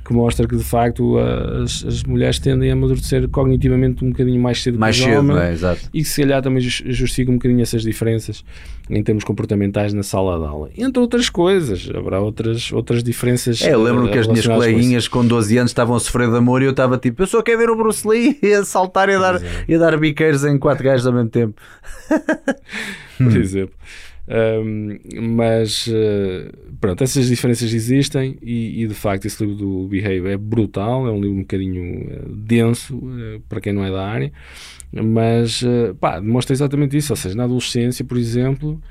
que 0.05 0.13
mostra 0.13 0.47
que 0.47 0.55
de 0.55 0.63
facto 0.63 1.17
as, 1.17 1.85
as 1.85 2.03
mulheres 2.03 2.39
tendem 2.39 2.69
a 2.69 2.73
amadurecer 2.73 3.27
cognitivamente 3.29 4.03
um 4.03 4.09
bocadinho 4.09 4.41
mais 4.41 4.61
cedo 4.61 4.79
Mais 4.79 4.95
que 4.97 5.03
os 5.03 5.09
cedo, 5.09 5.19
homens. 5.19 5.39
é? 5.39 5.51
Exato. 5.53 5.81
E 5.93 5.99
que 6.01 6.07
se 6.07 6.21
calhar 6.21 6.41
também 6.41 6.61
jus- 6.61 6.83
justifica 6.85 7.31
um 7.31 7.35
bocadinho 7.35 7.60
essas 7.61 7.83
diferenças 7.83 8.43
em 8.89 9.01
termos 9.03 9.23
comportamentais 9.23 9.93
na 9.93 10.03
sala 10.03 10.37
de 10.37 10.45
aula. 10.45 10.69
Entre 10.77 10.99
outras 11.01 11.29
coisas, 11.29 11.89
haverá 11.93 12.19
outras, 12.19 12.71
outras 12.71 13.03
diferenças. 13.03 13.61
É, 13.61 13.73
eu 13.73 13.87
eh, 14.07 14.11
que 14.11 14.17
as 14.19 14.27
minhas 14.27 14.45
relacionadas 14.45 14.45
com 14.45 14.53
coleguinhas 14.53 15.07
com 15.07 15.25
12 15.25 15.57
anos 15.57 15.71
estavam 15.71 15.95
a 15.95 15.99
sofrer 15.99 16.29
de 16.29 16.37
amor 16.37 16.61
e 16.61 16.65
eu 16.65 16.71
estava 16.71 16.97
tipo, 16.97 17.21
eu 17.21 17.27
só 17.27 17.41
quero 17.41 17.59
ver 17.59 17.69
o 17.69 17.75
Bruce 17.75 18.07
Lee 18.07 18.37
e 18.43 18.53
a 18.53 18.65
saltar 18.65 19.09
e 19.09 19.15
a 19.15 19.19
dar, 19.19 19.35
Exato. 19.35 19.65
e 19.67 19.75
a 19.75 19.77
dar 19.77 19.97
biqueiros 19.97 20.43
em 20.43 20.57
quatro 20.57 20.83
gajos 20.83 21.05
ao 21.05 21.13
mesmo 21.13 21.29
tempo. 21.29 21.61
por 23.17 23.37
exemplo. 23.37 23.75
Mas 25.19 25.87
uh, 25.87 26.75
pronto, 26.79 27.03
essas 27.03 27.27
diferenças 27.27 27.73
existem 27.73 28.37
e, 28.41 28.83
e, 28.83 28.87
de 28.87 28.93
facto 28.93 29.25
esse 29.25 29.43
livro 29.43 29.57
do 29.57 29.87
Behave 29.87 30.29
é 30.29 30.37
brutal, 30.37 31.07
é 31.07 31.11
um 31.11 31.19
livro 31.19 31.37
um 31.37 31.41
bocadinho 31.41 32.07
uh, 32.07 32.35
denso 32.35 32.95
uh, 32.95 33.41
para 33.49 33.59
quem 33.59 33.73
não 33.73 33.83
é 33.83 33.91
da 33.91 34.07
área, 34.07 34.31
mas 34.93 35.63
pá, 35.99 36.19
demonstra 36.19 36.53
exatamente 36.53 36.97
isso, 36.97 37.13
ou 37.13 37.17
seja, 37.17 37.35
na 37.35 37.45
adolescência, 37.45 38.03
por 38.03 38.17
exemplo, 38.17 38.81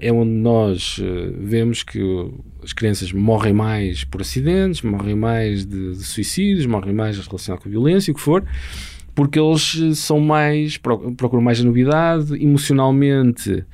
é 0.00 0.12
onde 0.12 0.30
nós 0.30 1.00
vemos 1.38 1.82
que 1.82 2.00
as 2.62 2.74
crianças 2.74 3.10
morrem 3.10 3.54
mais 3.54 4.04
por 4.04 4.20
acidentes, 4.20 4.82
morrem 4.82 5.14
mais 5.14 5.64
de, 5.64 5.92
de 5.92 6.04
suicídios, 6.04 6.66
morrem 6.66 6.94
mais 6.94 7.16
relacionados 7.18 7.64
com 7.64 7.70
violência, 7.70 8.12
o 8.12 8.14
que 8.14 8.20
for, 8.20 8.44
porque 9.14 9.40
eles 9.40 9.98
são 9.98 10.20
mais, 10.20 10.76
pro- 10.76 11.12
procuram 11.12 11.42
mais 11.42 11.60
a 11.60 11.64
novidade, 11.64 12.34
emocionalmente 12.40 13.50
eh, 13.50 13.64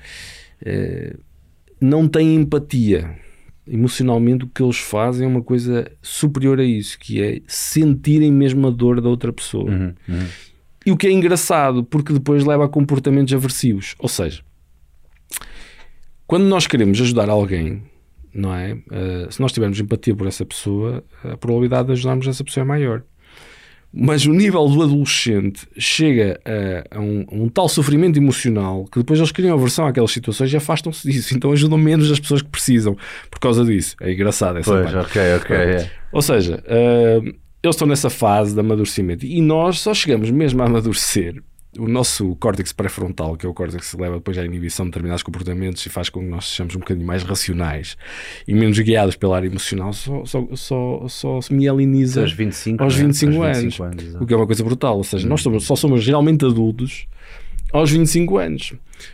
não 1.81 2.09
têm 2.09 2.35
empatia. 2.35 3.19
Emocionalmente, 3.67 4.45
o 4.45 4.49
que 4.49 4.63
eles 4.63 4.79
fazem 4.79 5.25
é 5.25 5.29
uma 5.29 5.43
coisa 5.43 5.91
superior 6.03 6.61
a 6.61 6.65
isso, 6.65 6.99
que 6.99 7.23
é 7.23 7.41
sentirem 7.47 8.31
mesmo 8.31 8.67
a 8.67 8.71
dor 8.71 9.01
da 9.01 9.09
outra 9.09 9.33
pessoa. 9.33 9.71
Uhum, 9.71 9.95
uhum. 10.09 10.27
E 10.85 10.93
o 10.93 10.97
que 10.97 11.07
é 11.07 11.11
engraçado, 11.11 11.83
porque 11.83 12.13
depois 12.13 12.45
leva 12.45 12.67
a 12.67 12.69
comportamentos 12.69 13.33
aversivos. 13.33 13.95
Ou 13.99 14.09
seja, 14.09 14.43
quando 16.27 16.45
nós 16.45 16.67
queremos 16.67 17.01
ajudar 17.01 17.31
alguém, 17.31 17.83
não 18.35 18.55
é? 18.55 18.77
Eh, 18.91 19.29
se 19.31 19.41
nós 19.41 19.53
tivermos 19.53 19.79
empatia 19.81 20.15
por 20.15 20.27
essa 20.27 20.45
pessoa, 20.45 21.03
a 21.23 21.37
probabilidade 21.37 21.87
de 21.87 21.93
ajudarmos 21.93 22.27
essa 22.27 22.45
pessoa 22.45 22.65
é 22.65 22.67
maior. 22.67 23.03
Mas 23.97 24.27
o 24.27 24.33
nível 24.33 24.67
do 24.69 24.83
adolescente 24.83 25.67
chega 25.79 26.41
a, 26.45 26.97
a 26.99 27.01
um, 27.01 27.25
a 27.31 27.35
um 27.35 27.49
tal 27.49 27.69
sofrimento 27.69 28.19
emocional 28.19 28.87
que 28.91 28.99
depois 28.99 29.21
eles 29.21 29.31
criam 29.31 29.57
aversão 29.57 29.87
àquelas 29.87 30.11
situações 30.11 30.53
e 30.53 30.57
afastam-se 30.57 31.09
disso. 31.09 31.37
Então 31.37 31.53
ajudam 31.53 31.79
menos 31.79 32.11
as 32.11 32.19
pessoas 32.19 32.43
que 32.43 32.49
precisam 32.49 32.97
por 33.31 33.39
causa 33.39 33.65
disso. 33.65 33.95
É 34.01 34.13
engraçado 34.13 34.59
essa 34.59 34.71
Pois, 34.71 34.91
parte. 34.91 35.07
ok, 35.11 35.23
ok. 35.37 35.57
é. 35.57 35.91
Ou 36.13 36.21
seja, 36.23 36.63
eh, 36.67 37.21
eles 37.63 37.77
estão 37.77 37.87
nessa 37.87 38.11
fase 38.11 38.53
de 38.53 38.61
amadurecimento 38.61 39.25
e 39.25 39.41
nós 39.41 39.81
só 39.81 39.95
chegamos 39.95 40.31
mesmo 40.31 40.61
a 40.63 40.67
amadurecer. 40.67 41.41
O 41.79 41.89
nosso 41.89 42.37
córtex 42.37 42.73
pré-frontal, 42.73 43.37
que 43.37 43.45
é 43.45 43.49
o 43.49 43.55
córtex 43.55 43.91
que 43.91 44.01
leva 44.01 44.17
depois 44.17 44.39
à 44.39 44.45
inibição 44.45 44.85
de 44.87 44.91
determinados 44.91 45.23
comportamentos 45.23 45.85
e 45.85 45.89
faz 45.89 46.09
com 46.09 46.21
que 46.21 46.27
nós 46.27 46.47
sejamos 46.47 46.77
um 46.77 46.79
bocadinho 46.79 47.07
mais 47.07 47.23
racionais 47.25 47.97
e 48.47 48.55
menos 48.55 48.79
guiados 48.79 49.17
pela 49.17 49.37
área 49.37 49.49
emocional, 49.49 49.93
só, 49.93 50.25
só, 50.25 50.47
só, 50.55 51.09
só 51.09 51.41
se 51.41 51.53
mieliniza 51.53 52.21
Aos 52.23 52.33
25, 52.33 52.83
aos 52.83 52.97
né? 52.97 53.03
25 53.05 53.33
Aos 53.35 53.45
anos. 53.45 53.59
25 53.63 53.83
anos, 53.85 54.05
exato. 54.05 54.25
o 54.25 54.27
que 54.27 54.35
é 54.35 54.37
uma 54.37 54.47
coisa 54.47 54.63
brutal. 54.65 54.97
Ou 54.99 55.05
seja, 55.05 55.27
nós 55.29 55.43
somos- 55.43 55.65
só 55.65 55.75
somos 55.75 56.07
realmente 56.07 56.45
adultos 56.45 57.07
aos 57.73 57.91
25 57.91 58.39
anos. 58.39 58.73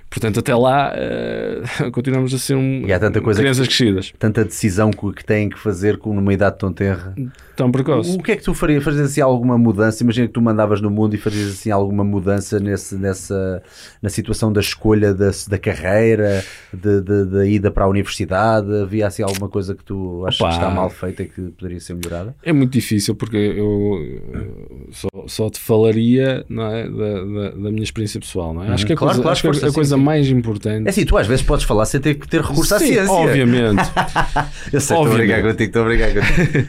Portanto, 0.09 0.41
até 0.41 0.55
lá 0.55 0.93
eh, 0.97 1.63
continuamos 1.93 2.35
a 2.35 2.39
ser 2.39 2.57
um, 2.57 2.83
E 2.87 2.93
há 2.93 2.99
tanta 2.99 3.21
coisa 3.21 3.39
crianças 3.41 3.67
crescidas, 3.69 4.13
Tanta 4.19 4.45
decisão 4.45 4.91
que 4.91 5.13
que 5.13 5.25
têm 5.25 5.49
que 5.49 5.59
fazer 5.59 5.99
com 5.99 6.13
numa 6.15 6.33
idade 6.35 6.59
tão 6.59 6.73
tenra. 6.73 7.15
tão 7.57 7.71
precoces. 7.71 8.15
O 8.15 8.19
que 8.19 8.33
é 8.33 8.37
que 8.37 8.43
tu 8.43 8.53
farias? 8.55 8.83
Fazias 8.83 9.11
assim 9.11 9.21
alguma 9.21 9.57
mudança? 9.57 10.03
Imagina 10.03 10.27
que 10.27 10.33
tu 10.33 10.43
mandavas 10.43 10.81
no 10.81 10.91
mundo 10.91 11.15
e 11.15 11.19
fazias 11.19 11.51
assim 11.53 11.71
alguma 11.71 12.03
mudança 12.03 12.59
nesse, 12.59 12.97
nessa, 12.97 13.63
na 14.03 14.09
situação 14.11 14.53
da 14.53 14.61
escolha 14.61 15.15
da, 15.15 15.31
da 15.49 15.59
carreira, 15.59 16.45
de- 16.73 17.01
de- 17.01 17.25
da 17.27 17.47
ida 17.47 17.71
para 17.71 17.85
a 17.85 17.89
universidade? 17.89 18.67
Havia 18.83 19.07
assim 19.07 19.23
alguma 19.23 19.49
coisa 19.49 19.75
que 19.75 19.85
tu 19.85 20.25
achas 20.27 20.41
Opa. 20.41 20.49
que 20.51 20.55
está 20.57 20.71
mal 20.71 20.91
feita 20.91 21.23
e 21.23 21.27
que 21.29 21.41
poderia 21.53 21.79
ser 21.81 21.95
melhorada? 21.95 22.35
É 22.43 22.53
muito 22.53 22.73
difícil 22.73 23.15
porque 23.15 23.37
eu 23.37 23.99
eh, 24.35 24.89
só, 24.91 25.09
só 25.27 25.51
te 25.51 25.61
falaria 25.61 26.45
é, 26.51 26.89
da, 26.89 27.15
da, 27.25 27.51
da 27.51 27.71
minha 27.71 27.83
experiência 27.85 28.19
pessoal. 28.21 28.53
Não 28.55 28.65
é? 28.65 28.71
Acho 28.71 28.85
que 28.87 28.93
a 28.93 28.97
Uhum. 28.97 28.99
Claro, 29.01 29.23
coisa, 29.23 29.23
claro, 29.23 29.33
acho 29.33 29.43
que 29.43 29.49
a- 29.49 29.53
força, 29.53 29.67
a 29.67 29.69
sim, 29.71 29.75
coisa 29.81 29.97
sim. 29.97 30.03
mais 30.03 30.29
importante. 30.29 30.87
É 30.87 30.91
assim, 30.91 31.05
tu 31.05 31.17
às 31.17 31.27
vezes 31.27 31.45
podes 31.45 31.65
falar 31.65 31.85
sem 31.87 32.01
ter 32.01 32.15
que 32.15 32.29
ter 32.29 32.41
recurso 32.41 32.75
à 32.75 32.79
Sim, 32.79 32.87
ciência. 32.87 33.13
obviamente. 33.13 33.83
Eu 34.73 34.81
sei, 34.81 34.97
estou 34.97 35.13
a 35.13 35.17
brincar 35.17 35.43
contigo, 35.43 35.63
estou 35.63 35.83
a 35.83 35.85
brincar 35.87 36.13
contigo. 36.15 36.69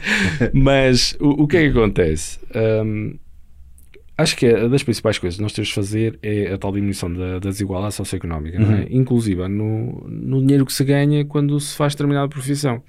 Mas 0.54 1.16
o, 1.20 1.42
o 1.42 1.46
que 1.46 1.56
é 1.56 1.62
que 1.62 1.78
acontece? 1.78 2.38
Hum, 2.54 3.18
acho 4.16 4.36
que 4.36 4.46
é 4.46 4.68
das 4.68 4.82
principais 4.82 5.18
coisas 5.18 5.36
que 5.36 5.42
nós 5.42 5.52
temos 5.52 5.68
de 5.68 5.74
fazer 5.74 6.18
é 6.22 6.52
a 6.52 6.58
tal 6.58 6.72
diminuição 6.72 7.12
da, 7.12 7.38
da 7.38 7.50
desigualdade 7.50 7.94
socioeconómica, 7.94 8.58
não 8.58 8.74
é? 8.74 8.86
inclusive 8.90 9.46
no, 9.48 10.06
no 10.08 10.40
dinheiro 10.40 10.66
que 10.66 10.72
se 10.72 10.84
ganha 10.84 11.24
quando 11.24 11.58
se 11.60 11.76
faz 11.76 11.94
determinada 11.94 12.28
profissão. 12.28 12.82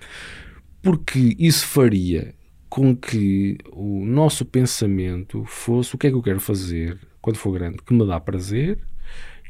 Porque 0.81 1.35
isso 1.39 1.65
faria 1.65 2.33
com 2.69 2.95
que 2.95 3.57
o 3.71 4.03
nosso 4.05 4.43
pensamento 4.43 5.43
fosse 5.45 5.95
o 5.95 5.97
que 5.97 6.07
é 6.07 6.09
que 6.09 6.15
eu 6.15 6.23
quero 6.23 6.39
fazer 6.39 6.97
quando 7.21 7.37
for 7.37 7.53
grande, 7.53 7.77
que 7.85 7.93
me 7.93 8.05
dá 8.05 8.19
prazer. 8.19 8.79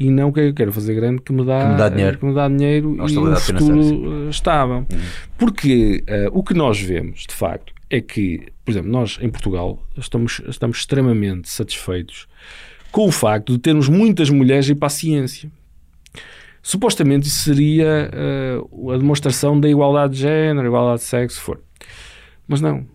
E 0.03 0.09
não 0.09 0.33
que 0.33 0.39
é 0.41 0.43
que 0.43 0.49
eu 0.49 0.53
quero 0.53 0.73
fazer 0.73 0.95
grande 0.95 1.21
que 1.21 1.31
me 1.31 1.45
dá, 1.45 1.61
Que 1.63 1.71
me 1.71 1.77
dá 1.77 1.89
dinheiro. 1.89 2.17
que 2.17 2.25
me 2.25 2.33
dá 2.33 2.47
dinheiro 2.49 2.97
e 3.07 3.17
um 3.17 3.35
futuro 3.37 4.25
eh, 4.25 4.29
estável. 4.29 4.85
Porque 5.37 6.03
eh, 6.05 6.27
o 6.33 6.43
que 6.43 6.53
nós 6.53 6.81
vemos, 6.81 7.25
de 7.25 7.33
facto, 7.33 7.71
é 7.89 8.01
que, 8.01 8.47
por 8.65 8.71
exemplo, 8.71 8.91
nós 8.91 9.17
em 9.21 9.29
Portugal 9.29 9.81
estamos, 9.97 10.41
estamos 10.47 10.79
extremamente 10.79 11.47
satisfeitos 11.49 12.27
com 12.91 13.07
o 13.07 13.11
facto 13.11 13.53
de 13.53 13.59
termos 13.59 13.87
muitas 13.87 14.29
mulheres 14.29 14.67
e 14.67 14.75
paciência. 14.75 15.49
Supostamente 16.61 17.27
isso 17.27 17.43
seria 17.43 18.09
eh, 18.13 18.57
a 18.93 18.97
demonstração 18.97 19.57
da 19.59 19.69
igualdade 19.69 20.15
de 20.15 20.19
género, 20.19 20.67
igualdade 20.67 20.99
de 20.99 21.07
sexo, 21.07 21.37
se 21.37 21.41
for. 21.41 21.61
Mas 22.45 22.59
não. 22.59 22.85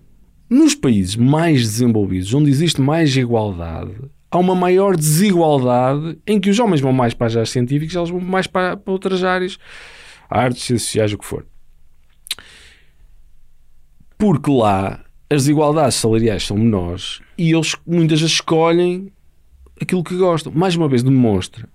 Nos 0.49 0.75
países 0.75 1.17
mais 1.17 1.63
desenvolvidos, 1.63 2.33
onde 2.35 2.51
existe 2.51 2.81
mais 2.81 3.17
igualdade, 3.17 3.93
há 4.31 4.39
uma 4.39 4.55
maior 4.55 4.97
desigualdade 4.97 6.19
em 6.27 6.41
que 6.41 6.51
os 6.51 6.59
homens 6.59 6.81
vão 6.81 6.93
mais 6.93 7.15
para 7.15 7.27
as 7.27 7.35
áreas 7.35 7.51
científicas, 7.51 7.95
eles 7.95 8.11
vão 8.11 8.21
mais 8.21 8.47
para, 8.47 8.77
para 8.77 8.93
outras 8.93 9.25
áreas, 9.25 9.59
artes, 10.29 10.63
ciências 10.63 10.83
sociais, 10.83 11.13
o 11.13 11.19
que 11.19 11.25
for. 11.25 11.47
Porque 14.17 14.51
lá 14.51 15.05
as 15.31 15.43
desigualdades 15.43 15.97
salariais 15.97 16.45
são 16.45 16.57
menores 16.57 17.21
e 17.37 17.53
eles 17.53 17.77
muitas 17.87 18.21
vezes 18.21 18.35
escolhem 18.35 19.13
aquilo 19.81 20.03
que 20.03 20.17
gostam. 20.17 20.53
Mais 20.53 20.75
uma 20.75 20.89
vez 20.89 21.03
demonstra 21.03 21.69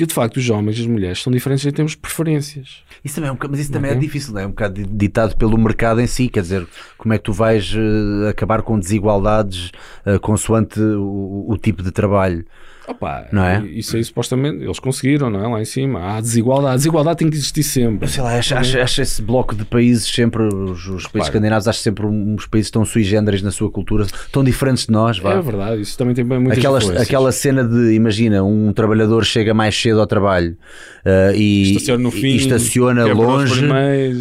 que 0.00 0.06
de 0.06 0.14
facto 0.14 0.38
os 0.38 0.48
homens 0.48 0.78
e 0.78 0.80
as 0.80 0.86
mulheres 0.86 1.22
são 1.22 1.30
diferentes 1.30 1.66
em 1.66 1.70
termos 1.70 1.92
de 1.92 1.98
preferências. 1.98 2.82
Isso 3.04 3.16
também 3.16 3.28
é 3.28 3.32
um, 3.32 3.36
mas 3.50 3.60
isso 3.60 3.70
também 3.70 3.90
okay. 3.90 3.98
é 3.98 4.00
difícil, 4.00 4.32
não 4.32 4.40
é? 4.40 4.44
é 4.44 4.46
um 4.46 4.50
bocado 4.50 4.82
ditado 4.86 5.36
pelo 5.36 5.58
mercado 5.58 6.00
em 6.00 6.06
si, 6.06 6.28
quer 6.28 6.40
dizer, 6.40 6.66
como 6.96 7.12
é 7.12 7.18
que 7.18 7.24
tu 7.24 7.34
vais 7.34 7.74
uh, 7.74 8.28
acabar 8.30 8.62
com 8.62 8.78
desigualdades 8.78 9.70
uh, 10.06 10.18
consoante 10.20 10.80
o, 10.80 11.44
o, 11.48 11.58
tipo 11.58 11.82
de 11.82 11.90
trabalho? 11.90 12.46
Opa, 12.90 13.26
não 13.32 13.44
é? 13.44 13.64
Isso 13.66 13.96
aí 13.96 14.04
supostamente 14.04 14.64
eles 14.64 14.78
conseguiram, 14.78 15.30
não 15.30 15.44
é? 15.44 15.48
Lá 15.48 15.60
em 15.60 15.64
cima. 15.64 16.00
Há 16.00 16.20
desigualdade. 16.20 16.74
A 16.74 16.76
desigualdade 16.76 17.18
tem 17.18 17.30
que 17.30 17.36
existir 17.36 17.62
sempre. 17.62 18.08
Sei 18.08 18.22
lá, 18.22 18.36
acho, 18.36 18.54
acho, 18.54 18.78
acho 18.78 19.02
esse 19.02 19.22
bloco 19.22 19.54
de 19.54 19.64
países 19.64 20.08
sempre, 20.08 20.42
os, 20.42 20.86
os 20.86 21.06
países 21.06 21.28
escandinavos, 21.28 21.68
acho 21.68 21.80
sempre 21.80 22.06
uns 22.06 22.46
países 22.46 22.70
tão 22.70 22.84
sui 22.84 23.04
generis 23.04 23.42
na 23.42 23.50
sua 23.50 23.70
cultura, 23.70 24.06
tão 24.32 24.42
diferentes 24.42 24.86
de 24.86 24.92
nós. 24.92 25.18
Vá. 25.18 25.34
É 25.34 25.40
verdade, 25.40 25.82
isso 25.82 25.96
também 25.96 26.14
tem 26.14 26.24
bem 26.24 26.38
muitas 26.38 26.58
aquela, 26.58 27.02
aquela 27.02 27.32
cena 27.32 27.64
de, 27.64 27.94
imagina, 27.94 28.42
um 28.42 28.72
trabalhador 28.72 29.24
chega 29.24 29.54
mais 29.54 29.80
cedo 29.80 30.00
ao 30.00 30.06
trabalho 30.06 30.56
uh, 31.04 31.34
e, 31.34 31.72
estaciona, 31.72 32.02
no 32.02 32.10
fim, 32.10 32.28
e 32.28 32.36
estaciona 32.36 33.04
longe 33.12 33.66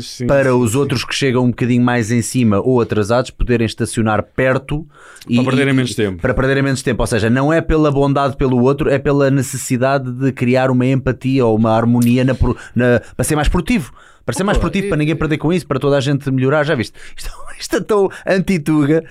sim, 0.01 0.27
para 0.27 0.51
sim, 0.51 0.57
os 0.57 0.71
sim. 0.71 0.77
outros 0.77 1.03
que 1.03 1.15
chegam 1.15 1.45
um 1.45 1.49
bocadinho 1.49 1.83
mais 1.83 2.11
em 2.11 2.21
cima 2.21 2.59
ou 2.59 2.81
atrasados 2.81 3.31
poderem 3.31 3.65
estacionar 3.65 4.23
perto 4.23 4.85
para 5.25 5.43
perderem 5.43 5.73
menos 5.73 5.95
tempo. 5.95 6.21
Para 6.21 6.33
perderem 6.33 6.63
menos 6.63 6.81
tempo, 6.81 7.01
ou 7.01 7.07
seja, 7.07 7.29
não 7.29 7.51
é 7.51 7.61
pela 7.61 7.91
bondade 7.91 8.35
pelo 8.35 8.58
outro, 8.61 8.89
é 8.89 8.99
pela 8.99 9.29
necessidade 9.29 10.11
de 10.11 10.31
criar 10.31 10.71
uma 10.71 10.85
empatia 10.85 11.45
ou 11.45 11.55
uma 11.55 11.71
harmonia 11.71 12.23
na, 12.23 12.33
na, 12.75 13.01
para 13.15 13.23
ser 13.23 13.35
mais 13.35 13.47
produtivo. 13.47 13.93
Para 14.29 14.37
ser 14.37 14.43
mais 14.43 14.59
produtivo, 14.59 14.89
para 14.89 14.97
ninguém 14.97 15.15
perder 15.15 15.39
com 15.39 15.51
isso, 15.51 15.65
para 15.65 15.79
toda 15.79 15.97
a 15.97 15.99
gente 15.99 16.29
melhorar, 16.29 16.63
já 16.63 16.75
viste? 16.75 16.93
Isto, 17.17 17.31
isto 17.59 17.75
é 17.77 17.81
tão 17.81 18.09
anti-Tuga. 18.27 19.03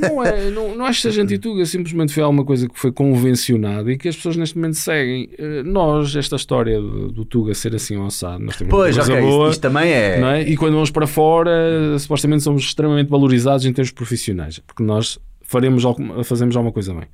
Não 0.00 0.24
é, 0.24 0.50
não, 0.50 0.74
não 0.74 0.86
acho 0.86 1.02
que 1.02 1.08
seja 1.08 1.22
anti-Tuga, 1.22 1.66
simplesmente 1.66 2.14
foi 2.14 2.22
alguma 2.22 2.46
coisa 2.46 2.66
que 2.66 2.80
foi 2.80 2.90
convencionada 2.90 3.92
e 3.92 3.98
que 3.98 4.08
as 4.08 4.16
pessoas 4.16 4.36
neste 4.36 4.56
momento 4.56 4.76
seguem. 4.76 5.28
Eh, 5.38 5.62
nós, 5.62 6.16
esta 6.16 6.36
história 6.36 6.80
do, 6.80 7.12
do 7.12 7.24
Tuga 7.26 7.54
ser 7.54 7.74
assim 7.74 7.98
lançado, 7.98 8.42
nós 8.42 8.56
temos 8.56 8.70
pois, 8.70 8.96
uma 8.96 9.04
coisa 9.04 9.12
okay, 9.12 9.30
boa. 9.30 9.44
Isto, 9.44 9.52
isto 9.52 9.60
também 9.60 9.92
é... 9.92 10.18
é. 10.18 10.42
E 10.48 10.56
quando 10.56 10.72
vamos 10.72 10.90
para 10.90 11.06
fora, 11.06 11.98
supostamente 11.98 12.42
somos 12.42 12.62
extremamente 12.62 13.10
valorizados 13.10 13.66
em 13.66 13.72
termos 13.72 13.92
profissionais, 13.92 14.60
porque 14.60 14.82
nós 14.82 15.18
faremos, 15.42 15.84
fazemos 16.24 16.56
alguma 16.56 16.72
coisa 16.72 16.94
bem. 16.94 17.04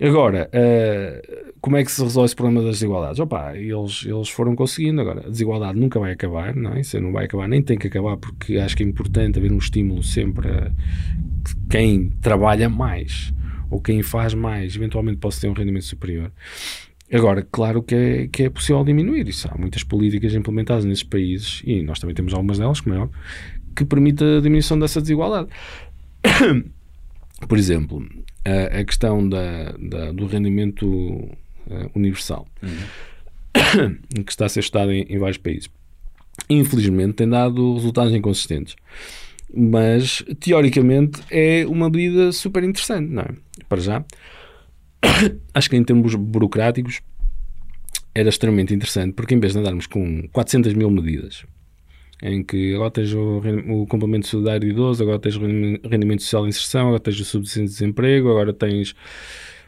Agora, 0.00 0.48
uh, 0.54 1.52
como 1.60 1.76
é 1.76 1.84
que 1.84 1.92
se 1.92 2.02
resolve 2.02 2.26
esse 2.26 2.36
problema 2.36 2.62
das 2.62 2.76
desigualdades? 2.76 3.20
Opa, 3.20 3.54
eles, 3.54 4.04
eles 4.06 4.30
foram 4.30 4.56
conseguindo. 4.56 5.00
Agora, 5.00 5.26
a 5.26 5.30
desigualdade 5.30 5.78
nunca 5.78 6.00
vai 6.00 6.12
acabar, 6.12 6.56
não 6.56 6.72
é? 6.72 6.80
Isso 6.80 6.98
não 7.00 7.12
vai 7.12 7.26
acabar, 7.26 7.46
nem 7.46 7.60
tem 7.60 7.76
que 7.76 7.86
acabar, 7.86 8.16
porque 8.16 8.56
acho 8.56 8.76
que 8.76 8.82
é 8.82 8.86
importante 8.86 9.38
haver 9.38 9.52
um 9.52 9.58
estímulo 9.58 10.02
sempre 10.02 10.48
a 10.48 10.70
quem 11.68 12.10
trabalha 12.22 12.68
mais 12.68 13.32
ou 13.70 13.80
quem 13.80 14.02
faz 14.02 14.34
mais, 14.34 14.74
eventualmente 14.74 15.18
possa 15.18 15.42
ter 15.42 15.48
um 15.48 15.52
rendimento 15.52 15.84
superior. 15.84 16.32
Agora, 17.12 17.46
claro 17.50 17.82
que 17.82 17.94
é, 17.94 18.28
que 18.28 18.44
é 18.44 18.50
possível 18.50 18.82
diminuir 18.84 19.28
isso. 19.28 19.48
Há 19.50 19.56
muitas 19.56 19.82
políticas 19.82 20.34
implementadas 20.34 20.84
nesses 20.84 21.04
países, 21.04 21.62
e 21.64 21.82
nós 21.82 21.98
também 21.98 22.14
temos 22.14 22.32
algumas 22.34 22.58
delas, 22.58 22.80
como 22.80 22.94
é 22.94 22.98
óbvio, 22.98 23.18
que 23.76 23.84
permite 23.84 24.24
a 24.24 24.40
diminuição 24.40 24.78
dessa 24.78 25.00
desigualdade. 25.00 25.48
Por 27.48 27.58
exemplo, 27.58 28.04
a, 28.44 28.80
a 28.80 28.84
questão 28.84 29.28
da, 29.28 29.72
da, 29.78 30.12
do 30.12 30.26
rendimento 30.26 30.86
uh, 30.86 31.90
universal, 31.94 32.46
uhum. 32.62 33.96
que 34.24 34.30
está 34.30 34.46
a 34.46 34.48
ser 34.48 34.60
estudado 34.60 34.92
em, 34.92 35.02
em, 35.08 35.18
vários 35.18 35.38
países. 35.38 35.68
Infelizmente, 36.48 37.14
tem 37.14 37.28
dado 37.28 37.74
resultados 37.74 38.14
inconsistentes. 38.14 38.76
Mas, 39.52 40.22
teoricamente, 40.38 41.20
é 41.30 41.66
uma 41.66 41.90
medida 41.90 42.30
super 42.32 42.62
interessante, 42.62 43.10
não 43.10 43.22
é? 43.22 43.34
Para 43.68 43.80
já. 43.80 44.04
Acho 45.52 45.70
que 45.70 45.76
em 45.76 45.84
termos 45.84 46.14
burocráticos 46.14 47.00
era 48.14 48.28
extremamente 48.28 48.74
interessante, 48.74 49.14
porque 49.14 49.34
em 49.34 49.40
vez 49.40 49.52
de 49.52 49.58
andarmos 49.58 49.86
com 49.86 50.28
400 50.32 50.74
mil 50.74 50.90
medidas 50.90 51.44
em 52.22 52.42
que 52.42 52.74
agora 52.74 52.90
tens 52.90 53.12
o, 53.14 53.40
o 53.68 53.86
complemento 53.86 54.26
solidário 54.26 54.60
de 54.60 54.68
idoso, 54.68 55.02
agora 55.02 55.18
tens 55.18 55.36
o 55.36 55.40
rendimento 55.88 56.22
social 56.22 56.42
de 56.42 56.50
inserção, 56.50 56.88
agora 56.88 57.00
tens 57.00 57.18
o 57.18 57.24
subsídio 57.24 57.64
de 57.64 57.72
desemprego, 57.72 58.30
agora 58.30 58.52
tens 58.52 58.94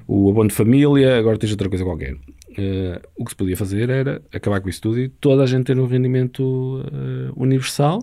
o 0.06 0.30
abono 0.30 0.48
de 0.48 0.54
família, 0.54 1.18
agora 1.18 1.38
tens 1.38 1.50
outra 1.50 1.68
coisa 1.68 1.84
qualquer. 1.84 2.14
Uh, 2.14 3.00
o 3.16 3.24
que 3.24 3.30
se 3.30 3.36
podia 3.36 3.56
fazer 3.56 3.88
era 3.88 4.22
acabar 4.32 4.60
com 4.60 4.68
isso 4.68 4.82
tudo 4.82 5.00
e 5.00 5.08
toda 5.08 5.42
a 5.42 5.46
gente 5.46 5.64
ter 5.64 5.78
um 5.78 5.86
rendimento 5.86 6.42
uh, 6.42 7.32
universal, 7.34 8.02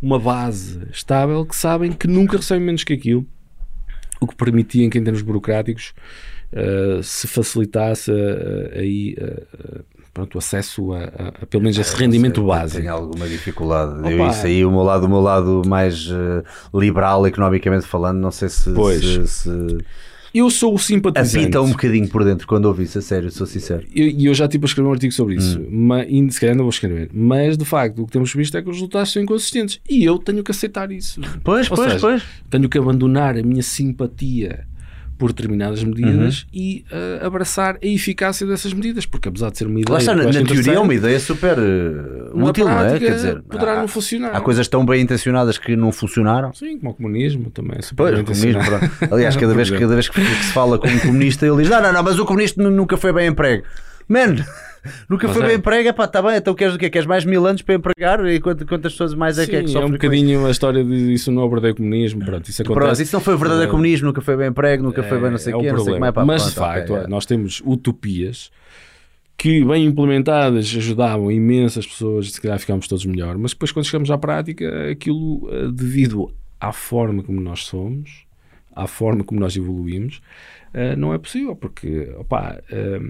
uma 0.00 0.18
base 0.18 0.80
estável, 0.90 1.44
que 1.44 1.54
sabem 1.54 1.92
que 1.92 2.06
nunca 2.06 2.38
recebem 2.38 2.64
menos 2.64 2.84
que 2.84 2.94
aquilo, 2.94 3.26
o 4.18 4.26
que 4.26 4.34
permitia 4.34 4.88
que 4.88 4.98
em 4.98 5.04
termos 5.04 5.20
burocráticos 5.20 5.92
uh, 6.52 7.02
se 7.02 7.26
facilitasse 7.26 8.10
aí 8.72 9.14
pronto, 10.16 10.34
o 10.34 10.38
acesso 10.38 10.94
a, 10.94 10.98
a, 10.98 11.28
a, 11.42 11.46
pelo 11.46 11.62
menos 11.62 11.76
esse 11.76 11.94
rendimento 11.94 12.40
sei, 12.40 12.46
básico. 12.46 12.80
Tenho 12.80 12.94
alguma 12.94 13.28
dificuldade. 13.28 13.98
Opa. 13.98 14.10
Eu, 14.10 14.30
isso 14.30 14.46
aí, 14.46 14.64
o 14.64 14.70
meu 14.70 14.82
lado, 14.82 15.04
o 15.04 15.08
meu 15.08 15.20
lado 15.20 15.62
mais 15.66 16.06
uh, 16.06 16.42
liberal, 16.74 17.26
economicamente 17.26 17.86
falando, 17.86 18.18
não 18.18 18.30
sei 18.30 18.48
se. 18.48 18.72
Pois. 18.72 19.04
Se, 19.04 19.26
se... 19.28 19.78
Eu 20.32 20.50
sou 20.50 20.74
o 20.74 20.78
simpatizante. 20.78 21.44
Apita 21.44 21.62
um 21.62 21.70
bocadinho 21.70 22.08
por 22.08 22.24
dentro 22.24 22.46
quando 22.46 22.64
ouvi 22.66 22.84
isso, 22.84 22.98
a 22.98 23.02
sério, 23.02 23.30
sou 23.30 23.46
sincero. 23.46 23.86
E 23.94 24.24
eu, 24.24 24.30
eu, 24.30 24.34
já 24.34 24.48
tipo 24.48 24.64
a 24.64 24.68
escrever 24.68 24.88
um 24.88 24.92
artigo 24.92 25.12
sobre 25.12 25.36
isso, 25.36 25.58
hum. 25.60 25.68
mas, 25.70 26.06
e 26.08 26.30
se 26.30 26.40
calhar 26.40 26.52
ainda 26.52 26.62
vou 26.62 26.70
escrever. 26.70 27.10
Mas 27.12 27.58
de 27.58 27.64
facto, 27.64 28.02
o 28.02 28.06
que 28.06 28.12
temos 28.12 28.32
visto 28.32 28.56
é 28.56 28.62
que 28.62 28.68
os 28.68 28.76
resultados 28.76 29.12
são 29.12 29.22
inconsistentes. 29.22 29.80
E 29.88 30.02
eu 30.02 30.18
tenho 30.18 30.42
que 30.42 30.50
aceitar 30.50 30.90
isso. 30.90 31.20
Pois, 31.44 31.70
Ou 31.70 31.76
pois, 31.76 31.92
seja, 31.92 32.00
pois. 32.00 32.22
Tenho 32.50 32.68
que 32.68 32.78
abandonar 32.78 33.36
a 33.36 33.42
minha 33.42 33.62
simpatia 33.62 34.66
por 35.18 35.32
determinadas 35.32 35.82
medidas 35.82 36.42
uhum. 36.42 36.48
e 36.52 36.84
uh, 36.90 37.26
abraçar 37.26 37.76
a 37.82 37.86
eficácia 37.86 38.46
dessas 38.46 38.72
medidas, 38.72 39.06
porque 39.06 39.28
apesar 39.28 39.50
de 39.50 39.58
ser 39.58 39.66
uma 39.66 39.80
ideia. 39.80 39.92
Lá 39.94 39.98
está, 39.98 40.14
na, 40.14 40.24
na 40.24 40.44
teoria 40.44 40.74
é 40.74 40.78
uma 40.78 40.94
ideia 40.94 41.18
super 41.18 41.58
uh, 41.58 42.44
útil, 42.44 42.66
não 42.66 42.80
é? 42.80 42.98
Quer 42.98 43.14
dizer, 43.14 43.42
poderá 43.42 43.72
há, 43.72 43.80
não 43.80 43.88
funcionar. 43.88 44.34
Há 44.34 44.40
coisas 44.40 44.68
tão 44.68 44.84
bem 44.84 45.02
intencionadas 45.02 45.58
que 45.58 45.74
não 45.76 45.90
funcionaram. 45.92 46.52
Sim, 46.52 46.78
como 46.78 46.90
o 46.90 46.94
comunismo 46.94 47.50
também 47.50 47.78
é 47.78 47.82
super 47.82 48.04
pois, 48.04 48.20
intencionado. 48.20 48.90
Aliás, 49.10 49.34
cada 49.36 49.54
vez, 49.54 49.70
cada 49.70 49.94
vez 49.94 50.08
que 50.08 50.20
se 50.20 50.52
fala 50.52 50.78
com 50.78 50.88
um 50.88 50.98
comunista, 50.98 51.46
ele 51.46 51.58
diz: 51.58 51.68
não, 51.68 51.82
não, 51.82 51.92
não, 51.92 52.02
mas 52.02 52.18
o 52.18 52.24
comunista 52.24 52.62
nunca 52.62 52.96
foi 52.96 53.12
bem 53.12 53.28
emprego. 53.28 53.64
Man, 54.08 54.36
Nunca 55.08 55.26
Mas 55.26 55.36
foi 55.36 55.44
é. 55.44 55.48
bem 55.48 55.56
emprego, 55.56 55.94
pá, 55.94 56.04
está 56.04 56.22
bem, 56.22 56.36
então 56.36 56.54
queres 56.54 56.74
o 56.74 56.78
quê? 56.78 56.90
Queres 56.90 57.06
mais 57.06 57.24
mil 57.24 57.46
anos 57.46 57.62
para 57.62 57.74
empregar? 57.74 58.24
E 58.26 58.40
quantas, 58.40 58.68
quantas 58.68 58.92
pessoas 58.92 59.14
mais 59.14 59.38
é 59.38 59.44
Sim, 59.44 59.50
que 59.50 59.56
é 59.56 59.62
que 59.64 59.76
É 59.76 59.84
um 59.84 59.90
bocadinho 59.90 60.46
a 60.46 60.50
história 60.50 60.84
de 60.84 61.12
isso 61.12 61.30
não 61.32 61.42
é 61.42 61.44
o 61.44 61.48
verdadeiro 61.48 61.76
comunismo. 61.76 62.24
Pronto, 62.24 62.48
isso 62.48 62.62
acontece. 62.62 62.86
Pronto, 62.86 63.02
isso 63.02 63.16
não 63.16 63.20
foi 63.20 63.34
o 63.34 63.38
verdadeiro 63.38 63.68
é, 63.68 63.70
comunismo, 63.70 64.06
nunca 64.06 64.20
foi 64.20 64.36
bem 64.36 64.48
emprego, 64.48 64.82
nunca 64.82 65.00
é, 65.00 65.08
foi 65.08 65.20
bem 65.20 65.30
não 65.30 65.38
sei 65.38 65.54
o 65.54 65.58
é 65.58 65.62
quê, 65.62 65.72
não 65.72 65.78
sei 65.80 65.94
como 65.94 66.04
é, 66.04 66.12
pá, 66.12 66.24
Mas 66.24 66.42
pronto, 66.42 66.54
de 66.54 66.60
facto, 66.60 66.92
okay, 66.92 67.04
é. 67.04 67.08
nós 67.08 67.26
temos 67.26 67.62
utopias 67.64 68.50
que 69.36 69.64
bem 69.64 69.84
implementadas 69.84 70.64
ajudavam 70.76 71.30
imensas 71.30 71.86
pessoas, 71.86 72.32
se 72.32 72.40
calhar 72.40 72.58
ficámos 72.58 72.88
todos 72.88 73.04
melhor, 73.04 73.36
mas 73.36 73.50
depois 73.50 73.70
quando 73.70 73.84
chegamos 73.84 74.10
à 74.10 74.16
prática, 74.16 74.90
aquilo 74.90 75.46
eh, 75.52 75.68
devido 75.70 76.32
à 76.58 76.72
forma 76.72 77.22
como 77.22 77.38
nós 77.38 77.64
somos, 77.64 78.24
à 78.74 78.86
forma 78.86 79.22
como 79.24 79.38
nós 79.38 79.54
evoluímos, 79.54 80.22
eh, 80.72 80.96
não 80.96 81.12
é 81.12 81.18
possível, 81.18 81.54
porque, 81.54 82.10
opá, 82.18 82.58
eh, 82.70 83.00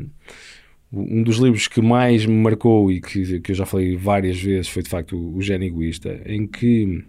um 1.01 1.23
dos 1.23 1.36
livros 1.36 1.68
que 1.68 1.81
mais 1.81 2.24
me 2.24 2.35
marcou 2.35 2.90
e 2.90 3.01
que, 3.01 3.40
que 3.40 3.52
eu 3.52 3.55
já 3.55 3.66
falei 3.66 3.97
várias 3.97 4.40
vezes 4.40 4.68
foi 4.68 4.82
de 4.82 4.89
facto 4.89 5.16
o, 5.16 5.40
Gênio 5.43 5.68
Egoísta, 5.68 6.20
em 6.24 6.47
que 6.47 7.05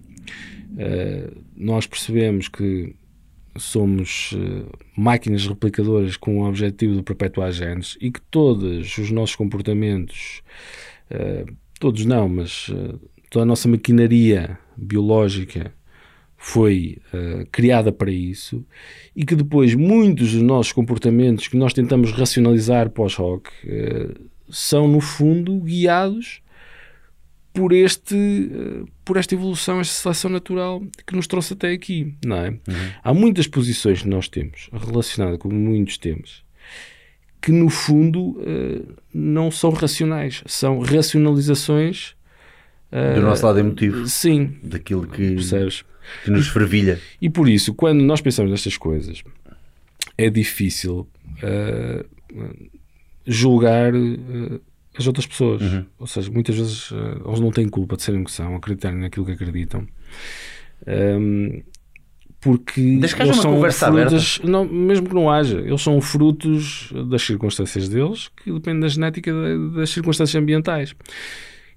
uh, 0.74 1.44
nós 1.56 1.88
percebemos 1.88 2.48
que 2.48 2.96
somos 3.56 4.34
uh, 4.34 4.70
máquinas 4.96 5.48
replicadoras 5.48 6.18
com 6.18 6.40
o 6.40 6.48
objetivo 6.48 6.96
de 6.96 7.04
perpetuar 7.04 7.52
genes 7.52 7.98
e 8.02 8.12
que 8.12 8.22
todos 8.30 8.98
os 8.98 9.12
nossos 9.12 9.36
comportamentos, 9.36 10.42
uh, 11.12 11.52
todos 11.80 12.06
não, 12.06 12.28
mas 12.28 12.72
toda 13.30 13.44
a 13.44 13.46
nossa 13.46 13.68
maquinaria 13.68 14.58
biológica 14.76 15.74
foi 16.48 16.98
uh, 17.14 17.46
criada 17.52 17.92
para 17.92 18.10
isso 18.10 18.66
e 19.14 19.26
que 19.26 19.36
depois 19.36 19.76
muitos 19.76 20.32
dos 20.32 20.42
nossos 20.42 20.72
comportamentos 20.72 21.50
que 21.50 21.58
nós 21.58 21.74
tentamos 21.74 22.14
racionalizar 22.14 22.90
pós-rock 22.90 23.50
uh, 23.66 24.30
são 24.50 24.88
no 24.88 25.02
fundo 25.02 25.60
guiados 25.60 26.42
por 27.54 27.74
este 27.74 28.16
uh, 28.16 28.88
por 29.04 29.18
esta 29.18 29.36
evolução, 29.36 29.82
esta 29.82 29.94
seleção 29.94 30.32
natural 30.32 30.82
que 31.06 31.18
nos 31.18 31.28
trouxe 31.28 31.52
até 31.52 31.74
aqui, 31.74 32.16
não 32.26 32.38
é? 32.38 32.50
Uhum. 32.52 32.92
Há 33.04 33.14
muitas 33.14 33.46
posições 33.46 34.04
que 34.04 34.08
nós 34.08 34.30
temos 34.30 34.70
relacionadas 34.72 35.40
com 35.40 35.50
muitos 35.50 35.98
temas 35.98 36.46
que 37.42 37.52
no 37.52 37.70
fundo 37.70 38.42
não 39.14 39.52
são 39.52 39.70
racionais, 39.70 40.44
são 40.48 40.80
racionalizações 40.80 42.16
do 43.16 43.22
nosso 43.22 43.46
lado 43.46 43.60
emotivo. 43.60 44.06
Sim. 44.08 44.58
Daquilo 44.64 45.08
que 45.08 45.36
percebes? 45.36 45.86
Que 46.24 46.32
nos 46.32 46.48
fervilha. 46.48 47.00
E 47.22 47.30
por 47.30 47.48
isso, 47.48 47.74
quando 47.74 48.02
nós 48.02 48.22
pensamos 48.22 48.52
nestas 48.52 48.78
coisas, 48.78 49.24
é 50.18 50.30
difícil 50.30 51.08
uh, 51.44 52.06
julgar 53.26 53.94
uh, 53.94 54.62
as 54.98 55.06
outras 55.06 55.26
pessoas. 55.26 55.62
Uhum. 55.62 55.86
Ou 56.00 56.08
seja, 56.08 56.32
muitas 56.32 56.56
vezes 56.56 56.92
uh, 56.92 57.22
eles 57.26 57.40
não 57.40 57.52
têm 57.52 57.68
culpa 57.70 57.96
de 57.96 58.04
serem 58.04 58.22
o 58.22 58.26
que 58.26 58.32
são, 58.32 58.56
acreditarem 58.56 59.00
naquilo 59.00 59.26
que 59.26 59.34
acreditam. 59.34 59.88
Um, 60.88 61.62
porque 62.40 62.80
eles 62.80 63.12
são 63.38 63.60
frutos, 63.72 64.40
não, 64.44 64.64
mesmo 64.64 65.10
que 65.10 65.16
não 65.16 65.30
haja, 65.30 65.60
eles 65.60 65.82
são 65.82 66.00
frutos 66.00 66.94
das 67.10 67.24
circunstâncias 67.24 67.90
deles, 67.90 68.30
que 68.30 68.52
depende 68.52 68.82
da 68.82 68.88
genética 68.88 69.32
das 69.76 69.90
circunstâncias 69.90 70.42
ambientais. 70.42 70.96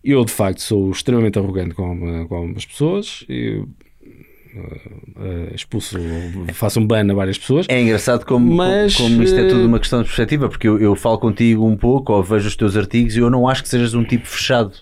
Eu, 0.05 0.25
de 0.25 0.33
facto, 0.33 0.61
sou 0.61 0.91
extremamente 0.91 1.39
arrogante 1.39 1.75
com, 1.75 2.27
com 2.27 2.35
algumas 2.35 2.65
pessoas. 2.65 3.25
Eu, 3.29 3.69
uh, 4.55 5.55
expulso, 5.55 5.97
faço 6.53 6.81
um 6.81 6.87
ban 6.87 7.11
a 7.11 7.15
várias 7.15 7.39
pessoas. 7.39 7.67
É 7.69 7.81
engraçado 7.81 8.25
como, 8.25 8.55
mas, 8.55 8.97
como 8.97 9.23
isto 9.23 9.39
é 9.39 9.49
tudo 9.49 9.67
uma 9.67 9.79
questão 9.79 10.01
de 10.01 10.07
perspectiva, 10.07 10.49
porque 10.49 10.69
eu, 10.69 10.79
eu 10.79 10.95
falo 10.97 11.19
contigo 11.19 11.67
um 11.67 11.77
pouco, 11.77 12.13
ou 12.13 12.23
vejo 12.23 12.49
os 12.49 12.57
teus 12.57 12.77
artigos, 12.77 13.17
e 13.17 13.21
eu 13.21 13.31
não 13.31 13.49
acho 13.49 13.63
que 13.63 13.69
sejas 13.69 13.95
um 13.95 14.05
tipo 14.05 14.27
fechado. 14.27 14.73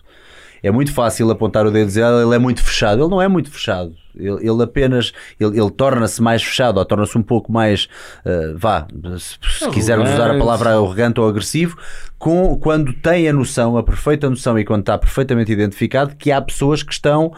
É 0.62 0.70
muito 0.70 0.92
fácil 0.92 1.30
apontar 1.30 1.66
o 1.66 1.70
dedo 1.70 1.84
e 1.84 1.86
dizer 1.86 2.04
ah, 2.04 2.22
ele 2.22 2.34
é 2.34 2.38
muito 2.38 2.62
fechado. 2.62 3.02
Ele 3.02 3.10
não 3.10 3.22
é 3.22 3.28
muito 3.28 3.50
fechado. 3.50 3.94
Ele, 4.16 4.48
ele 4.48 4.62
apenas 4.62 5.12
ele, 5.38 5.60
ele 5.60 5.70
torna-se 5.70 6.20
mais 6.20 6.42
fechado 6.42 6.78
ou 6.78 6.84
torna-se 6.84 7.16
um 7.16 7.22
pouco 7.22 7.52
mais 7.52 7.88
uh, 8.24 8.58
vá, 8.58 8.86
se, 9.18 9.38
se 9.60 9.70
quisermos 9.70 10.10
usar 10.10 10.32
a 10.32 10.38
palavra 10.38 10.70
arrogante 10.70 11.20
ou 11.20 11.28
agressivo, 11.28 11.78
com, 12.18 12.58
quando 12.58 12.92
tem 12.92 13.28
a 13.28 13.32
noção, 13.32 13.76
a 13.76 13.82
perfeita 13.82 14.28
noção 14.28 14.58
e 14.58 14.64
quando 14.64 14.80
está 14.80 14.98
perfeitamente 14.98 15.52
identificado 15.52 16.16
que 16.16 16.32
há 16.32 16.42
pessoas 16.42 16.82
que 16.82 16.92
estão 16.92 17.32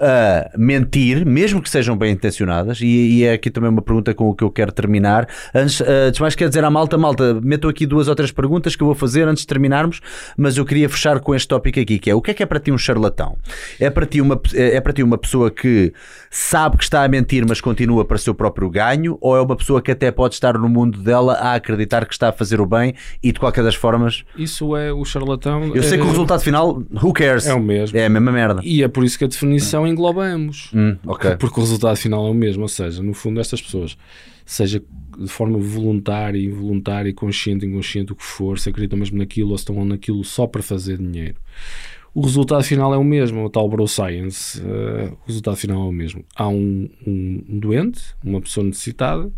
a 0.00 0.50
mentir, 0.56 1.26
mesmo 1.26 1.60
que 1.60 1.68
sejam 1.68 1.96
bem 1.96 2.12
intencionadas, 2.12 2.80
e, 2.80 2.86
e, 2.86 3.24
é 3.24 3.34
aqui 3.34 3.50
também 3.50 3.68
uma 3.68 3.82
pergunta 3.82 4.14
com 4.14 4.30
o 4.30 4.34
que 4.34 4.42
eu 4.42 4.50
quero 4.50 4.72
terminar. 4.72 5.28
Antes, 5.54 5.80
uh, 5.80 6.08
antes 6.08 6.20
mais 6.20 6.34
quer 6.34 6.48
dizer 6.48 6.64
à 6.64 6.70
malta, 6.70 6.96
malta, 6.96 7.38
meto 7.42 7.68
aqui 7.68 7.84
duas 7.86 8.08
ou 8.08 8.14
três 8.14 8.32
perguntas 8.32 8.74
que 8.74 8.82
eu 8.82 8.86
vou 8.86 8.94
fazer 8.94 9.28
antes 9.28 9.42
de 9.42 9.46
terminarmos, 9.46 10.00
mas 10.36 10.56
eu 10.56 10.64
queria 10.64 10.88
fechar 10.88 11.20
com 11.20 11.34
este 11.34 11.48
tópico 11.48 11.78
aqui, 11.78 11.98
que 11.98 12.10
é 12.10 12.14
o 12.14 12.22
que 12.22 12.30
é 12.30 12.34
que 12.34 12.42
é 12.42 12.46
para 12.46 12.58
ti 12.58 12.72
um 12.72 12.78
charlatão? 12.78 13.36
É 13.78 13.90
para 13.90 14.06
ti 14.06 14.20
uma, 14.20 14.40
é, 14.54 14.76
é 14.76 14.80
para 14.80 14.92
ti 14.92 15.02
uma 15.02 15.18
pessoa 15.18 15.50
que 15.50 15.92
sabe 16.30 16.78
que 16.78 16.84
está 16.84 17.04
a 17.04 17.08
mentir, 17.08 17.44
mas 17.46 17.60
continua 17.60 18.04
para 18.04 18.16
o 18.16 18.18
seu 18.18 18.34
próprio 18.34 18.70
ganho, 18.70 19.18
ou 19.20 19.36
é 19.36 19.40
uma 19.40 19.56
pessoa 19.56 19.82
que 19.82 19.90
até 19.90 20.10
pode 20.10 20.34
estar 20.34 20.56
no 20.56 20.68
mundo 20.68 20.98
dela 20.98 21.34
a 21.34 21.54
acreditar 21.54 22.06
que 22.06 22.14
está 22.14 22.30
a 22.30 22.32
fazer 22.32 22.60
o 22.60 22.66
bem 22.66 22.94
e 23.22 23.32
de 23.32 23.38
qualquer 23.38 23.62
das 23.62 23.74
formas. 23.74 24.24
Isso 24.36 24.74
é 24.76 24.92
o 24.92 25.04
charlatão. 25.04 25.74
Eu 25.74 25.82
sei 25.82 25.98
é... 25.98 26.00
que 26.00 26.06
o 26.06 26.08
resultado 26.08 26.40
final, 26.40 26.82
who 27.02 27.12
cares? 27.12 27.46
É 27.46 27.54
o 27.54 27.60
mesmo. 27.60 27.98
É 27.98 28.06
a 28.06 28.08
mesma 28.08 28.32
merda. 28.32 28.60
E 28.64 28.82
é 28.82 28.88
por 28.88 29.04
isso 29.04 29.18
que 29.18 29.24
a 29.24 29.28
definição 29.28 29.86
engloba 29.86 29.89
ambos. 30.24 30.70
Hum, 30.74 30.96
okay. 31.06 31.36
Porque 31.36 31.58
o 31.58 31.62
resultado 31.62 31.96
final 31.96 32.26
é 32.26 32.30
o 32.30 32.34
mesmo. 32.34 32.62
Ou 32.62 32.68
seja, 32.68 33.02
no 33.02 33.14
fundo, 33.14 33.40
estas 33.40 33.60
pessoas, 33.60 33.96
seja 34.44 34.82
de 35.18 35.28
forma 35.28 35.58
voluntária, 35.58 36.38
involuntária, 36.38 37.12
consciente, 37.12 37.66
inconsciente, 37.66 38.12
o 38.12 38.16
que 38.16 38.24
for, 38.24 38.58
se 38.58 38.68
acreditam 38.68 38.98
mesmo 38.98 39.18
naquilo 39.18 39.50
ou 39.50 39.58
se 39.58 39.62
estão 39.62 39.84
naquilo 39.84 40.24
só 40.24 40.46
para 40.46 40.62
fazer 40.62 40.98
dinheiro. 40.98 41.36
O 42.12 42.22
resultado 42.22 42.64
final 42.64 42.92
é 42.92 42.96
o 42.96 43.04
mesmo, 43.04 43.44
o 43.44 43.50
tal 43.50 43.68
bro 43.68 43.86
science. 43.86 44.60
Uh, 44.60 45.16
o 45.22 45.26
resultado 45.26 45.56
final 45.56 45.82
é 45.82 45.88
o 45.88 45.92
mesmo. 45.92 46.24
Há 46.34 46.48
um, 46.48 46.88
um 47.06 47.58
doente, 47.58 48.02
uma 48.24 48.40
pessoa 48.40 48.66
necessitada, 48.66 49.30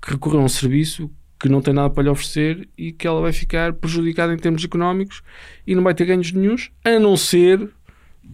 que 0.00 0.12
recorre 0.12 0.38
a 0.38 0.40
um 0.40 0.48
serviço 0.48 1.10
que 1.38 1.48
não 1.48 1.60
tem 1.60 1.74
nada 1.74 1.90
para 1.90 2.04
lhe 2.04 2.08
oferecer 2.08 2.68
e 2.78 2.92
que 2.92 3.06
ela 3.06 3.20
vai 3.20 3.32
ficar 3.32 3.74
prejudicada 3.74 4.32
em 4.32 4.38
termos 4.38 4.64
económicos 4.64 5.22
e 5.66 5.74
não 5.74 5.82
vai 5.82 5.94
ter 5.94 6.06
ganhos 6.06 6.32
nenhums, 6.32 6.70
a 6.82 6.98
não 6.98 7.16
ser 7.16 7.68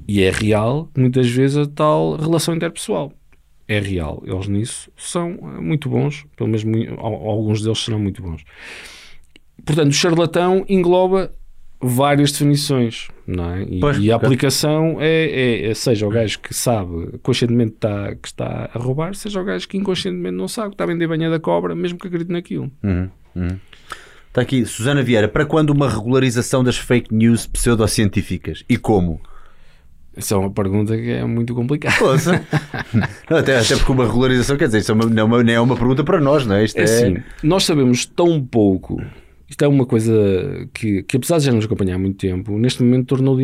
e 0.06 0.23
é 0.23 0.31
real, 0.31 0.90
muitas 0.97 1.28
vezes, 1.28 1.56
a 1.56 1.66
tal 1.66 2.16
relação 2.16 2.55
interpessoal. 2.55 3.12
É 3.69 3.78
real. 3.78 4.23
Eles 4.27 4.48
nisso 4.48 4.90
são 4.97 5.31
eh, 5.31 5.60
muito 5.60 5.89
bons, 5.89 6.27
pelo 6.36 6.51
menos 6.51 6.64
alguns 6.98 7.62
deles 7.62 7.78
serão 7.78 7.98
muito 7.98 8.23
bons. 8.23 8.44
Portanto, 9.64 9.90
o 9.90 9.94
charlatão 9.94 10.64
engloba 10.69 11.32
várias 11.81 12.31
definições, 12.32 13.09
não 13.27 13.55
é? 13.55 13.62
E, 13.62 13.81
pois, 13.81 13.98
e 13.98 14.12
a 14.12 14.16
aplicação 14.16 14.98
é, 15.01 15.06
é, 15.06 15.70
é, 15.70 15.74
seja 15.74 16.06
o 16.06 16.10
gajo 16.10 16.39
que 16.39 16.55
sabe 16.55 17.19
conscientemente 17.23 17.74
está, 17.74 18.14
que 18.14 18.28
está 18.28 18.70
a 18.73 18.78
roubar, 18.78 19.14
seja 19.14 19.40
o 19.40 19.44
gajo 19.44 19.69
que 19.69 19.77
inconscientemente 19.77 20.36
não 20.36 20.47
sabe, 20.47 20.70
que 20.70 20.74
está 20.74 20.85
a 20.85 20.86
vender 20.86 21.09
banha 21.09 21.28
da 21.28 21.40
cobra, 21.40 21.74
mesmo 21.74 21.98
que 21.98 22.06
acredite 22.06 22.31
naquilo. 22.31 22.70
Uhum, 22.82 23.10
uhum. 23.35 23.59
Está 24.28 24.40
aqui, 24.40 24.64
Susana 24.64 25.02
Vieira, 25.02 25.28
para 25.28 25.44
quando 25.44 25.70
uma 25.70 25.90
regularização 25.90 26.62
das 26.62 26.78
fake 26.78 27.14
news 27.14 27.47
pseudocientíficas? 27.47 28.64
E 28.69 28.78
como? 28.78 29.20
Essa 30.16 30.34
é 30.34 30.39
uma 30.39 30.51
pergunta 30.51 30.97
que 30.97 31.10
é 31.10 31.24
muito 31.24 31.55
complicada. 31.55 31.97
não, 33.30 33.39
até, 33.39 33.59
até 33.59 33.76
porque 33.76 33.93
uma 33.93 34.06
regularização, 34.06 34.56
quer 34.56 34.66
dizer, 34.66 34.78
isso 34.78 34.93
é 34.93 34.94
uma, 34.94 35.06
não, 35.06 35.22
é 35.22 35.24
uma, 35.24 35.43
não 35.43 35.52
é 35.52 35.60
uma 35.60 35.76
pergunta 35.76 36.05
para 36.05 36.20
nós, 36.20 36.47
não 36.47 36.56
é? 36.56 36.64
Isto 36.64 36.78
é, 36.78 36.80
é 36.80 36.84
assim, 36.84 37.16
nós 37.43 37.64
sabemos 37.64 38.05
tão 38.05 38.43
pouco. 38.43 39.02
Isto 39.48 39.64
é 39.64 39.68
uma 39.68 39.84
coisa 39.84 40.12
que, 40.72 41.02
que, 41.02 41.16
apesar 41.16 41.39
de 41.39 41.44
já 41.44 41.52
nos 41.52 41.66
acompanhar 41.66 41.97
há 41.97 41.98
muito 41.98 42.16
tempo, 42.16 42.59
neste 42.59 42.82
momento 42.82 43.09
tornou, 43.09 43.36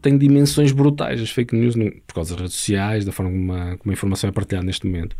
tem 0.00 0.16
dimensões 0.16 0.70
brutais 0.70 1.20
as 1.20 1.30
fake 1.30 1.56
news 1.56 1.74
por 2.06 2.14
causa 2.14 2.34
das 2.34 2.42
redes 2.42 2.54
sociais, 2.54 3.04
da 3.04 3.10
forma 3.10 3.32
como 3.32 3.52
a, 3.52 3.76
como 3.76 3.90
a 3.90 3.92
informação 3.92 4.30
é 4.30 4.32
partilhada 4.32 4.64
neste 4.64 4.86
momento. 4.86 5.16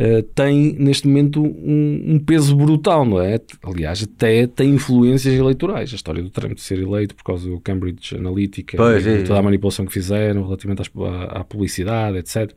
Uh, 0.00 0.22
tem 0.34 0.74
neste 0.78 1.06
momento 1.06 1.42
um, 1.42 2.14
um, 2.14 2.18
peso 2.18 2.56
brutal, 2.56 3.04
não 3.04 3.20
é? 3.20 3.38
Aliás, 3.62 4.02
até 4.02 4.46
tem 4.46 4.70
influências 4.70 5.34
eleitorais. 5.34 5.92
A 5.92 5.94
história 5.94 6.22
do 6.22 6.30
Trump 6.30 6.56
ser 6.56 6.78
eleito 6.78 7.14
por 7.14 7.22
causa 7.22 7.46
do 7.46 7.60
Cambridge 7.60 8.16
Analytica, 8.16 8.78
pois, 8.78 9.06
é, 9.06 9.22
toda 9.24 9.38
a 9.38 9.42
manipulação 9.42 9.84
que 9.84 9.92
fizeram 9.92 10.42
relativamente 10.44 10.80
à, 10.80 11.40
à, 11.40 11.44
publicidade, 11.44 12.16
etc. 12.16 12.50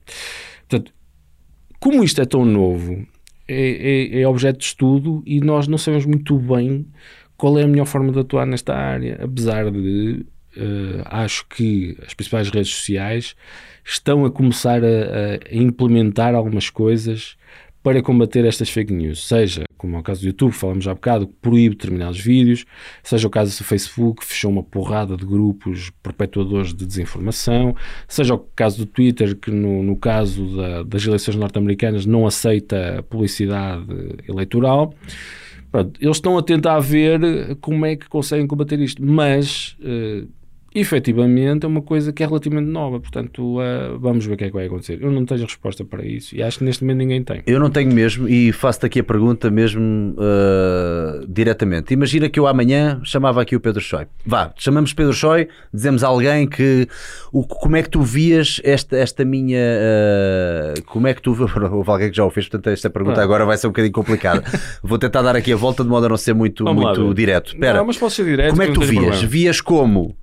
Portanto, 0.69 0.93
como 1.81 2.01
isto 2.01 2.21
é 2.21 2.25
tão 2.25 2.45
novo, 2.45 3.05
é, 3.45 4.15
é, 4.15 4.21
é, 4.21 4.27
objeto 4.27 4.59
de 4.59 4.65
estudo 4.65 5.21
e 5.25 5.41
nós 5.41 5.67
não 5.67 5.77
sabemos 5.77 6.05
muito 6.05 6.39
bem 6.39 6.87
qual 7.35 7.59
é 7.59 7.63
a 7.63 7.67
melhor 7.67 7.85
forma 7.85 8.13
de 8.13 8.19
atuar 8.19 8.45
nesta 8.45 8.73
área, 8.73 9.19
apesar 9.21 9.69
de 9.69 10.25
uh, 10.55 11.03
acho 11.07 11.45
que 11.49 11.97
as 12.07 12.13
principais 12.13 12.49
redes 12.49 12.73
sociais 12.73 13.35
estão 13.83 14.25
a 14.25 14.31
começar 14.31 14.83
a, 14.83 14.87
a, 14.87 15.55
implementar 15.55 16.35
algumas 16.35 16.69
coisas 16.69 17.35
para 17.83 18.01
combater 18.01 18.45
estas 18.45 18.69
fake 18.69 18.93
news, 18.93 19.27
seja, 19.27 19.65
como 19.77 19.97
é 19.97 19.99
o 19.99 20.03
caso 20.03 20.21
do 20.21 20.27
YouTube, 20.27 20.53
falamos 20.53 20.85
já 20.85 20.91
há 20.91 20.93
bocado, 20.93 21.27
que 21.27 21.33
proíbe 21.41 21.75
determinados 21.75 22.17
vídeos, 22.17 22.65
seja 23.03 23.27
o 23.27 23.29
caso 23.29 23.57
do 23.57 23.65
Facebook, 23.65 24.25
fechou 24.25 24.49
uma 24.49 24.63
porrada 24.63 25.17
de 25.17 25.25
grupos 25.25 25.91
perpetuadores 26.01 26.73
de 26.73 26.85
desinformação, 26.85 27.75
seja 28.07 28.35
o 28.35 28.39
caso 28.39 28.77
do 28.77 28.85
Twitter, 28.85 29.35
que 29.35 29.51
no, 29.51 29.83
no 29.83 29.97
caso 29.97 30.55
da, 30.55 30.83
das 30.83 31.05
eleições 31.05 31.35
norte-americanas 31.35 32.05
não 32.05 32.25
aceita 32.25 33.03
publicidade 33.09 33.85
eleitoral. 34.29 34.93
Pronto, 35.69 35.99
eles 36.01 36.17
estão 36.17 36.37
a 36.37 36.41
tentar 36.41 36.79
ver 36.79 37.57
como 37.59 37.85
é 37.85 37.97
que 37.97 38.07
conseguem 38.07 38.47
combater 38.47 38.79
isto, 38.79 39.03
mas... 39.03 39.75
Uh, 39.81 40.25
efetivamente 40.75 41.65
é 41.65 41.67
uma 41.67 41.81
coisa 41.81 42.11
que 42.11 42.23
é 42.23 42.25
relativamente 42.25 42.67
nova, 42.67 42.99
portanto 42.99 43.59
uh, 43.59 43.97
vamos 43.99 44.25
ver 44.25 44.33
o 44.33 44.37
que 44.37 44.45
é 44.45 44.47
que 44.47 44.53
vai 44.53 44.65
acontecer. 44.65 44.99
Eu 45.01 45.11
não 45.11 45.25
tenho 45.25 45.41
resposta 45.41 45.85
para 45.85 46.05
isso 46.05 46.35
e 46.35 46.41
acho 46.41 46.59
que 46.59 46.63
neste 46.63 46.83
momento 46.83 46.97
ninguém 46.97 47.23
tem. 47.23 47.43
Eu 47.45 47.59
não 47.59 47.69
tenho 47.69 47.93
mesmo 47.93 48.27
e 48.27 48.51
faço-te 48.51 48.85
aqui 48.85 48.99
a 48.99 49.03
pergunta 49.03 49.51
mesmo 49.51 50.15
uh, 50.17 51.25
diretamente. 51.27 51.93
Imagina 51.93 52.27
que 52.29 52.39
eu 52.39 52.47
amanhã 52.47 52.99
chamava 53.03 53.41
aqui 53.41 53.55
o 53.55 53.59
Pedro 53.59 53.81
Choi. 53.81 54.07
Vá, 54.25 54.51
chamamos 54.57 54.93
Pedro 54.93 55.13
Choi, 55.13 55.47
dizemos 55.73 56.03
a 56.03 56.07
alguém 56.07 56.47
que 56.47 56.87
o, 57.31 57.43
como 57.45 57.75
é 57.75 57.83
que 57.83 57.89
tu 57.89 58.01
vias 58.01 58.59
esta, 58.63 58.97
esta 58.97 59.23
minha 59.23 59.59
uh, 59.59 60.83
como 60.85 61.07
é 61.07 61.13
que 61.13 61.21
tu 61.21 61.31
houve 61.71 61.89
alguém 61.89 62.09
que 62.09 62.17
já 62.17 62.25
o 62.25 62.29
fez, 62.29 62.47
portanto 62.47 62.73
esta 62.73 62.89
pergunta 62.89 63.21
ah. 63.21 63.23
agora 63.23 63.45
vai 63.45 63.57
ser 63.57 63.67
um 63.67 63.69
bocadinho 63.71 63.93
complicada. 63.93 64.43
Vou 64.81 64.97
tentar 64.97 65.21
dar 65.21 65.35
aqui 65.35 65.53
a 65.53 65.55
volta 65.55 65.83
de 65.83 65.89
modo 65.89 66.05
a 66.07 66.09
não 66.09 66.17
ser 66.17 66.33
muito, 66.33 66.65
muito 66.65 67.13
direto. 67.13 67.53
Espera, 67.53 67.77
não, 67.77 67.85
mas 67.85 67.97
posso 67.97 68.15
ser 68.15 68.25
direto. 68.25 68.51
Como 68.51 68.63
é 68.63 68.67
que 68.67 68.73
tu 68.73 68.81
vias? 68.81 69.03
Problema. 69.03 69.27
Vias 69.27 69.61
como 69.61 70.15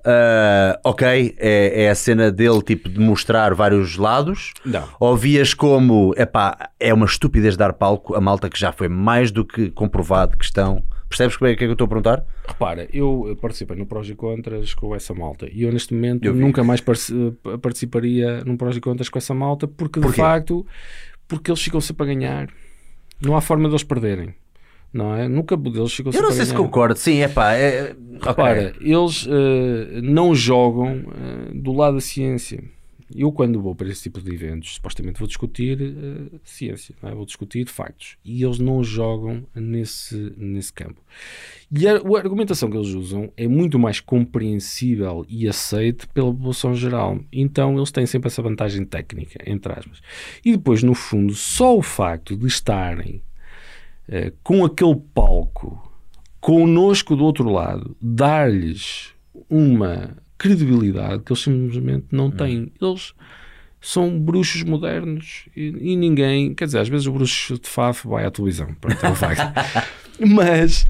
Uh, 0.00 0.80
ok, 0.84 1.34
é, 1.38 1.84
é, 1.84 1.90
a 1.90 1.94
cena 1.94 2.30
dele 2.30 2.62
tipo 2.62 2.88
de 2.88 2.98
mostrar 2.98 3.54
vários 3.54 3.96
lados. 3.96 4.52
Não. 4.64 4.88
Ou 4.98 5.16
vias 5.16 5.54
como 5.54 6.14
epá, 6.16 6.70
é 6.78 6.92
uma 6.92 7.06
estupidez 7.06 7.56
dar 7.56 7.72
palco 7.72 8.14
a 8.14 8.20
malta 8.20 8.48
que 8.48 8.58
já 8.58 8.72
foi 8.72 8.88
mais 8.88 9.30
do 9.30 9.44
que 9.44 9.70
comprovado 9.70 10.36
que 10.36 10.44
estão. 10.44 10.82
Percebes 11.08 11.36
como 11.36 11.50
é 11.50 11.56
que, 11.56 11.64
é 11.64 11.66
que 11.66 11.70
eu 11.70 11.72
estou 11.72 11.86
a 11.86 11.88
perguntar? 11.88 12.24
Repara, 12.46 12.88
eu 12.92 13.36
participei 13.40 13.76
no 13.76 13.84
Prós 13.84 14.08
e 14.08 14.14
Contras 14.14 14.74
com 14.74 14.94
essa 14.94 15.12
malta 15.12 15.48
e 15.50 15.64
eu 15.64 15.72
neste 15.72 15.92
momento 15.92 16.24
eu 16.24 16.32
nunca 16.32 16.62
mais 16.62 16.80
participaria 17.60 18.44
num 18.44 18.56
Prós 18.56 18.76
e 18.76 18.80
Contras 18.80 19.08
com 19.08 19.18
essa 19.18 19.34
malta 19.34 19.66
porque 19.66 19.98
de 19.98 20.12
facto 20.12 20.64
porque 21.26 21.50
eles 21.50 21.60
ficam 21.60 21.80
sempre 21.80 22.04
a 22.04 22.06
ganhar. 22.06 22.48
Não 23.20 23.36
há 23.36 23.40
forma 23.40 23.68
de 23.68 23.74
eles 23.74 23.82
perderem 23.82 24.34
não 24.92 25.14
é? 25.14 25.28
Nunca 25.28 25.56
deles 25.56 25.90
chegou 25.90 26.12
Eu 26.12 26.22
não 26.22 26.32
sei 26.32 26.46
se 26.46 26.54
concordo, 26.54 26.98
sim, 26.98 27.20
é 27.20 27.28
pá. 27.28 27.54
É... 27.54 27.94
Repara, 28.20 28.74
okay. 28.76 28.92
eles 28.92 29.24
uh, 29.26 30.02
não 30.02 30.34
jogam 30.34 30.98
uh, 30.98 31.54
do 31.54 31.72
lado 31.72 31.94
da 31.94 32.00
ciência. 32.00 32.62
Eu, 33.14 33.32
quando 33.32 33.60
vou 33.60 33.74
para 33.74 33.88
esse 33.88 34.04
tipo 34.04 34.20
de 34.20 34.32
eventos, 34.32 34.74
supostamente 34.74 35.18
vou 35.18 35.26
discutir 35.26 35.80
uh, 35.80 36.40
ciência, 36.44 36.94
é? 37.02 37.12
vou 37.12 37.24
discutir 37.24 37.66
factos. 37.66 38.16
E 38.24 38.44
eles 38.44 38.58
não 38.58 38.84
jogam 38.84 39.44
nesse, 39.54 40.32
nesse 40.36 40.72
campo. 40.72 41.02
E 41.72 41.88
a, 41.88 41.96
a, 41.96 42.18
argumentação 42.18 42.70
que 42.70 42.76
eles 42.76 42.90
usam 42.90 43.32
é 43.36 43.48
muito 43.48 43.78
mais 43.78 44.00
compreensível 44.00 45.24
e 45.28 45.48
aceite 45.48 46.06
pela 46.08 46.30
população 46.30 46.74
geral. 46.74 47.18
Então, 47.32 47.76
eles 47.76 47.90
têm 47.90 48.06
sempre 48.06 48.28
essa 48.28 48.42
vantagem 48.42 48.84
técnica, 48.84 49.42
entre 49.46 49.72
aspas. 49.72 50.00
E 50.44 50.52
depois, 50.52 50.82
no 50.82 50.94
fundo, 50.94 51.34
só 51.34 51.76
o 51.76 51.82
facto 51.82 52.36
de 52.36 52.46
estarem 52.46 53.22
com 54.42 54.64
aquele 54.64 54.96
palco, 55.14 55.92
connosco 56.40 57.14
do 57.14 57.24
outro 57.24 57.48
lado, 57.50 57.96
dar-lhes 58.00 59.10
uma 59.48 60.16
credibilidade 60.38 61.22
que 61.22 61.32
eles 61.32 61.42
simplesmente 61.42 62.06
não 62.10 62.26
Hum. 62.26 62.30
têm. 62.30 62.72
Eles 62.80 63.12
são 63.80 64.18
bruxos 64.18 64.62
modernos 64.64 65.48
e, 65.56 65.92
e 65.92 65.96
ninguém, 65.96 66.54
quer 66.54 66.64
dizer, 66.64 66.78
às 66.80 66.88
vezes 66.88 67.06
o 67.06 67.12
bruxo 67.12 67.58
de 67.58 67.68
Faf 67.68 68.06
vai 68.08 68.24
à 68.26 68.30
televisão, 68.30 68.74
pronto, 68.80 69.04
é 69.04 69.10
um 69.10 69.14
facto. 69.14 69.42
Mas 70.34 70.86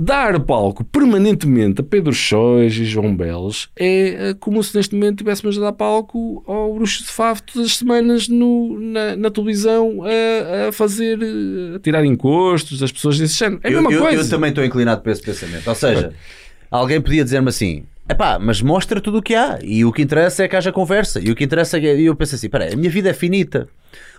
dar 0.00 0.38
palco 0.40 0.84
permanentemente 0.84 1.80
a 1.80 1.84
Pedro 1.84 2.12
Chois 2.12 2.74
e 2.76 2.84
João 2.84 3.16
Belos 3.16 3.68
é 3.76 4.30
eh, 4.30 4.34
como 4.38 4.62
se 4.62 4.76
neste 4.76 4.94
momento 4.94 5.18
tivéssemos 5.18 5.58
a 5.58 5.60
dar 5.60 5.72
palco 5.72 6.44
ao 6.46 6.74
bruxo 6.74 7.02
de 7.04 7.10
Faf 7.10 7.42
todas 7.42 7.68
as 7.68 7.76
semanas 7.76 8.28
no, 8.28 8.78
na, 8.78 9.16
na 9.16 9.30
televisão 9.30 10.00
a, 10.04 10.68
a 10.68 10.72
fazer, 10.72 11.18
eh, 11.20 11.76
a 11.76 11.78
tirar 11.80 12.04
encostos 12.04 12.78
das 12.78 12.92
pessoas 12.92 13.18
desse 13.18 13.34
género. 13.38 13.60
É 13.64 13.68
a 13.68 13.72
eu, 13.72 13.82
mesma 13.82 13.92
eu- 13.92 14.00
coisa. 14.02 14.22
eu 14.22 14.28
também 14.30 14.50
estou 14.50 14.64
inclinado 14.64 15.02
para 15.02 15.10
esse 15.12 15.22
pensamento. 15.22 15.66
Ou 15.68 15.74
seja, 15.74 16.12
alguém 16.70 17.00
podia 17.00 17.24
dizer-me 17.24 17.48
assim: 17.48 17.82
epá, 18.08 18.38
mas 18.38 18.62
mostra 18.62 19.00
tudo 19.00 19.18
o 19.18 19.22
que 19.22 19.34
há 19.34 19.58
e 19.62 19.84
o 19.84 19.92
que 19.92 20.02
interessa 20.02 20.44
é 20.44 20.48
que 20.48 20.54
haja 20.56 20.70
conversa. 20.70 21.18
E 21.20 21.30
o 21.30 21.34
que 21.34 21.42
interessa 21.44 21.76
é. 21.76 21.80
que- 21.80 21.94
E 21.96 22.04
eu 22.06 22.14
penso 22.14 22.34
assim: 22.36 22.48
peraí, 22.48 22.72
a 22.72 22.76
minha 22.76 22.90
vida 22.90 23.10
é 23.10 23.12
finita, 23.12 23.68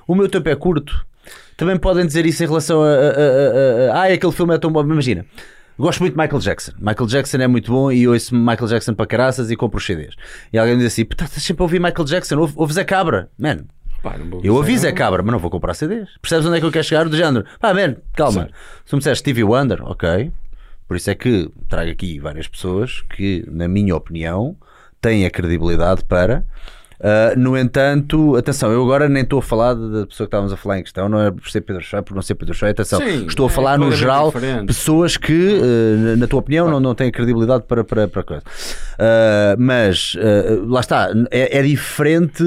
o 0.08 0.14
meu 0.14 0.28
tempo 0.28 0.50
é 0.50 0.56
curto. 0.56 1.06
Também 1.56 1.78
podem 1.78 2.06
dizer 2.06 2.26
isso 2.26 2.44
em 2.44 2.48
relação 2.48 2.82
a. 2.84 2.88
a, 2.88 2.92
a, 2.92 2.96
a, 2.98 3.94
a- 3.94 4.02
ah, 4.04 4.14
aquele 4.14 4.32
filme 4.34 4.54
é 4.56 4.58
tão 4.58 4.72
bom. 4.72 4.82
Imagina. 4.82 5.26
Gosto 5.80 6.02
muito 6.02 6.14
de 6.14 6.20
Michael 6.20 6.42
Jackson. 6.42 6.74
Michael 6.78 7.08
Jackson 7.08 7.38
é 7.38 7.48
muito 7.48 7.72
bom 7.72 7.90
e 7.92 8.06
ouço 8.08 8.36
Michael 8.36 8.68
Jackson 8.68 8.94
para 8.94 9.06
caraças 9.08 9.50
e 9.50 9.56
compro 9.56 9.78
os 9.78 9.86
CDs. 9.86 10.14
E 10.52 10.58
alguém 10.60 10.78
diz 10.78 10.88
assim: 10.88 11.06
"Pá, 11.06 11.24
estás 11.26 11.42
sempre 11.42 11.62
a 11.62 11.66
ouvir 11.66 11.80
Michael 11.80 12.06
Jackson, 12.06 12.38
ouve, 12.38 12.54
ouve 12.58 12.74
Zé 12.74 12.84
Cabra. 12.84 13.30
Man, 13.40 13.60
Pá, 14.04 14.16
eu 14.18 14.40
dizer 14.42 14.60
aviso 14.60 14.86
é 14.86 14.90
nada. 14.90 14.98
cabra, 14.98 15.24
mas 15.24 15.32
não 15.32 15.40
vou 15.40 15.50
comprar 15.50 15.74
CDs. 15.74 16.10
Percebes 16.22 16.46
onde 16.46 16.58
é 16.58 16.60
que 16.60 16.66
eu 16.66 16.72
quero 16.72 16.84
chegar? 16.86 17.08
Do 17.08 17.16
género. 17.16 17.46
Pá, 17.60 17.74
man, 17.74 17.96
calma. 18.14 18.42
Certo. 18.42 18.54
Se 18.86 18.96
me 18.96 19.00
disseres 19.00 19.20
Stevie 19.20 19.44
Wonder, 19.44 19.82
ok. 19.84 20.32
Por 20.88 20.98
isso 20.98 21.10
é 21.10 21.16
que 21.16 21.50
trago 21.68 21.92
aqui 21.92 22.20
várias 22.20 22.48
pessoas 22.48 23.02
que, 23.16 23.46
na 23.50 23.68
minha 23.68 23.96
opinião, 23.96 24.58
têm 25.00 25.26
a 25.26 25.30
credibilidade 25.30 26.04
para. 26.04 26.46
Ah, 27.02 27.34
no 27.38 27.58
entanto, 27.58 28.36
atenção, 28.36 28.72
eu 28.72 28.84
agora 28.84 29.08
nem 29.08 29.24
estou 29.24 29.40
a 29.40 29.42
falar 29.42 29.74
da 29.74 30.06
pessoa 30.06 30.08
que 30.08 30.24
estávamos 30.26 30.52
a 30.52 30.58
falar 30.58 30.80
em 30.80 30.84
questão, 30.84 31.08
não 31.08 31.22
é 31.22 31.32
por 31.32 31.50
ser 31.50 31.62
Pedro 31.62 31.82
Choi, 31.82 32.02
por 32.02 32.14
não 32.14 32.22
ser 32.22 32.36
Pedro 32.36 32.54
Choi, 32.54 32.70
atenção, 32.72 33.00
Sim, 33.00 33.26
estou 33.26 33.48
a 33.48 33.50
é 33.50 33.54
falar 33.54 33.78
no 33.78 33.86
completamente 33.86 34.00
geral 34.00 34.32
diferente. 34.32 34.66
pessoas 34.68 35.16
que, 35.18 35.60
eh, 35.62 36.16
na- 36.18 36.28
tua 36.28 36.40
opinião, 36.40 36.70
não, 36.70 36.80
não 36.80 36.94
têm 36.94 37.10
credibilidade 37.12 37.64
para, 37.64 37.84
para, 37.86 38.08
para 38.08 38.24
coisa. 38.24 38.44
Ah, 39.00 39.56
mas 39.58 40.16
lá 40.68 40.82
está, 40.82 41.10
é, 41.32 41.60
é 41.60 41.62
diferente. 41.62 42.44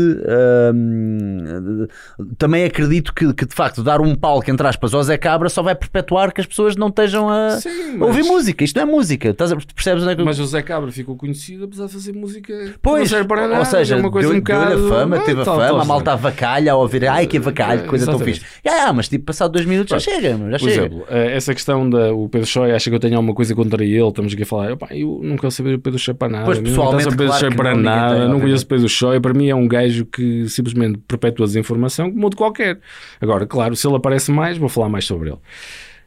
também 2.38 2.64
acredito 2.64 3.12
que, 3.14 3.32
que 3.32 3.46
de 3.46 3.54
facto 3.54 3.82
dar 3.82 4.00
um 4.00 4.14
palco 4.14 4.50
entre 4.50 4.66
aspas 4.66 4.92
ao 4.94 5.02
Zé 5.02 5.16
Cabra 5.16 5.48
só 5.48 5.62
vai 5.62 5.74
perpetuar 5.74 6.32
que 6.32 6.40
as 6.40 6.46
pessoas 6.46 6.76
não 6.76 6.88
estejam 6.88 7.28
a, 7.28 7.52
Sim, 7.52 7.94
a 7.94 7.98
mas- 7.98 8.08
ouvir 8.08 8.24
música. 8.24 8.64
Isto 8.64 8.76
não 8.76 8.82
é 8.82 8.86
música. 8.86 9.28
Estás 9.30 9.52
a, 9.52 9.56
percebes 9.56 10.06
é 10.06 10.14
que 10.14 10.22
Mas 10.22 10.38
o 10.38 10.46
Zé 10.46 10.62
Cabra 10.62 10.90
ficou 10.92 11.16
conhecido 11.16 11.64
apesar 11.64 11.86
de 11.86 11.92
fazer 11.92 12.12
música 12.12 12.52
Pois, 12.82 13.10
ou 13.12 13.64
seja, 13.64 13.94
é 13.96 13.98
uma 13.98 14.10
coisa 14.10 14.28
deu, 14.28 14.36
bocado... 14.42 14.70
deu-lhe 14.76 14.86
a 14.86 14.88
fama, 14.94 15.18
teve 15.20 15.40
a 15.40 15.44
tal, 15.44 15.56
fama, 15.56 15.68
tal, 15.68 15.80
a 15.80 15.84
malta 15.84 16.12
avacalha 16.12 16.72
a 16.72 16.76
ouvir, 16.76 17.08
ai 17.08 17.26
que 17.26 17.38
avacalho, 17.38 17.82
que 17.82 17.88
coisa 17.88 18.06
tão 18.06 18.18
fixe. 18.18 18.44
Ah, 18.66 18.92
mas 18.92 19.08
tipo, 19.08 19.24
passado 19.24 19.52
dois 19.52 19.64
minutos 19.66 19.90
já 19.90 19.98
chega, 19.98 20.30
já 20.30 20.38
Por 20.38 20.58
chega. 20.58 20.70
exemplo, 20.72 21.04
eh, 21.08 21.36
essa 21.36 21.54
questão 21.54 21.88
da 21.88 22.12
o 22.12 22.28
Pedro 22.28 22.46
Choi 22.46 22.72
acha 22.72 22.90
que 22.90 22.96
eu 22.96 23.00
tenho 23.00 23.16
alguma 23.16 23.34
coisa 23.34 23.54
contra 23.54 23.84
ele, 23.84 24.06
estamos 24.08 24.32
aqui 24.32 24.42
a 24.42 24.46
falar, 24.46 24.72
"Epá, 24.72 24.88
eu 24.92 25.20
não 25.22 25.36
quero 25.36 25.50
saber 25.50 25.74
o 25.74 25.78
Pedro 25.78 25.98
Choi 25.98 26.14
para 26.14 26.28
nada, 26.28 26.44
Pois, 26.44 26.58
não 26.58 26.64
pessoalmente, 26.64 27.04
quero 27.04 27.10
saber 27.10 27.14
o 27.14 27.26
Pedro 27.26 27.40
Choi 27.40 27.56
para 27.56 27.74
não, 27.74 27.82
nada, 27.82 28.28
não 28.28 28.40
conheço 28.40 28.64
o 28.64 28.68
Pedro 28.68 28.88
Choi, 28.88 29.20
para 29.20 29.34
mim 29.34 29.48
é 29.48 29.54
um 29.54 29.66
gajo 29.68 30.04
que 30.06 30.48
simplesmente 30.48 30.98
perpetua 31.06 31.46
desinformação 31.46 32.10
como 32.10 32.24
outro 32.24 32.36
qualquer. 32.38 32.78
Agora, 33.20 33.46
claro, 33.46 33.76
se 33.76 33.86
ele 33.86 33.96
aparece 33.96 34.30
mais, 34.30 34.58
vou 34.58 34.68
falar 34.68 34.88
mais 34.88 35.04
sobre 35.04 35.30
ele. 35.30 35.38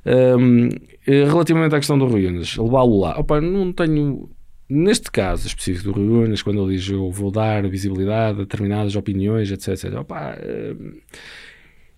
Hum, 0.07 0.69
eh, 1.07 1.23
relativamente 1.25 1.73
à 1.73 1.79
questão 1.79 1.97
do 1.97 2.05
Rui 2.05 2.27
Unas, 2.27 2.55
levá-lo 2.57 2.99
lá, 2.99 3.19
opa, 3.19 3.41
não 3.41 3.71
tenho. 3.71 4.29
Neste 4.67 5.11
caso 5.11 5.47
específico 5.47 5.91
do 5.91 5.91
Rui 5.91 6.25
Unas, 6.25 6.41
quando 6.41 6.63
ele 6.63 6.75
diz 6.75 6.89
eu 6.89 7.11
vou 7.11 7.29
dar 7.29 7.67
visibilidade 7.67 8.39
a 8.39 8.43
determinadas 8.43 8.95
opiniões, 8.95 9.51
etc. 9.51 9.69
etc. 9.69 9.93
opa, 9.99 10.37
hum, 10.41 10.99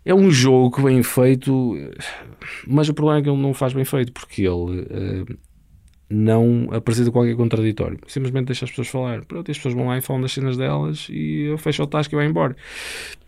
é 0.03 0.14
um 0.14 0.31
jogo 0.31 0.84
bem 0.84 1.03
feito, 1.03 1.76
mas 2.65 2.88
o 2.88 2.94
problema 2.94 3.19
é 3.19 3.23
que 3.23 3.30
ele 3.30 3.41
não 3.41 3.53
faz 3.53 3.73
bem 3.73 3.84
feito, 3.84 4.14
porque 4.14 4.44
ele 4.44 4.88
eh, 4.89 5.35
não 6.10 6.69
apresenta 6.72 7.11
qualquer 7.11 7.35
contraditório. 7.35 7.99
Simplesmente 8.07 8.48
deixa 8.48 8.64
as 8.64 8.72
pessoas 8.72 8.88
falar. 8.88 9.26
Pronto, 9.26 9.52
as 9.52 9.57
pessoas 9.57 9.73
vão 9.73 9.88
lá 9.88 9.98
e 9.98 10.02
falam 10.02 10.22
das 10.22 10.31
cenas 10.31 10.56
delas 10.56 11.07
e 11.10 11.53
fecha 11.57 11.84
o 11.84 11.88
tasco 11.88 12.15
e 12.15 12.15
vai 12.15 12.26
embora. 12.26 12.56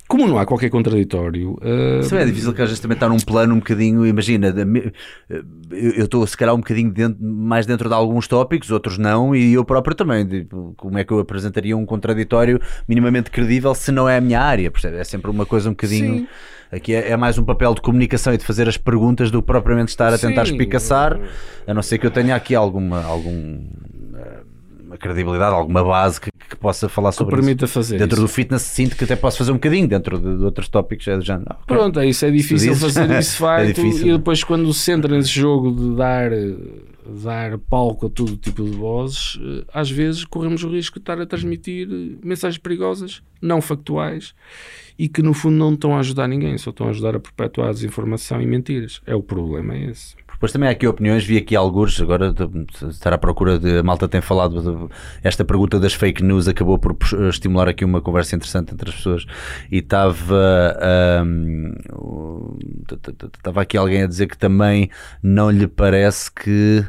Como 0.10 0.28
não 0.28 0.40
há 0.40 0.46
qualquer 0.46 0.72
contraditório, 0.72 1.56
eh, 1.62 2.00
Isso 2.02 2.16
é 2.16 2.26
difícil 2.26 2.52
que 2.52 2.62
às 2.64 2.68
vezes 2.68 2.80
também 2.82 2.96
está 2.96 3.08
num 3.08 3.20
plano 3.20 3.54
um 3.54 3.60
bocadinho, 3.60 4.04
imagina, 4.08 4.52
me- 4.66 4.92
eu 5.70 6.04
estou 6.04 6.26
se 6.26 6.36
calhar 6.36 6.56
um 6.56 6.58
bocadinho 6.58 6.92
dentro- 6.92 7.24
mais 7.24 7.68
dentro 7.68 7.88
de 7.88 7.94
alguns 7.94 8.28
tópicos, 8.28 8.72
outros 8.72 8.98
não, 8.98 9.36
e 9.36 9.54
eu 9.54 9.64
próprio 9.64 9.96
também. 9.96 10.26
tipo, 10.26 10.74
como 10.76 10.98
é 10.98 11.04
que 11.04 11.14
eu 11.14 11.20
apresentaria 11.20 11.78
um 11.78 11.86
contraditório 11.86 12.60
minimamente 12.88 13.30
credível 13.30 13.76
se 13.76 13.92
não 13.92 14.10
é 14.10 14.18
a 14.18 14.22
minha 14.22 14.42
área? 14.42 14.72
Percebe? 14.72 14.98
É 14.98 15.04
sempre 15.04 15.30
uma 15.30 15.46
coisa 15.46 15.70
um 15.70 15.74
bocadinho. 15.74 16.18
Sim. 16.22 16.28
Aqui 16.72 16.94
é, 16.94 17.10
é 17.12 17.18
mais 17.18 17.38
um 17.38 17.44
papel 17.44 17.74
de 17.76 17.82
comunicação 17.82 18.34
e 18.34 18.38
de 18.38 18.46
fazer 18.46 18.68
as 18.68 18.78
perguntas 18.78 19.30
do 19.32 19.42
que 19.42 19.48
propriamente 19.48 19.90
estar 19.90 20.12
a 20.14 20.18
tentar 20.18 20.46
Sim. 20.46 20.52
espicaçar, 20.54 21.20
a 21.68 21.74
não 21.74 21.82
ser 21.84 21.98
que 22.00 22.06
eu 22.08 22.12
tenha 22.12 22.36
aqui 22.36 22.54
alguma 22.56 23.04
algum, 23.04 23.58
eh, 23.60 23.99
credibilidade, 25.00 25.56
alguma 25.56 25.84
base 25.84 26.22
que, 26.22 26.30
que 26.32 26.56
possa 26.56 26.88
falar 26.90 27.10
que 27.12 27.16
sobre 27.18 27.36
isso. 27.36 27.44
permita 27.44 27.68
fazer 27.68 27.98
Dentro 27.98 28.18
isso. 28.18 28.22
do 28.28 28.28
fitness 28.28 28.62
sinto 28.62 28.96
que 28.96 29.04
até 29.04 29.16
posso 29.16 29.38
fazer 29.38 29.52
um 29.52 29.56
bocadinho, 29.56 29.88
dentro 29.88 30.20
de, 30.20 30.38
de 30.38 30.44
outros 30.44 30.68
tópicos 30.68 31.08
é 31.08 31.16
do 31.18 31.24
género. 31.24 31.56
Pronto, 31.66 32.00
é 32.00 32.08
isso, 32.08 32.26
é 32.26 32.32
difícil 32.32 32.74
dizes. 32.74 32.82
fazer 32.94 33.10
isso 33.20 33.36
É 33.46 33.48
facto 33.48 33.76
difícil. 33.76 34.08
e 34.08 34.18
depois 34.18 34.44
quando 34.44 34.72
se 34.74 34.92
entra 34.92 35.16
nesse 35.16 35.30
jogo 35.30 35.72
de 35.72 35.96
dar, 35.96 36.30
dar 37.24 37.58
palco 37.58 38.08
a 38.08 38.10
todo 38.10 38.38
tipo 38.38 38.64
de 38.64 38.72
vozes, 38.72 39.40
eh, 39.42 39.64
às 39.74 39.90
vezes 39.90 40.24
corremos 40.26 40.64
o 40.64 40.70
risco 40.70 41.00
de 41.00 41.04
estar 41.04 41.20
a 41.20 41.26
transmitir 41.26 41.88
eh, 41.92 42.18
mensagens 42.24 42.58
perigosas, 42.58 43.22
não 43.42 43.62
factuais 43.62 44.34
e 44.98 45.08
que 45.08 45.22
no 45.22 45.34
fundo 45.34 45.56
não 45.56 45.74
estão 45.74 45.96
a 45.96 46.00
ajudar 46.00 46.28
ninguém, 46.28 46.58
só 46.58 46.70
estão 46.72 46.88
a 46.88 46.90
ajudar 46.90 47.16
a 47.16 47.20
perpetuar 47.20 47.74
desinformação 47.74 48.42
e 48.42 48.46
mentiras. 48.46 49.02
É 49.06 49.16
o 49.16 49.24
problema, 49.24 49.74
é 49.76 49.86
esse. 49.92 50.16
Depois 50.40 50.54
também 50.54 50.70
há 50.70 50.72
aqui 50.72 50.88
opiniões, 50.88 51.26
vi 51.26 51.36
aqui 51.36 51.54
alguns, 51.54 52.00
agora 52.02 52.34
estar 52.90 53.12
à 53.12 53.18
procura 53.18 53.60
de. 53.60 53.80
A 53.80 53.84
malta 53.84 54.08
tem 54.08 54.22
falado 54.22 54.62
de, 54.88 54.94
esta 55.22 55.44
pergunta 55.44 55.78
das 55.78 55.94
fake 55.94 56.24
news 56.24 56.48
acabou 56.48 56.80
por 56.80 56.94
pus- 56.94 57.12
estimular 57.12 57.68
aqui 57.68 57.84
uma 57.84 58.00
conversa 58.00 58.38
interessante 58.38 58.74
entre 58.74 58.90
as 58.90 58.96
pessoas 58.96 59.26
e 59.70 59.80
estava. 59.80 60.16
Estava 63.38 63.62
aqui 63.62 63.76
alguém 63.76 64.04
a 64.04 64.08
dizer 64.08 64.28
que 64.28 64.38
também 64.38 64.90
não 65.22 65.52
lhe 65.52 65.68
parece 65.68 66.32
que. 66.32 66.86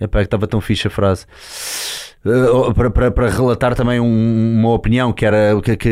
Epá, 0.00 0.20
é 0.20 0.22
que 0.22 0.26
estava 0.28 0.46
tão 0.46 0.60
fixe 0.60 0.86
a 0.86 0.90
frase. 0.90 1.26
Uh, 2.24 2.74
para, 2.74 2.90
para, 2.90 3.10
para 3.12 3.30
relatar 3.30 3.74
também 3.76 4.00
um- 4.00 4.58
uma 4.58 4.72
opinião 4.72 5.12
que 5.12 5.24
era 5.24 5.58
que, 5.62 5.76
que, 5.76 5.88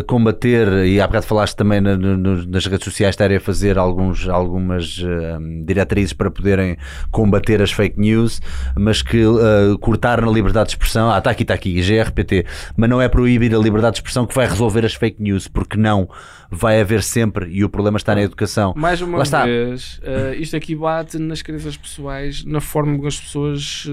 uh, 0.00 0.04
combater, 0.04 0.66
e 0.86 1.00
há 1.00 1.06
bocado 1.06 1.24
falaste 1.24 1.54
também 1.54 1.80
na- 1.80 1.96
no- 1.96 2.44
nas 2.46 2.66
redes 2.66 2.84
sociais 2.84 3.12
estarem 3.12 3.36
a 3.36 3.40
fazer 3.40 3.78
alguns, 3.78 4.28
algumas 4.28 4.98
uh, 4.98 5.64
diretrizes 5.64 6.12
para 6.12 6.30
poderem 6.32 6.76
combater 7.12 7.62
as 7.62 7.70
fake 7.70 7.98
news, 7.98 8.40
mas 8.76 9.02
que 9.02 9.24
uh, 9.24 9.78
cortar 9.80 10.20
na 10.20 10.30
liberdade 10.30 10.66
de 10.70 10.72
expressão, 10.74 11.10
ah, 11.12 11.18
está 11.18 11.30
aqui, 11.30 11.42
está 11.42 11.54
aqui, 11.54 11.80
GRPT, 11.80 12.44
mas 12.76 12.90
não 12.90 13.00
é 13.00 13.08
proibir 13.08 13.54
a 13.54 13.58
liberdade 13.58 13.94
de 13.94 13.98
expressão 14.00 14.26
que 14.26 14.34
vai 14.34 14.48
resolver 14.48 14.84
as 14.84 14.94
fake 14.94 15.22
news, 15.22 15.46
porque 15.46 15.76
não 15.78 16.08
vai 16.50 16.80
haver 16.80 17.02
sempre, 17.04 17.48
e 17.50 17.62
o 17.62 17.68
problema 17.68 17.98
está 17.98 18.14
na 18.16 18.22
educação. 18.22 18.74
Mais 18.76 19.00
uma 19.00 19.18
Lá 19.18 19.44
vez, 19.44 20.00
eh, 20.02 20.34
isto 20.38 20.56
aqui 20.56 20.74
bate 20.74 21.18
nas 21.18 21.40
crenças 21.40 21.76
pessoais, 21.76 22.44
na 22.44 22.60
forma 22.60 22.96
como 22.96 23.06
as 23.06 23.20
pessoas 23.20 23.86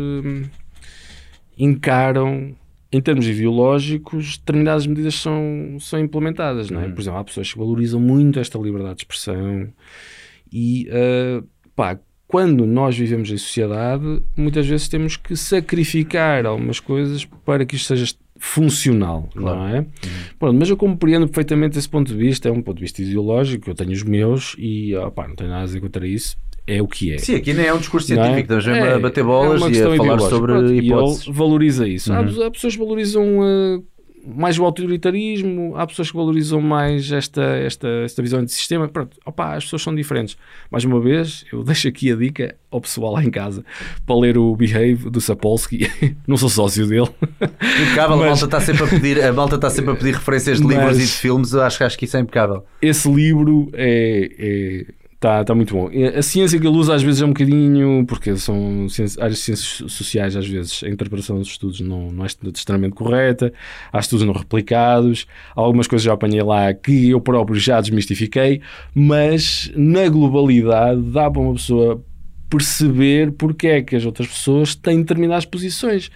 encaram, 1.57 2.55
em 2.91 3.01
termos 3.01 3.27
ideológicos, 3.27 4.37
determinadas 4.37 4.85
medidas 4.87 5.15
são, 5.15 5.77
são 5.79 5.99
implementadas. 5.99 6.69
Não 6.69 6.81
é? 6.81 6.89
Por 6.89 7.01
exemplo, 7.01 7.19
há 7.19 7.23
pessoas 7.23 7.51
que 7.51 7.57
valorizam 7.57 7.99
muito 7.99 8.39
esta 8.39 8.57
liberdade 8.57 8.95
de 8.95 9.01
expressão 9.03 9.67
e, 10.51 10.87
eh, 10.89 11.43
pá, 11.75 11.99
quando 12.27 12.65
nós 12.65 12.97
vivemos 12.97 13.29
em 13.29 13.37
sociedade, 13.37 14.21
muitas 14.35 14.65
vezes 14.67 14.87
temos 14.87 15.15
que 15.15 15.35
sacrificar 15.35 16.45
algumas 16.45 16.79
coisas 16.79 17.25
para 17.45 17.65
que 17.65 17.75
isto 17.75 17.87
seja 17.87 18.15
funcional, 18.37 19.29
não 19.35 19.67
é? 19.67 19.85
Pronto, 20.37 20.57
mas 20.59 20.69
eu 20.69 20.75
compreendo 20.75 21.25
perfeitamente 21.27 21.77
esse 21.77 21.87
ponto 21.87 22.07
de 22.11 22.17
vista, 22.17 22.49
é 22.49 22.51
um 22.51 22.61
ponto 22.61 22.77
de 22.77 22.81
vista 22.81 23.01
ideológico, 23.01 23.69
eu 23.69 23.75
tenho 23.75 23.91
os 23.91 24.03
meus 24.03 24.55
e 24.57 24.95
opá, 24.95 25.27
não 25.27 25.35
tenho 25.35 25.49
nada 25.49 25.63
a 25.63 25.65
dizer 25.65 25.79
contra 25.79 26.05
isso, 26.05 26.35
é 26.67 26.81
o 26.81 26.87
que 26.87 27.13
é. 27.13 27.17
Sim, 27.17 27.35
aqui 27.35 27.53
nem 27.53 27.65
é 27.67 27.73
um 27.73 27.77
discurso 27.77 28.13
Não 28.13 28.21
é? 28.21 28.25
científico, 28.25 28.53
estamos 28.53 28.67
É, 28.87 28.93
a 28.93 28.99
bater 28.99 29.19
é 29.21 29.23
bolas 29.23 29.61
uma 29.61 29.69
e 29.71 29.81
a 29.81 29.95
falar 29.95 30.19
sobre 30.19 30.51
Pronto, 30.53 30.73
hipóteses. 30.73 31.25
E 31.25 31.29
ele 31.29 31.37
valoriza 31.37 31.87
isso. 31.87 32.11
Há- 32.13 32.21
Uhum. 32.21 32.43
Há, 32.45 32.51
pessoas 32.51 32.73
que 32.75 32.79
valorizam 32.79 33.23
uh, 33.39 33.83
mais 34.35 34.57
o 34.57 34.65
autoritarismo, 34.65 35.75
há 35.75 35.85
pessoas 35.85 36.09
que 36.09 36.17
valorizam 36.17 36.59
mais 36.59 37.11
esta, 37.11 37.43
esta, 37.43 37.87
esta 38.03 38.21
visão 38.23 38.43
de 38.43 38.51
sistema. 38.51 38.87
Pronto, 38.87 39.15
opá, 39.23 39.55
as 39.55 39.65
pessoas 39.65 39.83
são 39.83 39.93
diferentes. 39.93 40.35
Mais 40.71 40.83
uma 40.83 40.99
vez, 40.99 41.45
eu 41.53 41.61
deixo 41.63 41.87
aqui 41.87 42.11
a 42.11 42.15
dica 42.15 42.55
ao 42.71 42.81
pessoal 42.81 43.13
lá 43.13 43.23
em 43.23 43.29
casa 43.29 43.63
para 44.05 44.15
ler 44.19 44.35
o 44.35 44.55
Behave 44.55 45.09
do 45.11 45.21
Sapolsky. 45.21 45.87
Não 46.27 46.37
sou 46.37 46.49
sócio 46.49 46.87
dele. 46.87 47.09
Impecável, 47.83 48.15
a 48.15 48.17
Mas- 48.17 48.27
malta 48.41 48.45
está 48.45 48.59
sempre 48.61 48.83
a 48.83 48.87
pedir, 48.87 49.23
a 49.23 49.31
malta 49.31 49.55
está 49.55 49.69
sempre 49.69 49.91
a 49.91 49.95
pedir 49.95 50.15
referências 50.15 50.59
de 50.59 50.65
livros 50.67 50.85
Mas- 50.87 50.97
e 50.97 51.01
de 51.05 51.11
filmes, 51.11 51.53
eu 51.53 51.61
acho, 51.61 51.83
acho 51.83 51.97
que 51.97 52.05
isso 52.05 52.17
é 52.17 52.19
impecável. 52.21 52.65
Esse 52.81 53.07
livro 53.11 53.69
é, 53.73 54.31
é- 54.39 54.85
Está 55.15 55.43
tá 55.43 55.55
muito 55.55 55.73
bom. 55.73 55.89
A 56.15 56.21
ciência 56.21 56.59
que 56.59 56.67
ele 56.67 56.75
usa 56.75 56.93
às 56.93 57.01
vezes 57.01 57.21
é 57.21 57.25
um 57.25 57.29
bocadinho, 57.29 58.05
porque 58.05 58.35
são 58.35 58.85
áreas 59.19 59.37
de 59.37 59.43
ciências 59.43 59.91
sociais, 59.91 60.35
às 60.35 60.45
vezes 60.47 60.83
a 60.83 60.89
interpretação 60.89 61.39
dos 61.39 61.47
estudos 61.47 61.79
não, 61.79 62.11
não 62.11 62.25
é 62.25 62.27
extremamente 62.27 62.93
correta, 62.93 63.51
há 63.91 63.99
estudos 63.99 64.25
não 64.25 64.33
replicados, 64.33 65.25
algumas 65.55 65.87
coisas 65.87 66.03
já 66.03 66.13
apanhei 66.13 66.43
lá 66.43 66.73
que 66.73 67.09
eu 67.09 67.21
próprio 67.21 67.57
já 67.57 67.79
desmistifiquei, 67.79 68.61
mas 68.93 69.71
na 69.75 70.07
globalidade 70.09 71.01
dá 71.01 71.31
para 71.31 71.41
uma 71.41 71.53
pessoa 71.53 72.03
perceber 72.49 73.31
porque 73.31 73.67
é 73.67 73.81
que 73.81 73.95
as 73.95 74.05
outras 74.05 74.27
pessoas 74.27 74.75
têm 74.75 74.99
determinadas 74.99 75.45
posições. 75.45 76.11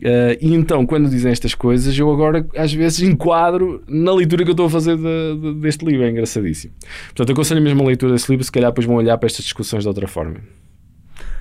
Uh, 0.00 0.36
e 0.40 0.54
então, 0.54 0.86
quando 0.86 1.08
dizem 1.08 1.30
estas 1.30 1.54
coisas, 1.54 1.96
eu 1.98 2.10
agora 2.10 2.46
às 2.56 2.72
vezes 2.72 3.02
enquadro 3.02 3.82
na 3.86 4.12
leitura 4.14 4.44
que 4.44 4.50
eu 4.50 4.54
estou 4.54 4.66
a 4.66 4.70
fazer 4.70 4.96
de, 4.96 5.02
de, 5.40 5.54
deste 5.60 5.84
livro. 5.84 6.04
É 6.04 6.10
engraçadíssimo. 6.10 6.72
Portanto, 7.08 7.32
aconselho 7.32 7.60
mesmo 7.60 7.82
a 7.82 7.86
leitura 7.86 8.12
desse 8.12 8.30
livro, 8.30 8.44
se 8.44 8.52
calhar 8.52 8.70
depois 8.70 8.86
vão 8.86 8.96
olhar 8.96 9.18
para 9.18 9.26
estas 9.26 9.44
discussões 9.44 9.82
de 9.82 9.88
outra 9.88 10.08
forma. 10.08 10.36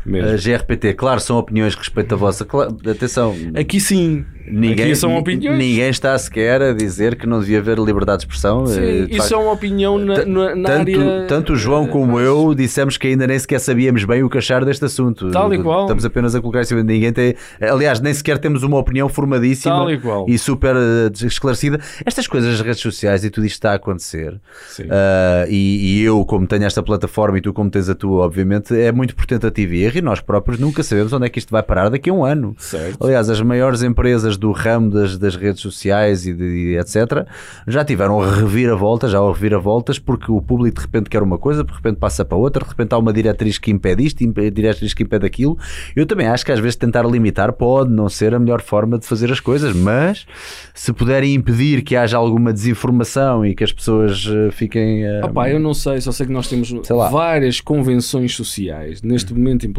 Mesmo. 0.06 0.30
A 0.30 0.36
GRPT, 0.36 0.94
claro, 0.94 1.20
são 1.20 1.38
opiniões 1.38 1.76
respeito 1.76 2.14
à 2.14 2.18
vossa. 2.18 2.48
Atenção. 2.90 3.36
Aqui 3.56 3.80
sim. 3.80 4.26
Ninguém, 4.52 4.86
Aqui 4.86 4.96
são 4.96 5.16
opiniões. 5.16 5.58
Ninguém 5.58 5.90
está 5.90 6.18
sequer 6.18 6.62
a 6.62 6.74
dizer 6.74 7.16
que 7.16 7.28
não 7.28 7.40
devia 7.40 7.60
haver 7.60 7.78
liberdade 7.78 8.20
de 8.20 8.24
expressão. 8.26 8.66
Sim, 8.66 8.82
eh, 8.82 9.08
isso 9.10 9.18
facto, 9.18 9.34
é 9.34 9.38
uma 9.38 9.52
opinião 9.52 9.98
na, 10.00 10.26
na, 10.26 10.56
na 10.56 10.70
tanto, 10.70 11.00
área. 11.00 11.26
Tanto 11.28 11.54
o 11.54 11.56
João 11.56 11.86
como 11.88 12.20
eu 12.20 12.56
dissemos 12.56 12.98
que 12.98 13.08
ainda 13.08 13.28
nem 13.28 13.38
sequer 13.38 13.60
sabíamos 13.60 14.04
bem 14.06 14.24
o 14.24 14.30
que 14.30 14.40
achar 14.40 14.66
deste 14.66 14.84
assunto. 14.86 15.30
Tal 15.30 15.54
e 15.54 15.62
qual. 15.62 15.84
Estamos 15.84 16.04
apenas 16.04 16.34
a 16.34 16.42
colocar 16.42 16.64
de 16.64 16.84
ninguém. 16.84 17.14
Tem, 17.14 17.36
aliás, 17.62 18.00
nem 18.00 18.14
sequer 18.14 18.40
temos 18.40 18.64
uma 18.64 18.78
opinião 18.78 19.08
formadíssima 19.08 19.86
e, 19.92 20.34
e, 20.34 20.38
super 20.40 20.76
uh, 20.76 21.26
esclarecida. 21.26 21.80
Estas 22.04 22.26
coisas 22.26 22.58
das 22.58 22.62
redes 22.66 22.82
sociais 22.82 23.24
e 23.24 23.30
tudo 23.30 23.46
isto 23.46 23.56
está 23.56 23.74
a 23.74 23.76
acontecer. 23.76 24.34
Uh, 24.34 25.46
e, 25.48 26.00
e, 26.00 26.04
eu, 26.04 26.26
como 26.26 26.48
tenho 26.48 26.64
esta 26.64 26.82
plataforma 26.82 27.38
e 27.38 27.42
tu, 27.42 27.54
como 27.54 27.70
tens 27.70 27.88
a 27.88 27.94
tua, 27.94 28.26
obviamente, 28.26 28.76
é 28.76 28.92
muito 28.92 29.16
por 29.16 29.28
tentativa 29.28 29.76
e 29.76 29.89
erro 29.90 29.98
e 30.00 30.02
nós 30.02 30.22
próprios 30.22 30.60
nunca 30.60 30.82
sabemos 30.82 31.14
onde 31.14 31.26
é 31.26 31.30
que 31.30 31.40
isto 31.40 31.52
vai 31.52 31.62
parar 31.62 31.90
daqui 31.90 32.10
a 32.10 32.14
um 32.14 32.26
ano. 32.26 32.56
Certo. 32.58 33.04
Aliás, 33.04 33.30
as 33.30 33.42
maiores 33.42 33.84
empresas 33.84 34.38
do 34.38 34.52
ramo 34.52 34.90
das 34.90 35.20
das 35.20 35.36
redes 35.36 35.62
sociais 35.62 36.26
e, 36.26 36.34
de, 36.34 36.44
e 36.44 36.78
etc., 36.78 37.28
já 37.68 37.84
tiveram 37.84 38.22
a 38.22 38.36
reviravoltas, 38.36 39.12
já 39.12 39.20
reviravoltas, 39.20 40.00
porque 40.00 40.32
o 40.32 40.42
público 40.42 40.78
de 40.78 40.86
repente 40.86 41.10
quer 41.10 41.22
uma 41.22 41.38
coisa, 41.38 41.64
de 41.64 41.74
repente 41.74 41.98
passa 41.98 42.24
para 42.26 42.38
outra, 42.38 42.64
de 42.64 42.70
repente 42.70 42.94
há 42.94 42.98
uma 42.98 43.14
diretriz 43.14 43.58
que 43.58 43.70
impede 43.72 44.06
isto, 44.06 44.26
diretriz 44.52 44.94
que 44.94 45.04
impede 45.04 45.26
aquilo. 45.26 45.58
Eu 45.96 46.06
também 46.06 46.28
acho 46.28 46.46
que 46.46 46.52
às 46.52 46.60
vezes 46.60 46.76
tentar 46.76 47.04
limitar 47.06 47.54
pode 47.54 47.92
não 47.92 48.10
ser 48.10 48.34
a 48.34 48.40
melhor 48.40 48.62
forma 48.62 48.98
de 48.98 49.06
fazer 49.06 49.32
as 49.32 49.40
coisas, 49.40 49.76
mas 49.76 50.26
se 50.74 50.94
puderem 50.94 51.34
impedir 51.34 51.82
que 51.84 51.96
haja 51.96 52.18
alguma 52.18 52.54
desinformação 52.54 53.46
e 53.46 53.54
que 53.54 53.64
as 53.64 53.72
pessoas 53.72 54.28
eh, 54.28 54.52
fiquem. 54.52 55.06
Uh... 55.06 55.26
Opa, 55.26 55.50
eu 55.50 55.60
não 55.60 55.74
sei, 55.74 56.00
só 56.02 56.12
sei 56.12 56.26
que 56.26 56.32
nós 56.32 56.48
temos 56.48 56.72
várias 57.12 57.60
convenções 57.62 58.36
sociais 58.36 59.02
neste 59.02 59.34
momento 59.34 59.66
implementadas, 59.66 59.79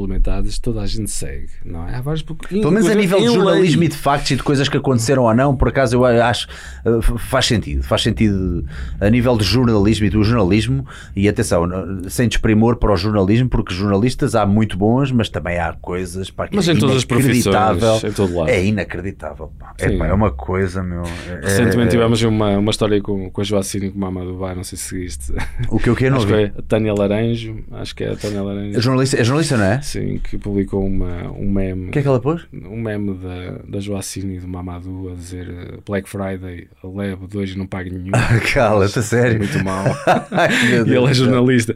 toda 0.62 0.80
a 0.80 0.86
gente 0.86 1.10
segue, 1.10 1.48
não 1.64 1.88
é? 1.88 1.96
Há 1.96 2.00
vários... 2.00 2.22
Pelo 2.22 2.70
menos 2.70 2.88
a 2.88 2.94
nível 2.94 3.20
de 3.20 3.26
jornalismo 3.26 3.80
lei... 3.80 3.86
e 3.86 3.90
de 3.90 3.96
factos 3.96 4.30
e 4.30 4.36
de 4.36 4.42
coisas 4.42 4.68
que 4.68 4.76
aconteceram 4.76 5.24
ou 5.24 5.34
não, 5.34 5.56
por 5.56 5.68
acaso 5.68 5.96
eu 5.96 6.04
acho 6.04 6.48
eh, 6.84 7.00
faz 7.18 7.46
sentido, 7.46 7.82
faz 7.82 8.02
sentido 8.02 8.64
a 9.00 9.08
nível 9.10 9.36
de 9.36 9.44
jornalismo 9.44 10.06
e 10.06 10.10
do 10.10 10.22
jornalismo, 10.22 10.86
e 11.14 11.28
atenção, 11.28 11.68
sem 12.08 12.28
desprimor 12.28 12.76
para 12.76 12.92
o 12.92 12.96
jornalismo, 12.96 13.48
porque 13.48 13.74
jornalistas 13.74 14.34
há 14.34 14.46
muito 14.46 14.76
bons, 14.76 15.12
mas 15.12 15.28
também 15.28 15.58
há 15.58 15.72
coisas 15.72 16.30
para 16.30 16.48
que 16.48 16.56
mas 16.56 16.68
é 16.68 16.72
em 16.72 16.78
todas 16.78 16.96
as 16.96 17.04
profissões, 17.04 18.04
em 18.04 18.12
todo 18.12 18.34
lado. 18.34 18.48
é 18.48 18.64
inacreditável. 18.64 19.52
É, 19.78 19.96
pá, 19.96 20.06
é 20.06 20.12
uma 20.12 20.30
coisa, 20.30 20.82
meu. 20.82 21.02
É, 21.02 21.40
Recentemente 21.42 21.88
é, 21.88 21.90
tivemos 21.90 22.22
uma, 22.22 22.58
uma 22.58 22.70
história 22.70 23.00
com, 23.00 23.30
com 23.30 23.40
a 23.40 23.44
Joacine 23.44 23.86
e 23.86 23.90
com 23.90 23.98
o 23.98 24.00
Mamadou 24.00 24.38
Bar, 24.38 24.54
não 24.54 24.64
sei 24.64 24.78
se 24.78 24.84
seguiste. 24.84 25.32
O 25.68 25.78
que 25.78 25.88
eu 25.88 25.96
quero 25.96 26.14
não 26.14 26.18
acho 26.18 26.26
vi. 26.26 26.50
Que 26.50 26.58
a 26.58 26.62
Tânia 26.62 26.94
Laranjo, 26.94 27.64
acho 27.72 27.94
que 27.94 28.04
é 28.04 28.12
a 28.12 28.16
Tânia 28.16 28.42
Laranjo. 28.42 28.78
É 28.78 28.80
jornalista, 28.80 29.20
é 29.20 29.24
jornalista, 29.24 29.56
não 29.56 29.64
é? 29.64 29.80
Sim, 29.90 30.20
que 30.22 30.38
publicou 30.38 30.86
uma, 30.86 31.32
um 31.32 31.50
meme. 31.50 31.88
O 31.88 31.90
que 31.90 31.98
é 31.98 32.02
que 32.02 32.06
ela 32.06 32.20
pôs? 32.20 32.46
Um 32.52 32.80
meme 32.80 33.12
da, 33.14 33.58
da 33.66 33.80
Joacine 33.80 34.36
e 34.36 34.38
do 34.38 34.46
Mamadou 34.46 35.10
a 35.10 35.16
dizer 35.16 35.50
eh, 35.50 35.78
Black 35.84 36.08
Friday, 36.08 36.68
levo 36.84 37.26
dois 37.26 37.50
e 37.50 37.58
não 37.58 37.66
pago 37.66 37.90
nenhum. 37.90 38.12
Cala-te, 38.54 39.00
a 39.00 39.02
sério. 39.02 39.38
Muito 39.38 39.64
mal. 39.64 39.84
e 40.86 40.94
ele 40.94 41.10
é 41.10 41.12
jornalista. 41.12 41.74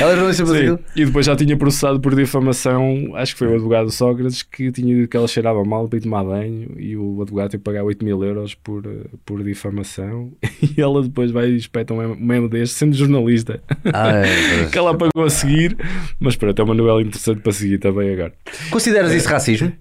Ela 0.00 0.12
é 0.12 0.14
jornalista 0.14 0.46
Sim. 0.46 0.78
E 0.96 1.04
depois 1.04 1.26
já 1.26 1.36
tinha 1.36 1.54
processado 1.54 2.00
por 2.00 2.14
difamação, 2.14 3.14
acho 3.14 3.34
que 3.34 3.40
foi 3.40 3.48
o 3.48 3.54
advogado 3.56 3.90
Sócrates, 3.90 4.42
que 4.42 4.72
tinha 4.72 4.94
dito 4.94 5.10
que 5.10 5.16
ela 5.18 5.28
cheirava 5.28 5.62
mal 5.64 5.86
para 5.86 5.98
ir 5.98 6.02
tomar 6.02 6.24
banho 6.24 6.70
e 6.78 6.96
o 6.96 7.20
advogado 7.20 7.50
teve 7.50 7.60
que 7.60 7.64
pagar 7.64 7.84
8 7.84 8.02
mil 8.02 8.24
euros 8.24 8.54
por, 8.54 8.86
eh, 8.86 9.04
por 9.26 9.44
difamação. 9.44 10.32
E 10.76 10.80
ela 10.80 11.02
depois 11.02 11.30
vai 11.30 11.50
e 11.50 11.56
espeta 11.56 11.92
um 11.92 12.16
meme 12.16 12.48
deste, 12.48 12.76
sendo 12.76 12.96
jornalista. 12.96 13.62
Ah, 13.92 14.16
é, 14.16 14.66
que 14.72 14.78
ela 14.78 14.96
pagou 14.96 15.24
a 15.24 15.30
seguir. 15.30 15.76
Mas 16.18 16.36
pronto, 16.36 16.58
é 16.58 16.64
uma 16.64 16.74
novela 16.74 17.02
interessante 17.02 17.33
para 17.40 17.52
seguir 17.52 17.78
também 17.78 18.12
agora. 18.12 18.32
Consideras 18.70 19.12
isso 19.12 19.28
racismo? 19.28 19.72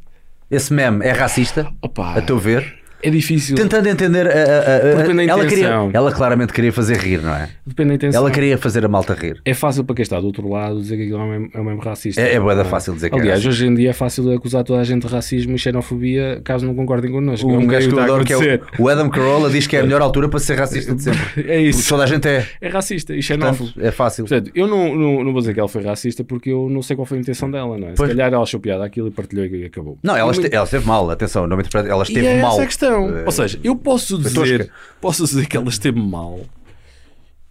Esse 0.50 0.74
meme 0.74 1.06
é 1.06 1.12
racista? 1.12 1.68
Opa. 1.82 2.18
A 2.18 2.22
teu 2.22 2.38
ver? 2.38 2.83
É 3.04 3.10
difícil. 3.10 3.56
Tentando 3.56 3.88
entender. 3.90 4.28
A, 4.28 4.32
a, 4.32 4.34
a, 4.34 5.24
ela, 5.26 5.46
queria, 5.46 5.90
ela 5.92 6.12
claramente 6.12 6.54
queria 6.54 6.72
fazer 6.72 6.98
rir, 6.98 7.22
não 7.22 7.36
é? 7.36 7.50
Depende 7.66 7.90
da 7.90 7.96
intenção. 7.96 8.22
Ela 8.22 8.32
queria 8.32 8.58
fazer 8.58 8.86
a 8.86 8.88
malta 8.88 9.14
rir. 9.14 9.42
É 9.44 9.54
fácil 9.54 9.84
para 9.84 9.96
quem 9.96 10.04
está 10.04 10.20
do 10.20 10.26
outro 10.26 10.48
lado 10.48 10.80
dizer 10.80 10.96
que 10.96 11.04
aquilo 11.04 11.20
é 11.20 11.26
meme, 11.26 11.50
é 11.54 11.62
meme 11.62 11.82
racista. 11.82 12.22
É, 12.22 12.36
é 12.36 12.40
boeda 12.40 12.64
fácil 12.64 12.94
dizer 12.94 13.10
que 13.10 13.18
é 13.18 13.20
Aliás, 13.20 13.46
é 13.46 13.50
hoje 13.50 13.68
em 13.68 13.76
dia 13.76 13.90
é 13.90 13.94
fácil 13.94 14.32
acusar 14.32 14.64
toda 14.64 14.80
a 14.80 14.84
gente 14.86 15.06
de 15.06 15.14
racismo 15.14 15.54
e 15.54 15.60
xenofobia 15.60 16.42
caso 16.46 16.66
não 16.66 16.74
concordem 16.74 17.12
connosco. 17.12 17.48
Um, 17.48 17.60
um 17.60 17.68
gajo 17.68 17.90
que 17.90 17.96
eu 17.96 18.00
adoro 18.00 18.24
que 18.24 18.34
é 18.34 18.38
o, 18.38 18.84
o 18.84 18.90
Adam 18.90 19.10
Carolla 19.10 19.50
diz 19.50 19.68
que 19.68 19.76
é 19.76 19.82
a 19.82 19.84
melhor 19.84 20.02
altura 20.02 20.30
para 20.30 20.40
ser 20.40 20.58
racista 20.58 20.96
de 20.96 21.04
sempre. 21.04 21.24
É 21.54 21.60
isso. 21.60 21.80
Porque 21.80 21.90
toda 21.90 22.04
a 22.04 22.08
gente 22.08 22.28
é. 22.28 22.48
É 22.62 22.70
racista 22.70 23.14
e 23.14 23.22
xenófobo. 23.22 23.66
Portanto, 23.66 23.86
é 23.86 23.92
fácil. 23.92 24.26
Portanto, 24.26 24.52
eu 24.56 24.66
não, 24.66 24.96
não, 24.96 25.24
não 25.24 25.32
vou 25.32 25.42
dizer 25.42 25.54
que 25.54 25.60
ela 25.60 25.68
foi 25.68 25.84
racista 25.84 26.24
porque 26.24 26.50
eu 26.50 26.70
não 26.70 26.82
sei 26.82 26.96
qual 26.96 27.06
foi 27.06 27.18
a 27.18 27.22
intenção 27.22 27.52
dela, 27.52 27.78
não 27.78 27.90
é? 27.90 27.96
Se 27.96 28.08
calhar 28.08 28.32
ela 28.32 28.44
achou 28.44 28.60
piada 28.60 28.84
aquilo 28.86 29.10
e 29.10 29.12
partilhou 29.12 29.46
e 29.46 29.66
acabou. 29.66 29.98
Não, 30.02 30.16
ela, 30.16 30.32
este, 30.32 30.48
ela 30.54 30.64
esteve 30.64 30.86
mal, 30.88 31.10
atenção, 31.10 31.46
não 31.48 31.58
me 31.58 31.64
ela 31.74 32.04
esteve 32.04 32.26
e 32.26 32.30
é 32.30 32.42
mal. 32.42 32.54
Essa 32.54 32.64
a 32.64 32.66
questão. 32.66 32.93
Uh, 33.02 33.26
Ou 33.26 33.32
seja, 33.32 33.60
eu 33.64 33.76
posso 33.76 34.18
dizer, 34.18 34.72
posso 35.02 35.24
dizer 35.24 35.48
que 35.48 35.58
ela 35.58 35.70
esteve 35.70 36.00
mal 36.00 36.42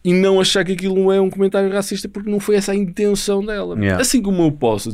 e 0.05 0.13
não 0.13 0.41
achar 0.41 0.65
que 0.65 0.73
aquilo 0.73 1.13
é 1.13 1.21
um 1.21 1.31
comentário 1.31 1.71
racista 1.73 2.09
porque 2.09 2.29
não 2.29 2.41
foi 2.41 2.57
essa 2.57 2.73
a 2.73 2.75
intenção 2.75 3.45
dela. 3.45 3.79
Yeah. 3.79 4.01
Assim 4.01 4.21
como 4.21 4.43
eu 4.43 4.51
posso 4.51 4.91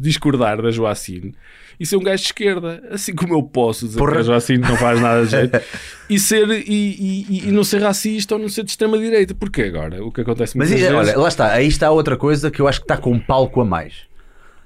discordar 0.00 0.62
da 0.62 0.70
Joacine 0.70 1.34
e 1.78 1.86
ser 1.86 1.96
um 1.96 2.02
gajo 2.02 2.22
de 2.22 2.28
esquerda, 2.28 2.82
assim 2.90 3.14
como 3.14 3.34
eu 3.34 3.42
posso 3.42 3.86
dizer 3.86 3.98
Porra. 3.98 4.12
que 4.12 4.18
a 4.18 4.22
Joacine 4.22 4.58
não 4.58 4.76
faz 4.76 5.00
nada 5.00 5.24
de 5.24 5.30
jeito 5.30 5.60
e, 6.08 6.18
ser, 6.18 6.48
e, 6.48 6.64
e, 6.68 7.48
e, 7.48 7.50
não 7.50 7.64
ser 7.64 7.82
racista 7.82 8.34
ou 8.34 8.40
não 8.40 8.48
ser 8.48 8.62
de 8.64 8.70
extrema-direita. 8.70 9.34
Porque 9.34 9.62
agora 9.62 10.04
o 10.04 10.12
que 10.12 10.20
acontece 10.20 10.56
Mas 10.56 10.70
vezes... 10.70 10.90
olha, 10.90 11.18
lá 11.18 11.28
está, 11.28 11.52
aí 11.52 11.66
está 11.66 11.90
outra 11.90 12.16
coisa 12.16 12.50
que 12.50 12.60
eu 12.60 12.68
acho 12.68 12.80
que 12.80 12.84
está 12.84 12.96
com 12.96 13.12
um 13.12 13.18
palco 13.18 13.60
a 13.60 13.64
mais 13.64 14.09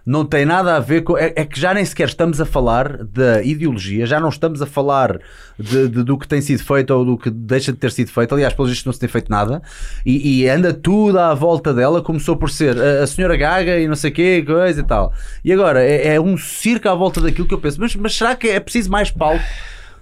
não 0.06 0.24
tem 0.24 0.44
nada 0.44 0.76
a 0.76 0.80
ver 0.80 1.02
com. 1.02 1.16
É, 1.16 1.32
é, 1.34 1.44
que 1.44 1.58
já 1.58 1.72
nem 1.72 1.84
sequer 1.84 2.08
estamos 2.08 2.40
a 2.40 2.44
falar 2.44 3.04
da 3.04 3.42
ideologia, 3.42 4.04
já 4.04 4.20
não 4.20 4.28
estamos 4.28 4.60
a 4.60 4.66
falar 4.66 5.18
de, 5.58 5.88
de, 5.88 6.02
do 6.02 6.18
que 6.18 6.28
tem 6.28 6.40
sido 6.40 6.62
feito 6.62 6.90
ou 6.90 7.04
do 7.04 7.16
que 7.16 7.30
deixa 7.30 7.72
de 7.72 7.78
ter 7.78 7.90
sido 7.90 8.10
feito. 8.10 8.34
Aliás, 8.34 8.52
pelos 8.52 8.70
vistos, 8.70 8.84
não 8.84 8.92
se 8.92 9.00
tem 9.00 9.08
feito 9.08 9.30
nada 9.30 9.62
e, 10.04 10.42
e, 10.42 10.48
anda 10.48 10.74
tudo 10.74 11.18
à 11.18 11.32
volta 11.34 11.72
dela. 11.72 12.02
Começou 12.02 12.36
por 12.36 12.50
ser 12.50 12.78
a, 12.78 13.04
a 13.04 13.06
senhora 13.06 13.36
Gaga 13.36 13.78
e 13.78 13.88
não 13.88 13.96
sei 13.96 14.10
quê, 14.10 14.44
coisa 14.46 14.80
e 14.80 14.84
tal. 14.84 15.12
E 15.42 15.52
agora 15.52 15.82
é, 15.82 16.14
é, 16.14 16.20
um 16.20 16.36
circo 16.36 16.88
à 16.88 16.94
volta 16.94 17.20
daquilo 17.20 17.48
que 17.48 17.54
eu 17.54 17.60
penso. 17.60 17.80
Mas, 17.80 17.96
mas 17.96 18.14
será 18.14 18.36
que 18.36 18.48
é 18.48 18.60
preciso 18.60 18.90
mais 18.90 19.10
palco? 19.10 19.44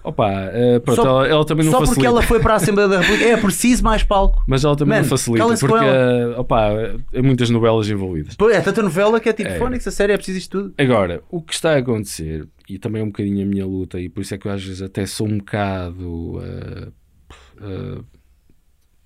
Opa, 0.03 0.29
uh, 0.29 0.81
pronto, 0.81 1.01
só, 1.01 1.07
ela, 1.07 1.27
ela, 1.27 1.45
também 1.45 1.65
não 1.65 1.71
só 1.71 1.79
facilita. 1.79 1.95
porque 1.95 2.07
ela 2.07 2.21
foi 2.21 2.39
para 2.41 2.53
a 2.53 2.55
Assembleia 2.57 2.89
da 2.89 2.99
República 2.99 3.25
é 3.25 3.37
preciso 3.37 3.83
mais 3.83 4.03
palco. 4.03 4.43
Mas 4.45 4.65
ela 4.65 4.75
também 4.75 4.97
Man, 4.97 5.01
não 5.01 5.09
facilita 5.09 5.47
porque 5.57 5.75
uh, 5.75 6.39
opa, 6.39 6.71
é 7.13 7.21
muitas 7.21 7.49
novelas 7.49 7.89
envolvidas. 7.89 8.35
Pô, 8.35 8.49
é 8.49 8.59
tanta 8.59 8.81
novela 8.81 9.19
que 9.19 9.29
é 9.29 9.33
tipo 9.33 9.49
é. 9.49 9.57
Fónix, 9.57 9.87
a 9.87 9.91
série 9.91 10.11
é 10.11 10.17
preciso 10.17 10.37
isto 10.39 10.61
tudo. 10.61 10.73
Agora, 10.77 11.23
o 11.31 11.41
que 11.41 11.53
está 11.53 11.73
a 11.73 11.77
acontecer, 11.77 12.47
e 12.69 12.77
também 12.77 13.01
é 13.01 13.05
um 13.05 13.07
bocadinho 13.07 13.43
a 13.43 13.45
minha 13.45 13.65
luta, 13.65 13.99
e 13.99 14.09
por 14.09 14.21
isso 14.21 14.35
é 14.35 14.37
que 14.37 14.45
eu 14.45 14.51
às 14.51 14.63
vezes 14.63 14.81
até 14.81 15.05
sou 15.05 15.27
um 15.27 15.37
bocado. 15.37 16.37
Uh, 16.37 18.03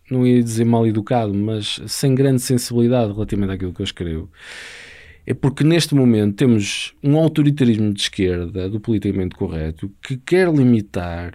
não 0.10 0.26
ia 0.26 0.42
dizer 0.42 0.66
mal 0.66 0.88
educado, 0.88 1.34
mas 1.34 1.82
sem 1.86 2.16
grande 2.16 2.42
sensibilidade 2.42 3.12
relativamente 3.12 3.52
àquilo 3.52 3.74
que 3.74 3.82
eu 3.82 3.86
escrevo 3.86 4.32
é 5.28 5.34
porque 5.34 5.62
neste 5.62 5.94
momento 5.94 6.38
temos 6.38 6.94
um 7.04 7.18
autoritarismo 7.18 7.94
de 7.94 8.00
esquerda, 8.00 8.70
do 8.70 8.80
politicamente 8.80 9.36
correto, 9.36 9.92
que 10.02 10.16
quer 10.16 10.48
limitar 10.48 11.34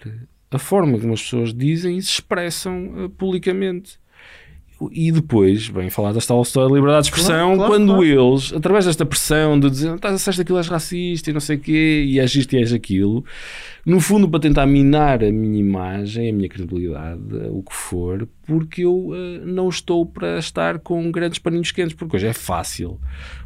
a 0.49 0.57
forma 0.57 0.97
como 0.97 1.13
as 1.13 1.21
pessoas 1.21 1.53
dizem 1.53 1.97
e 1.97 2.01
se 2.01 2.09
expressam 2.09 3.05
uh, 3.05 3.09
publicamente. 3.11 3.99
E 4.91 5.11
depois, 5.11 5.69
bem, 5.69 5.91
falar 5.91 6.11
desta 6.11 6.33
história 6.41 6.67
de 6.67 6.73
liberdade 6.73 7.03
de 7.03 7.09
expressão, 7.09 7.55
claro, 7.55 7.57
claro, 7.57 7.71
quando 7.71 7.93
claro. 7.93 8.03
eles, 8.03 8.51
através 8.51 8.85
desta 8.85 9.05
pressão 9.05 9.59
de 9.59 9.69
dizer 9.69 9.93
estás 9.93 10.15
a 10.15 10.17
ser 10.17 10.41
aquilo 10.41 10.57
és 10.57 10.67
racista 10.67 11.29
e 11.29 11.33
não 11.33 11.39
sei 11.39 11.57
o 11.57 11.59
quê, 11.59 12.03
e 12.05 12.19
és 12.19 12.35
isto 12.35 12.53
e 12.53 12.57
és 12.57 12.73
aquilo, 12.73 13.23
no 13.85 13.99
fundo 13.99 14.29
para 14.29 14.39
tentar 14.39 14.65
minar 14.65 15.23
a 15.23 15.31
minha 15.31 15.59
imagem, 15.59 16.29
a 16.29 16.33
minha 16.33 16.47
credibilidade, 16.47 17.21
o 17.51 17.61
que 17.61 17.75
for, 17.75 18.27
porque 18.47 18.83
eu 18.83 19.07
uh, 19.09 19.45
não 19.45 19.67
estou 19.67 20.05
para 20.05 20.37
estar 20.39 20.79
com 20.79 21.11
grandes 21.11 21.39
paninhos 21.39 21.71
quentes, 21.71 21.93
porque 21.93 22.15
hoje 22.15 22.27
é 22.27 22.33
fácil 22.33 22.99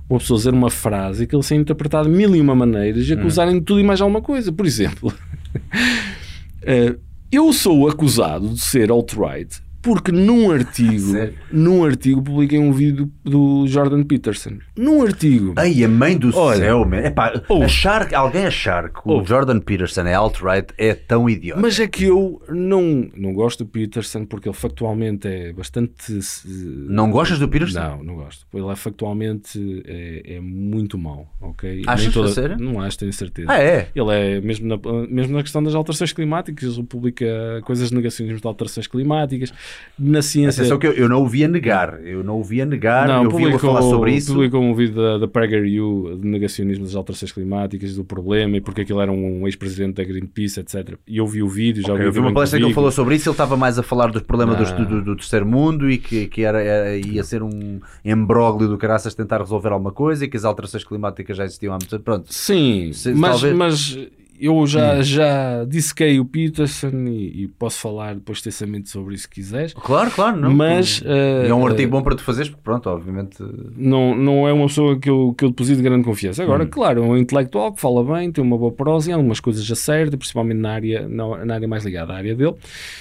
uma 0.08 0.20
pessoa 0.20 0.38
dizer 0.38 0.54
uma 0.54 0.70
frase 0.70 1.24
e 1.24 1.28
que 1.28 1.36
ele 1.36 1.44
seja 1.44 1.60
interpretado 1.60 2.10
de 2.10 2.16
mil 2.16 2.36
e 2.36 2.42
uma 2.42 2.56
maneiras 2.56 3.08
e 3.10 3.16
hum. 3.16 3.20
acusarem 3.20 3.56
de 3.56 3.62
tudo 3.62 3.80
e 3.80 3.84
mais 3.84 4.00
alguma 4.00 4.22
coisa. 4.22 4.52
Por 4.52 4.66
exemplo, 4.66 5.12
uh, 5.12 7.00
eu 7.32 7.52
sou 7.52 7.88
acusado 7.88 8.50
de 8.50 8.62
ser 8.62 8.92
alt-right 8.92 9.67
Porque 9.82 10.12
num 10.12 10.52
artigo, 10.52 11.14
num 11.52 11.84
artigo 11.86 12.22
publiquei 12.22 12.60
um 12.60 12.72
vídeo 12.72 13.12
do 13.24 13.66
Jordan 13.68 14.04
Peterson. 14.04 14.58
Num 14.76 15.02
artigo. 15.04 15.54
Ai, 15.56 15.84
a 15.84 15.88
mãe 15.88 16.18
do 16.18 16.36
Olha. 16.38 16.58
céu, 16.58 16.86
man. 16.86 16.98
Epá, 16.98 17.42
Ouve. 17.48 17.66
achar, 17.66 18.14
alguém 18.14 18.46
achar 18.46 18.90
que 18.90 19.00
o 19.06 19.12
Ouve. 19.12 19.30
Jordan 19.30 19.60
Peterson 19.60 20.02
é 20.02 20.14
alt-right 20.14 20.74
é 20.78 20.94
tão 20.94 21.30
idiota. 21.30 21.62
Mas 21.62 21.80
é 21.80 21.88
que 21.88 22.06
eu 22.06 22.42
não, 22.50 23.10
não 23.16 23.34
gosto 23.34 23.64
do 23.64 23.70
Peterson 23.70 24.26
porque 24.26 24.50
ele 24.50 24.56
factualmente 24.56 25.28
é 25.28 25.54
bastante. 25.54 26.20
Não 26.46 27.10
gostas 27.12 27.40
do 27.40 27.48
Peterson? 27.48 27.80
Não, 27.80 28.04
não 28.04 28.16
gosto. 28.16 28.46
Ele 28.54 28.68
é 28.68 28.76
factualmente 28.76 29.84
é, 29.86 30.36
é 30.36 30.40
muito 30.40 30.98
mau, 30.98 31.28
ok? 31.40 31.84
Achas, 31.88 32.16
Nem 32.16 32.26
a 32.26 32.28
sério? 32.30 32.58
Não 32.60 32.82
acho, 32.82 32.98
tenho 32.98 33.14
certeza. 33.14 33.52
Ah, 33.52 33.62
é? 33.62 33.90
Ele 33.96 34.12
é, 34.12 34.42
mesmo 34.42 34.68
na, 34.68 34.78
mesmo 35.08 35.36
na 35.36 35.42
questão 35.44 35.64
das 35.64 35.76
alterações 35.76 36.12
climáticas, 36.12 36.76
ele 36.76 36.84
publica 36.84 37.26
coisas 37.64 37.90
de 37.90 37.96
negacionismo 37.96 38.40
de 38.40 38.48
alterações 38.48 38.88
climáticas. 38.88 39.54
Na 40.00 40.22
ciência. 40.22 40.62
Atenção 40.62 40.78
que 40.78 40.86
eu, 40.86 40.92
eu 40.92 41.10
não 41.10 41.24
o 41.24 41.28
vi 41.28 41.44
a 41.44 41.48
negar. 41.48 42.00
Eu 42.06 42.24
não 42.24 42.40
o 42.40 42.44
vi 42.44 42.62
a 42.62 42.66
negar. 42.68 43.08
Não, 43.08 43.24
eu 43.24 43.30
publicou, 43.32 43.60
falar 43.60 43.82
sobre 43.82 44.14
isso. 44.14 44.32
publicou 44.32 44.62
um 44.62 44.76
vídeo 44.76 44.94
da, 44.96 45.18
da 45.18 45.28
PragerU 45.28 46.20
de 46.22 46.28
negacionismo 46.28 46.86
das 46.86 46.96
alterações 46.96 47.32
climáticas, 47.32 47.96
do 47.96 48.04
problema 48.04 48.58
e 48.58 48.62
porque 48.62 48.82
aquilo 48.82 49.02
era 49.02 49.12
um 49.12 49.48
ex-presidente 49.48 49.96
da 49.96 50.04
Greenpeace, 50.04 50.60
etc. 50.60 50.96
E 51.08 51.18
eu 51.18 51.26
vi 51.26 51.42
o 51.42 51.50
vídeo, 51.50 51.82
já 51.82 51.94
Ok, 51.94 52.06
ouvi 52.06 52.06
eu 52.06 52.12
vi 52.12 52.20
uma 52.20 52.32
palestra 52.34 52.60
que 52.60 52.66
ele 52.66 52.74
falou 52.76 52.92
sobre 52.92 53.16
isso. 53.16 53.28
Ele 53.28 53.34
estava 53.34 53.58
mais 53.58 53.80
a 53.80 53.84
falar 53.84 54.12
dos 54.12 54.22
problemas 54.22 54.58
dos- 54.58 54.72
Não. 54.72 54.86
do, 54.86 55.02
do 55.04 55.16
terceiro 55.16 55.48
mundo 55.48 55.90
e 55.90 55.98
que, 55.98 56.28
que 56.28 56.44
era, 56.44 56.62
era- 56.62 56.96
ia 56.96 57.24
ser 57.24 57.42
um 57.42 57.80
embróglio 58.06 58.68
do 58.70 58.78
caraças 58.78 59.16
tentar 59.16 59.40
resolver 59.40 59.70
alguma 59.70 59.92
coisa 59.92 60.26
e 60.26 60.28
que 60.28 60.38
as 60.38 60.46
alterações 60.46 60.84
climáticas 60.84 61.36
já 61.36 61.44
existiam 61.44 61.74
há 61.74 61.78
muito 61.78 61.90
tempo. 61.90 62.04
Pronto. 62.04 62.32
Sim, 62.32 62.92
Se- 62.94 63.14
mas, 63.16 63.32
talvez- 63.42 63.56
mas 63.58 63.98
eu 64.40 64.66
já, 64.68 65.02
já 65.02 65.66
dissequei 65.66 66.20
o 66.20 66.26
Peterson 66.26 66.92
e, 67.08 67.44
e 67.44 67.48
posso 67.48 67.80
falar 67.80 68.16
depois 68.16 68.38
extensamente 68.40 68.90
sobre 68.90 69.16
isso 69.16 69.24
se 69.24 69.30
quiseres. 69.30 69.74
Claro, 69.74 70.12
claro. 70.12 70.38
Não, 70.40 70.54
Mas, 70.54 71.02
E 71.02 71.48
é 71.48 71.54
um 71.54 71.66
eh, 71.68 71.70
artigo 71.72 71.92
bom 71.92 72.02
para 72.02 72.16
tu 72.16 72.24
fazeres, 72.24 72.50
porque 72.50 72.64
pronto, 72.64 72.90
obviamente. 72.90 73.38
Não, 73.76 74.16
não 74.16 74.48
é 74.48 74.54
uma 74.54 74.68
pessoa 74.68 75.00
que 75.00 75.10
eu, 75.10 75.34
que 75.38 75.46
eu 75.46 75.50
deposito 75.50 75.82
grande 75.82 76.04
confiança. 76.04 76.44
Agora, 76.44 76.64
Hum. 76.64 76.70
claro, 76.70 77.04
é 77.04 77.06
um 77.06 77.18
intelectual 77.18 77.74
que 77.74 77.82
fala 77.82 78.04
bem, 78.04 78.32
tem 78.32 78.44
uma 78.44 78.58
boa 78.58 78.72
prosa 78.72 79.10
e 79.10 79.14
algumas 79.14 79.40
coisas 79.40 79.70
acerta, 79.72 80.18
principalmente 80.18 80.58
na 80.60 80.72
área, 80.74 81.08
na, 81.08 81.46
na 81.46 81.54
área 81.56 81.68
mais 81.68 81.84
ligada 81.86 82.14
à 82.14 82.18
área 82.18 82.36
dele. 82.36 82.54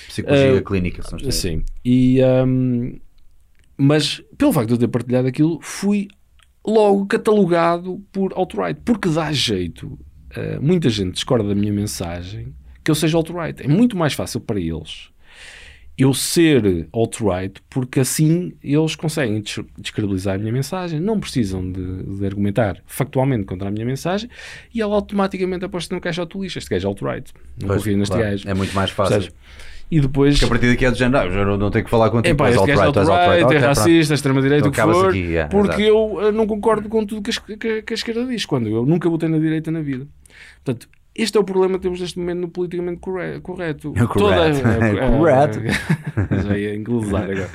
Psicologia 0.09 0.57
Eh, 0.57 0.61
clínica, 0.63 1.03
se 1.03 1.13
não. 1.13 1.31
Sim. 1.31 1.63
E, 1.85 2.21
hum, 2.47 2.97
mas 3.77 4.23
pelo 4.39 4.53
facto 4.53 4.69
de 4.69 4.75
eu 4.75 4.79
ter 4.79 4.89
partilhado 4.89 5.29
aquilo, 5.29 5.59
fui 5.61 6.09
logo 6.67 7.07
catalogado 7.07 8.01
por 8.11 8.33
alt-right, 8.35 8.81
porque 8.85 9.09
dá 9.09 9.31
jeito. 9.33 9.99
Eh, 10.37 10.59
muita 10.61 10.89
gente 10.89 11.15
discorda 11.15 11.49
da 11.49 11.55
minha 11.55 11.73
mensagem 11.73 12.55
que 12.85 12.91
eu 12.91 12.95
seja 12.95 13.17
alt-right. 13.17 13.63
É 13.63 13.69
muito 13.69 13.97
mais 13.97 14.13
fácil 14.13 14.41
para 14.41 14.61
eles 14.61 15.09
eu 15.99 16.13
ser 16.13 16.87
alt-right, 16.93 17.59
porque 17.71 18.01
assim 18.01 18.53
eles 18.63 18.95
conseguem 18.95 19.41
des- 19.41 19.59
descredibilizar 19.79 20.35
a 20.35 20.39
minha 20.39 20.53
mensagem, 20.53 21.01
não 21.01 21.19
precisam 21.19 21.73
de, 21.73 22.03
de 22.19 22.27
argumentar 22.27 22.83
factualmente 22.87 23.45
contra 23.47 23.69
a 23.69 23.71
minha 23.71 23.87
mensagem 23.87 24.29
e 24.75 24.83
ela 24.83 24.95
automaticamente 24.95 25.65
aposta 25.65 25.95
no 25.95 26.01
caixote 26.01 26.39
lixo. 26.39 26.59
Este 26.59 26.69
gajo 26.69 26.87
é 26.87 26.89
alt-right. 26.91 27.33
Não 27.59 27.69
Pois, 27.69 27.79
confio 27.81 27.97
neste 27.97 28.15
claro, 28.15 28.31
gajo. 28.31 28.47
É 28.49 28.53
muito 28.53 28.75
mais 28.75 28.91
fácil. 28.91 29.15
Percebes? 29.21 29.37
E 29.91 30.01
depois. 30.01 30.35
Porque 30.35 30.45
a 30.45 30.49
partir 30.49 30.67
daqui 30.69 30.85
é 30.85 30.91
do 30.91 30.99
género, 30.99 31.19
ah, 31.19 31.27
eu 31.33 31.47
não, 31.47 31.57
não 31.57 31.71
tenho 31.71 31.85
que 31.85 31.91
falar 31.91 32.11
contigo, 32.11 32.35
Epá, 32.35 32.51
este 32.51 32.67
gajo 32.67 32.81
é 32.83 32.85
alt-right, 32.85 33.11
alt-right, 33.11 33.43
alt-right. 33.45 33.65
é 33.65 33.67
racista, 33.69 34.15
é 34.15 34.17
extrema-direita, 34.17 34.69
Então 34.69 34.85
o 34.85 34.89
que 34.93 34.95
for, 35.01 35.09
aqui, 35.09 35.19
yeah, 35.21 35.49
porque 35.49 35.83
exato. 35.83 35.83
eu 36.21 36.29
eh, 36.29 36.33
não 36.33 36.47
concordo 36.47 36.89
com 36.91 37.07
tudo 37.07 37.23
que 37.23 37.31
a, 37.31 37.57
que, 37.57 37.83
que 37.83 37.93
a 37.93 37.95
esquerda 37.95 38.27
diz, 38.27 38.45
quando 38.45 38.69
eu 38.69 38.85
nunca 38.85 39.09
votei 39.09 39.29
na 39.31 39.39
direita 39.39 39.71
na 39.71 39.81
vida. 39.81 40.07
Portanto, 40.65 40.89
este 41.15 41.37
é 41.39 41.41
o 41.41 41.45
problema 41.45 41.75
que 41.75 41.83
temos 41.83 42.01
neste 42.01 42.19
momento 42.19 42.41
no 42.41 42.49
politicamente 42.49 43.01
corre- 43.01 43.41
correto. 43.41 43.93
É 43.97 44.07
correto. 44.07 44.67
a- 44.67 45.19
Correto. 45.19 46.43
já 46.47 46.59
ia 46.59 46.75
inglesar 46.75 47.31
agora. 47.31 47.51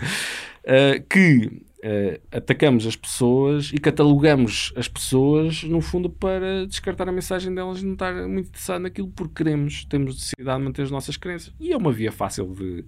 Eh, 0.64 1.04
que 1.10 1.62
eh, 1.84 2.22
atacamos 2.32 2.86
as 2.86 2.96
pessoas 2.96 3.72
e 3.74 3.78
catalogamos 3.80 4.72
as 4.76 4.88
pessoas, 4.88 5.64
no 5.64 5.82
fundo, 5.82 6.10
para 6.10 6.66
descartar 6.68 7.10
a 7.10 7.12
mensagem 7.12 7.54
delas 7.54 7.82
e 7.82 7.86
não 7.86 7.94
estar 7.94 8.14
muito 8.28 8.48
interessado 8.50 8.82
naquilo 8.84 9.08
porque 9.10 9.44
queremos, 9.44 9.86
temos 9.86 10.14
necessidade 10.16 10.60
de 10.60 10.66
manter 10.66 10.82
as 10.84 10.92
nossas 10.92 11.18
crenças. 11.18 11.52
E 11.60 11.72
é 11.72 11.78
uma 11.78 11.92
via 11.92 12.12
fácil 12.12 12.54
de, 12.54 12.86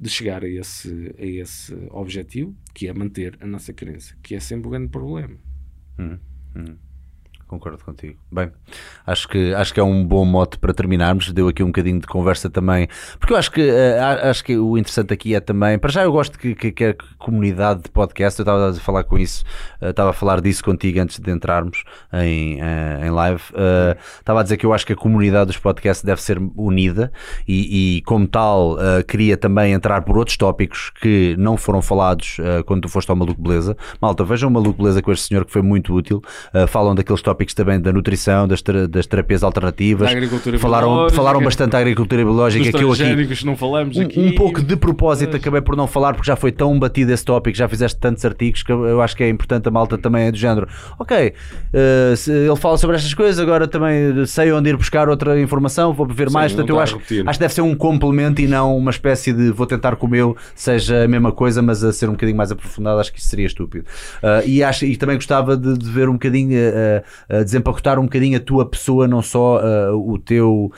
de 0.00 0.08
chegar 0.10 0.42
a 0.44 0.48
esse, 0.48 1.14
a 1.18 1.24
esse 1.24 1.72
objetivo, 1.90 2.52
que 2.74 2.88
é 2.88 2.92
manter 2.92 3.36
a 3.40 3.46
nossa 3.46 3.72
crença, 3.72 4.16
que 4.22 4.34
é 4.34 4.40
sempre 4.40 4.66
o 4.66 4.70
grande 4.70 4.88
problema. 4.88 5.36
Concordo 7.52 7.84
contigo. 7.84 8.16
Bem, 8.32 8.50
acho 9.06 9.28
que, 9.28 9.52
acho 9.52 9.74
que 9.74 9.78
é 9.78 9.82
um 9.82 10.02
bom 10.06 10.24
mote 10.24 10.56
para 10.56 10.72
terminarmos. 10.72 11.30
Deu 11.32 11.48
aqui 11.48 11.62
um 11.62 11.66
bocadinho 11.66 12.00
de 12.00 12.06
conversa 12.06 12.48
também, 12.48 12.88
porque 13.20 13.34
eu 13.34 13.36
acho 13.36 13.50
que, 13.52 13.60
a- 13.70 14.30
acho 14.30 14.42
que 14.42 14.56
o 14.56 14.78
interessante 14.78 15.12
aqui 15.12 15.34
é 15.34 15.40
também. 15.40 15.78
Para 15.78 15.90
já, 15.90 16.02
eu 16.02 16.10
gosto 16.10 16.38
que, 16.38 16.54
que, 16.54 16.72
que 16.72 16.84
a 16.86 16.94
comunidade 17.18 17.82
de 17.82 17.90
podcast, 17.90 18.40
eu 18.40 18.44
estava 18.44 18.70
a 18.70 18.74
falar 18.76 19.04
com 19.04 19.18
isso, 19.18 19.44
eh, 19.82 19.90
estava 19.90 20.08
a 20.08 20.12
falar 20.14 20.40
disso 20.40 20.64
contigo 20.64 20.98
antes 20.98 21.18
de 21.18 21.30
entrarmos 21.30 21.84
em, 22.14 22.58
eh, 22.58 23.00
em 23.06 23.10
live. 23.10 23.42
Estava 24.18 24.40
a 24.40 24.42
dizer 24.42 24.56
que 24.56 24.64
eu 24.64 24.72
acho 24.72 24.86
que 24.86 24.94
a 24.94 24.96
comunidade 24.96 25.48
dos 25.48 25.58
podcasts 25.58 26.02
deve 26.02 26.22
ser 26.22 26.38
unida 26.56 27.12
e, 27.46 27.98
e 27.98 28.02
como 28.02 28.26
tal, 28.26 28.78
queria 29.06 29.36
também 29.36 29.74
entrar 29.74 30.00
por 30.00 30.16
outros 30.16 30.38
tópicos 30.38 30.88
que 31.02 31.36
não 31.38 31.58
foram 31.58 31.82
falados 31.82 32.38
quando 32.64 32.80
tu 32.80 32.88
foste 32.88 33.10
ao 33.10 33.16
Maluco 33.16 33.42
Beleza. 33.42 33.76
Malta, 34.00 34.24
vejam 34.24 34.48
o 34.48 34.52
Maluco 34.52 34.82
Beleza 34.82 35.02
com 35.02 35.12
este 35.12 35.28
senhor 35.28 35.44
que 35.44 35.52
foi 35.52 35.60
muito 35.60 35.92
útil. 35.92 36.22
Falam 36.68 36.94
daqueles 36.94 37.20
tópicos 37.20 37.41
também 37.54 37.80
da 37.80 37.92
nutrição, 37.92 38.46
das, 38.46 38.62
tera- 38.62 38.86
das 38.86 39.06
terapias 39.06 39.42
alternativas. 39.42 40.08
Falaram, 40.58 40.88
biológica. 40.88 41.16
falaram 41.16 41.42
bastante 41.42 41.72
da 41.72 41.78
agricultura 41.78 42.22
biológica. 42.22 42.70
Que 42.70 42.84
eu 42.84 42.92
aqui, 42.92 43.44
não 43.44 43.56
falamos 43.56 43.96
um, 43.96 44.02
aqui. 44.02 44.20
um 44.20 44.34
pouco 44.34 44.62
de 44.62 44.76
propósito 44.76 45.36
acabei 45.36 45.60
por 45.60 45.76
não 45.76 45.86
falar 45.86 46.14
porque 46.14 46.26
já 46.26 46.36
foi 46.36 46.52
tão 46.52 46.78
batido 46.78 47.12
esse 47.12 47.24
tópico, 47.24 47.56
já 47.56 47.68
fizeste 47.68 47.98
tantos 47.98 48.24
artigos 48.24 48.62
que 48.62 48.70
eu 48.70 49.00
acho 49.02 49.16
que 49.16 49.24
é 49.24 49.28
importante 49.28 49.68
a 49.68 49.70
malta 49.70 49.98
também 49.98 50.26
é 50.26 50.30
do 50.32 50.38
género. 50.38 50.68
Ok, 50.98 51.32
se 52.16 52.30
ele 52.30 52.56
fala 52.56 52.78
sobre 52.78 52.96
estas 52.96 53.12
coisas, 53.14 53.38
agora 53.38 53.66
também 53.66 54.24
sei 54.26 54.52
onde 54.52 54.70
ir 54.70 54.76
buscar 54.76 55.08
outra 55.08 55.40
informação, 55.40 55.92
vou 55.92 56.06
ver 56.06 56.28
Sim, 56.28 56.34
mais. 56.34 56.52
Portanto, 56.52 56.70
eu 56.70 56.80
acho, 56.80 56.96
acho 56.96 57.38
que 57.38 57.38
deve 57.38 57.54
ser 57.54 57.62
um 57.62 57.74
complemento 57.74 58.40
e 58.40 58.46
não 58.46 58.76
uma 58.76 58.90
espécie 58.90 59.32
de 59.32 59.50
vou 59.50 59.66
tentar 59.66 59.96
que 59.96 60.04
o 60.04 60.08
meu 60.08 60.36
seja 60.54 61.04
a 61.04 61.08
mesma 61.08 61.32
coisa, 61.32 61.62
mas 61.62 61.82
a 61.82 61.92
ser 61.92 62.08
um 62.08 62.12
bocadinho 62.12 62.36
mais 62.36 62.50
aprofundado, 62.52 63.00
acho 63.00 63.12
que 63.12 63.18
isso 63.18 63.28
seria 63.28 63.46
estúpido. 63.46 63.84
Ah, 64.22 64.42
e, 64.44 64.62
acho, 64.62 64.84
e 64.84 64.96
também 64.96 65.16
gostava 65.16 65.56
de, 65.56 65.76
de 65.76 65.90
ver 65.90 66.08
um 66.08 66.14
bocadinho, 66.14 66.52
eh, 66.54 67.02
desempacotar 67.44 67.98
um 67.98 68.04
bocadinho 68.04 68.36
a 68.36 68.40
tua 68.40 68.64
pessoa, 68.66 69.08
não 69.08 69.22
só 69.22 69.58
ah, 69.62 69.94
o 69.96 70.18
teu, 70.18 70.70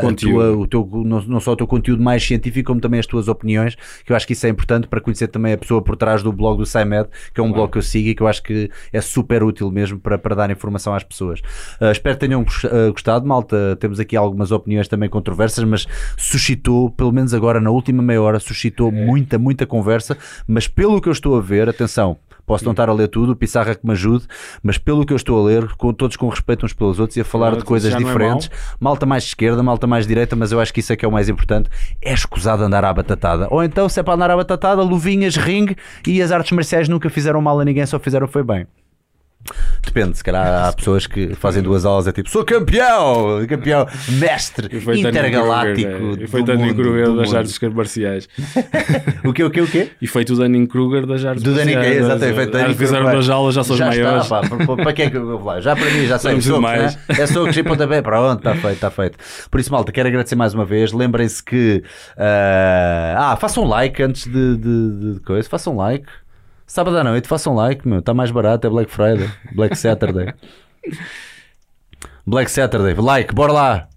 Conteúdo. 0.00 0.66
tua- 0.66 0.84
o 0.84 0.88
teu, 0.88 1.04
não, 1.04 1.22
não 1.22 1.40
só 1.40 1.52
o 1.52 1.56
teu 1.56 1.66
conteúdo 1.66 2.02
mais 2.02 2.22
científico, 2.24 2.68
como 2.68 2.80
também 2.80 3.00
as 3.00 3.06
tuas 3.06 3.28
opiniões, 3.28 3.74
que 4.04 4.12
eu 4.12 4.16
acho 4.16 4.26
que 4.26 4.32
isso 4.32 4.46
é 4.46 4.48
importante 4.50 4.86
para 4.86 5.00
conhecer 5.00 5.28
também 5.28 5.52
a 5.52 5.58
pessoa 5.58 5.80
por 5.82 5.96
trás 5.96 6.22
do 6.22 6.32
blog 6.32 6.58
do 6.58 6.66
SciMed, 6.66 7.08
que 7.34 7.40
é 7.40 7.44
um 7.44 7.52
blog 7.52 7.70
que 7.72 7.78
eu 7.78 7.82
sigo 7.82 8.08
e 8.08 8.14
que 8.14 8.22
eu 8.22 8.26
acho 8.28 8.42
que 8.42 8.70
é 8.92 9.00
super 9.00 9.42
útil 9.42 9.70
mesmo 9.70 9.98
para, 9.98 10.18
para 10.18 10.34
dar 10.34 10.50
informação 10.50 10.94
às 10.94 11.02
pessoas. 11.02 11.40
Ah, 11.80 11.90
espero 11.90 12.16
que 12.16 12.26
tenham 12.26 12.44
ah, 12.64 12.90
gostado, 12.90 13.26
malta. 13.26 13.76
Temos 13.80 13.98
aqui 14.00 14.16
algumas 14.16 14.50
opiniões 14.52 14.88
também 14.88 15.08
controversas, 15.08 15.64
mas 15.64 15.86
suscitou, 16.16 16.90
pelo 16.90 17.12
menos 17.12 17.32
agora 17.34 17.60
na 17.60 17.70
última 17.70 18.02
meia 18.02 18.20
hora, 18.20 18.38
suscitou 18.40 18.90
muita, 18.90 19.38
muita 19.38 19.66
conversa. 19.66 20.16
Mas 20.46 20.66
pelo 20.68 21.00
que 21.00 21.08
eu 21.08 21.12
estou 21.12 21.36
a 21.36 21.40
ver, 21.40 21.68
atenção. 21.68 22.16
Posso 22.46 22.64
não 22.64 22.72
estar 22.72 22.88
a 22.88 22.92
ler 22.92 23.08
tudo, 23.08 23.34
Pissarra 23.34 23.74
que 23.74 23.86
me 23.86 23.92
ajude, 23.92 24.26
mas 24.62 24.78
pelo 24.78 25.04
que 25.04 25.12
eu 25.12 25.16
estou 25.16 25.40
a 25.40 25.46
ler, 25.46 25.68
com, 25.76 25.92
todos 25.92 26.16
com 26.16 26.28
respeito 26.28 26.66
uns 26.66 26.72
pelos 26.72 27.00
outros 27.00 27.16
e 27.16 27.20
a 27.20 27.24
falar 27.24 27.50
de 27.50 27.56
Pronto, 27.56 27.66
coisas 27.68 27.92
não 27.92 28.00
é 28.00 28.04
diferentes, 28.04 28.50
malta 28.78 29.06
mais 29.06 29.22
de 29.22 29.30
esquerda, 29.30 29.62
malta 29.62 29.86
mais 29.86 30.04
de 30.04 30.08
direita, 30.08 30.36
mas 30.36 30.52
eu 30.52 30.60
acho 30.60 30.72
que 30.72 30.80
isso 30.80 30.92
é 30.92 30.96
que 30.96 31.04
é 31.04 31.08
o 31.08 31.12
mais 31.12 31.28
importante. 31.28 31.70
É 32.02 32.12
escusado 32.12 32.62
andar 32.62 32.84
à 32.84 32.92
batatada. 32.92 33.48
Ou 33.50 33.62
então, 33.64 33.88
se 33.88 33.98
é 34.00 34.02
para 34.02 34.14
andar 34.14 34.30
à 34.30 34.36
batatada, 34.36 34.82
luvinhas, 34.82 35.36
ringue 35.36 35.76
e 36.06 36.20
as 36.20 36.30
artes 36.30 36.52
marciais 36.52 36.88
nunca 36.88 37.08
fizeram 37.08 37.40
mal 37.40 37.58
a 37.60 37.64
ninguém, 37.64 37.86
só 37.86 37.98
fizeram 37.98 38.28
foi 38.28 38.42
bem. 38.42 38.66
Depende, 39.84 40.16
se 40.16 40.24
calhar 40.24 40.64
há 40.66 40.72
pessoas 40.72 41.06
que 41.06 41.34
fazem 41.34 41.62
duas 41.62 41.84
aulas, 41.84 42.06
é 42.06 42.12
tipo, 42.12 42.28
sou 42.30 42.44
campeão, 42.44 43.44
campeão, 43.46 43.86
mestre, 44.18 44.80
foi 44.80 45.00
intergaláctico. 45.00 45.90
É. 45.90 46.24
E 46.24 46.26
foi 46.26 46.42
do 46.42 46.46
Danny 46.46 46.74
Kruger 46.74 47.06
do 47.06 47.16
das 47.16 47.34
artes 47.34 47.58
marciais. 47.72 48.28
O 49.24 49.32
que, 49.32 49.42
o 49.42 49.50
que, 49.50 49.60
o 49.60 49.66
quê? 49.66 49.90
E 50.00 50.06
feito 50.06 50.34
o 50.34 50.36
Danny 50.36 50.66
Kruger 50.66 51.06
das 51.06 51.24
artes 51.24 51.42
Do 51.42 51.54
Danny 51.54 51.74
marciais. 51.74 51.96
Kruger, 51.96 52.04
exatamente. 52.04 52.36
feito 52.36 52.52
Danny 52.52 52.72
Ah, 52.72 52.74
Fizeram 52.74 53.10
duas 53.10 53.30
aulas, 53.30 53.54
já 53.54 53.64
são 53.64 53.74
os 53.74 53.80
maiores. 53.80 54.24
Está, 54.24 54.40
pá, 54.42 54.48
para, 54.48 54.76
para 54.76 54.92
que 54.92 55.02
é 55.02 55.10
que 55.10 55.16
eu 55.16 55.26
vou 55.26 55.44
lá? 55.44 55.60
Já 55.60 55.74
para 55.74 55.90
mim, 55.90 56.06
já 56.06 56.18
sei. 56.18 56.32
Preciso 56.32 56.54
socos, 56.54 56.62
mais. 56.70 56.96
né? 56.96 57.02
É 57.18 57.26
socos 57.26 57.56
e 57.56 57.62
pontapé. 57.62 58.02
Pronto, 58.02 58.38
está 58.38 58.54
feito, 58.54 58.74
está 58.74 58.90
feito. 58.90 59.18
Por 59.50 59.60
isso, 59.60 59.72
malta, 59.72 59.92
quero 59.92 60.08
agradecer 60.08 60.36
mais 60.36 60.54
uma 60.54 60.64
vez. 60.64 60.92
Lembrem-se 60.92 61.42
que. 61.42 61.82
ah, 62.16 63.32
ah, 63.32 63.36
façam 63.36 63.64
like 63.64 64.02
antes 64.02 64.26
de, 64.26 64.56
de, 64.56 65.14
de 65.14 65.20
coisa. 65.20 65.48
Façam 65.48 65.76
like. 65.76 66.06
Sábado 66.66 66.96
à 66.96 67.04
noite, 67.04 67.28
façam 67.28 67.54
like, 67.54 67.86
meu. 67.86 67.98
Está 67.98 68.14
mais 68.14 68.30
barato, 68.30 68.66
é 68.66 68.70
Black 68.70 68.90
Friday. 68.90 69.30
Black 69.54 69.76
Saturday. 69.76 70.34
Black 72.26 72.50
Saturday. 72.50 72.94
Like, 72.94 73.34
bora 73.34 73.52
lá. 73.52 73.88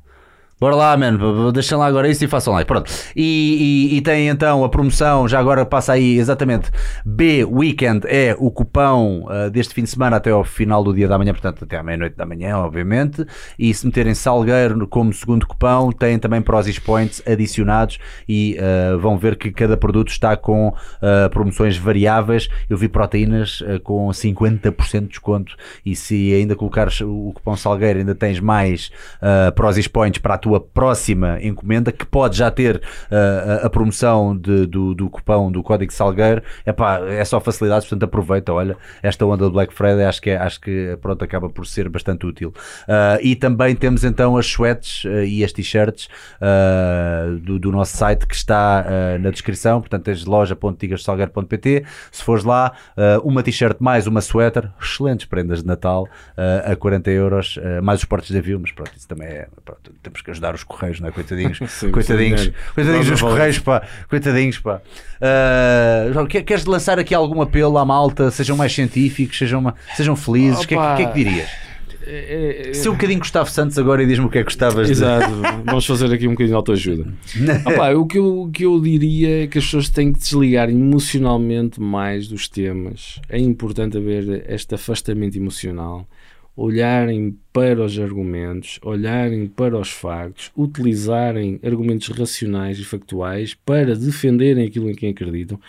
Bora 0.60 0.76
lá, 0.76 0.98
mano, 0.98 1.52
deixem 1.52 1.78
lá 1.78 1.86
agora 1.86 2.10
isso 2.10 2.26
e 2.26 2.28
façam 2.28 2.52
lá. 2.52 2.66
Pronto. 2.66 2.92
E, 3.16 3.92
e, 3.92 3.98
e, 3.98 4.02
tem 4.02 4.28
então 4.28 4.64
a 4.64 4.70
promoção, 4.70 5.28
já 5.28 5.40
agora 5.40 5.64
passa 5.64 5.94
aí 5.94 6.18
exatamente. 6.18 6.72
B 7.06 7.46
Weekend 7.46 8.08
é 8.08 8.36
o 8.40 8.50
cupão 8.50 9.26
uh, 9.26 9.52
deste 9.52 9.76
fim 9.76 9.84
de 9.84 9.90
semana 9.92 10.18
até 10.18 10.32
ao 10.32 10.44
final 10.44 10.84
do 10.84 10.96
dia 10.96 11.08
da 11.08 11.16
manhã, 11.16 11.32
portanto 11.32 11.64
até 11.64 11.78
à 11.78 11.84
meia-noite 11.84 12.16
da 12.16 12.26
manhã, 12.26 12.58
obviamente. 12.58 13.24
E 13.60 13.72
se 13.72 13.86
meterem 13.86 14.16
Salgueiro 14.16 14.88
como 14.88 15.14
segundo 15.14 15.46
cupão, 15.46 15.92
têm 15.92 16.18
também 16.18 16.42
Prozis 16.42 16.80
Points 16.80 17.22
adicionados 17.28 18.00
e 18.28 18.58
uh, 18.58 18.98
vão 18.98 19.16
ver 19.16 19.36
que 19.36 19.52
cada 19.52 19.78
produto 19.78 20.10
está 20.10 20.36
com 20.36 20.70
uh, 20.70 21.30
promoções 21.30 21.78
variáveis. 21.78 22.50
Eu 22.68 22.78
vi 22.78 22.90
proteínas 22.90 23.62
com 23.84 24.08
50% 24.08 25.02
de 25.02 25.08
desconto 25.08 25.56
e 25.86 25.96
se 25.96 26.34
ainda 26.34 26.56
colocares 26.56 27.00
o 27.02 27.32
cupom 27.36 27.56
Salgueiro, 27.56 28.00
ainda 28.00 28.16
tens 28.16 28.40
mais 28.40 28.90
uh, 29.22 29.52
Prozis 29.54 29.88
Points 29.88 30.20
para 30.20 30.34
a 30.34 30.38
tua 30.38 30.47
próxima 30.60 31.40
encomenda, 31.42 31.92
que 31.92 32.06
pode 32.06 32.38
já 32.38 32.50
ter 32.50 32.78
uh, 32.78 33.66
a 33.66 33.70
promoção 33.70 34.38
de, 34.38 34.66
do, 34.66 34.94
do 34.94 35.10
cupão 35.10 35.52
do 35.52 35.62
código 35.62 35.92
Salgueiro. 35.92 36.42
Epá, 36.66 37.00
é 37.08 37.24
só 37.26 37.40
facilidades, 37.40 37.88
portanto 37.88 38.04
aproveita. 38.04 38.54
Olha, 38.54 38.78
esta 39.02 39.26
onda 39.26 39.46
do 39.46 39.52
Black 39.52 39.74
Friday 39.74 40.06
acho 40.06 40.22
que, 40.22 40.30
é, 40.30 40.38
acho 40.38 40.60
que 40.62 40.98
pronto, 41.02 41.24
acaba 41.24 41.50
por 41.50 41.66
ser 41.66 41.90
bastante 41.90 42.26
útil. 42.26 42.54
Uh, 42.84 43.20
e 43.22 43.36
também 43.36 43.76
temos 43.76 44.04
então 44.04 44.38
as 44.38 44.46
sweats 44.46 45.04
uh, 45.04 45.24
e 45.24 45.44
as 45.44 45.52
t-shirts 45.52 46.08
do, 47.42 47.60
do, 47.60 47.72
nosso 47.72 47.98
site 47.98 48.26
que 48.26 48.36
está 48.36 48.86
na 49.20 49.30
descrição. 49.30 49.80
Portanto, 49.80 50.04
tens 50.04 50.26
loja.tigassalgueiro.pt. 50.26 51.84
Se 52.12 52.24
fores 52.24 52.44
lá, 52.44 52.74
uma 53.24 53.44
t-shirt 53.44 53.78
mais 53.80 54.08
uma 54.08 54.22
sweater, 54.22 54.70
excelentes 54.82 55.26
prendas 55.26 55.62
de 55.62 55.68
Natal 55.68 56.08
a 56.66 56.76
40 56.76 57.12
euros, 57.12 57.60
mais 57.82 58.00
os 58.00 58.06
portos 58.06 58.30
de 58.30 58.38
avião, 58.38 58.60
mas 58.60 58.72
pronto, 58.72 58.92
isso 58.96 59.08
também 59.08 59.28
é. 59.28 59.48
Pronto, 59.64 59.94
temos 60.02 60.22
que 60.22 60.32
ajudar 60.38 60.56
os 60.56 60.64
Correios, 60.64 61.00
não 61.00 61.10
é? 61.10 61.12
Coitadinhos. 61.12 61.60
Sim, 61.68 61.92
coitadinhos. 61.92 62.42
Sim, 62.42 62.54
coitadinhos 62.74 63.08
dos 63.08 63.22
Correios, 63.22 63.60
pá. 63.60 63.82
Coitadinhos, 64.10 64.60
pá. 64.60 64.82
Uh, 65.20 66.28
queres 66.28 66.66
lançar 66.66 67.00
aqui 67.00 67.14
algum 67.14 67.42
apelo 67.42 67.78
à 67.78 67.86
malta? 67.86 68.32
Sejam 68.32 68.56
mais 68.56 68.74
científicos, 68.74 69.38
sejam, 69.38 69.60
uma, 69.60 69.76
sejam 69.96 70.16
felizes. 70.16 70.64
O 70.64 70.68
que, 70.68 70.76
é, 70.76 70.96
que, 70.96 71.02
é 71.02 71.06
que 71.08 71.24
dirias? 71.24 71.50
É, 72.10 72.70
é, 72.70 72.74
Se 72.74 72.88
um 72.88 72.94
bocadinho 72.94 73.20
Gustavo 73.20 73.50
Santos 73.50 73.78
agora 73.78 74.02
e 74.02 74.06
diz-me 74.06 74.26
o 74.26 74.30
que 74.30 74.38
é 74.38 74.42
que 74.42 74.46
gostavas 74.46 74.90
Exato, 74.90 75.30
de... 75.30 75.42
vamos 75.66 75.86
fazer 75.86 76.06
aqui 76.14 76.26
um 76.26 76.32
bocadinho 76.32 76.52
de 76.52 76.56
autoajuda. 76.56 77.06
Opa, 77.66 77.92
o, 77.92 78.06
que 78.06 78.18
eu, 78.18 78.42
o 78.44 78.50
que 78.50 78.64
eu 78.64 78.80
diria 78.80 79.44
é 79.44 79.48
que 79.48 79.58
as 79.58 79.66
pessoas 79.66 79.90
têm 79.90 80.14
que 80.14 80.20
desligar 80.20 80.70
emocionalmente 80.70 81.82
mais 81.82 82.30
dos 82.30 82.48
temas. 82.48 83.20
É 83.28 83.38
importante 83.38 83.98
haver 83.98 84.46
este 84.50 84.74
afastamento 84.74 85.38
emocional 85.38 86.08
olharem 86.58 87.38
para 87.54 87.84
os 87.84 88.00
argumentos, 88.00 88.80
olharem 88.84 89.48
para 89.48 89.78
os 89.80 89.92
factos, 89.92 90.52
utilizarem 90.58 91.60
argumentos 91.64 92.08
racionais 92.08 92.80
e 92.80 92.84
factuais 92.84 93.54
para 93.54 93.96
defenderem 93.96 94.66
aquilo 94.66 94.90
em 94.90 94.96
que 94.96 95.06
acreditam. 95.06 95.60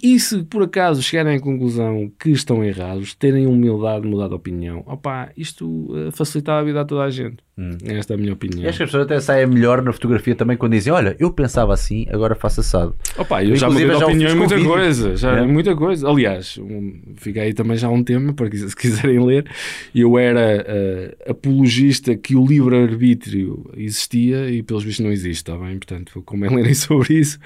E 0.00 0.20
se 0.20 0.42
por 0.44 0.62
acaso 0.62 1.02
chegarem 1.02 1.36
à 1.36 1.40
conclusão 1.40 2.12
que 2.20 2.28
estão 2.28 2.62
errados, 2.62 3.14
terem 3.14 3.46
humildade 3.46 4.02
de 4.02 4.08
mudar 4.08 4.28
de 4.28 4.34
opinião, 4.34 4.84
opá, 4.86 5.32
isto 5.34 5.66
uh, 5.66 6.12
facilita 6.12 6.52
a 6.52 6.62
vida 6.62 6.82
a 6.82 6.84
toda 6.84 7.02
a 7.02 7.10
gente. 7.10 7.45
Hum. 7.58 7.78
Esta 7.86 8.12
é 8.12 8.16
a 8.16 8.18
minha 8.18 8.34
opinião. 8.34 8.62
E 8.62 8.68
acho 8.68 8.76
que 8.76 8.82
as 8.82 8.90
pessoas 8.90 9.04
até 9.04 9.18
saem 9.18 9.46
melhor 9.46 9.80
na 9.80 9.90
fotografia 9.90 10.34
também 10.34 10.58
quando 10.58 10.72
dizem: 10.72 10.92
Olha, 10.92 11.16
eu 11.18 11.30
pensava 11.30 11.72
assim, 11.72 12.06
agora 12.10 12.34
faço 12.34 12.60
assado. 12.60 12.94
Opa, 13.16 13.42
eu 13.42 13.56
já 13.56 13.70
mudei 13.70 13.86
de 13.86 13.94
opinião 13.94 14.30
em 14.30 14.34
muita 14.34 14.62
coisa. 14.62 15.16
Já, 15.16 15.38
é. 15.38 15.46
muita 15.46 15.74
coisa. 15.74 16.06
Aliás, 16.06 16.58
um, 16.58 17.00
fica 17.16 17.40
aí 17.40 17.54
também 17.54 17.78
já 17.78 17.88
um 17.88 18.04
tema 18.04 18.34
para 18.34 18.50
que, 18.50 18.58
se 18.58 18.76
quiserem 18.76 19.24
ler. 19.24 19.46
Eu 19.94 20.18
era 20.18 20.66
uh, 20.68 21.30
apologista 21.30 22.14
que 22.14 22.36
o 22.36 22.44
livre-arbítrio 22.44 23.64
existia 23.74 24.50
e 24.50 24.62
pelos 24.62 24.84
vistos 24.84 25.02
não 25.02 25.10
existe, 25.10 25.48
está 25.48 25.56
bem? 25.56 25.78
Portanto, 25.78 26.22
como 26.26 26.44
é 26.44 26.50
lerem 26.50 26.74
sobre 26.76 27.14
isso. 27.14 27.38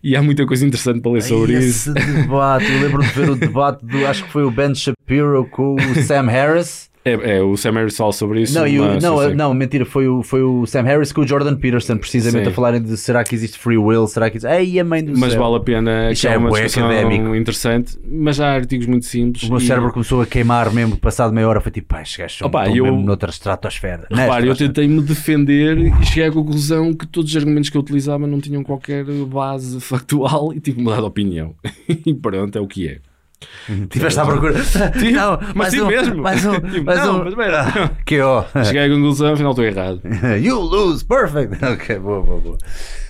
E 0.00 0.14
há 0.14 0.22
muita 0.22 0.46
coisa 0.46 0.64
interessante 0.64 1.00
para 1.00 1.10
ler 1.10 1.22
sobre 1.22 1.54
Esse 1.54 1.90
isso. 1.90 1.92
debate, 1.92 2.70
eu 2.70 2.82
lembro 2.82 3.02
de 3.02 3.08
ver 3.08 3.30
o 3.30 3.34
debate 3.36 3.84
do, 3.84 4.06
acho 4.06 4.24
que 4.24 4.30
foi 4.30 4.44
o 4.44 4.50
Ben 4.50 4.72
Shapiro 4.76 5.44
com 5.50 5.74
o 5.74 5.94
Sam 6.04 6.28
Harris. 6.28 6.88
É, 7.06 7.36
é, 7.36 7.40
o 7.40 7.56
Sam 7.56 7.74
Harris 7.74 7.96
fala 7.96 8.12
sobre 8.12 8.42
isso. 8.42 8.58
Não, 8.58 8.66
eu, 8.66 9.00
não, 9.00 9.32
não, 9.32 9.54
mentira, 9.54 9.84
foi 9.84 10.08
o, 10.08 10.24
foi 10.24 10.42
o 10.42 10.66
Sam 10.66 10.82
Harris 10.82 11.12
com 11.12 11.20
o 11.20 11.26
Jordan 11.26 11.54
Peterson, 11.54 11.96
precisamente 11.96 12.46
sim. 12.46 12.50
a 12.50 12.52
falarem 12.52 12.82
de 12.82 12.96
será 12.96 13.22
que 13.22 13.32
existe 13.32 13.60
free 13.60 13.78
will, 13.78 14.08
será 14.08 14.28
que 14.28 14.38
existe. 14.38 14.52
Ei, 14.52 14.80
a 14.80 14.84
mãe 14.84 15.04
do 15.04 15.16
Mas 15.16 15.30
céu. 15.30 15.40
vale 15.40 15.54
a 15.54 15.60
pena, 15.60 16.10
que 16.12 16.26
é, 16.26 16.32
é 16.32 16.36
uma 16.36 16.50
discussão 16.50 16.90
académico. 16.90 17.32
interessante, 17.36 17.96
mas 18.04 18.40
há 18.40 18.52
artigos 18.52 18.88
muito 18.88 19.06
simples. 19.06 19.44
O 19.44 19.50
meu 19.50 19.58
e... 19.58 19.60
cérebro 19.60 19.92
começou 19.92 20.20
a 20.20 20.26
queimar 20.26 20.72
mesmo, 20.74 20.96
passado 20.96 21.32
meia 21.32 21.48
hora, 21.48 21.60
foi 21.60 21.70
tipo, 21.70 21.86
pá, 21.86 22.02
chegaste 22.02 22.42
Opa, 22.42 22.68
eu... 22.68 22.82
mesmo 22.82 23.00
noutra 23.00 23.30
estratosfera. 23.30 24.08
Repare, 24.10 24.48
eu 24.48 24.56
tentei-me 24.56 25.00
defender 25.00 25.78
e 25.78 26.06
cheguei 26.06 26.24
à 26.24 26.32
conclusão 26.32 26.92
que 26.92 27.06
todos 27.06 27.30
os 27.30 27.36
argumentos 27.36 27.70
que 27.70 27.76
eu 27.76 27.82
utilizava 27.82 28.26
não 28.26 28.40
tinham 28.40 28.64
qualquer 28.64 29.04
base 29.04 29.78
factual 29.80 30.52
e 30.52 30.58
tive 30.58 30.78
que 30.78 30.82
mudar 30.82 30.96
de 30.96 31.06
opinião. 31.06 31.54
e 32.04 32.12
pronto, 32.12 32.58
é 32.58 32.60
o 32.60 32.66
que 32.66 32.88
é. 32.88 32.98
Tiveste 33.90 34.20
à 34.20 34.24
procura. 34.24 34.54
não, 35.12 35.38
mas 35.54 35.70
sim 35.70 35.80
um, 35.80 35.86
mesmo. 35.86 36.22
Mais 36.22 36.44
um, 36.44 36.52
mais 36.84 37.00
não, 37.00 37.16
um. 37.16 37.18
Mas 37.18 37.28
espera. 37.28 37.90
Que 38.04 38.20
ó. 38.20 38.44
Cheguei 38.64 38.84
à 38.84 38.88
conclusão, 38.88 39.32
afinal 39.32 39.52
estou 39.52 39.64
errado. 39.64 40.00
you 40.40 40.60
lose, 40.60 41.04
perfect. 41.04 41.64
Ok, 41.64 41.98
boa, 41.98 42.22
boa, 42.22 42.40
boa. 42.40 42.58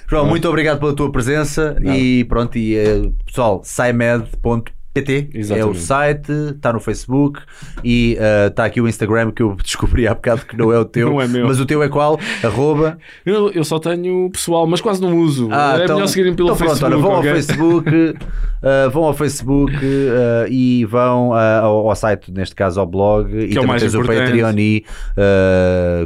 João, 0.09 0.27
muito 0.27 0.49
obrigado 0.49 0.79
pela 0.79 0.95
tua 0.95 1.11
presença 1.11 1.77
não. 1.81 1.95
e 1.95 2.25
pronto, 2.25 2.57
e 2.57 2.77
uh, 2.77 3.13
pessoal, 3.27 3.61
saimed.pt 3.65 4.76
PT 4.97 5.29
Exatamente. 5.35 5.69
é 5.69 5.71
o 5.71 5.75
site, 5.75 6.33
está 6.57 6.73
no 6.73 6.81
Facebook 6.81 7.41
e 7.85 8.17
uh, 8.19 8.49
está 8.49 8.65
aqui 8.65 8.81
o 8.81 8.89
Instagram 8.89 9.31
que 9.31 9.43
eu 9.43 9.55
descobri 9.63 10.07
há 10.09 10.15
bocado 10.15 10.47
que 10.47 10.57
não 10.57 10.73
é 10.73 10.79
o 10.79 10.85
teu, 10.87 11.11
não 11.11 11.21
é 11.21 11.29
meu. 11.29 11.47
mas 11.47 11.61
o 11.61 11.67
teu 11.67 11.83
é 11.83 11.89
qual? 11.89 12.19
Arroba? 12.43 12.99
Eu, 13.25 13.51
eu 13.53 13.65
só 13.65 13.79
tenho 13.79 14.31
pessoal, 14.31 14.67
mas 14.67 14.81
quase 14.81 15.03
não 15.03 15.17
uso. 15.19 15.49
Ah, 15.53 15.77
é 15.79 15.85
então, 15.85 15.97
melhor 15.97 16.09
seguirem 16.09 16.35
pelo 16.35 16.49
então, 16.53 16.57
Facebook. 16.57 16.91
Pronto, 16.91 17.03
vão 17.03 17.19
okay? 17.19 17.29
ao 17.29 17.35
Facebook, 17.35 17.91
uh, 17.91 18.91
vão 18.91 19.05
ao 19.05 19.15
Facebook 19.15 19.75
uh, 19.75 20.49
e 20.49 20.85
vão 20.87 21.35
ao, 21.35 21.89
ao, 21.89 21.97
site, 21.97 22.33
neste 22.33 22.55
caso 22.55 22.81
ao 22.81 22.87
blog, 22.87 23.31
que 23.31 23.55
e 23.55 23.59
é 23.59 23.61
também 23.61 23.79
tens 23.79 23.95
o 23.95 24.01
Patreon 24.01 24.55
e 24.59 24.85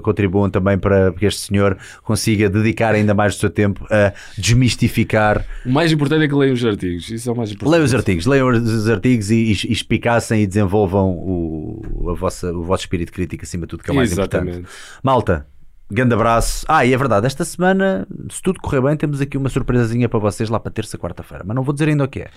contribuam 0.02 0.50
também 0.50 0.78
para 0.78 1.12
que 1.12 1.26
este 1.26 1.42
senhor 1.42 1.76
consiga 2.02 2.48
dedicar 2.48 2.94
ainda 2.94 3.14
mais 3.14 3.34
do 3.36 3.40
seu 3.40 3.50
tempo 3.50 3.86
a 3.90 4.12
desmistificar. 4.36 5.44
O 5.64 5.70
mais 5.70 5.92
importante 5.92 6.24
é 6.24 6.28
que 6.28 6.34
leiam 6.34 6.54
os 6.54 6.64
artigos. 6.64 7.10
Isso 7.10 7.28
é 7.28 7.32
o 7.32 7.36
mais 7.36 7.50
importante. 7.50 7.70
Leiam 7.70 7.84
os 7.84 7.94
artigos, 7.94 8.26
leiam 8.26 8.48
os 8.48 8.79
os 8.80 8.88
artigos 8.88 9.30
e, 9.30 9.34
e, 9.34 9.50
e 9.52 9.72
espicassem 9.72 10.42
e 10.42 10.46
desenvolvam 10.46 11.10
o, 11.10 12.10
a 12.10 12.14
vossa, 12.14 12.52
o 12.52 12.62
vosso 12.62 12.84
espírito 12.84 13.12
crítico 13.12 13.44
acima 13.44 13.66
de 13.66 13.70
tudo, 13.70 13.82
que 13.82 13.90
é 13.90 13.92
o 13.92 13.96
mais 13.96 14.12
Exatamente. 14.12 14.58
importante. 14.58 14.78
Malta, 15.02 15.46
grande 15.90 16.14
abraço. 16.14 16.64
Ah, 16.68 16.84
e 16.84 16.92
é 16.92 16.96
verdade, 16.96 17.26
esta 17.26 17.44
semana, 17.44 18.06
se 18.30 18.42
tudo 18.42 18.60
correr 18.60 18.80
bem, 18.80 18.96
temos 18.96 19.20
aqui 19.20 19.36
uma 19.36 19.48
surpresazinha 19.48 20.08
para 20.08 20.18
vocês 20.18 20.48
lá 20.48 20.58
para 20.60 20.70
terça, 20.70 20.96
quarta-feira, 20.96 21.44
mas 21.46 21.54
não 21.54 21.62
vou 21.62 21.72
dizer 21.72 21.88
ainda 21.88 22.04
o 22.04 22.08
que 22.08 22.20
é. 22.20 22.30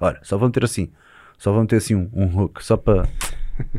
Olha, 0.00 0.18
só 0.22 0.36
vamos 0.36 0.52
ter 0.52 0.64
assim, 0.64 0.90
só 1.38 1.52
vamos 1.52 1.68
ter 1.68 1.76
assim 1.76 1.94
um, 1.94 2.08
um 2.12 2.40
hook, 2.40 2.64
só 2.64 2.76
para. 2.76 3.08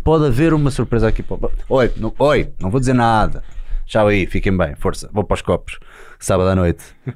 Pode 0.03 0.25
haver 0.25 0.53
uma 0.53 0.71
surpresa 0.71 1.07
aqui. 1.07 1.23
Para... 1.23 1.49
Oi, 1.69 1.91
não, 1.95 2.13
oi, 2.19 2.51
não 2.59 2.69
vou 2.69 2.79
dizer 2.79 2.93
nada. 2.93 3.43
Tchau 3.85 4.07
aí, 4.07 4.25
fiquem 4.25 4.55
bem, 4.55 4.75
força. 4.75 5.09
Vou 5.11 5.23
para 5.23 5.35
os 5.35 5.41
copos, 5.41 5.79
sábado 6.19 6.49
à 6.49 6.55
noite. 6.55 6.83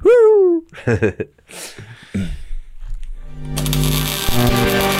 Thank 3.34 4.84
you. 4.84 4.93